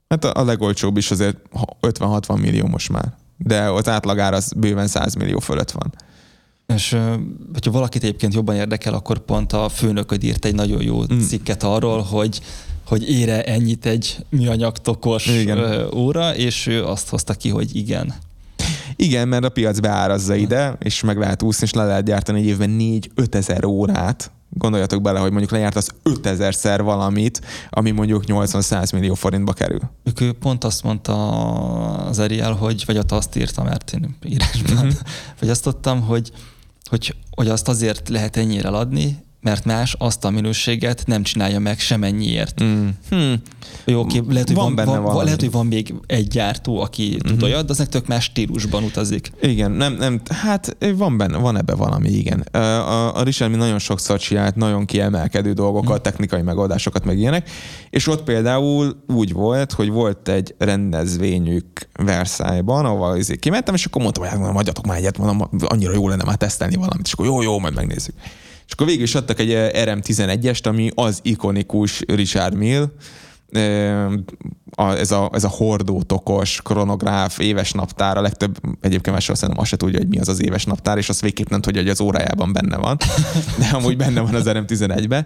Hát 0.10 0.24
a, 0.24 0.32
a 0.40 0.44
legolcsóbb 0.44 0.98
is 0.98 1.12
azért 1.12 1.38
50-60 1.82 2.40
millió 2.42 2.68
most 2.68 2.90
már. 2.90 3.14
De 3.38 3.62
az 3.62 3.88
átlagár 3.90 4.34
az 4.34 4.52
bőven 4.56 4.88
100 4.88 5.16
millió 5.16 5.40
fölött 5.40 5.72
van. 5.72 5.94
És 6.76 6.98
hogyha 7.54 7.72
valakit 7.72 8.04
egyébként 8.04 8.34
jobban 8.34 8.56
érdekel, 8.56 8.94
akkor 8.94 9.20
pont 9.20 9.54
a 9.54 9.70
főnököd 9.70 10.24
írt 10.24 10.46
egy 10.46 10.56
nagyon 10.56 10.82
jó 10.82 11.02
mm. 11.14 11.20
cikket 11.20 11.64
arról, 11.64 12.02
hogy 12.02 12.42
hogy 12.88 13.10
ére 13.10 13.44
ennyit 13.44 13.86
egy 13.86 14.26
műanyag 14.30 14.78
tokos 14.78 15.28
igen. 15.28 15.88
óra, 15.94 16.36
és 16.36 16.68
ő 16.68 16.86
azt 16.86 17.10
hozta 17.10 17.34
ki, 17.34 17.50
hogy 17.50 17.76
igen. 17.76 18.14
Igen, 18.96 19.28
mert 19.28 19.44
a 19.44 19.50
piac 19.50 19.80
beárazza 19.80 20.36
ide, 20.36 20.76
és 20.80 21.02
meg 21.02 21.18
lehet 21.18 21.42
úszni, 21.42 21.66
és 21.66 21.74
le 21.74 21.86
lehet 21.86 22.06
gyártani 22.06 22.40
egy 22.40 22.46
évben 22.46 22.78
4-5 22.80 23.34
ezer 23.34 23.66
órát. 23.66 24.32
Gondoljatok 24.50 25.02
bele, 25.02 25.20
hogy 25.20 25.32
mondjuk 25.32 25.76
az 25.76 25.90
5000 26.04 26.54
szer 26.54 26.84
valamit, 26.84 27.42
ami 27.70 27.92
mondjuk 27.92 28.24
80-100 28.28 28.94
millió 28.94 29.14
forintba 29.14 29.54
kerül. 29.54 29.80
Ő 30.22 30.32
pont 30.32 30.64
azt 30.64 30.84
mondta 30.84 31.16
az 32.08 32.20
Ariel, 32.20 32.52
hogy, 32.52 32.84
vagy 32.86 32.98
ott 32.98 33.12
azt 33.12 33.36
írta, 33.36 33.64
mert 33.64 33.94
én 33.94 34.16
írásban, 34.26 34.86
mm-hmm. 34.86 34.98
vagy 35.40 35.50
azt 35.50 35.64
tudtam, 35.64 36.02
hogy 36.02 36.32
hogy, 36.94 37.16
hogy 37.30 37.48
azt 37.48 37.68
azért 37.68 38.10
lehet 38.10 38.38
ennyire 38.38 38.68
eladni, 38.68 39.24
mert 39.44 39.66
más 39.66 39.96
azt 40.00 40.26
a 40.26 40.30
minőséget 40.30 41.04
nem 41.06 41.24
csinálja 41.24 41.60
meg 41.60 41.80
semennyiért. 41.80 42.64
Mm. 42.64 42.88
Hmm. 43.10 43.42
Jó, 43.86 44.00
oké, 44.00 44.22
lehet, 44.30 44.48
hogy 44.48 44.56
van, 44.56 44.76
van, 44.76 44.86
van, 44.86 45.04
van 45.04 45.24
lehet, 45.24 45.40
hogy 45.40 45.52
van 45.52 45.66
még 45.66 45.94
egy 46.06 46.28
gyártó, 46.28 46.80
aki 46.80 47.08
mm-hmm. 47.10 47.34
tud 47.34 47.44
olyat, 47.44 47.66
de 47.66 47.72
aznek 47.72 47.88
tök 47.88 48.08
más 48.08 48.24
stílusban 48.24 48.84
utazik. 48.84 49.32
Igen, 49.42 49.72
nem, 49.72 49.94
nem, 49.94 50.22
hát 50.30 50.78
van 50.96 51.18
benne, 51.18 51.38
van 51.38 51.58
ebbe 51.58 51.76
valami, 51.76 52.10
igen. 52.10 52.40
A, 52.40 53.18
a 53.18 53.24
Richard 53.24 53.56
nagyon 53.56 53.80
sokszor 53.80 54.20
csinált 54.20 54.56
nagyon 54.56 54.86
kiemelkedő 54.86 55.54
dolgokat, 55.54 56.00
mm. 56.00 56.02
technikai 56.02 56.42
megoldásokat, 56.42 57.06
meg 57.06 57.18
ilyenek, 57.18 57.50
és 57.90 58.08
ott 58.08 58.24
például 58.24 59.04
úgy 59.08 59.34
volt, 59.34 59.72
hogy 59.72 59.90
volt 59.90 60.30
egy 60.30 60.56
rendezvényük 60.58 61.66
Versailles-ban, 61.94 62.86
ahol 62.86 63.18
izé 63.18 63.36
kimentem, 63.36 63.74
és 63.74 63.86
akkor 63.86 64.02
mondtam, 64.02 64.24
hogy 64.24 64.40
hát, 64.40 64.56
adjatok 64.56 64.86
már 64.86 64.98
egyet, 64.98 65.18
mondom, 65.18 65.50
annyira 65.60 65.94
jó 65.94 66.08
lenne 66.08 66.24
már 66.24 66.36
tesztelni 66.36 66.76
valamit, 66.76 67.06
és 67.06 67.14
akkor 67.14 67.26
jó, 67.26 67.42
jó, 67.42 67.60
majd 67.60 67.76
megnézzük. 67.76 68.16
És 68.66 68.74
akkor 68.74 68.88
végül 68.88 69.04
is 69.04 69.16
adtak 69.16 69.40
egy 69.40 69.50
RM11-est, 69.74 70.68
ami 70.68 70.90
az 70.96 71.20
ikonikus 71.22 72.02
Richard 72.08 72.56
Mill, 72.56 72.90
a, 74.76 74.92
ez, 74.92 75.12
a, 75.12 75.30
ez 75.34 75.44
a 75.44 75.48
hordó, 75.48 76.02
tokos, 76.02 76.62
kronográf, 76.64 77.40
éves 77.40 77.72
naptár, 77.72 78.18
a 78.18 78.22
legtöbb 78.22 78.60
egyébként 78.82 79.16
más 79.16 79.24
szerintem 79.24 79.60
azt 79.60 79.70
se 79.70 79.78
tudja, 79.78 80.00
hogy 80.00 80.08
mi 80.08 80.20
az 80.20 80.28
az 80.28 80.44
éves 80.44 80.66
naptár, 80.66 80.98
és 80.98 81.10
azt 81.10 81.22
végképp 81.22 81.50
nem 81.50 81.62
tudja, 81.62 81.82
hogy 81.82 81.90
az 81.90 82.02
órájában 82.02 82.54
benne 82.54 82.78
van, 82.78 82.98
de 83.60 83.70
amúgy 83.72 83.98
benne 83.98 84.22
van 84.22 84.36
az 84.36 84.44
RM11-be. 84.46 85.26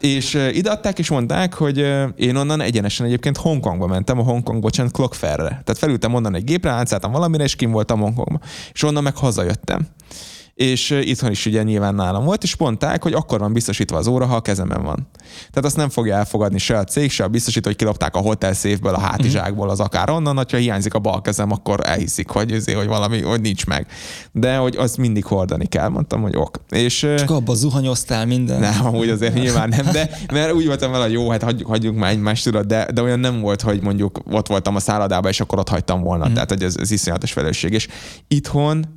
És 0.00 0.38
ide 0.52 0.70
adták, 0.70 0.98
és 0.98 1.10
mondták, 1.10 1.54
hogy 1.54 1.78
én 2.16 2.36
onnan 2.36 2.60
egyenesen 2.60 3.06
egyébként 3.06 3.36
Hongkongba 3.36 3.86
mentem, 3.86 4.18
a 4.18 4.22
Hongkong, 4.22 4.60
bocsánat, 4.60 4.92
Clockfairre. 4.92 5.48
Tehát 5.48 5.78
felültem 5.78 6.14
onnan 6.14 6.34
egy 6.34 6.44
gépre, 6.44 6.70
átszálltam 6.70 7.12
valamire, 7.12 7.44
és 7.44 7.56
kim 7.56 7.70
voltam 7.70 8.00
Hongkongba. 8.00 8.40
És 8.72 8.82
onnan 8.82 9.02
meg 9.02 9.16
hazajöttem 9.16 9.88
és 10.58 10.90
itthon 10.90 11.30
is 11.30 11.46
ugye 11.46 11.62
nyilván 11.62 11.94
nálam 11.94 12.24
volt, 12.24 12.42
és 12.42 12.56
mondták, 12.56 13.02
hogy 13.02 13.12
akkor 13.12 13.38
van 13.38 13.52
biztosítva 13.52 13.96
az 13.96 14.06
óra, 14.06 14.26
ha 14.26 14.34
a 14.34 14.40
kezemen 14.40 14.82
van. 14.82 15.08
Tehát 15.38 15.64
azt 15.64 15.76
nem 15.76 15.88
fogja 15.88 16.16
elfogadni 16.16 16.58
se 16.58 16.78
a 16.78 16.84
cég, 16.84 17.10
se 17.10 17.24
a 17.24 17.28
biztosító, 17.28 17.68
hogy 17.68 17.78
kilopták 17.78 18.16
a 18.16 18.18
hotel 18.18 18.52
széfből, 18.52 18.94
a 18.94 19.00
hátizsákból, 19.00 19.70
az 19.70 19.80
akár 19.80 20.10
onnan, 20.10 20.36
hogyha 20.36 20.56
hiányzik 20.56 20.94
a 20.94 20.98
bal 20.98 21.20
kezem, 21.20 21.52
akkor 21.52 21.80
elhiszik, 21.82 22.28
hogy, 22.28 22.52
azért, 22.52 22.78
hogy 22.78 22.86
valami, 22.86 23.20
hogy 23.20 23.40
nincs 23.40 23.66
meg. 23.66 23.86
De 24.32 24.56
hogy 24.56 24.76
azt 24.76 24.96
mindig 24.96 25.24
hordani 25.24 25.66
kell, 25.66 25.88
mondtam, 25.88 26.22
hogy 26.22 26.36
ok. 26.36 26.60
És, 26.68 26.98
Csak 26.98 27.30
abba 27.30 27.54
zuhanyoztál 27.54 28.26
minden. 28.26 28.60
Nem, 28.60 28.86
amúgy 28.86 29.08
azért 29.08 29.34
nyilván 29.34 29.68
nem, 29.68 29.92
de 29.92 30.10
mert 30.32 30.52
úgy 30.52 30.66
voltam 30.66 30.90
vele, 30.90 31.04
hogy 31.04 31.12
jó, 31.12 31.30
hát 31.30 31.42
hagyjuk, 31.42 31.68
hagyjuk 31.68 31.96
már 31.96 32.10
egymást, 32.10 32.44
tudod, 32.44 32.66
de, 32.66 32.88
de 32.92 33.02
olyan 33.02 33.20
nem 33.20 33.40
volt, 33.40 33.62
hogy 33.62 33.82
mondjuk 33.82 34.20
ott 34.30 34.48
voltam 34.48 34.74
a 34.76 34.80
szállodában, 34.80 35.30
és 35.30 35.40
akkor 35.40 35.58
ott 35.58 35.68
hagytam 35.68 36.02
volna. 36.02 36.28
Mm. 36.28 36.32
Tehát, 36.32 36.48
hogy 36.48 36.62
ez, 36.62 36.76
ez 36.80 36.90
iszonyatos 36.90 37.32
felelősség. 37.32 37.72
És 37.72 37.88
itthon 38.28 38.96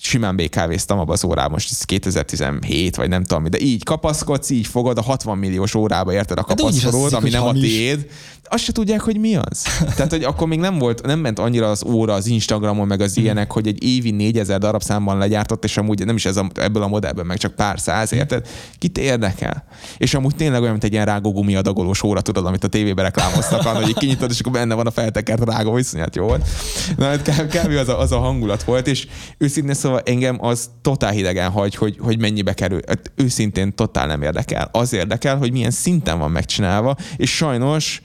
simán 0.00 0.36
BKV-ztam 0.36 0.98
abban 0.98 1.12
az 1.12 1.24
órában, 1.24 1.50
most 1.52 1.70
ez 1.70 1.82
2017, 1.82 2.96
vagy 2.96 3.08
nem 3.08 3.24
tudom 3.24 3.44
de 3.44 3.58
így 3.58 3.84
kapaszkodsz, 3.84 4.50
így 4.50 4.66
fogod 4.66 4.98
a 4.98 5.02
60 5.02 5.38
milliós 5.38 5.74
órába, 5.74 6.12
érted 6.12 6.38
a 6.38 6.42
kapaszkodód, 6.42 7.12
ami 7.12 7.30
nem 7.30 7.42
a 7.42 7.52
tiéd, 7.52 8.06
azt 8.50 8.64
se 8.64 8.72
tudják, 8.72 9.00
hogy 9.00 9.18
mi 9.18 9.36
az. 9.36 9.62
Tehát, 9.96 10.10
hogy 10.10 10.24
akkor 10.24 10.48
még 10.48 10.58
nem 10.58 10.78
volt, 10.78 11.06
nem 11.06 11.18
ment 11.18 11.38
annyira 11.38 11.70
az 11.70 11.84
óra 11.84 12.14
az 12.14 12.26
Instagramon, 12.26 12.86
meg 12.86 13.00
az 13.00 13.16
ilyenek, 13.16 13.52
hogy 13.52 13.66
egy 13.66 13.84
évi 13.84 14.10
4000 14.10 14.58
darab 14.58 14.82
számban 14.82 15.18
legyártott, 15.18 15.64
és 15.64 15.76
amúgy 15.76 16.04
nem 16.04 16.16
is 16.16 16.24
ez 16.24 16.36
a, 16.36 16.46
ebből 16.54 16.82
a 16.82 16.88
modellben, 16.88 17.26
meg 17.26 17.38
csak 17.38 17.54
pár 17.54 17.80
száz, 17.80 18.12
érted? 18.12 18.46
Kit 18.78 18.98
érdekel? 18.98 19.64
És 19.98 20.14
amúgy 20.14 20.36
tényleg 20.36 20.60
olyan, 20.60 20.72
mint 20.72 20.84
egy 20.84 20.92
ilyen 20.92 21.04
rágógumi 21.04 21.56
adagolós 21.56 22.02
óra, 22.02 22.20
tudod, 22.20 22.46
amit 22.46 22.64
a 22.64 22.68
tévében 22.68 23.04
reklámoztak, 23.04 23.62
hogy 23.84 23.94
kinyitod, 23.94 24.30
és 24.30 24.40
akkor 24.40 24.52
benne 24.52 24.74
van 24.74 24.86
a 24.86 24.90
feltekert 24.90 25.44
rágó, 25.44 25.72
viszonyat 25.72 26.16
jó 26.16 26.24
volt. 26.24 26.48
Na, 26.96 27.04
hát 27.04 27.46
kb. 27.46 27.76
az 27.76 27.88
a, 27.88 28.00
az 28.00 28.12
a 28.12 28.18
hangulat 28.18 28.62
volt, 28.62 28.86
és 28.86 29.06
őszintén 29.38 29.74
szóval 29.88 30.02
engem 30.04 30.44
az 30.44 30.70
totál 30.82 31.10
hidegen 31.10 31.50
hagy, 31.50 31.74
hogy, 31.74 31.96
hogy 32.00 32.18
mennyibe 32.18 32.52
kerül. 32.52 32.80
Hát 32.86 33.12
őszintén 33.14 33.74
totál 33.74 34.06
nem 34.06 34.22
érdekel. 34.22 34.68
Az 34.72 34.92
érdekel, 34.92 35.36
hogy 35.36 35.52
milyen 35.52 35.70
szinten 35.70 36.18
van 36.18 36.30
megcsinálva, 36.30 36.96
és 37.16 37.36
sajnos 37.36 38.02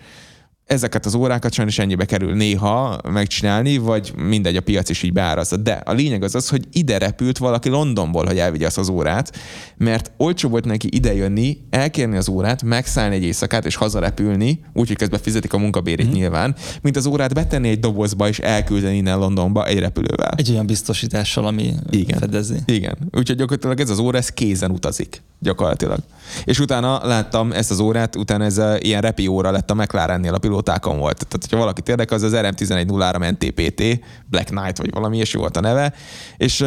ezeket 0.65 1.05
az 1.05 1.13
órákat 1.13 1.53
sajnos 1.53 1.79
ennyibe 1.79 2.05
kerül 2.05 2.35
néha 2.35 2.99
megcsinálni, 3.09 3.77
vagy 3.77 4.13
mindegy, 4.15 4.55
a 4.55 4.61
piac 4.61 4.89
is 4.89 5.03
így 5.03 5.13
beárazza. 5.13 5.57
De 5.57 5.71
a 5.71 5.91
lényeg 5.91 6.23
az 6.23 6.35
az, 6.35 6.49
hogy 6.49 6.65
ide 6.71 6.97
repült 6.97 7.37
valaki 7.37 7.69
Londonból, 7.69 8.25
hogy 8.25 8.37
elvigye 8.37 8.65
azt 8.65 8.77
az 8.77 8.89
órát, 8.89 9.37
mert 9.77 10.11
olcsó 10.17 10.49
volt 10.49 10.65
neki 10.65 10.87
idejönni, 10.91 11.57
elkérni 11.69 12.17
az 12.17 12.29
órát, 12.29 12.63
megszállni 12.63 13.15
egy 13.15 13.23
éjszakát 13.23 13.65
és 13.65 13.75
hazarepülni, 13.75 14.59
úgyhogy 14.73 14.97
közben 14.97 15.19
fizetik 15.19 15.53
a 15.53 15.57
munkabérét 15.57 16.07
mm. 16.07 16.11
nyilván, 16.11 16.55
mint 16.81 16.95
az 16.95 17.05
órát 17.05 17.33
betenni 17.33 17.69
egy 17.69 17.79
dobozba 17.79 18.27
és 18.27 18.39
elküldeni 18.39 18.95
innen 18.95 19.19
Londonba 19.19 19.65
egy 19.65 19.79
repülővel. 19.79 20.33
Egy 20.37 20.51
olyan 20.51 20.65
biztosítással, 20.65 21.45
ami 21.45 21.73
Igen. 21.89 22.19
fedezi. 22.19 22.57
Igen. 22.65 22.97
Úgyhogy 23.11 23.37
gyakorlatilag 23.37 23.79
ez 23.79 23.89
az 23.89 23.99
óra, 23.99 24.17
ez 24.17 24.29
kézen 24.29 24.71
utazik 24.71 25.21
gyakorlatilag. 25.43 25.99
És 26.43 26.59
utána 26.59 27.07
láttam 27.07 27.51
ezt 27.51 27.71
az 27.71 27.79
órát, 27.79 28.15
utána 28.15 28.43
ez 28.43 28.57
a, 28.57 28.75
ilyen 28.79 29.01
repi 29.01 29.27
óra 29.27 29.51
lett 29.51 29.71
a 29.71 29.73
McLarennél, 29.73 30.33
a 30.33 30.37
pilótákon 30.37 30.97
volt. 30.97 31.17
Tehát, 31.17 31.37
hogyha 31.41 31.57
valaki 31.57 31.81
érdekel, 31.85 32.17
az 32.17 32.23
az 32.23 32.31
RM1103 32.35 33.31
NTPT, 33.31 34.05
Black 34.25 34.47
Knight, 34.47 34.77
vagy 34.77 34.93
valami 34.93 35.15
ilyesmi 35.15 35.39
volt 35.39 35.57
a 35.57 35.59
neve, 35.59 35.93
és 36.37 36.61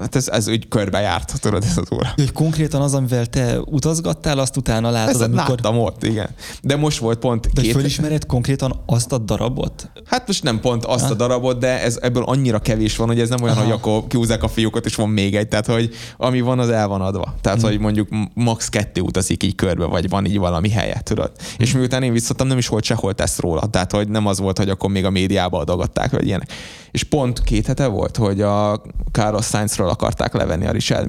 hát 0.00 0.16
ez, 0.16 0.28
ez 0.28 0.48
úgy 0.48 0.68
körbe 0.68 1.00
járt, 1.00 1.40
tudod, 1.40 1.64
ez 1.64 1.78
az 1.78 1.92
óra. 1.92 2.12
Hogy 2.14 2.32
konkrétan 2.32 2.80
az, 2.80 2.94
amivel 2.94 3.26
te 3.26 3.60
utazgattál, 3.60 4.38
azt 4.38 4.56
utána 4.56 4.90
látod, 4.90 5.14
ezt 5.14 5.22
amikor... 5.22 5.48
láttam 5.48 5.78
ott, 5.78 6.04
igen. 6.04 6.28
De 6.62 6.76
most 6.76 6.98
volt 6.98 7.18
pont 7.18 7.52
De 7.52 7.62
két... 7.62 7.72
fölismered 7.72 8.26
konkrétan 8.26 8.82
azt 8.86 9.12
a 9.12 9.18
darabot? 9.18 9.90
Hát 10.04 10.26
most 10.26 10.42
nem 10.42 10.60
pont 10.60 10.84
azt 10.84 11.04
ha? 11.04 11.10
a 11.10 11.14
darabot, 11.14 11.58
de 11.58 11.82
ez 11.82 11.98
ebből 12.02 12.22
annyira 12.22 12.58
kevés 12.58 12.96
van, 12.96 13.06
hogy 13.06 13.20
ez 13.20 13.28
nem 13.28 13.42
olyan, 13.42 13.56
Aha. 13.56 13.64
hogy 13.64 13.74
akkor 13.74 14.06
kiúzzák 14.06 14.42
a 14.42 14.48
fiúkat, 14.48 14.86
és 14.86 14.94
van 14.94 15.08
még 15.08 15.36
egy. 15.36 15.48
Tehát, 15.48 15.66
hogy 15.66 15.94
ami 16.16 16.40
van, 16.40 16.58
az 16.58 16.70
el 16.70 16.88
van 16.88 17.00
adva. 17.00 17.34
Tehát, 17.40 17.60
hmm. 17.60 17.68
hogy 17.68 17.78
mondjuk 17.78 18.08
max. 18.34 18.68
kettő 18.68 19.00
utazik 19.00 19.42
így 19.42 19.54
körbe, 19.54 19.84
vagy 19.84 20.08
van 20.08 20.24
így 20.24 20.38
valami 20.38 20.70
helye, 20.70 21.00
tudod. 21.02 21.32
Hmm. 21.36 21.46
És 21.58 21.72
miután 21.72 22.02
én 22.02 22.12
visszatam, 22.12 22.46
nem 22.46 22.58
is 22.58 22.68
volt 22.68 22.84
sehol 22.84 23.14
teszt 23.14 23.40
róla. 23.40 23.66
Tehát, 23.66 23.92
hogy 23.92 24.08
nem 24.08 24.26
az 24.26 24.38
volt, 24.38 24.58
hogy 24.58 24.68
akkor 24.68 24.90
még 24.90 25.04
a 25.04 25.10
médiába 25.10 25.58
adogatták, 25.58 26.10
vagy 26.10 26.26
ilyenek. 26.26 26.52
És 26.90 27.02
pont 27.02 27.42
két 27.42 27.66
hete 27.66 27.86
volt, 27.86 28.16
hogy 28.16 28.40
a 28.40 28.82
Carlos 29.12 29.46
Sainzról 29.46 29.88
akarták 29.88 30.32
levenni 30.32 30.66
a 30.66 30.70
Richel 30.70 31.06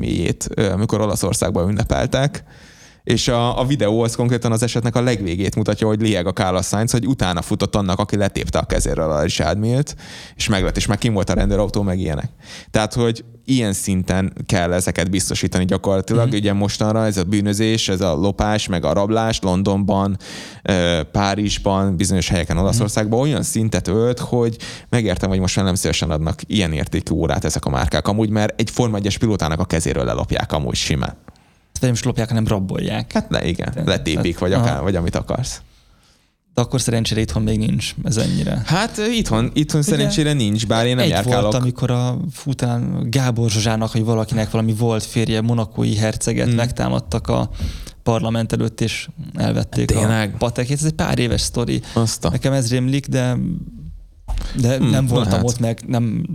amikor 0.71 1.01
Olaszországban 1.01 1.69
ünnepeltek, 1.69 2.43
és 3.09 3.27
a, 3.27 3.59
a 3.59 3.65
videó 3.65 4.01
az 4.01 4.15
konkrétan 4.15 4.51
az 4.51 4.63
esetnek 4.63 4.95
a 4.95 5.01
legvégét 5.01 5.55
mutatja, 5.55 5.87
hogy 5.87 6.01
lieg 6.01 6.27
a 6.27 6.33
Carlos 6.33 6.65
Sainz, 6.65 6.91
hogy 6.91 7.07
utána 7.07 7.41
futott 7.41 7.75
annak, 7.75 7.99
aki 7.99 8.17
letépte 8.17 8.59
a 8.59 8.65
kezéről 8.65 9.11
a 9.11 9.21
Richard 9.21 9.57
Millt, 9.57 9.95
és 10.35 10.47
meglett, 10.47 10.77
és 10.77 10.85
meg 10.85 10.97
kim 10.97 11.13
volt 11.13 11.29
a 11.29 11.33
rendőrautó, 11.33 11.81
meg 11.81 11.99
ilyenek. 11.99 12.29
Tehát, 12.71 12.93
hogy 12.93 13.23
ilyen 13.45 13.73
szinten 13.73 14.33
kell 14.45 14.73
ezeket 14.73 15.09
biztosítani 15.09 15.65
gyakorlatilag. 15.65 16.27
Mm-hmm. 16.27 16.37
Ugye 16.37 16.53
mostanra 16.53 17.05
ez 17.05 17.17
a 17.17 17.23
bűnözés, 17.23 17.89
ez 17.89 18.01
a 18.01 18.15
lopás, 18.15 18.67
meg 18.67 18.85
a 18.85 18.93
rablás 18.93 19.39
Londonban, 19.41 20.17
Párizsban, 21.11 21.95
bizonyos 21.95 22.29
helyeken 22.29 22.57
Olaszországban 22.57 23.19
olyan 23.19 23.43
szintet 23.43 23.87
ölt, 23.87 24.19
hogy 24.19 24.57
megértem, 24.89 25.29
hogy 25.29 25.39
most 25.39 25.55
már 25.55 25.65
nem 25.65 25.75
szívesen 25.75 26.11
adnak 26.11 26.41
ilyen 26.47 26.73
értékű 26.73 27.13
órát 27.13 27.45
ezek 27.45 27.65
a 27.65 27.69
márkák 27.69 28.07
amúgy, 28.07 28.29
mert 28.29 28.59
egy 28.59 28.69
Forma 28.69 28.97
1 28.97 29.17
pilótának 29.17 29.59
a 29.59 29.65
kezéről 29.65 30.05
lelopják 30.05 30.51
amúgy 30.51 30.75
simán. 30.75 31.15
Nem 31.79 31.91
is 31.91 32.03
lopják, 32.03 32.27
hanem 32.27 32.47
rabolják. 32.47 33.11
Hát 33.11 33.29
ne, 33.29 33.47
igen, 33.47 33.73
letépik, 33.85 34.39
vagy, 34.39 34.53
akár, 34.53 34.81
vagy 34.81 34.95
amit 34.95 35.15
akarsz. 35.15 35.61
De 36.53 36.61
akkor 36.61 36.81
szerencsére 36.81 37.21
itthon 37.21 37.41
még 37.43 37.57
nincs 37.57 37.93
ez 38.03 38.17
ennyire. 38.17 38.61
Hát 38.65 38.97
itthon, 38.97 39.51
itthon 39.53 39.81
Ugye, 39.81 39.89
szerencsére 39.89 40.33
nincs, 40.33 40.67
bár 40.67 40.85
én 40.85 40.95
nem 40.95 41.03
egy 41.03 41.09
járkálok. 41.09 41.51
volt, 41.51 41.63
amikor 41.63 41.91
a 41.91 42.17
fután 42.31 43.07
Gábor 43.09 43.49
Zsuzsának, 43.49 43.91
hogy 43.91 44.03
valakinek 44.03 44.51
valami 44.51 44.73
volt 44.73 45.03
férje, 45.03 45.41
monakói 45.41 45.95
herceget 45.95 46.47
hmm. 46.47 46.55
megtámadtak 46.55 47.27
a 47.27 47.49
parlament 48.03 48.53
előtt, 48.53 48.81
és 48.81 49.07
elvették 49.33 49.87
Tényleg? 49.87 50.33
a 50.33 50.37
patekét. 50.37 50.77
Ez 50.77 50.83
egy 50.83 50.91
pár 50.91 51.19
éves 51.19 51.41
sztori. 51.41 51.81
Azta. 51.93 52.29
Nekem 52.29 52.53
ez 52.53 52.69
rémlik, 52.69 53.07
de 53.07 53.37
de 54.55 54.77
hmm, 54.77 54.89
nem 54.89 55.05
voltam 55.05 55.31
hát. 55.31 55.43
ott, 55.43 55.59
meg 55.59 55.79
nem, 55.87 56.25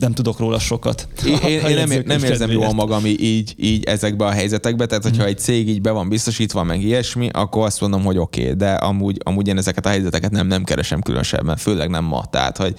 nem 0.00 0.12
tudok 0.12 0.38
róla 0.38 0.58
sokat. 0.58 1.08
Én, 1.26 1.38
én, 1.48 1.60
én 1.68 1.74
nem, 1.74 2.02
nem 2.06 2.22
érzem 2.22 2.50
jól 2.50 2.72
magam 2.72 3.06
így, 3.06 3.54
így 3.56 3.84
ezekbe 3.84 4.24
a 4.24 4.30
helyzetekbe, 4.30 4.86
tehát 4.86 5.02
hogyha 5.02 5.22
hmm. 5.22 5.30
egy 5.30 5.38
cég 5.38 5.68
így 5.68 5.80
be 5.80 5.90
van 5.90 6.08
biztosítva, 6.08 6.62
meg 6.62 6.82
ilyesmi, 6.82 7.28
akkor 7.32 7.64
azt 7.64 7.80
mondom, 7.80 8.04
hogy 8.04 8.18
oké, 8.18 8.42
okay, 8.42 8.54
de 8.54 8.72
amúgy, 8.72 9.18
amúgy 9.24 9.48
én 9.48 9.58
ezeket 9.58 9.86
a 9.86 9.88
helyzeteket 9.88 10.30
nem, 10.30 10.46
nem 10.46 10.64
keresem 10.64 11.00
különösebben, 11.00 11.56
főleg 11.56 11.88
nem 11.88 12.04
ma. 12.04 12.24
Tehát, 12.30 12.56
hogy 12.56 12.74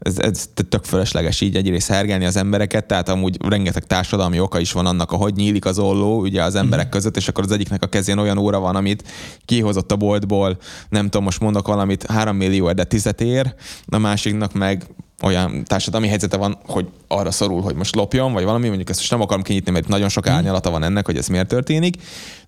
ez, 0.00 0.18
ez 0.18 0.48
tök 0.68 0.84
fölösleges 0.84 1.40
így 1.40 1.56
egyrészt 1.56 1.88
hergelni 1.88 2.24
az 2.24 2.36
embereket, 2.36 2.86
tehát 2.86 3.08
amúgy 3.08 3.36
rengeteg 3.48 3.86
társadalmi 3.86 4.40
oka 4.40 4.60
is 4.60 4.72
van 4.72 4.86
annak, 4.86 5.12
ahogy 5.12 5.34
nyílik 5.34 5.64
az 5.64 5.78
olló 5.78 6.20
ugye 6.20 6.42
az 6.42 6.54
emberek 6.54 6.86
mm. 6.86 6.90
között, 6.90 7.16
és 7.16 7.28
akkor 7.28 7.44
az 7.44 7.52
egyiknek 7.52 7.82
a 7.82 7.86
kezén 7.86 8.18
olyan 8.18 8.38
óra 8.38 8.58
van, 8.60 8.76
amit 8.76 9.08
kihozott 9.44 9.92
a 9.92 9.96
boltból, 9.96 10.58
nem 10.88 11.04
tudom, 11.04 11.24
most 11.24 11.40
mondok 11.40 11.66
valamit, 11.66 12.06
3 12.06 12.36
millió 12.36 12.72
de 12.72 12.84
tizet 12.84 13.20
ér, 13.20 13.54
a 13.86 13.98
másiknak 13.98 14.52
meg 14.52 14.86
olyan 15.22 15.64
társadalmi 15.64 16.08
helyzete 16.08 16.36
van, 16.36 16.58
hogy 16.66 16.88
arra 17.08 17.30
szorul, 17.30 17.62
hogy 17.62 17.74
most 17.74 17.94
lopjon, 17.94 18.32
vagy 18.32 18.44
valami, 18.44 18.66
mondjuk 18.66 18.88
ezt 18.88 18.98
most 18.98 19.10
nem 19.10 19.20
akarom 19.20 19.42
kinyitni, 19.42 19.72
mert 19.72 19.88
nagyon 19.88 20.08
sok 20.08 20.24
mhm. 20.24 20.34
árnyalata 20.34 20.70
van 20.70 20.82
ennek, 20.82 21.06
hogy 21.06 21.16
ez 21.16 21.28
miért 21.28 21.48
történik, 21.48 21.96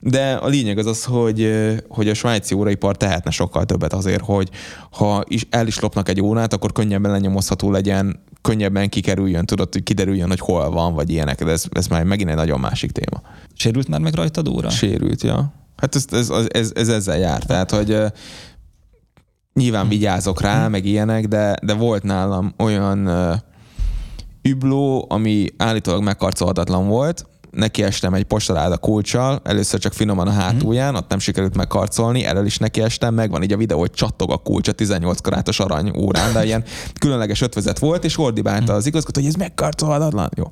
de 0.01 0.33
a 0.33 0.47
lényeg 0.47 0.79
az 0.79 0.87
az, 0.87 1.05
hogy, 1.05 1.53
hogy 1.89 2.09
a 2.09 2.15
svájci 2.15 2.55
óraipar 2.55 2.97
tehetne 2.97 3.31
sokkal 3.31 3.65
többet 3.65 3.93
azért, 3.93 4.25
hogy 4.25 4.49
ha 4.91 5.25
is, 5.27 5.47
el 5.51 5.67
is 5.67 5.81
lopnak 5.81 6.09
egy 6.09 6.21
órát, 6.21 6.53
akkor 6.53 6.73
könnyebben 6.73 7.11
lenyomozható 7.11 7.71
legyen, 7.71 8.23
könnyebben 8.41 8.89
kikerüljön, 8.89 9.47
tudod, 9.47 9.73
hogy 9.73 9.83
kiderüljön, 9.83 10.29
hogy 10.29 10.41
hol 10.41 10.71
van, 10.71 10.95
vagy 10.95 11.11
ilyenek, 11.11 11.45
de 11.45 11.51
ez, 11.51 11.65
ez 11.71 11.87
már 11.87 12.05
megint 12.05 12.31
egy 12.31 12.37
nagyon 12.37 12.61
másik 12.61 12.91
téma. 12.91 13.23
Sérült 13.55 13.89
már 13.89 14.01
meg 14.01 14.15
rajtad 14.15 14.49
óra? 14.49 14.71
Sérült, 14.71 15.23
ja. 15.23 15.53
Hát 15.77 15.95
ez, 15.95 16.05
ez, 16.11 16.31
ez, 16.49 16.73
ez 16.75 16.89
ezzel 16.89 17.19
jár. 17.19 17.43
Tehát, 17.43 17.71
hogy 17.71 17.97
nyilván 19.55 19.89
vigyázok 19.89 20.41
rá, 20.41 20.69
meg 20.69 20.85
ilyenek, 20.85 21.27
de, 21.27 21.57
de 21.63 21.75
volt 21.75 22.03
nálam 22.03 22.55
olyan 22.59 23.07
uh, 23.07 23.35
übló, 24.43 25.07
ami 25.09 25.47
állítólag 25.57 26.03
megkarcolhatatlan 26.03 26.89
volt, 26.89 27.27
neki 27.51 27.83
estem 27.83 28.15
egy 28.15 28.25
postaláda 28.25 28.77
kulcsal, 28.77 29.41
először 29.45 29.81
csak 29.81 29.93
finoman 29.93 30.27
a 30.27 30.31
hátulján, 30.31 30.95
ott 30.95 31.09
nem 31.09 31.19
sikerült 31.19 31.57
megkarcolni, 31.57 32.25
erről 32.25 32.47
is 32.47 32.59
neki 32.59 32.81
estem, 32.81 33.15
meg 33.15 33.31
van 33.31 33.43
így 33.43 33.53
a 33.53 33.57
videó, 33.57 33.79
hogy 33.79 33.91
csattog 33.91 34.31
a 34.31 34.37
kulcs 34.37 34.69
a 34.69 34.73
18 34.73 35.21
karátos 35.21 35.61
arany 35.61 35.93
órán, 35.97 36.33
de 36.33 36.45
ilyen 36.45 36.65
különleges 36.99 37.41
ötvezet 37.41 37.79
volt, 37.79 38.05
és 38.05 38.19
ordibálta 38.19 38.73
az 38.73 38.87
igazgató, 38.87 39.21
hogy 39.21 39.29
ez 39.29 39.35
megkarcolhatatlan. 39.35 40.31
Jó 40.37 40.45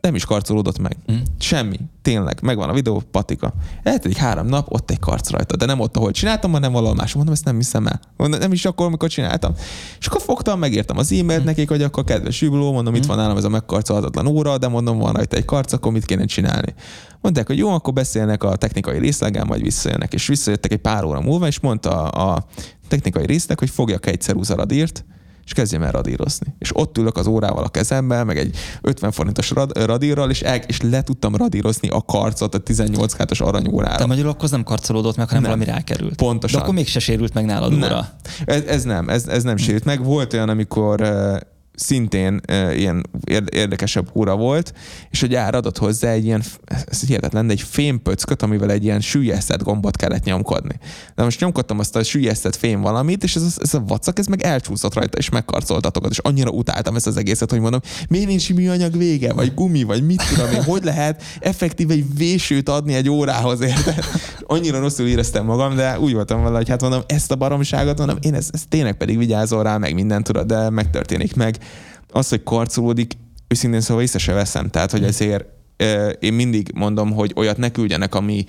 nem 0.00 0.14
is 0.14 0.24
karcolódott 0.24 0.78
meg. 0.78 0.96
Mm. 1.12 1.16
Semmi. 1.38 1.76
Tényleg. 2.02 2.38
Megvan 2.42 2.68
a 2.68 2.72
videó, 2.72 3.02
patika. 3.10 3.52
Eltelik 3.82 4.16
három 4.16 4.46
nap, 4.46 4.66
ott 4.72 4.90
egy 4.90 4.98
karc 4.98 5.30
rajta. 5.30 5.56
De 5.56 5.66
nem 5.66 5.80
ott, 5.80 5.96
ahol 5.96 6.10
csináltam, 6.10 6.52
hanem 6.52 6.72
valahol 6.72 6.94
más. 6.94 7.14
Mondom, 7.14 7.32
ezt 7.32 7.44
nem 7.44 7.56
hiszem 7.56 7.86
el. 7.86 8.00
Mondom, 8.16 8.40
nem 8.40 8.52
is 8.52 8.64
akkor, 8.64 8.86
amikor 8.86 9.08
csináltam. 9.08 9.54
És 9.98 10.06
akkor 10.06 10.20
fogtam, 10.20 10.58
megértem 10.58 10.98
az 10.98 11.12
e-mailt 11.12 11.42
mm. 11.42 11.44
nekik, 11.44 11.68
hogy 11.68 11.82
akkor 11.82 12.04
kedves 12.04 12.42
übló, 12.42 12.72
mondom, 12.72 12.92
mm. 12.92 12.96
itt 12.96 13.06
van 13.06 13.16
nálam 13.16 13.36
ez 13.36 13.44
a 13.44 13.48
megkarcolhatatlan 13.48 14.26
óra, 14.26 14.58
de 14.58 14.68
mondom, 14.68 14.98
van 14.98 15.12
rajta 15.12 15.36
egy 15.36 15.44
karc, 15.44 15.72
akkor 15.72 15.92
mit 15.92 16.04
kéne 16.04 16.24
csinálni. 16.24 16.74
Mondták, 17.20 17.46
hogy 17.46 17.58
jó, 17.58 17.68
akkor 17.68 17.92
beszélnek 17.92 18.44
a 18.44 18.56
technikai 18.56 18.98
részlegen, 18.98 19.46
majd 19.46 19.62
visszajönnek. 19.62 20.14
És 20.14 20.26
visszajöttek 20.26 20.72
egy 20.72 20.80
pár 20.80 21.04
óra 21.04 21.20
múlva, 21.20 21.46
és 21.46 21.60
mondta 21.60 22.08
a 22.08 22.46
technikai 22.88 23.26
részleg, 23.26 23.58
hogy 23.58 23.70
fogjak 23.70 24.06
egy 24.06 24.20
ceruzaradírt, 24.20 25.04
és 25.46 25.52
kezdjem 25.52 25.82
el 25.82 25.90
radírozni. 25.90 26.54
És 26.58 26.70
ott 26.76 26.98
ülök 26.98 27.16
az 27.16 27.26
órával 27.26 27.64
a 27.64 27.68
kezemben, 27.68 28.26
meg 28.26 28.38
egy 28.38 28.56
50 28.82 29.10
forintos 29.10 29.50
rad, 29.50 29.84
radírral, 29.84 30.30
és, 30.30 30.42
el, 30.42 30.56
és 30.66 30.80
le 30.80 31.02
tudtam 31.02 31.36
radírozni 31.36 31.88
a 31.88 32.02
karcot 32.02 32.54
a 32.54 32.58
18 32.58 33.12
kátos 33.12 33.40
aranyórára. 33.40 33.96
De 33.96 34.06
magyarul 34.06 34.30
akkor 34.30 34.44
az 34.44 34.50
nem 34.50 34.62
karcolódott 34.62 35.16
meg, 35.16 35.28
hanem 35.28 35.42
nem. 35.42 35.52
valami 35.52 35.70
rákerült. 35.70 36.14
Pontosan. 36.16 36.58
De 36.58 36.62
akkor 36.62 36.74
mégse 36.74 36.98
sérült 36.98 37.34
meg 37.34 37.44
nálad 37.44 37.70
nem. 37.70 37.82
óra. 37.82 38.08
Ez, 38.44 38.62
ez 38.62 38.82
nem, 38.82 39.08
ez, 39.08 39.26
ez 39.26 39.42
nem 39.42 39.56
sérült 39.56 39.84
meg. 39.84 40.04
Volt 40.04 40.32
olyan, 40.32 40.48
amikor 40.48 41.00
szintén 41.76 42.40
uh, 42.48 42.78
ilyen 42.78 43.06
érdekesebb 43.50 44.08
húra 44.08 44.36
volt, 44.36 44.72
és 45.10 45.20
hogy 45.20 45.34
adott 45.34 45.78
hozzá 45.78 46.10
egy 46.10 46.24
ilyen, 46.24 46.42
ez 46.88 47.00
hihetetlen, 47.06 47.46
de 47.46 47.52
egy 47.52 47.60
fémpöcköt, 47.60 48.42
amivel 48.42 48.70
egy 48.70 48.84
ilyen 48.84 49.00
sűjesztett 49.00 49.62
gombot 49.62 49.96
kellett 49.96 50.24
nyomkodni. 50.24 50.78
De 51.14 51.22
most 51.22 51.40
nyomkodtam 51.40 51.78
azt 51.78 51.96
a 51.96 52.02
sűjesztett 52.02 52.56
fém 52.56 52.80
valamit, 52.80 53.22
és 53.22 53.36
ez, 53.36 53.56
ez 53.58 53.74
a 53.74 53.82
vacak, 53.86 54.18
ez 54.18 54.26
meg 54.26 54.42
elcsúszott 54.42 54.94
rajta, 54.94 55.18
és 55.18 55.28
megkarcoltatokat, 55.28 56.10
és 56.10 56.18
annyira 56.18 56.50
utáltam 56.50 56.96
ezt 56.96 57.06
az 57.06 57.16
egészet, 57.16 57.50
hogy 57.50 57.60
mondom, 57.60 57.80
miért 58.08 58.26
nincs 58.26 58.54
műanyag 58.54 58.96
vége, 58.96 59.32
vagy 59.32 59.54
gumi, 59.54 59.82
vagy 59.82 60.06
mit 60.06 60.22
tudom 60.28 60.52
én, 60.52 60.62
hogy 60.62 60.84
lehet 60.84 61.22
effektíve 61.40 61.92
egy 61.92 62.04
vésőt 62.16 62.68
adni 62.68 62.94
egy 62.94 63.08
órához, 63.08 63.60
érted? 63.60 64.04
Annyira 64.46 64.78
rosszul 64.78 65.06
éreztem 65.06 65.44
magam, 65.44 65.74
de 65.74 66.00
úgy 66.00 66.12
voltam 66.12 66.42
vele, 66.42 66.56
hogy 66.56 66.68
hát 66.68 66.80
mondom, 66.80 67.02
ezt 67.06 67.30
a 67.30 67.36
baromságot 67.36 67.98
mondom, 67.98 68.16
én 68.20 68.34
ezt, 68.34 68.50
ezt 68.54 68.68
tényleg 68.68 68.96
pedig 68.96 69.18
vigyázol 69.18 69.62
rá, 69.62 69.76
meg 69.76 69.94
mindent 69.94 70.24
tudod, 70.24 70.46
de 70.46 70.70
megtörténik 70.70 71.34
meg 71.34 71.58
az, 72.12 72.28
hogy 72.28 72.42
karcolódik, 72.42 73.12
őszintén 73.48 73.80
szóval 73.80 74.02
észre 74.02 74.18
se 74.18 74.32
veszem. 74.32 74.70
Tehát, 74.70 74.90
hogy 74.90 75.04
ezért 75.04 75.44
én 76.18 76.32
mindig 76.32 76.70
mondom, 76.74 77.12
hogy 77.12 77.32
olyat 77.36 77.56
ne 77.56 77.70
küldjenek, 77.70 78.14
ami 78.14 78.44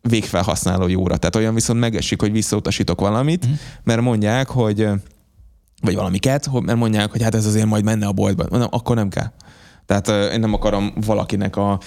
végfelhasználó 0.00 0.88
jóra. 0.88 1.16
Tehát 1.16 1.36
olyan 1.36 1.54
viszont 1.54 1.80
megesik, 1.80 2.20
hogy 2.20 2.32
visszautasítok 2.32 3.00
valamit, 3.00 3.46
mm. 3.46 3.52
mert 3.84 4.00
mondják, 4.00 4.48
hogy 4.48 4.88
vagy 5.80 5.94
valamiket, 5.94 6.50
mert 6.60 6.78
mondják, 6.78 7.10
hogy 7.10 7.22
hát 7.22 7.34
ez 7.34 7.46
azért 7.46 7.66
majd 7.66 7.84
menne 7.84 8.06
a 8.06 8.12
boltban. 8.12 8.46
Mondom, 8.50 8.68
akkor 8.72 8.96
nem 8.96 9.08
kell. 9.08 9.32
Tehát 9.86 10.32
én 10.32 10.40
nem 10.40 10.52
akarom 10.52 10.92
valakinek 11.06 11.56
a 11.56 11.80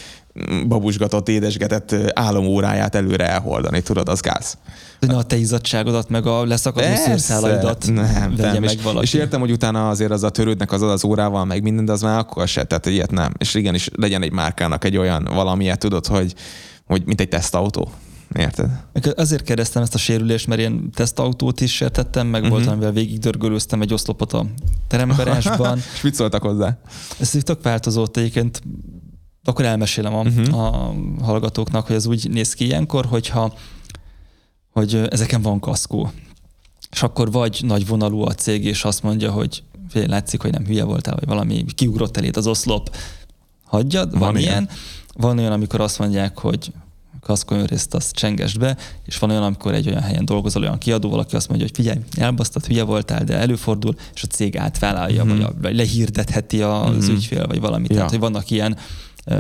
babusgatott, 0.68 1.30
édesgetett 1.30 1.96
álomóráját 2.14 2.96
előre 2.96 3.30
elholdani, 3.30 3.82
tudod, 3.82 4.10
az 4.10 4.22
gáz. 4.22 4.58
De 5.00 5.14
a 5.14 5.24
te 5.24 5.38
izzadságodat, 5.38 6.10
meg 6.10 6.26
a 6.26 6.46
leszakadó 6.46 6.96
szőrszálaidat 6.96 7.86
nem, 7.92 8.34
nem. 8.38 8.62
meg 8.62 8.74
és, 8.74 8.82
valaki. 8.82 9.06
És 9.06 9.14
értem, 9.14 9.40
hogy 9.40 9.52
utána 9.52 9.90
azért 9.90 10.12
az 10.12 10.24
a 10.24 10.30
törődnek 10.30 10.72
az 10.72 10.82
az 10.82 11.04
órával, 11.04 11.46
meg 11.46 11.62
minden, 11.62 11.86
de 11.86 11.92
az 11.92 12.02
már 12.02 12.18
akkor 12.18 12.48
se, 12.48 12.64
tehát 12.64 12.86
ilyet 12.86 13.12
nem. 13.12 13.34
És 13.38 13.54
igen, 13.54 13.74
is 13.74 13.90
legyen 13.96 14.24
egy 14.24 14.32
márkának 14.32 14.84
egy 14.84 14.98
olyan 14.98 15.28
valamiért, 15.34 15.80
tudod, 15.80 16.06
hogy, 16.06 16.34
hogy 16.86 17.06
mint 17.06 17.22
egy 17.22 17.30
tesztautó. 17.30 17.92
Érted? 18.36 18.70
Azért 19.16 19.44
kérdeztem 19.44 19.82
ezt 19.82 19.94
a 19.94 19.98
sérülést, 19.98 20.48
mert 20.48 20.62
én 20.62 20.92
tesztautót 20.92 21.62
is 21.62 21.76
sértettem, 21.76 22.28
meg 22.28 22.42
uh-huh. 22.42 22.58
volt, 22.58 22.70
amivel 22.70 22.92
végig 22.92 23.20
dörgölőztem 23.20 23.82
egy 23.82 23.94
oszlopot 23.94 24.34
a 24.34 24.46
teremgarázsban. 24.88 25.78
És 25.96 26.02
mit 26.02 26.14
szóltak 26.14 26.42
hozzá? 26.42 26.78
Ez 27.20 27.38
tök 27.44 27.64
változott 27.64 28.18
egyébként. 28.18 28.62
Akkor 29.48 29.66
elmesélem 29.66 30.14
a, 30.14 30.22
uh-huh. 30.22 30.60
a 30.60 30.94
hallgatóknak, 31.22 31.88
hogy 31.88 31.96
ez 31.96 32.06
úgy 32.06 32.30
néz 32.30 32.54
ki 32.54 32.66
ilyenkor, 32.66 33.06
hogyha 33.06 33.54
hogy 34.72 35.08
ezeken 35.10 35.42
van 35.42 35.60
kaszkó. 35.60 36.12
És 36.92 37.04
akkor 37.04 37.32
vagy 37.32 37.62
nagy 37.64 37.88
vonalú 37.88 38.22
a 38.22 38.34
cég, 38.34 38.66
és 38.66 38.84
azt 38.84 39.04
mondja, 39.04 39.32
hogy 39.32 39.64
fél 39.90 40.08
látszik, 40.08 40.42
hogy 40.42 40.52
nem 40.52 40.66
hülye 40.66 40.84
voltál, 40.84 41.16
vagy 41.16 41.28
valami 41.28 41.66
kiugrott 41.76 42.18
elét 42.18 42.38
az 42.38 42.48
oszlop, 42.48 42.96
hagyjad, 43.64 44.12
van, 44.12 44.20
van 44.20 44.38
ilyen. 44.38 44.52
ilyen. 44.52 44.70
Van 45.14 45.38
olyan, 45.38 45.52
amikor 45.52 45.82
azt 45.82 46.00
mondják, 46.00 46.38
hogy 46.38 46.72
kaszkoljon 47.22 47.66
részt, 47.66 47.94
azt 47.94 48.16
csengesd 48.16 48.60
be, 48.60 48.78
és 49.06 49.18
van 49.18 49.30
olyan, 49.30 49.44
amikor 49.44 49.74
egy 49.74 49.88
olyan 49.88 50.02
helyen 50.02 50.26
dolgozol, 50.26 50.62
olyan 50.62 50.78
kiadó, 50.78 51.10
valaki 51.10 51.36
azt 51.36 51.48
mondja, 51.48 51.68
hogy 51.68 51.76
figyelj, 51.76 52.00
elbasztad, 52.18 52.66
hülye 52.66 52.84
voltál, 52.84 53.24
de 53.24 53.38
előfordul, 53.38 53.96
és 54.14 54.24
a 54.24 54.28
cég 54.28 54.58
átvállalja, 54.58 55.24
mm-hmm. 55.24 55.38
vagy, 55.38 55.44
a, 55.44 55.54
vagy 55.62 55.76
lehirdetheti 55.76 56.62
az 56.62 57.06
mm-hmm. 57.06 57.16
ügyfél, 57.16 57.48
vagy 57.48 57.60
valamit. 57.60 57.90
Ja. 57.90 57.96
Tehát, 57.96 58.10
hogy 58.10 58.20
vannak 58.20 58.50
ilyen 58.50 58.78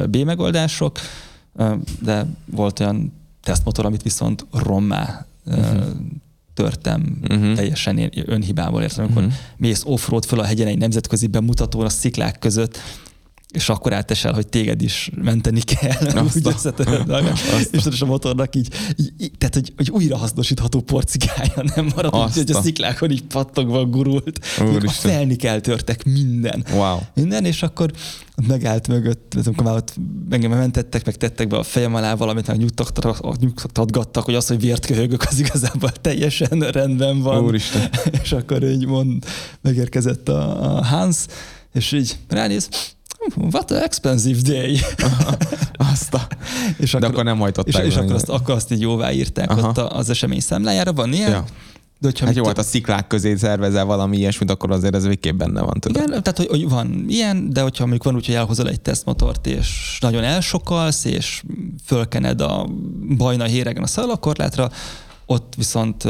B 0.09 0.15
megoldások, 0.15 0.99
de 1.99 2.25
volt 2.45 2.79
olyan 2.79 3.13
tesztmotor, 3.43 3.85
amit 3.85 4.01
viszont 4.01 4.45
rommá 4.51 5.25
uh-huh. 5.45 5.83
törtem 6.53 7.17
uh-huh. 7.29 7.55
teljesen 7.55 8.11
önhibával 8.25 8.81
értem, 8.81 9.03
amikor 9.03 9.23
uh-huh. 9.23 9.37
mész 9.57 9.83
offroad 9.85 10.25
föl 10.25 10.39
a 10.39 10.43
hegyen 10.43 10.67
egy 10.67 10.77
nemzetközi 10.77 11.27
bemutatón 11.27 11.85
a 11.85 11.89
sziklák 11.89 12.39
között, 12.39 12.77
és 13.53 13.69
akkor 13.69 13.93
átesel, 13.93 14.33
hogy 14.33 14.47
téged 14.47 14.81
is 14.81 15.11
menteni 15.15 15.61
kell, 15.61 16.07
Azt 16.07 16.35
úgy 16.35 16.47
összetöröd 16.47 17.11
és 17.91 18.01
a 18.01 18.05
motornak 18.05 18.55
így, 18.55 18.73
így 19.17 19.31
tehát, 19.37 19.53
hogy, 19.53 19.73
hogy 19.77 19.89
újra 19.89 20.17
hasznosítható 20.17 20.81
porcikája 20.81 21.63
nem 21.75 21.91
marad, 21.95 22.15
úgy, 22.15 22.33
hogy 22.33 22.51
a 22.51 22.61
sziklákon 22.61 23.11
így 23.11 23.23
pattogva 23.23 23.85
gurult. 23.85 24.39
A 24.85 24.89
felnik 24.89 25.43
eltörtek 25.43 26.03
minden. 26.03 26.65
Wow. 26.73 26.97
Minden, 27.13 27.45
és 27.45 27.63
akkor 27.63 27.91
megállt 28.47 28.87
mögött, 28.87 29.35
amikor 29.45 29.63
már 29.63 29.75
ott 29.75 29.95
engem 30.29 30.51
mentettek, 30.51 31.05
meg 31.05 31.15
tettek 31.15 31.47
be 31.47 31.57
a 31.57 31.63
fejem 31.63 31.95
alá 31.95 32.15
valamit, 32.15 32.47
meg 32.47 32.57
nyugtatgattak, 33.37 34.25
hogy 34.25 34.35
az, 34.35 34.47
hogy 34.47 34.59
vért 34.59 34.85
köhögök, 34.85 35.23
az 35.29 35.39
igazából 35.39 35.91
teljesen 35.91 36.59
rendben 36.59 37.21
van. 37.21 37.43
Úristen. 37.43 37.89
és 38.23 38.31
akkor 38.31 38.63
így 38.63 38.85
mond, 38.85 39.25
megérkezett 39.61 40.29
a, 40.29 40.75
a 40.77 40.83
Hans, 40.83 41.17
és 41.73 41.91
így 41.91 42.17
ránéz, 42.27 42.69
what 43.35 43.71
an 43.71 43.81
expensive 43.81 44.41
day. 44.41 44.79
azt 45.91 46.13
a... 46.13 46.27
és 46.77 46.93
akkor, 46.93 47.07
De 47.07 47.13
akkor 47.13 47.23
nem 47.23 47.37
hajtottál. 47.37 47.85
És, 47.85 47.91
és 47.91 47.97
akkor, 47.97 48.13
azt, 48.13 48.29
akkor 48.29 48.55
azt 48.55 48.71
így 48.71 48.81
jóvá 48.81 49.11
írták 49.11 49.49
Aha. 49.49 49.67
ott 49.67 49.77
az 49.77 50.09
esemény 50.09 50.39
számlájára. 50.39 50.93
Van 50.93 51.13
ilyen? 51.13 51.29
Ja. 51.29 51.45
De 51.99 52.07
hogyha 52.07 52.25
hát 52.25 52.35
jó, 52.35 52.45
hát 52.45 52.57
a 52.57 52.63
sziklák 52.63 53.07
közé 53.07 53.35
szervezel 53.35 53.85
valami 53.85 54.17
ilyesmit, 54.17 54.51
akkor 54.51 54.71
azért 54.71 54.95
ez 54.95 55.05
végképp 55.05 55.37
benne 55.37 55.61
van. 55.61 55.79
Tudod. 55.79 56.07
Igen, 56.07 56.23
tehát 56.23 56.37
hogy, 56.37 56.47
hogy 56.47 56.69
van 56.69 57.05
ilyen, 57.07 57.49
de 57.49 57.61
hogyha 57.61 57.81
mondjuk 57.81 58.03
van 58.03 58.15
úgy, 58.15 58.25
hogy 58.25 58.35
elhozol 58.35 58.69
egy 58.69 58.81
tesztmotort, 58.81 59.47
és 59.47 59.97
nagyon 60.01 60.23
elsokalsz, 60.23 61.05
és 61.05 61.43
fölkened 61.85 62.41
a 62.41 62.69
bajna 63.17 63.43
héregen 63.43 63.83
a 63.83 63.87
szalakorlátra, 63.87 64.69
ott 65.25 65.53
viszont 65.57 66.03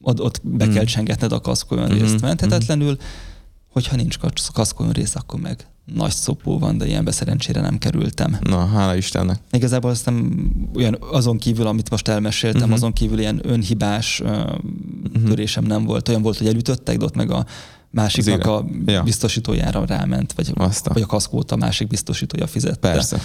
ott, 0.00 0.20
ott 0.20 0.40
be 0.42 0.68
kell 0.68 0.82
mm. 0.82 0.86
csengetned 0.86 1.32
a 1.32 1.40
kaszkó 1.40 1.76
mm-hmm. 1.76 1.98
részt 1.98 2.20
menthetetlenül, 2.20 2.90
mm 2.90 3.32
hogyha 3.74 3.96
nincs 3.96 4.18
kaszkó 4.52 4.90
rész, 4.90 5.14
akkor 5.14 5.40
meg 5.40 5.66
nagy 5.84 6.10
szopó 6.10 6.58
van, 6.58 6.78
de 6.78 6.86
ilyenbe 6.86 7.10
szerencsére 7.10 7.60
nem 7.60 7.78
kerültem. 7.78 8.36
Na, 8.40 8.66
hála 8.66 8.96
Istennek. 8.96 9.38
Igazából 9.50 9.90
azt 9.90 10.04
nem 10.04 10.48
olyan, 10.74 10.98
azon 11.00 11.38
kívül, 11.38 11.66
amit 11.66 11.90
most 11.90 12.08
elmeséltem, 12.08 12.60
uh-huh. 12.60 12.74
azon 12.74 12.92
kívül 12.92 13.18
ilyen 13.18 13.40
önhibás 13.42 14.20
uh, 14.20 14.28
uh-huh. 14.28 15.28
törésem 15.28 15.64
nem 15.64 15.84
volt. 15.84 16.08
Olyan 16.08 16.22
volt, 16.22 16.38
hogy 16.38 16.46
elütöttek, 16.46 16.96
de 16.96 17.04
ott 17.04 17.14
meg 17.14 17.30
a 17.30 17.46
másiknak 17.90 18.46
a 18.46 18.66
ja. 18.86 19.02
biztosítójára 19.02 19.84
ráment, 19.86 20.32
vagy, 20.32 20.52
vagy 20.84 21.02
a 21.02 21.06
kaszkót 21.06 21.52
a 21.52 21.56
másik 21.56 21.88
biztosítója 21.88 22.46
fizette. 22.46 22.90
Persze 22.90 23.20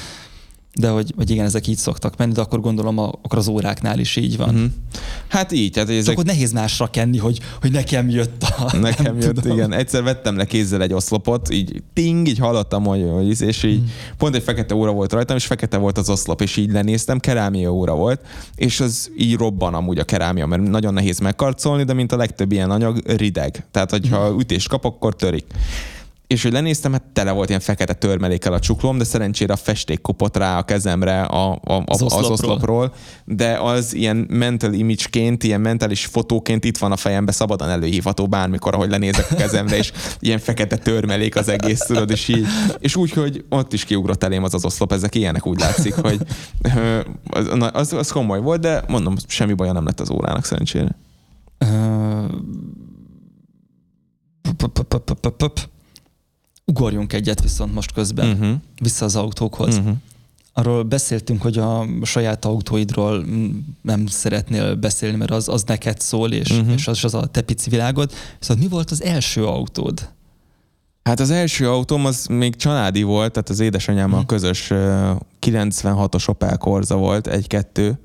de 0.80 0.90
hogy, 0.90 1.14
hogy 1.16 1.30
igen, 1.30 1.46
ezek 1.46 1.68
így 1.68 1.78
szoktak 1.78 2.18
menni, 2.18 2.32
de 2.32 2.42
akkor 2.42 2.60
gondolom 2.60 2.98
a, 2.98 3.08
akkor 3.22 3.38
az 3.38 3.48
óráknál 3.48 4.00
is 4.00 4.16
így 4.16 4.38
van. 4.38 4.50
Uh-huh. 4.50 4.70
Hát 5.28 5.52
így. 5.52 5.78
Hát 5.78 5.90
ezek... 5.90 6.04
Csak 6.04 6.14
akkor 6.14 6.26
nehéz 6.26 6.52
másra 6.52 6.88
kenni, 6.88 7.18
hogy, 7.18 7.40
hogy 7.62 7.72
nekem 7.72 8.10
jött 8.10 8.44
a... 8.44 8.78
Nekem 8.78 9.20
jött, 9.20 9.36
tudom. 9.36 9.58
igen. 9.58 9.74
Egyszer 9.74 10.04
vettem 10.04 10.38
le 10.38 10.46
kézzel 10.46 10.82
egy 10.82 10.94
oszlopot, 10.94 11.50
így 11.50 11.84
ting, 11.94 12.28
így 12.28 12.40
hallottam, 12.40 12.84
hogy, 12.84 13.06
hogy 13.12 13.42
és 13.42 13.64
így 13.64 13.74
uh-huh. 13.74 13.90
pont 14.18 14.36
egy 14.36 14.44
fekete 14.44 14.76
óra 14.76 14.92
volt 14.92 15.14
rajtam, 15.14 15.36
és 15.36 15.46
fekete 15.46 15.78
volt 15.78 15.98
az 15.98 16.10
oszlop, 16.10 16.42
és 16.42 16.58
így 16.58 16.72
lenéztem, 16.72 17.20
kerámia 17.20 17.74
óra 17.74 17.96
volt, 17.96 18.22
és 18.56 18.80
az 18.80 19.12
így 19.18 19.36
robban 19.36 19.74
amúgy 19.74 20.00
a 20.00 20.04
kerámia, 20.04 20.46
mert 20.46 20.62
nagyon 20.62 20.94
nehéz 20.94 21.20
megkarcolni, 21.20 21.84
de 21.84 21.94
mint 21.94 22.12
a 22.12 22.18
legtöbb 22.18 22.52
ilyen 22.52 22.72
anyag 22.72 23.02
rideg. 23.06 23.66
Tehát, 23.72 23.92
hogyha 23.92 24.24
uh-huh. 24.24 24.40
ütést 24.40 24.68
kap, 24.68 24.86
akkor 24.86 25.16
törik 25.16 25.46
és 26.30 26.44
hogy 26.44 26.52
lenéztem, 26.52 26.92
hát 26.92 27.04
tele 27.14 27.32
volt 27.32 27.50
ilyen 27.50 27.62
fekete 27.62 27.94
törmelékkel 27.94 28.54
a 28.54 28.60
csuklóm, 28.60 28.98
de 28.98 29.04
szerencsére 29.04 29.54
a 29.54 29.56
festék 29.56 30.02
kopott 30.02 30.38
rá 30.38 30.58
a 30.58 30.64
kezemre 30.64 31.22
a, 31.22 31.52
a, 31.52 31.72
a, 31.74 31.84
az, 31.86 32.02
oszlopról. 32.02 32.20
az 32.20 32.30
oszlopról, 32.30 32.94
de 33.26 33.58
az 33.60 33.94
ilyen 33.94 34.26
mental 34.30 34.74
image-ként, 34.74 35.44
ilyen 35.44 35.62
mentális 35.62 36.06
fotóként 36.06 36.66
itt 36.66 36.78
van 36.78 36.92
a 36.92 36.96
fejembe, 36.98 37.32
szabadon 37.32 37.70
előhívható 37.70 38.28
bármikor, 38.28 38.74
ahogy 38.74 38.90
lenézek 38.90 39.32
a 39.32 39.36
kezemre, 39.36 39.78
és 39.78 39.92
ilyen 40.20 40.40
fekete 40.40 40.78
törmelék 40.78 41.36
az 41.36 41.48
egész, 41.48 41.80
tudod, 41.80 42.10
és 42.12 42.28
így, 42.28 42.46
és 42.80 42.96
úgy, 42.96 43.12
hogy 43.12 43.46
ott 43.50 43.74
is 43.74 43.86
kiugrott 43.86 44.24
elém 44.24 44.44
az 44.44 44.54
az 44.54 44.66
oszlop, 44.66 44.92
ezek 44.92 45.16
ilyenek 45.16 45.46
úgy 45.46 45.60
látszik, 45.60 45.94
hogy 45.94 46.20
az, 47.30 47.70
az, 47.74 47.94
az 47.94 48.12
komoly 48.12 48.42
volt, 48.42 48.62
de 48.62 48.84
mondom, 48.88 49.16
semmi 49.28 49.54
baja 49.54 49.72
nem 49.72 49.86
lett 49.86 50.00
az 50.00 50.10
órának 50.10 50.46
szerencsére. 50.46 50.96
Ugorjunk 56.70 57.14
egyet 57.14 57.42
viszont 57.42 57.74
most 57.74 57.92
közben, 57.92 58.32
uh-huh. 58.32 58.56
vissza 58.82 59.06
az 59.06 59.16
autókhoz. 59.16 59.78
Uh-huh. 59.78 59.96
Arról 60.54 60.84
beszéltünk, 60.84 61.42
hogy 61.42 61.58
a 61.58 61.86
saját 62.04 62.46
autóidról 62.46 63.26
nem 63.82 64.06
szeretnél 64.06 64.76
beszélni, 64.76 65.18
mert 65.18 65.32
az, 65.32 65.48
az 65.48 65.64
neked 65.64 66.00
szól, 66.00 66.32
és, 66.32 66.50
uh-huh. 66.50 66.74
és 66.74 66.88
az, 66.88 67.04
az 67.04 67.14
a 67.14 67.26
te 67.26 67.42
pici 67.42 67.70
világod. 67.70 68.12
Viszont 68.40 68.60
mi 68.60 68.68
volt 68.68 68.92
az 68.92 69.04
első 69.04 69.46
autód? 69.46 70.10
Hát 71.04 71.20
az 71.20 71.30
első 71.30 71.70
autóm 71.70 72.06
az 72.06 72.26
még 72.26 72.56
családi 72.56 73.04
volt, 73.04 73.32
tehát 73.32 73.50
az 73.50 73.60
édesanyámmal 73.60 74.20
uh-huh. 74.20 74.38
közös 74.38 74.68
96-os 75.42 76.30
Opel 76.30 76.58
Corza 76.58 76.96
volt, 76.96 77.28
egy-kettő, 77.28 78.00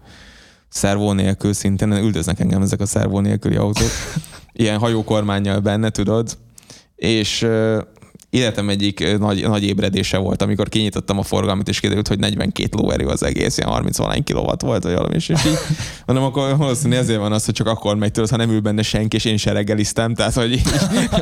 szervó 0.68 1.12
nélkül 1.12 1.52
szintén, 1.52 1.92
üldöznek 1.92 2.40
engem 2.40 2.62
ezek 2.62 2.80
a 2.80 2.86
szervó 2.86 3.20
nélküli 3.20 3.56
autók. 3.56 3.90
Ilyen 4.52 4.78
hajókormányjal 4.78 5.60
benne, 5.60 5.90
tudod, 5.90 6.38
és 6.96 7.46
életem 8.34 8.68
egyik 8.68 9.18
nagy, 9.18 9.48
nagy 9.48 9.64
ébredése 9.64 10.18
volt, 10.18 10.42
amikor 10.42 10.68
kinyitottam 10.68 11.18
a 11.18 11.22
forgalmat, 11.22 11.68
és 11.68 11.80
kiderült, 11.80 12.08
hogy 12.08 12.18
42 12.18 12.68
lóerő 12.70 13.06
az 13.06 13.22
egész, 13.22 13.58
ilyen 13.58 13.70
30 13.70 13.96
valány 13.96 14.24
kilowatt 14.24 14.60
volt, 14.60 14.82
vagy 14.82 14.94
valami, 14.94 15.14
és 15.14 15.28
így, 15.28 15.38
mondom, 16.06 16.24
akkor 16.24 16.56
valószínűleg 16.56 17.02
ezért 17.02 17.18
van 17.18 17.32
az, 17.32 17.44
hogy 17.44 17.54
csak 17.54 17.66
akkor 17.66 17.96
megy, 17.96 18.10
tudod, 18.10 18.30
ha 18.30 18.36
nem 18.36 18.50
ül 18.50 18.60
benne 18.60 18.82
senki, 18.82 19.16
és 19.16 19.24
én 19.24 19.36
se 19.36 19.52
reggeliztem, 19.52 20.14
tehát, 20.14 20.34
hogy 20.34 20.52
így, 20.52 20.62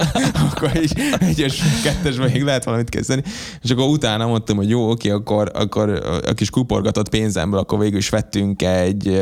akkor 0.51 0.71
így 0.83 0.93
egyes, 1.19 1.63
kettes 1.83 2.17
még 2.17 2.43
lehet 2.43 2.65
valamit 2.65 2.89
kezdeni. 2.89 3.23
És 3.63 3.71
akkor 3.71 3.85
utána 3.85 4.27
mondtam, 4.27 4.57
hogy 4.57 4.69
jó, 4.69 4.91
oké, 4.91 5.11
akkor, 5.11 5.51
akkor 5.55 5.89
a 6.27 6.33
kis 6.33 6.51
kuporgatott 6.51 7.09
pénzemből, 7.09 7.59
akkor 7.59 7.79
végül 7.79 7.99
is 7.99 8.09
vettünk 8.09 8.63
egy 8.63 9.21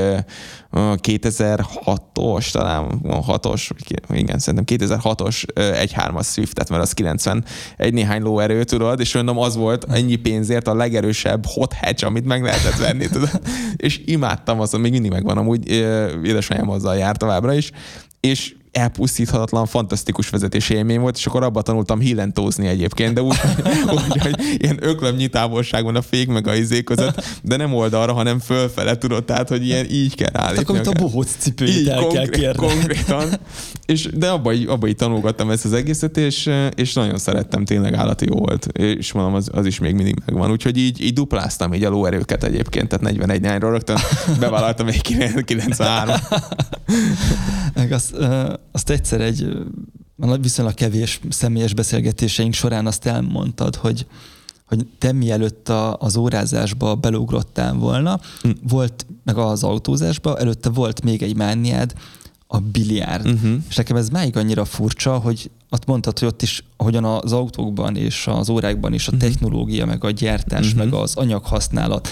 2006-os, 0.72 2.50
talán 2.50 3.00
6-os, 3.04 3.70
igen, 4.12 4.38
szerintem 4.38 4.78
2006-os 4.78 5.42
1.3-as 5.54 6.26
Swiftet, 6.26 6.68
mert 6.68 6.82
az 6.82 6.92
90 6.92 7.44
egy 7.80 7.92
néhány 7.92 8.22
lóerő, 8.22 8.64
tudod, 8.64 9.00
és 9.00 9.14
mondom, 9.14 9.38
az 9.38 9.56
volt 9.56 9.86
ennyi 9.90 10.16
pénzért 10.16 10.68
a 10.68 10.74
legerősebb 10.74 11.46
hot 11.46 11.72
hatch, 11.72 12.04
amit 12.04 12.24
meg 12.24 12.42
lehetett 12.42 12.76
venni, 12.76 13.08
tudod. 13.08 13.40
És 13.76 14.00
imádtam 14.04 14.60
azt, 14.60 14.78
még 14.78 14.92
mindig 14.92 15.10
megvan, 15.10 15.36
amúgy 15.38 15.68
édesanyám 16.24 16.70
azzal 16.70 16.96
járt 16.96 17.18
továbbra 17.18 17.52
is, 17.54 17.70
és 18.20 18.54
elpusztíthatatlan, 18.72 19.66
fantasztikus 19.66 20.28
vezetési 20.28 20.74
élmény 20.74 21.00
volt, 21.00 21.16
és 21.16 21.26
akkor 21.26 21.42
abba 21.42 21.62
tanultam 21.62 22.00
hillentózni 22.00 22.66
egyébként, 22.66 23.14
de 23.14 23.22
úgy, 23.22 23.36
úgy 23.94 24.22
hogy 24.22 24.34
ilyen 24.58 24.78
öklemnyi 24.80 25.28
távolságon 25.28 25.96
a 25.96 26.02
fék 26.02 26.28
meg 26.28 26.46
a 26.46 26.54
izé 26.54 26.82
között, 26.82 27.24
de 27.42 27.56
nem 27.56 27.74
oldalra, 27.74 28.12
hanem 28.12 28.38
fölfele, 28.38 28.96
tudod, 28.96 29.24
tehát, 29.24 29.48
hogy 29.48 29.66
ilyen 29.66 29.86
így 29.90 30.14
kell 30.14 30.30
állítani. 30.32 30.62
Akkor, 30.62 30.74
mint 30.74 30.86
a 30.86 31.02
bohóc 31.02 31.36
cipőjét 31.38 31.88
el 31.88 32.00
konkrét, 32.00 32.30
kell 32.30 32.40
kérni. 32.40 32.66
Konkrétan. 32.66 33.28
És, 33.86 34.08
de 34.14 34.28
abba, 34.28 34.52
abba 34.66 34.86
így 34.86 34.96
tanulgattam 34.96 35.50
ezt 35.50 35.64
az 35.64 35.72
egészet, 35.72 36.16
és, 36.16 36.50
és 36.74 36.92
nagyon 36.92 37.18
szerettem, 37.18 37.64
tényleg 37.64 37.94
állati 37.94 38.26
jó 38.28 38.36
volt. 38.36 38.66
És 38.66 39.12
mondom, 39.12 39.34
az, 39.34 39.48
az 39.52 39.66
is 39.66 39.78
még 39.78 39.94
mindig 39.94 40.16
megvan. 40.26 40.50
Úgyhogy 40.50 40.76
így, 40.76 41.00
így 41.00 41.12
dupláztam 41.12 41.74
így 41.74 41.84
a 41.84 41.90
lóerőket 41.90 42.44
egyébként, 42.44 42.88
tehát 42.88 43.04
41 43.04 43.40
nyányról 43.40 43.70
rögtön 43.70 43.96
bevállaltam 44.40 44.86
még 44.86 45.00
93. 45.44 46.14
Meg 47.74 47.92
azt, 47.92 48.16
azt 48.72 48.90
egyszer 48.90 49.20
egy 49.20 49.56
viszonylag 50.40 50.74
kevés 50.74 51.20
személyes 51.28 51.74
beszélgetéseink 51.74 52.52
során 52.52 52.86
azt 52.86 53.06
elmondtad, 53.06 53.76
hogy, 53.76 54.06
hogy 54.66 54.86
te 54.98 55.12
mielőtt 55.12 55.68
a, 55.68 55.96
az 55.96 56.16
órázásba 56.16 56.94
belugrottál 56.94 57.74
volna, 57.74 58.20
hm. 58.42 58.50
volt, 58.68 59.06
meg 59.24 59.36
az 59.36 59.64
autózásba, 59.64 60.38
előtte 60.38 60.68
volt 60.68 61.04
még 61.04 61.22
egy 61.22 61.36
mániád, 61.36 61.94
a 62.52 62.58
biliárd. 62.58 63.26
Uh-huh. 63.26 63.56
És 63.68 63.76
nekem 63.76 63.96
ez 63.96 64.08
máig 64.08 64.36
annyira 64.36 64.64
furcsa, 64.64 65.18
hogy 65.18 65.50
azt 65.68 65.86
mondtad, 65.86 66.18
hogy 66.18 66.28
ott 66.28 66.42
is, 66.42 66.64
hogyan 66.76 67.04
az 67.04 67.32
autókban 67.32 67.96
és 67.96 68.26
az 68.26 68.48
órákban 68.48 68.92
is 68.92 69.08
a 69.08 69.12
uh-huh. 69.12 69.28
technológia, 69.28 69.86
meg 69.86 70.04
a 70.04 70.10
gyártás, 70.10 70.66
uh-huh. 70.66 70.84
meg 70.84 70.94
az 70.94 71.14
anyaghasználat, 71.14 72.08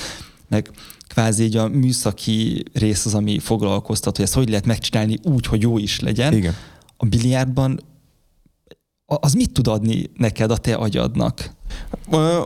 meg 0.48 0.70
kvázi 1.08 1.44
így 1.44 1.56
a 1.56 1.68
műszaki 1.68 2.62
rész 2.72 3.06
az, 3.06 3.14
ami 3.14 3.38
foglalkoztat, 3.38 4.16
hogy 4.16 4.24
ezt 4.24 4.34
hogy 4.34 4.48
lehet 4.48 4.66
megcsinálni 4.66 5.18
úgy, 5.22 5.46
hogy 5.46 5.62
jó 5.62 5.78
is 5.78 6.00
legyen. 6.00 6.32
Igen. 6.34 6.54
A 6.96 7.06
biliárdban 7.06 7.80
az 9.08 9.32
mit 9.32 9.52
tud 9.52 9.66
adni 9.66 10.10
neked 10.16 10.50
a 10.50 10.56
te 10.56 10.74
agyadnak? 10.74 11.50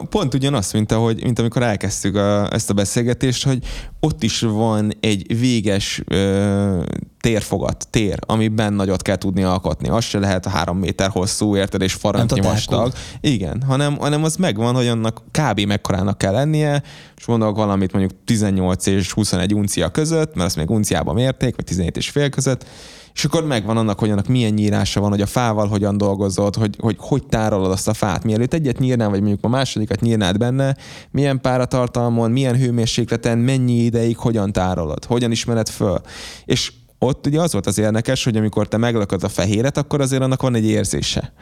Pont 0.08 0.34
ugyanaz, 0.34 0.72
mint, 0.72 0.92
ahogy, 0.92 1.22
mint 1.22 1.38
amikor 1.38 1.62
elkezdtük 1.62 2.16
a, 2.16 2.52
ezt 2.52 2.70
a 2.70 2.74
beszélgetést, 2.74 3.44
hogy 3.44 3.64
ott 4.00 4.22
is 4.22 4.40
van 4.40 4.92
egy 5.00 5.38
véges 5.38 6.02
ö, 6.06 6.82
térfogat, 7.20 7.86
tér, 7.90 8.18
amiben 8.26 8.72
nagyot 8.72 9.02
kell 9.02 9.16
tudni 9.16 9.42
alkotni. 9.42 9.88
Az 9.88 10.04
se 10.04 10.18
lehet 10.18 10.46
a 10.46 10.50
három 10.50 10.78
méter 10.78 11.10
hosszú, 11.10 11.56
érted, 11.56 11.82
és 11.82 11.92
farantnyi 11.92 12.40
vastag. 12.40 12.92
Igen, 13.20 13.62
hanem, 13.66 13.96
hanem 13.96 14.24
az 14.24 14.36
megvan, 14.36 14.74
hogy 14.74 14.86
annak 14.86 15.22
kb. 15.30 15.60
mekkorának 15.60 16.18
kell 16.18 16.32
lennie, 16.32 16.82
és 17.16 17.26
mondok 17.26 17.56
valamit 17.56 17.92
mondjuk 17.92 18.24
18 18.24 18.86
és 18.86 19.12
21 19.12 19.54
uncia 19.54 19.90
között, 19.90 20.34
mert 20.34 20.46
azt 20.46 20.56
még 20.56 20.70
unciában 20.70 21.14
mérték, 21.14 21.56
vagy 21.56 21.64
17 21.64 21.96
és 21.96 22.10
fél 22.10 22.28
között, 22.28 22.66
és 23.14 23.24
akkor 23.24 23.46
megvan 23.46 23.76
annak, 23.76 23.98
hogy 23.98 24.10
annak 24.10 24.26
milyen 24.26 24.52
nyírása 24.52 25.00
van, 25.00 25.10
hogy 25.10 25.20
a 25.20 25.26
fával 25.26 25.66
hogyan 25.66 25.96
dolgozod, 25.96 26.54
hogy 26.54 26.76
hogy, 26.80 26.96
hogy 26.98 27.26
tárolod 27.26 27.70
azt 27.70 27.88
a 27.88 27.94
fát. 27.94 28.24
Mielőtt 28.24 28.54
egyet 28.54 28.78
nyírnál, 28.78 29.10
vagy 29.10 29.20
mondjuk 29.20 29.44
a 29.44 29.48
másodikat 29.48 30.00
nyírnád 30.00 30.38
benne, 30.38 30.76
milyen 31.10 31.40
páratartalmon, 31.40 32.30
milyen 32.30 32.56
hőmérsékleten, 32.56 33.38
mennyi 33.38 33.74
ideig, 33.74 34.16
hogyan 34.16 34.52
tárolod, 34.52 35.04
hogyan 35.04 35.30
ismered 35.30 35.68
föl. 35.68 36.00
És 36.44 36.72
ott 36.98 37.26
ugye 37.26 37.40
az 37.40 37.52
volt 37.52 37.66
az 37.66 37.78
érdekes, 37.78 38.24
hogy 38.24 38.36
amikor 38.36 38.68
te 38.68 38.76
meglököd 38.76 39.24
a 39.24 39.28
fehéret, 39.28 39.76
akkor 39.76 40.00
azért 40.00 40.22
annak 40.22 40.42
van 40.42 40.54
egy 40.54 40.64
érzése. 40.64 41.32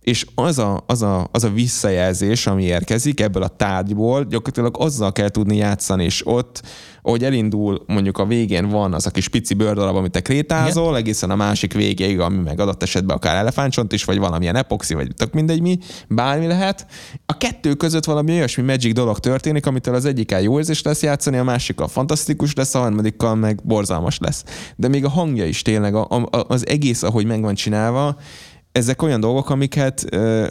És 0.00 0.26
az 0.34 0.58
a, 0.58 0.84
az, 0.86 1.02
a, 1.02 1.28
az 1.32 1.44
a 1.44 1.50
visszajelzés, 1.50 2.46
ami 2.46 2.62
érkezik 2.62 3.20
ebből 3.20 3.42
a 3.42 3.48
tárgyból, 3.48 4.24
gyakorlatilag 4.24 4.76
azzal 4.78 5.12
kell 5.12 5.28
tudni 5.28 5.56
játszani, 5.56 6.04
és 6.04 6.26
ott 6.26 6.62
ahogy 7.06 7.24
elindul, 7.24 7.82
mondjuk 7.86 8.18
a 8.18 8.26
végén 8.26 8.68
van 8.68 8.94
az 8.94 9.06
a 9.06 9.10
kis 9.10 9.28
pici 9.28 9.54
bőrdarab, 9.54 9.96
amit 9.96 10.10
te 10.10 10.20
krétázol, 10.20 10.84
Igen. 10.84 10.96
egészen 10.96 11.30
a 11.30 11.36
másik 11.36 11.72
végéig, 11.72 12.20
ami 12.20 12.36
meg 12.36 12.60
adott 12.60 12.82
esetben 12.82 13.16
akár 13.16 13.36
elefántcsont 13.36 13.92
is, 13.92 14.04
vagy 14.04 14.18
valamilyen 14.18 14.56
epoxi, 14.56 14.94
vagy 14.94 15.14
tök 15.14 15.32
mindegy 15.32 15.60
mi, 15.60 15.78
bármi 16.08 16.46
lehet. 16.46 16.86
A 17.26 17.36
kettő 17.36 17.74
között 17.74 18.04
valami 18.04 18.32
olyasmi 18.32 18.62
magic 18.62 18.94
dolog 18.94 19.18
történik, 19.18 19.66
amitől 19.66 19.94
az 19.94 20.04
egyikkel 20.04 20.40
jó 20.40 20.58
érzés 20.58 20.82
lesz 20.82 21.02
játszani, 21.02 21.36
a 21.36 21.44
másikkal 21.44 21.88
fantasztikus 21.88 22.54
lesz, 22.54 22.74
a 22.74 22.78
harmadikkal 22.78 23.34
meg 23.34 23.60
borzalmas 23.64 24.18
lesz. 24.18 24.44
De 24.76 24.88
még 24.88 25.04
a 25.04 25.08
hangja 25.08 25.46
is 25.46 25.62
tényleg, 25.62 25.94
a, 25.94 26.06
a, 26.10 26.28
az 26.48 26.66
egész, 26.66 27.02
ahogy 27.02 27.26
meg 27.26 27.40
van 27.40 27.54
csinálva, 27.54 28.16
ezek 28.76 29.02
olyan 29.02 29.20
dolgok, 29.20 29.50
amiket 29.50 30.04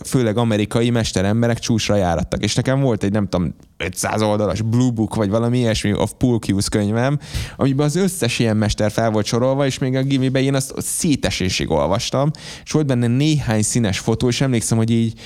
főleg 0.06 0.38
amerikai 0.38 0.90
mesteremberek 0.90 1.60
csúcsra 1.60 1.96
járattak. 1.96 2.44
És 2.44 2.56
nekem 2.56 2.80
volt 2.80 3.04
egy, 3.04 3.12
nem 3.12 3.28
tudom, 3.28 3.56
500 3.78 4.22
oldalas 4.22 4.62
Blue 4.62 4.92
Book, 4.92 5.16
vagy 5.16 5.30
valami 5.30 5.58
ilyesmi 5.58 5.94
of 5.94 6.14
Cues 6.40 6.70
könyvem, 6.70 7.20
amiben 7.56 7.86
az 7.86 7.96
összes 7.96 8.40
ilyen 8.40 8.58
mester 8.58 8.92
fel 8.92 9.12
volt 9.12 9.26
sorolva, 9.26 9.66
és 9.66 9.78
még 9.78 9.96
a 9.96 10.04
gimiben 10.04 10.44
én 10.44 10.56
azt 10.56 10.74
szétesésig 10.78 11.72
olvastam, 11.72 12.32
és 12.64 12.72
volt 12.72 12.86
benne 12.86 13.08
néhány 13.08 13.62
színes 13.62 14.00
fotó, 14.00 14.28
és 14.28 14.42
emlékszem, 14.42 14.78
hogy 14.78 14.90
így 14.90 15.20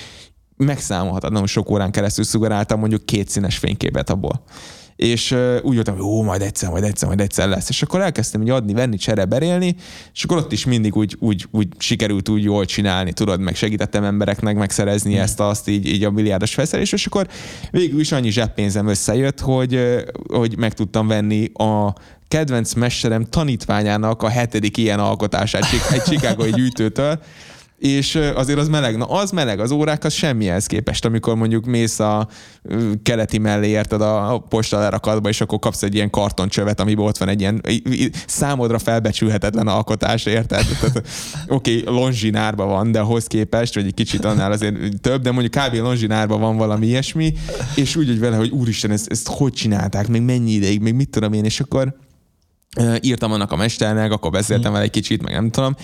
megszámolhatatlanul 0.58 1.48
sok 1.48 1.70
órán 1.70 1.92
keresztül 1.92 2.24
szugaráltam 2.24 2.80
mondjuk 2.80 3.06
két 3.06 3.30
színes 3.30 3.58
fényképet 3.58 4.10
abból 4.10 4.44
és 5.00 5.32
úgy 5.62 5.76
voltam, 5.76 5.96
hogy 5.96 6.04
ó, 6.04 6.24
majd 6.24 6.42
egyszer, 6.42 6.70
majd 6.70 6.84
egyszer, 6.84 7.08
majd 7.08 7.20
egyszer 7.20 7.50
lesz. 7.50 7.70
És 7.70 7.82
akkor 7.82 8.02
elkezdtem 8.02 8.42
így 8.42 8.50
adni, 8.50 8.74
venni, 8.74 8.98
csere, 8.98 9.26
berélni, 9.26 9.76
és 10.14 10.24
akkor 10.24 10.38
ott 10.38 10.52
is 10.52 10.66
mindig 10.66 10.96
úgy, 10.96 11.16
úgy, 11.20 11.48
úgy 11.52 11.68
sikerült 11.78 12.30
úgy 12.30 12.44
jól 12.44 12.66
csinálni, 12.66 13.14
tudod, 13.14 13.40
meg 13.40 13.56
segítettem 13.56 14.04
embereknek 14.04 14.56
megszerezni 14.56 15.16
mm. 15.16 15.20
ezt, 15.20 15.40
azt 15.40 15.68
így, 15.68 15.88
így 15.88 16.04
a 16.04 16.12
milliárdos 16.12 16.54
felszerelést, 16.54 16.94
és 16.94 17.06
akkor 17.06 17.28
végül 17.72 18.00
is 18.00 18.12
annyi 18.12 18.30
zseppénzem 18.30 18.88
összejött, 18.88 19.40
hogy, 19.40 20.04
hogy 20.28 20.58
meg 20.58 20.74
tudtam 20.74 21.08
venni 21.08 21.52
a 21.54 21.94
kedvenc 22.28 22.74
mesterem 22.74 23.24
tanítványának 23.24 24.24
a 24.24 24.30
hetedik 24.30 24.78
ilyen 24.78 25.00
alkotását 25.00 25.64
egy 25.92 26.02
csikágoi 26.02 26.52
gyűjtőtől, 26.52 27.20
és 27.80 28.16
azért 28.36 28.60
az 28.60 28.68
meleg. 28.68 28.98
Na 28.98 29.06
az 29.06 29.32
meleg, 29.32 29.60
az 29.60 29.72
órák 29.72 30.04
az 30.04 30.14
semmihez 30.14 30.66
képest, 30.66 31.06
amikor 31.06 31.36
mondjuk 31.36 31.66
mész 31.66 32.00
a 32.00 32.28
keleti 33.04 33.38
mellé, 33.38 33.68
érted 33.68 34.02
a 34.02 34.46
posta 34.50 34.80
lerakatba, 34.80 35.30
és 35.30 35.42
akkor 35.42 35.60
kapsz 35.60 35.84
egy 35.84 35.96
ilyen 35.96 36.10
kartoncsövet, 36.10 36.80
amiben 36.80 37.06
ott 37.06 37.18
van 37.18 37.30
egy 37.30 37.40
ilyen 37.40 37.62
számodra 38.28 38.80
felbecsülhetetlen 38.80 39.68
alkotás, 39.68 40.26
érted? 40.26 40.66
Oké, 41.48 41.80
okay, 41.82 41.94
lonzsinárban 41.94 42.68
van, 42.68 42.92
de 42.92 43.00
ahhoz 43.00 43.28
képest, 43.28 43.76
vagy 43.76 43.86
egy 43.86 43.94
kicsit 43.94 44.26
annál 44.26 44.52
azért 44.52 44.76
több, 45.02 45.22
de 45.22 45.32
mondjuk 45.32 45.64
kb. 45.64 45.76
lonzsinárban 45.76 46.40
van 46.40 46.58
valami 46.58 46.88
ilyesmi, 46.88 47.34
és 47.76 47.96
úgy, 47.96 48.08
hogy 48.08 48.20
vele, 48.20 48.36
hogy 48.36 48.50
úristen, 48.50 48.92
ezt, 48.92 49.12
ezt 49.12 49.28
hogy 49.28 49.54
csinálták, 49.54 50.08
még 50.08 50.22
mennyi 50.22 50.52
ideig, 50.52 50.82
még 50.82 50.94
mit 50.94 51.10
tudom 51.10 51.34
én, 51.34 51.44
és 51.44 51.60
akkor 51.60 51.96
írtam 53.02 53.32
annak 53.32 53.52
a 53.52 53.56
mesternek, 53.56 54.12
akkor 54.12 54.32
beszéltem 54.32 54.64
hmm. 54.64 54.72
vele 54.72 54.84
egy 54.84 54.92
kicsit, 54.92 55.24
meg 55.24 55.34
nem 55.34 55.50
tudom, 55.50 55.76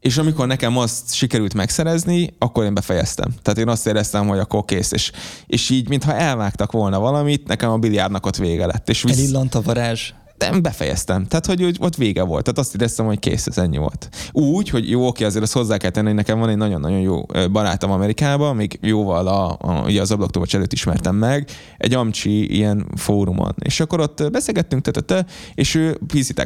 és 0.00 0.16
amikor 0.18 0.46
nekem 0.46 0.76
azt 0.76 1.14
sikerült 1.14 1.54
megszerezni, 1.54 2.34
akkor 2.38 2.64
én 2.64 2.74
befejeztem. 2.74 3.34
Tehát 3.42 3.58
én 3.58 3.68
azt 3.68 3.86
éreztem, 3.86 4.26
hogy 4.26 4.38
akkor 4.38 4.64
kész, 4.64 4.92
és, 4.92 5.12
és 5.46 5.70
így, 5.70 5.88
mintha 5.88 6.14
elvágtak 6.14 6.72
volna 6.72 6.98
valamit, 6.98 7.46
nekem 7.46 7.70
a 7.70 7.78
biliárdnak 7.78 8.26
ott 8.26 8.36
vége 8.36 8.66
lett. 8.66 8.88
És 8.88 9.02
visz... 9.02 9.18
Elillant 9.18 9.54
a 9.54 9.62
varázs 9.62 10.12
nem 10.40 10.62
befejeztem. 10.62 11.26
Tehát, 11.26 11.46
hogy, 11.46 11.62
hogy 11.62 11.76
ott 11.80 11.96
vége 11.96 12.22
volt. 12.22 12.42
Tehát 12.44 12.58
azt 12.58 12.74
éreztem, 12.74 13.06
hogy 13.06 13.18
kész, 13.18 13.46
ez 13.46 13.58
ennyi 13.58 13.76
volt. 13.76 14.08
Úgy, 14.32 14.68
hogy 14.68 14.90
jó, 14.90 15.06
oké, 15.06 15.24
azért 15.24 15.42
azt 15.42 15.52
hozzá 15.52 15.76
kell 15.76 15.90
tenni, 15.90 16.06
hogy 16.06 16.16
nekem 16.16 16.38
van 16.38 16.48
egy 16.48 16.56
nagyon-nagyon 16.56 17.00
jó 17.00 17.22
barátom 17.52 17.90
Amerikában, 17.90 18.56
még 18.56 18.78
jóval 18.82 19.26
a, 19.26 19.56
a, 19.60 19.82
ugye 19.84 20.00
az 20.00 20.10
ablaktovacs 20.10 20.54
előtt 20.54 20.72
ismertem 20.72 21.16
meg, 21.16 21.48
egy 21.78 21.94
amcsi 21.94 22.54
ilyen 22.56 22.86
fórumon. 22.96 23.54
És 23.58 23.80
akkor 23.80 24.00
ott 24.00 24.30
beszélgettünk, 24.30 24.82
tete, 24.82 25.26
és 25.54 25.74
ő 25.74 25.98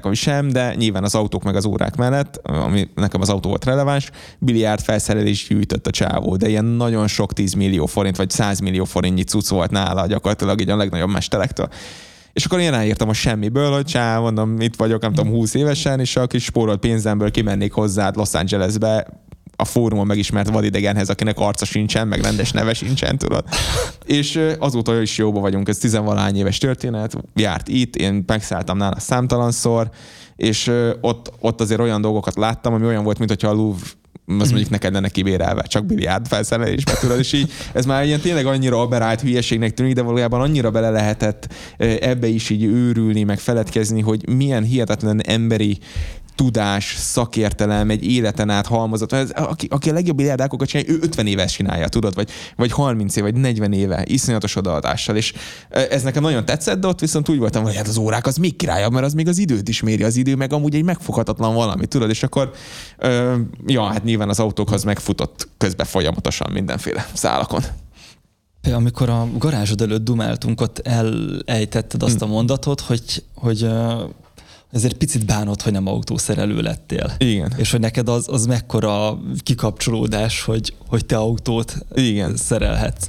a 0.03 0.13
sem, 0.13 0.49
de 0.49 0.75
nyilván 0.75 1.05
az 1.05 1.15
autók 1.15 1.43
meg 1.43 1.57
az 1.57 1.65
órák 1.65 1.97
mellett, 1.97 2.37
ami 2.37 2.89
nekem 2.95 3.21
az 3.21 3.29
autó 3.29 3.49
volt 3.49 3.65
releváns, 3.65 4.11
biliárd 4.39 4.81
felszerelés 4.81 5.47
gyűjtött 5.49 5.87
a 5.87 5.91
csávó, 5.91 6.37
de 6.37 6.49
ilyen 6.49 6.65
nagyon 6.65 7.07
sok 7.07 7.33
10 7.33 7.53
millió 7.53 7.87
forint, 7.87 8.17
vagy 8.17 8.31
100 8.31 8.59
millió 8.61 8.85
forintnyi 8.85 9.23
cucc 9.23 9.49
volt 9.49 9.71
nála 9.71 10.07
gyakorlatilag 10.07 10.61
így 10.61 10.71
a 10.71 10.77
legnagyobb 10.77 11.11
mesterektől. 11.11 11.69
És 12.35 12.45
akkor 12.45 12.61
én 12.61 12.71
ráírtam 12.71 13.09
a 13.09 13.13
semmiből, 13.13 13.73
hogy 13.73 13.85
csá, 13.85 14.19
mondom, 14.19 14.61
itt 14.61 14.77
vagyok, 14.77 15.01
nem 15.03 15.13
tudom, 15.13 15.33
20 15.33 15.55
évesen, 15.55 16.01
és 16.01 16.17
a 16.17 16.27
kis 16.27 16.45
spórolt 16.45 16.81
pénzemből 16.81 17.31
kimennék 17.31 17.73
hozzád 17.73 18.17
Los 18.17 18.35
Angelesbe, 18.35 19.07
a 19.57 19.65
fórumon 19.65 20.07
megismert 20.07 20.49
vadidegenhez, 20.49 21.09
akinek 21.09 21.39
arca 21.39 21.65
sincsen, 21.65 22.09
meg 22.09 22.21
rendes 22.21 22.53
neve 22.53 22.75
sincsen, 22.75 23.19
tudod. 23.19 23.45
És 24.05 24.41
azóta 24.59 25.01
is 25.01 25.19
jóba 25.19 25.41
vagyunk, 25.41 25.69
ez 25.69 25.79
tizenvalány 25.79 26.37
éves 26.37 26.59
történet, 26.59 27.17
járt 27.35 27.69
itt, 27.69 27.97
én 27.97 28.25
megszálltam 28.27 28.77
nála 28.77 28.99
számtalanszor, 28.99 29.91
és 30.37 30.73
ott, 31.01 31.33
ott 31.39 31.61
azért 31.61 31.81
olyan 31.81 32.01
dolgokat 32.01 32.37
láttam, 32.37 32.75
ami 32.75 32.87
olyan 32.87 33.05
volt, 33.05 33.19
mint 33.19 33.31
hogyha 33.31 33.49
a 33.49 33.53
Louvre 33.53 33.87
azt 34.27 34.51
mondjuk 34.51 34.71
neked 34.71 34.93
lenne 34.93 35.09
kibérelve, 35.09 35.63
csak 35.63 35.87
biliárd 35.87 36.27
felszerelésbe, 36.27 36.93
tudod, 37.01 37.19
és 37.19 37.33
így 37.33 37.53
ez 37.73 37.87
már 37.87 38.05
ilyen 38.05 38.21
tényleg 38.21 38.47
annyira 38.47 38.81
aberált 38.81 39.21
hülyeségnek 39.21 39.75
tűnik, 39.75 39.95
de 39.95 40.03
valójában 40.03 40.41
annyira 40.41 40.71
bele 40.71 40.91
lehetett 40.91 41.55
ebbe 42.01 42.27
is 42.27 42.51
így 42.51 42.65
őrülni, 42.65 43.23
meg 43.23 43.39
feledkezni, 43.39 44.01
hogy 44.01 44.29
milyen 44.29 44.63
hihetetlen 44.63 45.21
emberi 45.27 45.79
tudás, 46.35 46.95
szakértelem, 46.99 47.91
egy 47.91 48.07
életen 48.07 48.51
át 48.51 48.67
halmozott. 48.67 49.13
Ez, 49.13 49.31
aki, 49.31 49.67
aki 49.71 49.91
a 49.91 49.93
legjobb 49.93 50.17
biliárdákokat 50.17 50.69
csinálja, 50.69 50.93
ő 50.93 50.99
50 51.01 51.27
éves 51.27 51.53
csinálja, 51.53 51.89
tudod, 51.89 52.15
vagy, 52.15 52.31
vagy 52.57 52.73
30 52.73 53.17
év, 53.17 53.23
vagy 53.23 53.35
40 53.35 53.73
éve, 53.73 54.03
iszonyatos 54.07 54.57
odaadással, 54.57 55.17
és 55.17 55.33
ez 55.69 56.03
nekem 56.03 56.23
nagyon 56.23 56.45
tetszett, 56.45 56.81
de 56.81 56.87
ott 56.87 57.01
viszont 57.01 57.29
úgy 57.29 57.39
voltam, 57.39 57.63
hogy 57.63 57.77
hát 57.77 57.89
az 57.89 57.97
órák 57.97 58.27
az 58.27 58.37
még 58.37 58.57
királyabb, 58.57 58.93
mert 58.93 59.05
az 59.05 59.15
még 59.15 59.29
az 59.29 59.39
időt 59.39 59.69
is 59.69 59.83
méri, 59.83 60.03
az 60.03 60.17
idő 60.17 60.35
meg 60.35 60.53
amúgy 60.53 60.75
egy 60.75 60.85
megfoghatatlan 60.85 61.55
valami, 61.55 61.87
tudod, 61.87 62.11
és 62.11 62.23
akkor 62.23 62.53
ö, 62.99 63.37
ja, 63.67 63.85
hát 63.85 64.05
nyilván 64.05 64.29
az 64.29 64.41
autókhoz 64.41 64.85
megfutott 64.85 65.49
közben 65.59 65.87
folyamatosan 65.87 66.53
mindenféle 66.53 67.07
szálakon. 67.13 67.63
Amikor 68.73 69.09
a 69.09 69.29
garázsod 69.39 69.81
előtt 69.81 70.05
dumáltunk, 70.05 70.61
ott 70.61 70.79
elejtetted 70.79 72.03
azt 72.03 72.23
a 72.23 72.25
hm. 72.25 72.31
mondatot, 72.31 72.81
hogy, 72.81 73.25
hogy 73.35 73.69
ezért 74.75 74.97
picit 74.97 75.27
bánod, 75.27 75.63
hogy 75.63 75.73
nem 75.73 75.87
autószerelő 75.87 76.61
lettél. 76.61 77.13
Igen. 77.19 77.53
És 77.57 77.71
hogy 77.71 77.81
neked 77.81 78.09
az, 78.09 78.27
az 78.29 78.47
mekkora 78.47 79.19
kikapcsolódás, 79.43 80.43
hogy, 80.43 80.75
hogy 80.89 81.07
te 81.07 81.17
autót 81.17 81.77
Igen. 81.95 82.37
szerelhetsz. 82.37 83.07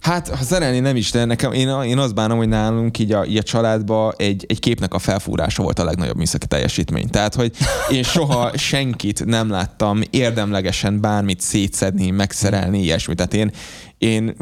Hát, 0.00 0.28
ha 0.28 0.44
szerelni 0.44 0.78
nem 0.78 0.96
is, 0.96 1.10
de 1.10 1.24
nekem, 1.24 1.52
én, 1.52 1.68
én 1.68 1.98
azt 1.98 2.14
bánom, 2.14 2.38
hogy 2.38 2.48
nálunk 2.48 2.98
így 2.98 3.12
a, 3.12 3.24
így 3.24 3.36
a 3.36 3.42
családban 3.42 4.14
egy, 4.16 4.44
egy 4.48 4.58
képnek 4.58 4.94
a 4.94 4.98
felfúrása 4.98 5.62
volt 5.62 5.78
a 5.78 5.84
legnagyobb 5.84 6.16
műszaki 6.16 6.46
teljesítmény. 6.46 7.08
Tehát, 7.08 7.34
hogy 7.34 7.52
én 7.90 8.02
soha 8.02 8.56
senkit 8.56 9.24
nem 9.24 9.50
láttam 9.50 10.00
érdemlegesen 10.10 11.00
bármit 11.00 11.40
szétszedni, 11.40 12.10
megszerelni, 12.10 12.82
ilyesmit. 12.82 13.16
Tehát 13.16 13.34
én, 13.34 13.52
én 13.98 14.36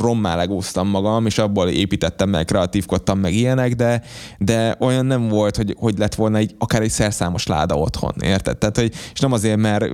rommá 0.00 0.36
legóztam 0.36 0.88
magam, 0.88 1.26
és 1.26 1.38
abból 1.38 1.68
építettem 1.68 2.28
meg, 2.28 2.44
kreatívkodtam 2.44 3.18
meg 3.18 3.34
ilyenek, 3.34 3.74
de, 3.74 4.02
de 4.38 4.76
olyan 4.80 5.06
nem 5.06 5.28
volt, 5.28 5.56
hogy, 5.56 5.74
hogy 5.78 5.98
lett 5.98 6.14
volna 6.14 6.38
egy, 6.38 6.54
akár 6.58 6.82
egy 6.82 6.90
szerszámos 6.90 7.46
láda 7.46 7.74
otthon, 7.74 8.12
érted? 8.22 8.58
Tehát, 8.58 8.76
hogy, 8.76 8.92
és 9.12 9.20
nem 9.20 9.32
azért, 9.32 9.56
mert 9.56 9.84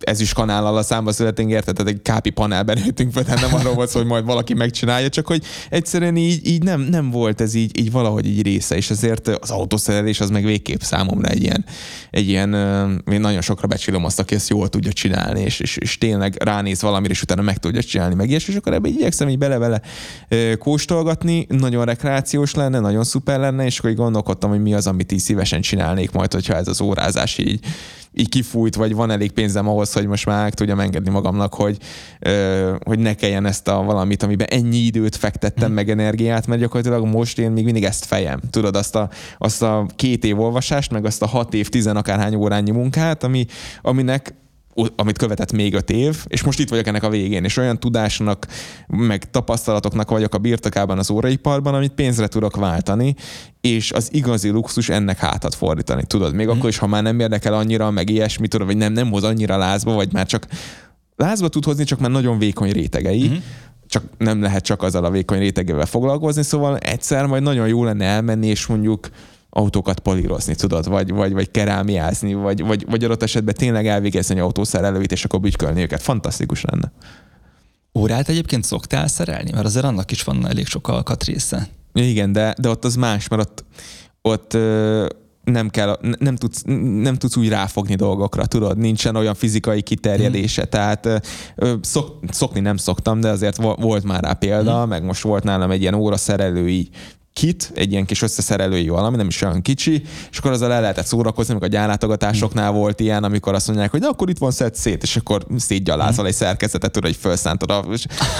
ez 0.00 0.20
is 0.20 0.32
kanállal 0.32 0.76
a 0.76 0.82
számba 0.82 1.12
születünk, 1.12 1.50
érted? 1.50 1.74
Tehát 1.74 1.92
egy 1.92 2.02
kápi 2.02 2.30
panelben 2.30 2.78
ültünk 2.84 3.12
fel, 3.12 3.24
nem 3.40 3.54
arról 3.54 3.74
volt 3.74 3.92
hogy 3.92 4.06
majd 4.06 4.24
valaki 4.24 4.54
megcsinálja, 4.54 5.08
csak 5.08 5.26
hogy 5.26 5.44
egyszerűen 5.70 6.16
így, 6.16 6.46
így 6.46 6.62
nem, 6.62 6.80
nem 6.80 7.10
volt 7.10 7.40
ez 7.40 7.54
így, 7.54 7.78
így 7.78 7.90
valahogy 7.90 8.26
így 8.26 8.42
része, 8.42 8.76
és 8.76 8.90
ezért 8.90 9.28
az 9.28 9.50
autószerelés 9.50 10.20
az 10.20 10.30
meg 10.30 10.44
végképp 10.44 10.80
számomra 10.80 11.28
egy 11.28 11.42
ilyen, 11.42 11.64
egy 12.10 12.28
ilyen 12.28 12.52
én 13.12 13.20
nagyon 13.20 13.40
sokra 13.40 13.66
becsülöm 13.66 14.04
azt, 14.04 14.18
aki 14.18 14.34
ezt 14.34 14.48
jól 14.48 14.68
tudja 14.68 14.92
csinálni, 14.92 15.40
és, 15.40 15.60
és, 15.60 15.76
és 15.76 15.98
tényleg 15.98 16.42
ránéz 16.42 16.82
valamire, 16.82 17.12
és 17.12 17.22
utána 17.22 17.42
meg 17.42 17.58
tudja 17.58 17.82
csinálni, 17.82 18.14
meg 18.14 18.30
és 18.43 18.43
akkor 18.48 18.72
ebbe 18.72 18.88
igyekszem 18.88 19.28
így 19.28 19.38
bele-bele 19.38 19.80
kóstolgatni, 20.58 21.46
nagyon 21.48 21.84
rekreációs 21.84 22.54
lenne, 22.54 22.80
nagyon 22.80 23.04
szuper 23.04 23.38
lenne, 23.38 23.64
és 23.64 23.78
akkor 23.78 23.90
így 23.90 23.96
gondolkodtam, 23.96 24.50
hogy 24.50 24.62
mi 24.62 24.74
az, 24.74 24.86
amit 24.86 25.12
így 25.12 25.18
szívesen 25.18 25.60
csinálnék 25.60 26.10
majd, 26.10 26.32
hogyha 26.32 26.54
ez 26.54 26.68
az 26.68 26.80
órázás 26.80 27.38
így, 27.38 27.60
így 28.14 28.28
kifújt, 28.28 28.74
vagy 28.74 28.94
van 28.94 29.10
elég 29.10 29.32
pénzem 29.32 29.68
ahhoz, 29.68 29.92
hogy 29.92 30.06
most 30.06 30.26
már 30.26 30.52
tudjam 30.52 30.80
engedni 30.80 31.10
magamnak, 31.10 31.54
hogy, 31.54 31.76
ö, 32.20 32.74
hogy 32.84 32.98
ne 32.98 33.14
kelljen 33.14 33.46
ezt 33.46 33.68
a 33.68 33.82
valamit, 33.82 34.22
amiben 34.22 34.46
ennyi 34.50 34.76
időt 34.76 35.16
fektettem 35.16 35.70
mm. 35.70 35.74
meg 35.74 35.90
energiát, 35.90 36.46
mert 36.46 36.60
gyakorlatilag 36.60 37.06
most 37.06 37.38
én 37.38 37.50
még 37.50 37.64
mindig 37.64 37.84
ezt 37.84 38.04
fejem. 38.04 38.40
Tudod, 38.50 38.76
azt 38.76 38.94
a, 38.94 39.10
azt 39.38 39.62
a 39.62 39.86
két 39.96 40.24
év 40.24 40.40
olvasást, 40.40 40.90
meg 40.90 41.04
azt 41.04 41.22
a 41.22 41.26
hat 41.26 41.54
év, 41.54 41.68
tizen 41.68 41.96
akárhány 41.96 42.34
órányi 42.34 42.70
munkát, 42.70 43.24
ami, 43.24 43.46
aminek 43.82 44.34
amit 44.96 45.18
követett 45.18 45.52
még 45.52 45.74
öt 45.74 45.90
év, 45.90 46.24
és 46.26 46.42
most 46.42 46.58
itt 46.58 46.68
vagyok 46.68 46.86
ennek 46.86 47.02
a 47.02 47.08
végén, 47.08 47.44
és 47.44 47.56
olyan 47.56 47.80
tudásnak, 47.80 48.46
meg 48.86 49.30
tapasztalatoknak 49.30 50.10
vagyok 50.10 50.34
a 50.34 50.38
birtokában 50.38 50.98
az 50.98 51.10
óraiparban, 51.10 51.74
amit 51.74 51.92
pénzre 51.92 52.26
tudok 52.26 52.56
váltani, 52.56 53.14
és 53.60 53.92
az 53.92 54.08
igazi 54.12 54.48
luxus 54.48 54.88
ennek 54.88 55.18
hátat 55.18 55.54
fordítani, 55.54 56.04
tudod? 56.06 56.34
Még 56.34 56.46
mm. 56.46 56.50
akkor 56.50 56.68
is, 56.68 56.78
ha 56.78 56.86
már 56.86 57.02
nem 57.02 57.20
érdekel 57.20 57.54
annyira, 57.54 57.90
meg 57.90 58.10
ilyesmi, 58.10 58.48
tudod, 58.48 58.66
vagy 58.66 58.76
nem, 58.76 58.92
nem 58.92 59.10
hoz 59.10 59.24
annyira 59.24 59.56
lázba, 59.56 59.92
vagy 59.92 60.12
már 60.12 60.26
csak 60.26 60.46
lázba 61.16 61.48
tud 61.48 61.64
hozni, 61.64 61.84
csak 61.84 61.98
már 61.98 62.10
nagyon 62.10 62.38
vékony 62.38 62.70
rétegei, 62.70 63.28
mm 63.28 63.36
csak 63.88 64.04
nem 64.18 64.42
lehet 64.42 64.64
csak 64.64 64.82
azzal 64.82 65.04
a 65.04 65.10
vékony 65.10 65.38
rétegével 65.38 65.86
foglalkozni, 65.86 66.42
szóval 66.42 66.76
egyszer 66.78 67.26
majd 67.26 67.42
nagyon 67.42 67.68
jó 67.68 67.84
lenne 67.84 68.04
elmenni, 68.04 68.46
és 68.46 68.66
mondjuk 68.66 69.08
autókat 69.56 69.98
polírozni, 70.00 70.54
tudod, 70.54 70.88
vagy, 70.88 71.10
vagy, 71.10 71.32
vagy 71.32 71.50
kerámiázni, 71.50 72.34
vagy, 72.34 72.64
vagy, 72.64 72.86
vagy 72.88 73.04
adott 73.04 73.22
esetben 73.22 73.54
tényleg 73.54 73.86
elvégezni 73.86 74.34
egy 74.34 74.40
autószerelőit, 74.40 75.12
és 75.12 75.24
akkor 75.24 75.40
bütykölni 75.40 75.82
őket. 75.82 76.02
Fantasztikus 76.02 76.62
lenne. 76.62 76.92
Órát 77.94 78.28
egyébként 78.28 78.64
szoktál 78.64 79.08
szerelni? 79.08 79.50
Mert 79.52 79.64
azért 79.64 79.84
annak 79.84 80.10
is 80.10 80.22
van 80.22 80.48
elég 80.48 80.66
sok 80.66 80.88
alkatrésze. 80.88 81.68
Igen, 81.92 82.32
de, 82.32 82.54
de 82.58 82.68
ott 82.68 82.84
az 82.84 82.94
más, 82.94 83.28
mert 83.28 83.42
ott, 83.42 83.64
ott 84.22 84.52
nem 85.44 85.68
kell, 85.68 85.98
nem 86.18 86.36
tudsz, 86.36 86.62
nem 87.02 87.14
tudsz 87.14 87.36
úgy 87.36 87.48
ráfogni 87.48 87.94
dolgokra, 87.94 88.46
tudod, 88.46 88.78
nincsen 88.78 89.16
olyan 89.16 89.34
fizikai 89.34 89.82
kiterjedése, 89.82 90.62
mm. 90.62 90.68
tehát 90.70 91.28
szok, 91.80 92.18
szokni 92.30 92.60
nem 92.60 92.76
szoktam, 92.76 93.20
de 93.20 93.28
azért 93.28 93.56
volt 93.56 94.04
már 94.04 94.22
rá 94.22 94.32
példa, 94.32 94.84
mm. 94.84 94.88
meg 94.88 95.04
most 95.04 95.22
volt 95.22 95.44
nálam 95.44 95.70
egy 95.70 95.80
ilyen 95.80 95.94
óraszerelői 95.94 96.88
kit, 97.34 97.72
egy 97.74 97.90
ilyen 97.92 98.04
kis 98.04 98.22
összeszerelői 98.22 98.88
valami, 98.88 99.16
nem 99.16 99.26
is 99.26 99.42
olyan 99.42 99.62
kicsi, 99.62 100.02
és 100.30 100.38
akkor 100.38 100.50
azzal 100.50 100.72
el 100.72 100.80
lehetett 100.80 101.06
szórakozni, 101.06 101.52
amikor 101.52 101.68
a 101.68 101.72
gyárlátogatásoknál 101.72 102.72
volt 102.72 103.00
ilyen, 103.00 103.24
amikor 103.24 103.54
azt 103.54 103.66
mondják, 103.66 103.90
hogy 103.90 104.00
de 104.00 104.06
akkor 104.06 104.28
itt 104.28 104.38
van 104.38 104.50
szed 104.50 104.74
szét, 104.74 105.02
és 105.02 105.16
akkor 105.16 105.46
szétgyalázol 105.56 106.26
egy 106.26 106.34
szerkezetet, 106.34 106.90
tudod, 106.90 107.10
hogy 107.10 107.20
felszántod 107.20 107.70
a 107.70 107.84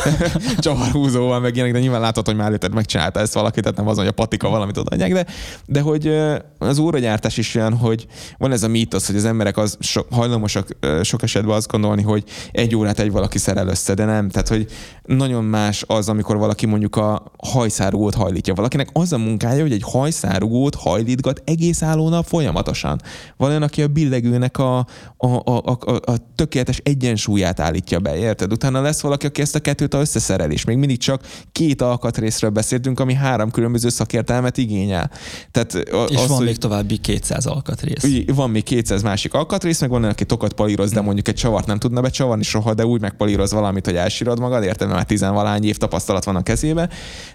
csavarhúzóval, 0.59 1.41
meg 1.41 1.55
ilyenek, 1.55 1.73
de 1.73 1.79
nyilván 1.79 2.01
látod, 2.01 2.27
hogy 2.27 2.37
már 2.37 2.47
előtted 2.47 2.75
megcsinálta 2.75 3.21
ezt 3.21 3.35
valaki, 3.35 3.61
tehát 3.61 3.77
nem 3.77 3.89
az, 3.89 3.97
hogy 3.97 4.07
a 4.07 4.13
patika 4.13 4.49
valamit 4.49 4.77
odaadják, 4.77 5.13
de, 5.13 5.27
de 5.67 5.81
hogy 5.81 6.21
az 6.59 6.79
óragyártás 6.79 7.37
is 7.37 7.55
olyan, 7.55 7.77
hogy 7.77 8.07
van 8.39 8.53
ez 8.53 8.63
a 8.63 8.69
mítosz, 8.69 9.07
hogy 9.07 9.17
az 9.17 9.25
emberek 9.25 9.57
az 9.57 9.77
so, 9.81 10.03
hajlamosak 10.11 10.69
sok 11.03 11.23
esetben 11.23 11.57
azt 11.57 11.71
gondolni, 11.71 12.03
hogy 12.03 12.25
egy 12.53 12.77
órát 12.77 12.99
egy 12.99 13.11
valaki 13.11 13.39
szerel 13.39 13.69
össze, 13.69 13.95
de 13.95 14.05
nem. 14.05 14.29
Tehát, 14.29 14.49
hogy 14.49 14.67
nagyon 15.05 15.45
más 15.45 15.85
az, 15.87 16.09
amikor 16.09 16.37
valaki 16.37 16.67
mondjuk 16.67 16.97
a 16.97 17.33
hajszárúót 17.39 18.15
hajlítja 18.15 18.55
valakinek, 18.55 18.84
embernek 18.85 18.91
az 18.93 19.13
a 19.13 19.19
munkája, 19.19 19.63
hogy 19.63 19.73
egy 19.73 19.83
hajszárugót 19.83 20.75
hajlítgat 20.75 21.43
egész 21.45 21.83
álló 21.83 22.09
nap 22.09 22.27
folyamatosan. 22.27 23.01
Van 23.37 23.49
olyan, 23.49 23.63
aki 23.63 23.83
a 23.83 23.89
billegőnek 23.89 24.59
a, 24.59 24.77
a, 25.17 25.27
a, 25.27 25.63
a, 25.67 25.91
a 25.91 26.17
tökéletes 26.35 26.81
egyensúlyát 26.83 27.61
állítja 27.61 27.99
be, 27.99 28.17
érted? 28.17 28.53
Utána 28.53 28.81
lesz 28.81 29.01
valaki, 29.01 29.27
aki 29.27 29.41
ezt 29.41 29.55
a 29.55 29.59
kettőt 29.61 29.95
a 29.95 29.99
összeszerel, 30.01 30.51
és 30.51 30.65
még 30.65 30.77
mindig 30.77 30.99
csak 30.99 31.23
két 31.53 31.83
alkatrészről 31.83 32.51
beszéltünk, 32.51 33.01
ami 33.01 33.15
három 33.15 33.51
különböző 33.51 33.89
szakértelmet 33.89 34.57
igényel. 34.57 35.11
Tehát 35.51 35.75
és 35.75 36.17
az, 36.17 36.29
van 36.29 36.37
hogy- 36.37 36.47
még 36.47 36.57
további 36.59 36.97
200 36.97 37.47
alkatrész. 37.47 38.05
Van 38.35 38.51
még 38.51 38.63
200 38.63 39.03
másik 39.03 39.35
alkatrész, 39.35 39.81
meg 39.81 39.91
van 39.91 40.01
olyan, 40.01 40.13
aki 40.13 40.25
tokat 40.25 40.53
palíroz, 40.53 40.91
de 40.91 41.01
mondjuk 41.01 41.29
egy 41.29 41.35
csavart 41.35 41.67
nem 41.67 41.79
tudna 41.79 42.01
becsavarni 42.01 42.43
soha, 42.43 42.75
de 42.75 42.87
úgy 42.87 43.01
megpalíroz 43.01 43.53
valamit, 43.53 43.85
hogy 43.85 43.97
elsírod 43.97 44.39
magad, 44.39 44.63
érted, 44.63 44.87
mert 44.87 44.99
már 44.99 45.07
tizenvalány 45.07 45.65
év 45.65 45.77
tapasztalat 45.77 46.25
van 46.25 46.37
a 46.37 46.43
kezébe. 46.43 46.89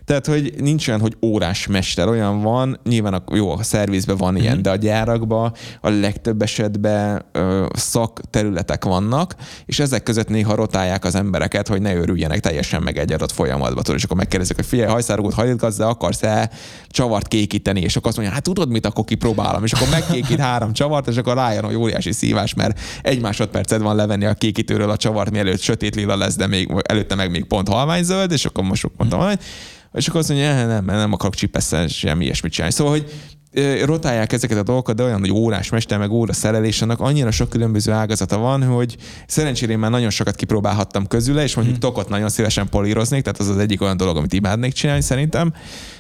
Tehát, 0.05 0.25
hogy 0.25 0.53
nincs 0.57 0.87
olyan, 0.87 0.99
hogy 0.99 1.15
órás 1.39 1.67
mester, 1.67 2.07
olyan 2.07 2.41
van, 2.41 2.79
nyilván 2.83 3.13
a, 3.13 3.23
jó, 3.35 3.51
a 3.51 3.63
szervizben 3.63 4.17
van 4.17 4.35
ilyen, 4.35 4.61
de 4.61 4.69
a 4.69 4.75
gyárakban 4.75 5.53
a 5.81 5.89
legtöbb 5.89 6.41
esetben 6.41 7.25
ö, 7.31 7.65
szakterületek 7.73 8.85
vannak, 8.85 9.35
és 9.65 9.79
ezek 9.79 10.03
között 10.03 10.27
néha 10.27 10.55
rotálják 10.55 11.05
az 11.05 11.15
embereket, 11.15 11.67
hogy 11.67 11.81
ne 11.81 11.95
örüljenek 11.95 12.39
teljesen 12.39 12.81
meg 12.81 12.97
egy 12.97 13.11
adott 13.11 13.31
folyamatba. 13.31 13.81
Tudod, 13.81 13.97
és 13.97 14.03
akkor 14.03 14.17
megkérdezik, 14.17 14.55
hogy 14.55 14.65
figyelj, 14.65 14.89
hajszárugót 14.89 15.33
hajlítgatsz, 15.33 15.77
de 15.77 15.85
akarsz-e 15.85 16.49
csavart 16.87 17.27
kékíteni, 17.27 17.81
és 17.81 17.95
akkor 17.95 18.07
azt 18.07 18.17
mondja, 18.17 18.35
hát 18.35 18.43
tudod 18.43 18.69
mit, 18.69 18.85
akkor 18.85 19.05
kipróbálom, 19.05 19.63
és 19.63 19.73
akkor 19.73 19.87
megkékít 19.89 20.39
három 20.39 20.73
csavart, 20.73 21.07
és 21.07 21.17
akkor 21.17 21.35
rájön, 21.35 21.63
hogy 21.63 21.75
óriási 21.75 22.11
szívás, 22.11 22.53
mert 22.53 22.79
egy 23.01 23.21
másodpercet 23.21 23.81
van 23.81 23.95
levenni 23.95 24.25
a 24.25 24.33
kékítőről 24.33 24.89
a 24.89 24.97
csavart, 24.97 25.31
mielőtt 25.31 25.59
sötét 25.59 25.95
lila 25.95 26.17
lesz, 26.17 26.35
de 26.35 26.47
még 26.47 26.71
előtte 26.83 27.15
meg 27.15 27.31
még 27.31 27.45
pont 27.45 27.67
halványzöld, 27.67 28.31
és 28.31 28.45
akkor 28.45 28.63
most 28.63 28.89
mondtam, 28.97 29.19
hogy 29.19 29.39
és 29.93 30.07
akkor 30.07 30.19
azt 30.19 30.29
mondja, 30.29 30.47
"Eh, 30.47 30.65
nem, 30.67 30.85
nem, 30.85 30.95
nem 30.95 31.13
akarok 31.13 31.35
csipesszel 31.35 31.87
semmi 31.87 32.23
ilyesmit 32.23 32.51
csinálni. 32.51 32.75
Szóval, 32.75 32.91
hogy 32.93 33.11
rotálják 33.83 34.33
ezeket 34.33 34.57
a 34.57 34.63
dolgokat, 34.63 34.95
de 34.95 35.03
olyan, 35.03 35.19
hogy 35.19 35.31
órás 35.31 35.69
mester, 35.69 35.97
meg 35.97 36.11
óra 36.11 36.33
szerelés, 36.33 36.81
annak 36.81 36.99
annyira 36.99 37.31
sok 37.31 37.49
különböző 37.49 37.91
ágazata 37.91 38.37
van, 38.37 38.63
hogy 38.63 38.97
szerencsére 39.27 39.71
én 39.71 39.79
már 39.79 39.91
nagyon 39.91 40.09
sokat 40.09 40.35
kipróbálhattam 40.35 41.07
közüle, 41.07 41.43
és 41.43 41.55
mondjuk 41.55 41.77
tokot 41.77 42.09
nagyon 42.09 42.29
szívesen 42.29 42.69
políroznék, 42.69 43.23
tehát 43.23 43.39
az 43.39 43.47
az 43.47 43.57
egyik 43.57 43.81
olyan 43.81 43.97
dolog, 43.97 44.17
amit 44.17 44.33
imádnék 44.33 44.73
csinálni 44.73 45.01
szerintem, 45.01 45.53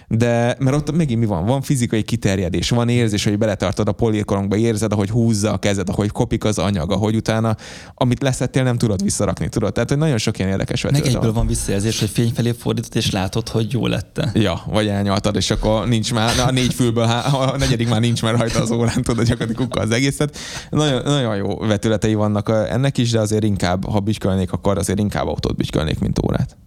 de 0.09 0.55
mert 0.59 0.75
ott 0.75 0.95
megint 0.95 1.19
mi 1.19 1.25
van? 1.25 1.45
Van 1.45 1.61
fizikai 1.61 2.03
kiterjedés, 2.03 2.69
van 2.69 2.89
érzés, 2.89 3.23
hogy 3.23 3.37
beletartod 3.37 3.87
a 3.87 3.91
polírkorongba, 3.91 4.55
érzed, 4.55 4.91
ahogy 4.91 5.09
húzza 5.09 5.53
a 5.53 5.57
kezed, 5.57 5.89
ahogy 5.89 6.11
kopik 6.11 6.43
az 6.43 6.57
anyag, 6.57 6.91
ahogy 6.91 7.15
utána, 7.15 7.55
amit 7.93 8.21
leszettél, 8.21 8.63
nem 8.63 8.77
tudod 8.77 9.03
visszarakni, 9.03 9.49
tudod? 9.49 9.73
Tehát, 9.73 9.89
hogy 9.89 9.97
nagyon 9.97 10.17
sok 10.17 10.37
ilyen 10.39 10.51
érdekes 10.51 10.81
Meg 10.81 10.91
vetülete 10.91 11.17
egyből 11.17 11.31
van. 11.31 11.39
van 11.39 11.47
visszajelzés, 11.47 11.99
hogy 11.99 12.09
fény 12.09 12.31
felé 12.33 12.51
fordítod, 12.51 12.95
és 12.95 13.11
látod, 13.11 13.49
hogy 13.49 13.71
jó 13.71 13.87
lett 13.87 14.21
Ja, 14.33 14.61
vagy 14.67 14.87
elnyaltad, 14.87 15.35
és 15.35 15.51
akkor 15.51 15.87
nincs 15.87 16.13
már, 16.13 16.35
na, 16.35 16.43
a 16.43 16.51
négy 16.51 16.73
fülből, 16.73 17.03
a 17.03 17.55
negyedik 17.57 17.89
már 17.89 17.99
nincs 17.99 18.21
már 18.21 18.37
rajta 18.37 18.61
az 18.61 18.71
órán, 18.71 19.01
tudod, 19.01 19.25
gyakorlatilag 19.25 19.55
kukka 19.55 19.79
az 19.79 19.91
egészet. 19.91 20.37
Nagyon, 20.69 21.01
nagyon 21.03 21.35
jó 21.35 21.57
vetületei 21.57 22.13
vannak 22.13 22.49
ennek 22.69 22.97
is, 22.97 23.11
de 23.11 23.19
azért 23.19 23.43
inkább, 23.43 23.85
ha 23.85 23.99
bütykölnék, 23.99 24.51
akkor 24.51 24.77
azért 24.77 24.99
inkább 24.99 25.27
autót 25.27 25.55
bütykölnék, 25.55 25.99
mint 25.99 26.19
órát. 26.25 26.57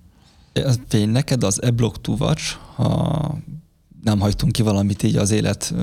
Fény, 0.88 1.08
neked 1.08 1.42
az 1.42 1.62
e-block 1.62 2.00
to 2.00 2.12
watch, 2.12 2.56
ha 2.74 3.38
nem 4.02 4.20
hagytunk 4.20 4.52
ki 4.52 4.62
valamit 4.62 5.02
így 5.02 5.16
az 5.16 5.30
élet 5.30 5.74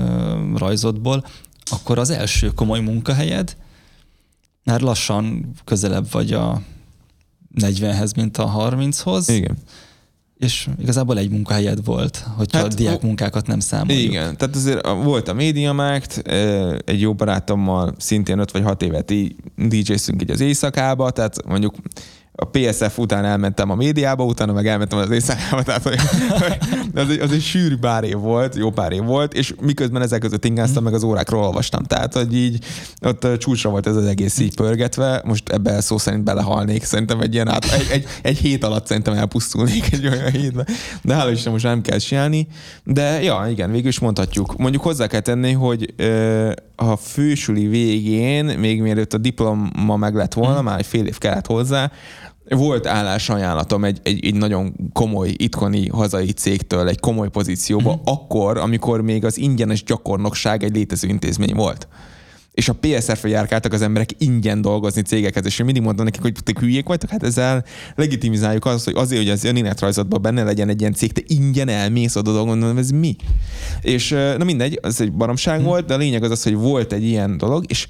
rajzodból, 0.54 1.24
akkor 1.70 1.98
az 1.98 2.10
első 2.10 2.48
komoly 2.48 2.80
munkahelyed, 2.80 3.56
már 4.64 4.80
lassan 4.80 5.50
közelebb 5.64 6.10
vagy 6.10 6.32
a 6.32 6.62
40-hez, 7.60 8.16
mint 8.16 8.38
a 8.38 8.70
30-hoz, 8.70 9.28
Igen. 9.28 9.56
és 10.36 10.68
igazából 10.78 11.18
egy 11.18 11.30
munkahelyed 11.30 11.84
volt, 11.84 12.26
hogyha 12.36 12.58
Hát, 12.58 12.72
a 12.72 12.74
diák 12.74 13.02
munkákat 13.02 13.46
nem 13.46 13.60
számoljuk. 13.60 14.02
Igen, 14.02 14.36
tehát 14.36 14.56
azért 14.56 14.86
volt 14.86 15.28
a 15.28 15.34
Mediamarkt, 15.34 16.16
egy 16.84 17.00
jó 17.00 17.14
barátommal 17.14 17.94
szintén 17.98 18.38
5 18.38 18.50
vagy 18.50 18.62
6 18.62 18.82
évet 18.82 19.10
így 19.10 19.36
DJ-szünk 19.56 20.22
így 20.22 20.30
az 20.30 20.40
éjszakába, 20.40 21.10
tehát 21.10 21.46
mondjuk 21.46 21.74
a 22.40 22.44
PSF 22.44 22.98
után 22.98 23.24
elmentem 23.24 23.70
a 23.70 23.74
médiába, 23.74 24.24
utána 24.24 24.52
meg 24.52 24.66
elmentem 24.66 24.98
az 24.98 25.10
éjszakába, 25.10 25.62
tehát 25.62 25.82
hogy, 25.82 25.98
az, 26.94 27.10
egy, 27.10 27.20
az 27.20 27.32
egy 27.32 27.42
sűrű 27.42 27.76
pár 27.76 28.04
év 28.04 28.16
volt, 28.16 28.56
jó 28.56 28.70
pár 28.70 28.92
év 28.92 29.02
volt, 29.02 29.34
és 29.34 29.54
miközben 29.60 30.02
ezek 30.02 30.20
között 30.20 30.44
ingáztam, 30.44 30.84
meg 30.84 30.94
az 30.94 31.02
órákról 31.02 31.42
olvastam. 31.42 31.82
Tehát, 31.82 32.14
hogy 32.14 32.34
így 32.34 32.64
ott 33.00 33.38
csúcsra 33.38 33.70
volt 33.70 33.86
ez 33.86 33.96
az 33.96 34.04
egész 34.04 34.38
így 34.38 34.54
pörgetve, 34.54 35.22
most 35.24 35.48
ebbe 35.48 35.80
szó 35.80 35.98
szerint 35.98 36.24
belehalnék, 36.24 36.84
szerintem 36.84 37.20
egy 37.20 37.34
ilyen 37.34 37.48
át, 37.48 37.64
egy, 37.64 37.86
egy, 37.90 38.06
egy 38.22 38.38
hét 38.38 38.64
alatt 38.64 38.86
szerintem 38.86 39.14
elpusztulnék 39.14 39.92
egy 39.92 40.06
olyan 40.06 40.30
hétbe, 40.30 40.66
de 41.02 41.14
hála 41.14 41.30
Isten 41.30 41.52
most 41.52 41.64
nem 41.64 41.82
kell 41.82 41.98
csinálni, 41.98 42.46
de 42.84 43.22
ja, 43.22 43.46
igen, 43.50 43.70
végül 43.70 43.88
is 43.88 43.98
mondhatjuk. 43.98 44.56
Mondjuk 44.56 44.82
hozzá 44.82 45.06
kell 45.06 45.20
tenni, 45.20 45.52
hogy 45.52 45.94
ö, 45.96 46.52
a 46.76 46.96
fősuli 46.96 47.66
végén, 47.66 48.44
még 48.44 48.80
mielőtt 48.80 49.14
a 49.14 49.18
diploma 49.18 49.96
meg 49.96 50.14
lett 50.14 50.34
volna, 50.34 50.62
már 50.62 50.78
egy 50.78 50.86
fél 50.86 51.06
év 51.06 51.18
kellett 51.18 51.46
hozzá, 51.46 51.90
volt 52.56 52.86
állásajánlatom 52.86 53.84
egy, 53.84 54.00
egy, 54.02 54.26
egy 54.26 54.34
nagyon 54.34 54.90
komoly 54.92 55.34
itthoni 55.36 55.88
hazai 55.88 56.32
cégtől 56.32 56.88
egy 56.88 57.00
komoly 57.00 57.28
pozícióba, 57.28 57.94
mm. 57.94 58.00
akkor, 58.04 58.58
amikor 58.58 59.00
még 59.00 59.24
az 59.24 59.38
ingyenes 59.38 59.82
gyakornokság 59.82 60.62
egy 60.62 60.74
létező 60.74 61.08
intézmény 61.08 61.54
volt. 61.54 61.88
És 62.52 62.68
a 62.68 62.74
PSR-re 62.80 63.28
járkáltak 63.28 63.72
az 63.72 63.82
emberek 63.82 64.10
ingyen 64.18 64.60
dolgozni 64.60 65.02
cégekhez, 65.02 65.46
és 65.46 65.58
én 65.58 65.64
mindig 65.64 65.82
mondtam 65.82 66.04
nekik, 66.04 66.20
hogy 66.20 66.34
ti 66.44 66.52
hülyék 66.58 66.86
vagytok, 66.86 67.10
hát 67.10 67.22
ezzel 67.22 67.64
legitimizáljuk 67.94 68.64
azt, 68.64 68.84
hogy 68.84 68.94
azért, 68.96 69.22
hogy 69.22 69.30
az 69.30 69.44
önéletrajzatban 69.44 70.22
benne 70.22 70.42
legyen 70.42 70.68
egy 70.68 70.80
ilyen 70.80 70.92
cég, 70.92 71.12
te 71.12 71.22
ingyen 71.26 71.68
elmész 71.68 72.16
oda 72.16 72.32
dolgozni, 72.32 72.60
mondom, 72.60 72.78
ez 72.78 72.90
mi? 72.90 73.16
És 73.80 74.10
na 74.10 74.44
mindegy, 74.44 74.78
az 74.82 75.00
egy 75.00 75.12
baromság 75.12 75.62
volt, 75.62 75.86
de 75.86 75.94
a 75.94 75.96
lényeg 75.96 76.22
az 76.22 76.30
az, 76.30 76.42
hogy 76.42 76.54
volt 76.54 76.92
egy 76.92 77.04
ilyen 77.04 77.36
dolog, 77.36 77.64
és 77.68 77.88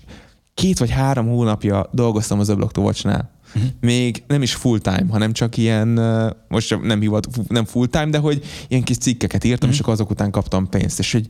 két 0.54 0.78
vagy 0.78 0.90
három 0.90 1.28
hónapja 1.28 1.88
dolgoztam 1.92 2.38
az 2.38 2.48
Öblok 2.48 2.72
Tovacsnál. 2.72 3.30
Uh-huh. 3.54 3.70
Még 3.80 4.22
nem 4.26 4.42
is 4.42 4.54
full 4.54 4.78
time, 4.78 5.06
hanem 5.10 5.32
csak 5.32 5.56
ilyen, 5.56 5.88
most 6.48 6.82
nem 6.82 7.00
hivat, 7.00 7.26
nem 7.48 7.64
full 7.64 7.86
time, 7.86 8.06
de 8.06 8.18
hogy 8.18 8.44
ilyen 8.68 8.82
kis 8.82 8.96
cikkeket 8.96 9.44
írtam, 9.44 9.58
uh-huh. 9.58 9.74
és 9.74 9.80
akkor 9.80 9.92
azok 9.92 10.10
után 10.10 10.30
kaptam 10.30 10.68
pénzt. 10.68 10.98
És 10.98 11.12
hogy 11.12 11.26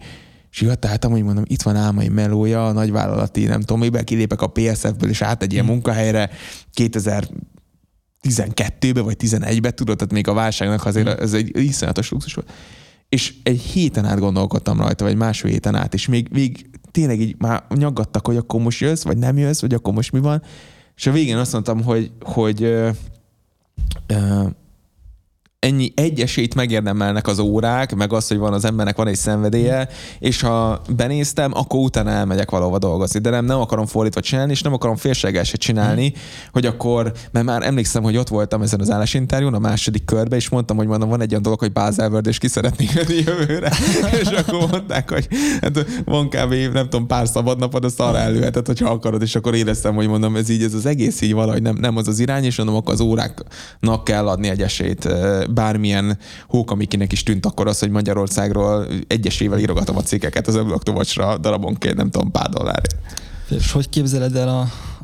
és 0.50 0.60
jött 0.60 0.84
álltam, 0.84 1.10
hogy 1.10 1.22
mondom, 1.22 1.44
itt 1.46 1.62
van 1.62 1.76
álmai 1.76 2.08
melója, 2.08 2.66
a 2.66 2.72
nagyvállalati, 2.72 3.44
nem 3.44 3.60
tudom, 3.60 3.78
miben 3.78 4.04
kilépek 4.04 4.42
a 4.42 4.46
PSF-ből, 4.46 5.10
és 5.10 5.22
át 5.22 5.42
egy 5.42 5.52
ilyen 5.52 5.64
munkahelyre 5.64 6.30
2012-be 6.76 9.00
vagy 9.00 9.16
11-be, 9.18 9.70
tudod, 9.70 9.96
tehát 9.96 10.12
még 10.12 10.28
a 10.28 10.32
válságnak 10.32 10.86
azért 10.86 11.20
ez 11.20 11.32
egy 11.32 11.58
iszonyatos 11.58 12.10
luxus 12.10 12.34
volt. 12.34 12.52
És 13.08 13.34
egy 13.42 13.60
héten 13.60 14.04
át 14.04 14.18
gondolkodtam 14.18 14.80
rajta, 14.80 15.04
vagy 15.04 15.16
másfél 15.16 15.50
héten 15.50 15.74
át, 15.74 15.94
és 15.94 16.08
még, 16.08 16.28
még 16.32 16.70
tényleg 16.90 17.20
így 17.20 17.34
már 17.38 17.64
nyaggattak, 17.74 18.26
hogy 18.26 18.36
akkor 18.36 18.60
most 18.60 18.80
jössz, 18.80 19.02
vagy 19.02 19.18
nem 19.18 19.38
jössz, 19.38 19.60
vagy 19.60 19.74
akkor 19.74 19.94
most 19.94 20.12
mi 20.12 20.20
van. 20.20 20.42
És 21.00 21.06
a 21.06 21.12
végén 21.12 21.36
azt 21.36 21.52
mondtam, 21.52 21.82
hogy, 21.82 22.12
hogy 22.20 22.62
ö, 22.62 22.90
ennyi 25.60 25.92
egy 25.94 26.20
esélyt 26.20 26.54
megérdemelnek 26.54 27.26
az 27.26 27.38
órák, 27.38 27.94
meg 27.94 28.12
az, 28.12 28.28
hogy 28.28 28.38
van 28.38 28.52
az 28.52 28.64
embernek 28.64 28.96
van 28.96 29.06
egy 29.06 29.16
szenvedélye, 29.16 29.88
és 30.18 30.40
ha 30.40 30.82
benéztem, 30.96 31.50
akkor 31.54 31.80
utána 31.80 32.10
elmegyek 32.10 32.50
valahova 32.50 32.78
dolgozni. 32.78 33.20
De 33.20 33.30
nem, 33.30 33.44
nem 33.44 33.60
akarom 33.60 33.86
fordítva 33.86 34.20
csinálni, 34.20 34.52
és 34.52 34.62
nem 34.62 34.72
akarom 34.72 34.96
félséggel 34.96 35.44
se 35.44 35.56
csinálni, 35.56 36.12
hogy 36.52 36.66
akkor, 36.66 37.12
mert 37.32 37.46
már 37.46 37.62
emlékszem, 37.62 38.02
hogy 38.02 38.16
ott 38.16 38.28
voltam 38.28 38.62
ezen 38.62 38.80
az 38.80 38.90
állásinterjún, 38.90 39.54
a 39.54 39.58
második 39.58 40.04
körbe, 40.04 40.36
és 40.36 40.48
mondtam, 40.48 40.76
hogy 40.76 40.86
mondom, 40.86 41.08
van 41.08 41.20
egy 41.20 41.30
olyan 41.30 41.42
dolog, 41.42 41.58
hogy 41.58 41.72
Bázelvörd, 41.72 42.26
és 42.26 42.38
ki 42.38 42.48
szeretnék 42.48 42.94
menni 42.94 43.22
jövőre. 43.26 43.72
és 44.22 44.28
akkor 44.28 44.70
mondták, 44.70 45.10
hogy 45.10 45.28
hát 45.60 45.86
van 46.04 46.28
kb. 46.28 46.54
nem 46.72 46.88
tudom, 46.88 47.06
pár 47.06 47.28
szabad 47.28 47.58
napod, 47.58 47.84
azt 47.84 48.00
arra 48.00 48.18
előheted, 48.18 48.66
hogyha 48.66 48.90
akarod, 48.90 49.22
és 49.22 49.34
akkor 49.34 49.54
éreztem, 49.54 49.94
hogy 49.94 50.08
mondom, 50.08 50.36
ez 50.36 50.48
így, 50.48 50.62
ez 50.62 50.74
az 50.74 50.86
egész 50.86 51.20
így 51.20 51.32
valahogy 51.32 51.62
nem, 51.62 51.76
nem 51.80 51.96
az 51.96 52.08
az 52.08 52.18
irány, 52.18 52.44
és 52.44 52.56
mondom, 52.56 52.76
akkor 52.76 52.92
az 52.92 53.00
óráknak 53.00 54.04
kell 54.04 54.28
adni 54.28 54.48
egy 54.48 54.62
esélyt. 54.62 55.08
Bármilyen 55.54 56.18
hókamikinek 56.48 57.12
is 57.12 57.22
tűnt 57.22 57.46
akkor 57.46 57.66
az, 57.66 57.78
hogy 57.78 57.90
Magyarországról 57.90 58.86
egyesével 59.06 59.58
írogatom 59.58 59.96
a 59.96 60.02
cikkeket 60.02 60.46
az 60.46 60.54
öbloktovacsra 60.54 61.38
darabonként, 61.38 61.96
nem 61.96 62.10
tudom, 62.10 62.30
pár 62.30 62.48
dollár. 62.48 62.82
És 63.48 63.72
hogy 63.72 63.88
képzeled 63.88 64.36
el 64.36 64.48
a, 64.48 64.60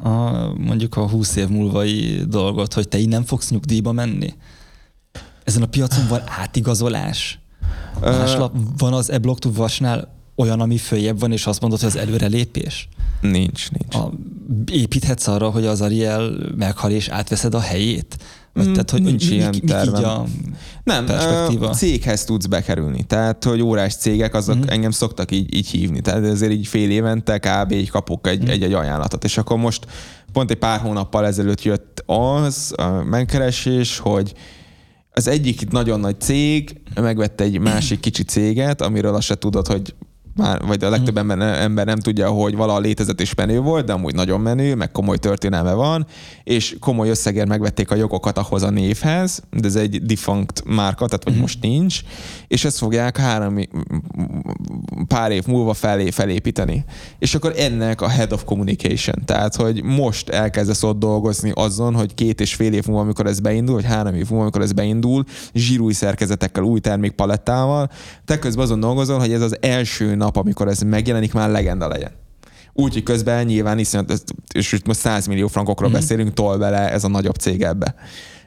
a 0.09 0.53
mondjuk 0.59 0.97
a 0.97 1.09
20 1.09 1.37
év 1.37 1.49
múlvai 1.49 2.23
dolgot, 2.29 2.73
hogy 2.73 2.89
te 2.89 2.99
innen 2.99 3.25
fogsz 3.25 3.51
nyugdíjba 3.51 3.93
menni? 3.93 4.35
Ezen 5.45 5.63
a 5.63 5.67
piacon 5.67 6.09
van 6.09 6.23
átigazolás? 6.27 7.39
Máslap, 8.01 8.55
van 8.79 8.93
az 8.93 9.13
to 9.39 9.49
watchnál 9.57 10.15
olyan, 10.37 10.61
ami 10.61 10.77
följebb 10.77 11.21
van, 11.21 11.33
és 11.33 11.47
azt 11.47 11.61
mondod, 11.61 11.81
hogy 11.81 11.89
az 11.89 11.97
előrelépés? 11.97 12.89
Nincs, 13.21 13.71
nincs. 13.71 13.95
A, 13.95 14.13
építhetsz 14.73 15.27
arra, 15.27 15.51
hogy 15.51 15.67
az 15.67 15.81
Ariel 15.81 16.31
meghal 16.57 16.91
és 16.91 17.09
átveszed 17.09 17.55
a 17.55 17.61
helyét? 17.61 18.17
Vagy 18.57 18.67
Mm, 18.67 18.73
tehát, 18.73 18.91
hogy 18.91 19.03
nincs 19.03 19.31
ilyen 19.31 19.55
a 20.05 20.25
Nem, 20.85 21.07
perspektíva? 21.07 21.71
céghez 21.71 22.25
tudsz 22.25 22.47
bekerülni. 22.47 23.05
Tehát, 23.05 23.45
hogy 23.45 23.63
órás 23.63 23.97
cégek, 23.97 24.35
azok 24.35 24.57
mm. 24.57 24.69
engem 24.69 24.91
szoktak 24.91 25.31
így, 25.31 25.55
így 25.55 25.69
hívni. 25.69 26.01
Tehát 26.01 26.25
ezért 26.25 26.53
így 26.53 26.67
fél 26.67 26.91
évente 26.91 27.39
kb. 27.39 27.73
így 27.73 27.91
kapok 27.91 28.27
egy, 28.27 28.45
mm. 28.45 28.49
egy, 28.49 28.63
egy 28.63 28.73
ajánlatot. 28.73 29.25
És 29.25 29.39
akkor 29.39 29.57
most 29.59 29.87
pont 30.33 30.51
egy 30.51 30.57
pár 30.57 30.81
hónappal 30.81 31.27
ezelőtt 31.27 31.63
jött 31.63 32.03
az 32.07 32.73
a 32.77 32.89
megkeresés, 32.89 33.99
hogy 33.99 34.33
az 35.11 35.29
egyik 35.29 35.71
nagyon 35.71 36.01
nagy 36.01 36.21
cég 36.21 36.81
megvette 36.95 37.45
egy 37.45 37.59
másik 37.59 38.01
kicsi 38.01 38.23
céget, 38.23 38.83
amiről 38.83 39.15
azt 39.15 39.27
se 39.27 39.35
tudod, 39.35 39.67
hogy 39.67 39.95
már, 40.37 40.61
vagy 40.67 40.85
a 40.85 40.91
legtöbb 40.91 41.17
ember, 41.17 41.39
ember 41.39 41.87
nem 41.87 41.99
tudja, 41.99 42.29
hogy 42.29 42.57
vala 42.57 42.79
létezett 42.79 43.21
és 43.21 43.35
menő 43.35 43.61
volt, 43.61 43.87
de 43.87 43.93
amúgy 43.93 44.15
nagyon 44.15 44.41
menő, 44.41 44.75
meg 44.75 44.91
komoly 44.93 45.17
történelme 45.17 45.73
van, 45.73 46.07
és 46.45 46.77
komoly 46.81 47.09
összegért 47.09 47.49
megvették 47.49 47.91
a 47.91 47.95
jogokat 47.95 48.39
ahhoz 48.39 48.63
a 48.63 48.71
névhez, 48.71 49.43
de 49.51 49.67
ez 49.67 49.77
egy 49.77 50.03
defunct 50.03 50.63
márka, 50.67 51.07
tehát 51.07 51.25
vagy 51.25 51.35
mm. 51.37 51.41
most 51.41 51.61
nincs, 51.61 52.01
és 52.49 52.65
ezt 52.65 52.79
fogják 52.79 53.17
három 53.17 53.59
pár 55.09 55.31
év 55.31 55.47
múlva 55.47 55.75
felé 55.75 56.11
felépíteni. 56.11 56.85
És 57.19 57.35
akkor 57.35 57.53
ennek 57.57 58.01
a 58.01 58.09
head 58.09 58.33
of 58.33 58.45
communication, 58.45 59.25
tehát 59.25 59.57
hogy 59.57 59.83
most 59.83 60.29
elkezdesz 60.29 60.83
ott 60.83 60.99
dolgozni 60.99 61.53
azon, 61.55 61.95
hogy 61.95 62.15
két 62.15 62.41
és 62.41 62.55
fél 62.55 62.73
év 62.73 62.87
múlva, 62.87 63.03
amikor 63.03 63.27
ez 63.27 63.41
beindul, 63.41 63.75
vagy 63.75 63.85
három 63.85 64.15
év 64.15 64.27
múlva, 64.29 64.43
amikor 64.43 64.63
ez 64.63 64.73
beindul, 64.73 65.25
zsírúj 65.55 65.93
szerkezetekkel, 65.93 66.63
új 66.63 66.81
termékpalettával, 66.81 67.91
te 68.25 68.39
közben 68.39 68.65
azon 68.65 68.81
dolgozol, 68.81 69.19
hogy 69.19 69.33
ez 69.33 69.41
az 69.41 69.57
első 69.61 70.15
nap 70.15 70.26
nap, 70.27 70.37
amikor 70.37 70.69
ez 70.69 70.81
megjelenik, 70.81 71.33
már 71.33 71.51
legenda 71.51 71.89
legyen. 71.89 72.11
Úgy, 72.73 72.93
hogy 72.93 73.03
közben 73.03 73.45
nyilván 73.45 73.79
iszonyat, 73.79 74.23
és 74.55 74.73
itt 74.73 74.87
most 74.87 74.99
100 74.99 75.27
millió 75.27 75.47
frankokról 75.47 75.89
mm-hmm. 75.89 75.99
beszélünk, 75.99 76.35
tol 76.35 76.59
bele 76.59 76.91
ez 76.91 77.05
a 77.05 77.09
nagyobb 77.09 77.35
cég 77.35 77.63
ebbe. 77.63 77.95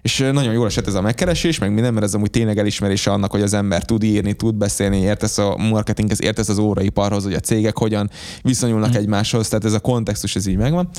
És 0.01 0.17
nagyon 0.17 0.53
jól 0.53 0.65
esett 0.65 0.87
ez 0.87 0.93
a 0.93 1.01
megkeresés, 1.01 1.59
meg 1.59 1.73
minden, 1.73 1.93
mert 1.93 2.05
ez 2.05 2.13
amúgy 2.13 2.29
tényleg 2.29 2.57
elismerése 2.57 3.11
annak, 3.11 3.31
hogy 3.31 3.41
az 3.41 3.53
ember 3.53 3.83
tud 3.83 4.03
írni, 4.03 4.33
tud 4.33 4.55
beszélni, 4.55 4.97
értesz 4.97 5.37
a 5.37 5.57
marketinghez, 5.57 6.21
értesz 6.21 6.49
az 6.49 6.57
óraiparhoz, 6.57 7.23
hogy 7.23 7.33
a 7.33 7.39
cégek 7.39 7.77
hogyan 7.77 8.09
viszonyulnak 8.41 8.91
mm. 8.91 8.95
egymáshoz, 8.95 9.47
tehát 9.47 9.65
ez 9.65 9.73
a 9.73 9.79
kontextus 9.79 10.35
ez 10.35 10.45
így 10.45 10.57
megvan 10.57 10.89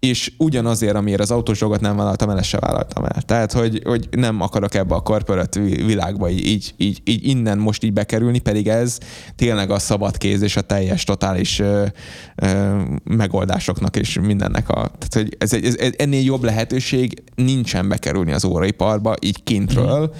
és 0.00 0.32
ugyanazért, 0.36 0.94
amiért 0.94 1.20
az 1.20 1.30
autós 1.30 1.58
dolgot 1.58 1.80
nem 1.80 1.96
vállaltam 1.96 2.30
el, 2.30 2.38
ezt 2.38 2.48
se 2.48 2.58
vállaltam 2.58 3.04
el. 3.04 3.22
Tehát, 3.22 3.52
hogy, 3.52 3.82
hogy 3.84 4.08
nem 4.10 4.40
akarok 4.40 4.74
ebbe 4.74 4.94
a 4.94 5.00
korporat 5.00 5.54
világba 5.54 6.28
így, 6.28 6.74
így, 6.76 7.00
így, 7.04 7.26
innen 7.28 7.58
most 7.58 7.84
így 7.84 7.92
bekerülni, 7.92 8.38
pedig 8.38 8.68
ez 8.68 8.98
tényleg 9.36 9.70
a 9.70 9.78
szabad 9.78 10.16
kéz 10.16 10.42
és 10.42 10.56
a 10.56 10.60
teljes, 10.60 11.04
totális 11.04 11.58
ö, 11.58 11.86
ö, 12.34 12.80
megoldásoknak 13.04 13.96
és 13.96 14.18
mindennek 14.20 14.68
a... 14.68 14.74
Tehát, 14.98 15.14
hogy 15.14 15.36
ez, 15.38 15.52
ez, 15.52 15.76
ez, 15.76 15.92
ennél 15.96 16.22
jobb 16.22 16.44
lehetőség 16.44 17.22
nincsen 17.34 17.88
bekerülni 17.88 18.32
az 18.32 18.44
óraiparba, 18.44 19.14
így 19.20 19.42
kintről, 19.42 20.00
mm. 20.00 20.18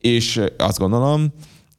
és 0.00 0.40
azt 0.58 0.78
gondolom, 0.78 1.32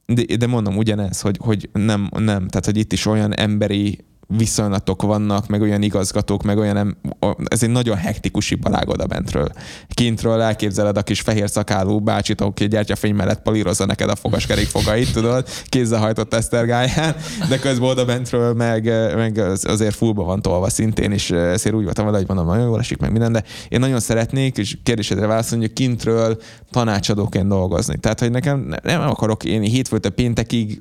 de, 0.06 0.36
de 0.36 0.46
mondom 0.46 0.76
ugyanez, 0.76 1.20
hogy, 1.20 1.38
hogy 1.40 1.68
nem, 1.72 2.08
nem, 2.18 2.48
tehát 2.48 2.64
hogy 2.64 2.76
itt 2.76 2.92
is 2.92 3.06
olyan 3.06 3.34
emberi 3.34 3.98
viszonylatok 4.36 5.02
vannak, 5.02 5.46
meg 5.46 5.60
olyan 5.60 5.82
igazgatók, 5.82 6.42
meg 6.42 6.58
olyan, 6.58 6.96
ez 7.44 7.62
egy 7.62 7.70
nagyon 7.70 7.96
hektikus 7.96 8.50
iparág 8.50 8.88
oda 8.88 9.06
bentről. 9.06 9.48
Kintről 9.88 10.40
elképzeled 10.40 10.96
a 10.96 11.02
kis 11.02 11.20
fehér 11.20 11.50
szakálú 11.50 11.98
bácsit, 11.98 12.40
aki 12.40 12.68
gyertyafény 12.68 13.14
mellett 13.14 13.42
polírozza 13.42 13.86
neked 13.86 14.08
a 14.10 14.16
fogaskerék 14.16 14.66
fogait, 14.66 15.12
tudod, 15.12 15.48
kézzel 15.64 15.98
hajtott 15.98 16.34
esztergáján, 16.34 17.16
de 17.48 17.58
közben 17.58 17.88
oda 17.88 18.04
bentről 18.04 18.54
meg, 18.54 18.84
meg 19.14 19.38
azért 19.62 19.94
fullba 19.94 20.24
van 20.24 20.42
tolva 20.42 20.70
szintén, 20.70 21.12
és 21.12 21.30
ezért 21.30 21.74
úgy 21.74 21.84
voltam 21.84 22.04
vele, 22.04 22.16
hogy 22.16 22.26
mondom, 22.26 22.46
nagyon 22.46 22.66
jól 22.66 22.78
esik 22.78 22.98
meg 22.98 23.10
minden, 23.10 23.32
de 23.32 23.44
én 23.68 23.80
nagyon 23.80 24.00
szeretnék, 24.00 24.56
és 24.58 24.76
kérdésedre 24.82 25.26
válaszolni, 25.26 25.64
hogy 25.64 25.72
kintről 25.72 26.38
tanácsadóként 26.70 27.48
dolgozni. 27.48 27.98
Tehát, 27.98 28.20
hogy 28.20 28.30
nekem 28.30 28.74
nem 28.82 29.00
akarok 29.00 29.44
én 29.44 29.62
hétfőtől 29.62 30.12
péntekig 30.12 30.80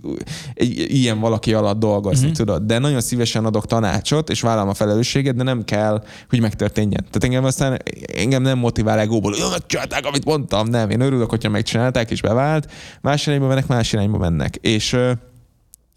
egy, 0.53 0.85
ilyen 0.89 1.19
valaki 1.19 1.53
alatt 1.53 1.79
dolgozni, 1.79 2.25
mm-hmm. 2.25 2.33
tudod, 2.33 2.63
de 2.63 2.79
nagyon 2.79 3.01
szívesen 3.01 3.38
szívesen 3.39 3.45
adok 3.45 3.65
tanácsot, 3.65 4.29
és 4.29 4.41
vállalom 4.41 4.69
a 4.69 4.73
felelősséget, 4.73 5.35
de 5.35 5.43
nem 5.43 5.63
kell, 5.63 6.03
hogy 6.29 6.41
megtörténjen. 6.41 7.03
Tehát 7.03 7.23
engem 7.23 7.43
aztán 7.43 7.81
engem 8.15 8.41
nem 8.41 8.57
motivál 8.57 8.99
egóból, 8.99 9.31
hogy 9.31 9.49
megcsinálták, 9.51 10.05
amit 10.05 10.25
mondtam. 10.25 10.67
Nem, 10.67 10.89
én 10.89 11.01
örülök, 11.01 11.29
hogyha 11.29 11.49
megcsinálták, 11.49 12.11
és 12.11 12.21
bevált. 12.21 12.71
Más 13.01 13.27
irányba 13.27 13.47
mennek, 13.47 13.67
más 13.67 13.93
irányba 13.93 14.17
mennek. 14.17 14.55
És 14.55 14.97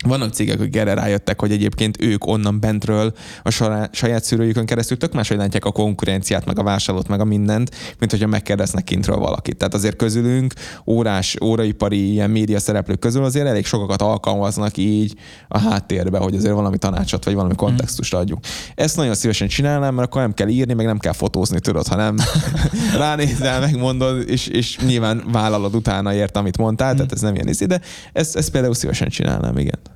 vannak 0.03 0.33
cégek, 0.33 0.61
akik 0.61 0.77
erre 0.77 0.95
rájöttek, 0.95 1.41
hogy 1.41 1.53
egyébként 1.53 2.03
ők 2.03 2.27
onnan 2.27 2.61
bentről 2.61 3.13
a 3.43 3.51
saját 3.93 4.25
szűrőjükön 4.25 4.67
keresztül 4.67 4.97
tök 4.97 5.13
máshogy 5.13 5.37
látják 5.37 5.65
a 5.65 5.73
konkurenciát, 5.73 6.47
meg 6.47 6.59
a 6.59 6.63
vásárlót, 6.63 7.09
meg 7.09 7.21
a 7.21 7.25
mindent, 7.25 7.71
mint 7.99 8.11
hogyha 8.11 8.27
megkérdeznek 8.27 8.85
kintről 8.85 9.17
valakit. 9.17 9.57
Tehát 9.57 9.75
azért 9.75 9.97
közülünk 9.97 10.55
órás, 10.87 11.37
óraipari 11.43 12.11
ilyen 12.11 12.31
média 12.31 12.61
szereplők 12.61 12.99
közül 12.99 13.25
azért 13.25 13.47
elég 13.47 13.67
sokakat 13.67 14.03
alkalmaznak 14.03 14.77
így 14.77 15.15
a 15.49 15.59
háttérbe, 15.59 16.19
hogy 16.19 16.35
azért 16.35 16.55
valami 16.55 16.79
tanácsot 16.79 17.25
vagy 17.25 17.35
valami 17.35 17.55
kontextust 17.55 18.15
adjunk. 18.15 18.45
Ezt 18.75 18.97
nagyon 18.97 19.15
szívesen 19.15 19.49
csinálnám, 19.49 19.95
mert 19.95 20.07
akkor 20.09 20.21
nem 20.21 20.35
kell 20.35 20.49
írni, 20.49 20.75
meg 20.75 20.87
nem 20.87 20.99
kell 20.99 21.13
fotózni, 21.13 21.61
tudod, 21.61 21.87
hanem 21.87 22.17
ránézel, 22.97 23.61
megmondod, 23.61 24.29
és, 24.29 24.47
és 24.47 24.79
nyilván 24.79 25.25
vállalod 25.33 25.75
utána 25.75 26.15
ért, 26.15 26.37
amit 26.37 26.59
mondtál, 26.59 26.95
tehát 26.95 27.13
ez 27.13 27.21
nem 27.21 27.35
ilyen 27.35 27.49
izé, 27.49 27.65
de 27.65 27.81
ezt, 28.13 28.37
ezt 28.37 28.51
például 28.51 28.75
szívesen 28.75 29.09
csinálnám, 29.09 29.59
igen. 29.59 29.92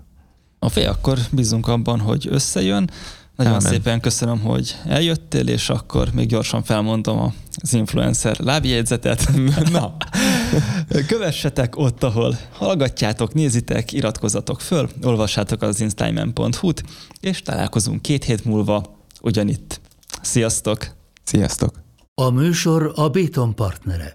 A 0.66 0.68
fej, 0.68 0.86
akkor 0.86 1.18
bízunk 1.30 1.68
abban, 1.68 2.00
hogy 2.00 2.26
összejön. 2.30 2.90
Nagyon 3.36 3.52
Amen. 3.52 3.70
szépen 3.70 4.00
köszönöm, 4.00 4.40
hogy 4.40 4.76
eljöttél, 4.86 5.48
és 5.48 5.70
akkor 5.70 6.08
még 6.12 6.28
gyorsan 6.28 6.62
felmondom 6.62 7.34
az 7.62 7.74
influencer 7.74 8.38
lábjegyzetet. 8.38 9.30
Na, 9.72 9.96
kövessetek 11.08 11.76
ott, 11.76 12.02
ahol 12.02 12.38
hallgatjátok, 12.52 13.34
nézitek, 13.34 13.92
iratkozatok 13.92 14.60
föl, 14.60 14.88
olvassátok 15.02 15.62
az 15.62 15.80
instagram.hu-t, 15.80 16.82
és 17.20 17.42
találkozunk 17.42 18.02
két 18.02 18.24
hét 18.24 18.44
múlva 18.44 18.96
ugyanitt. 19.20 19.80
Sziasztok! 20.22 20.86
Sziasztok! 21.24 21.82
A 22.14 22.30
műsor 22.30 22.92
a 22.94 23.08
Béton 23.08 23.54
partnere. 23.54 24.12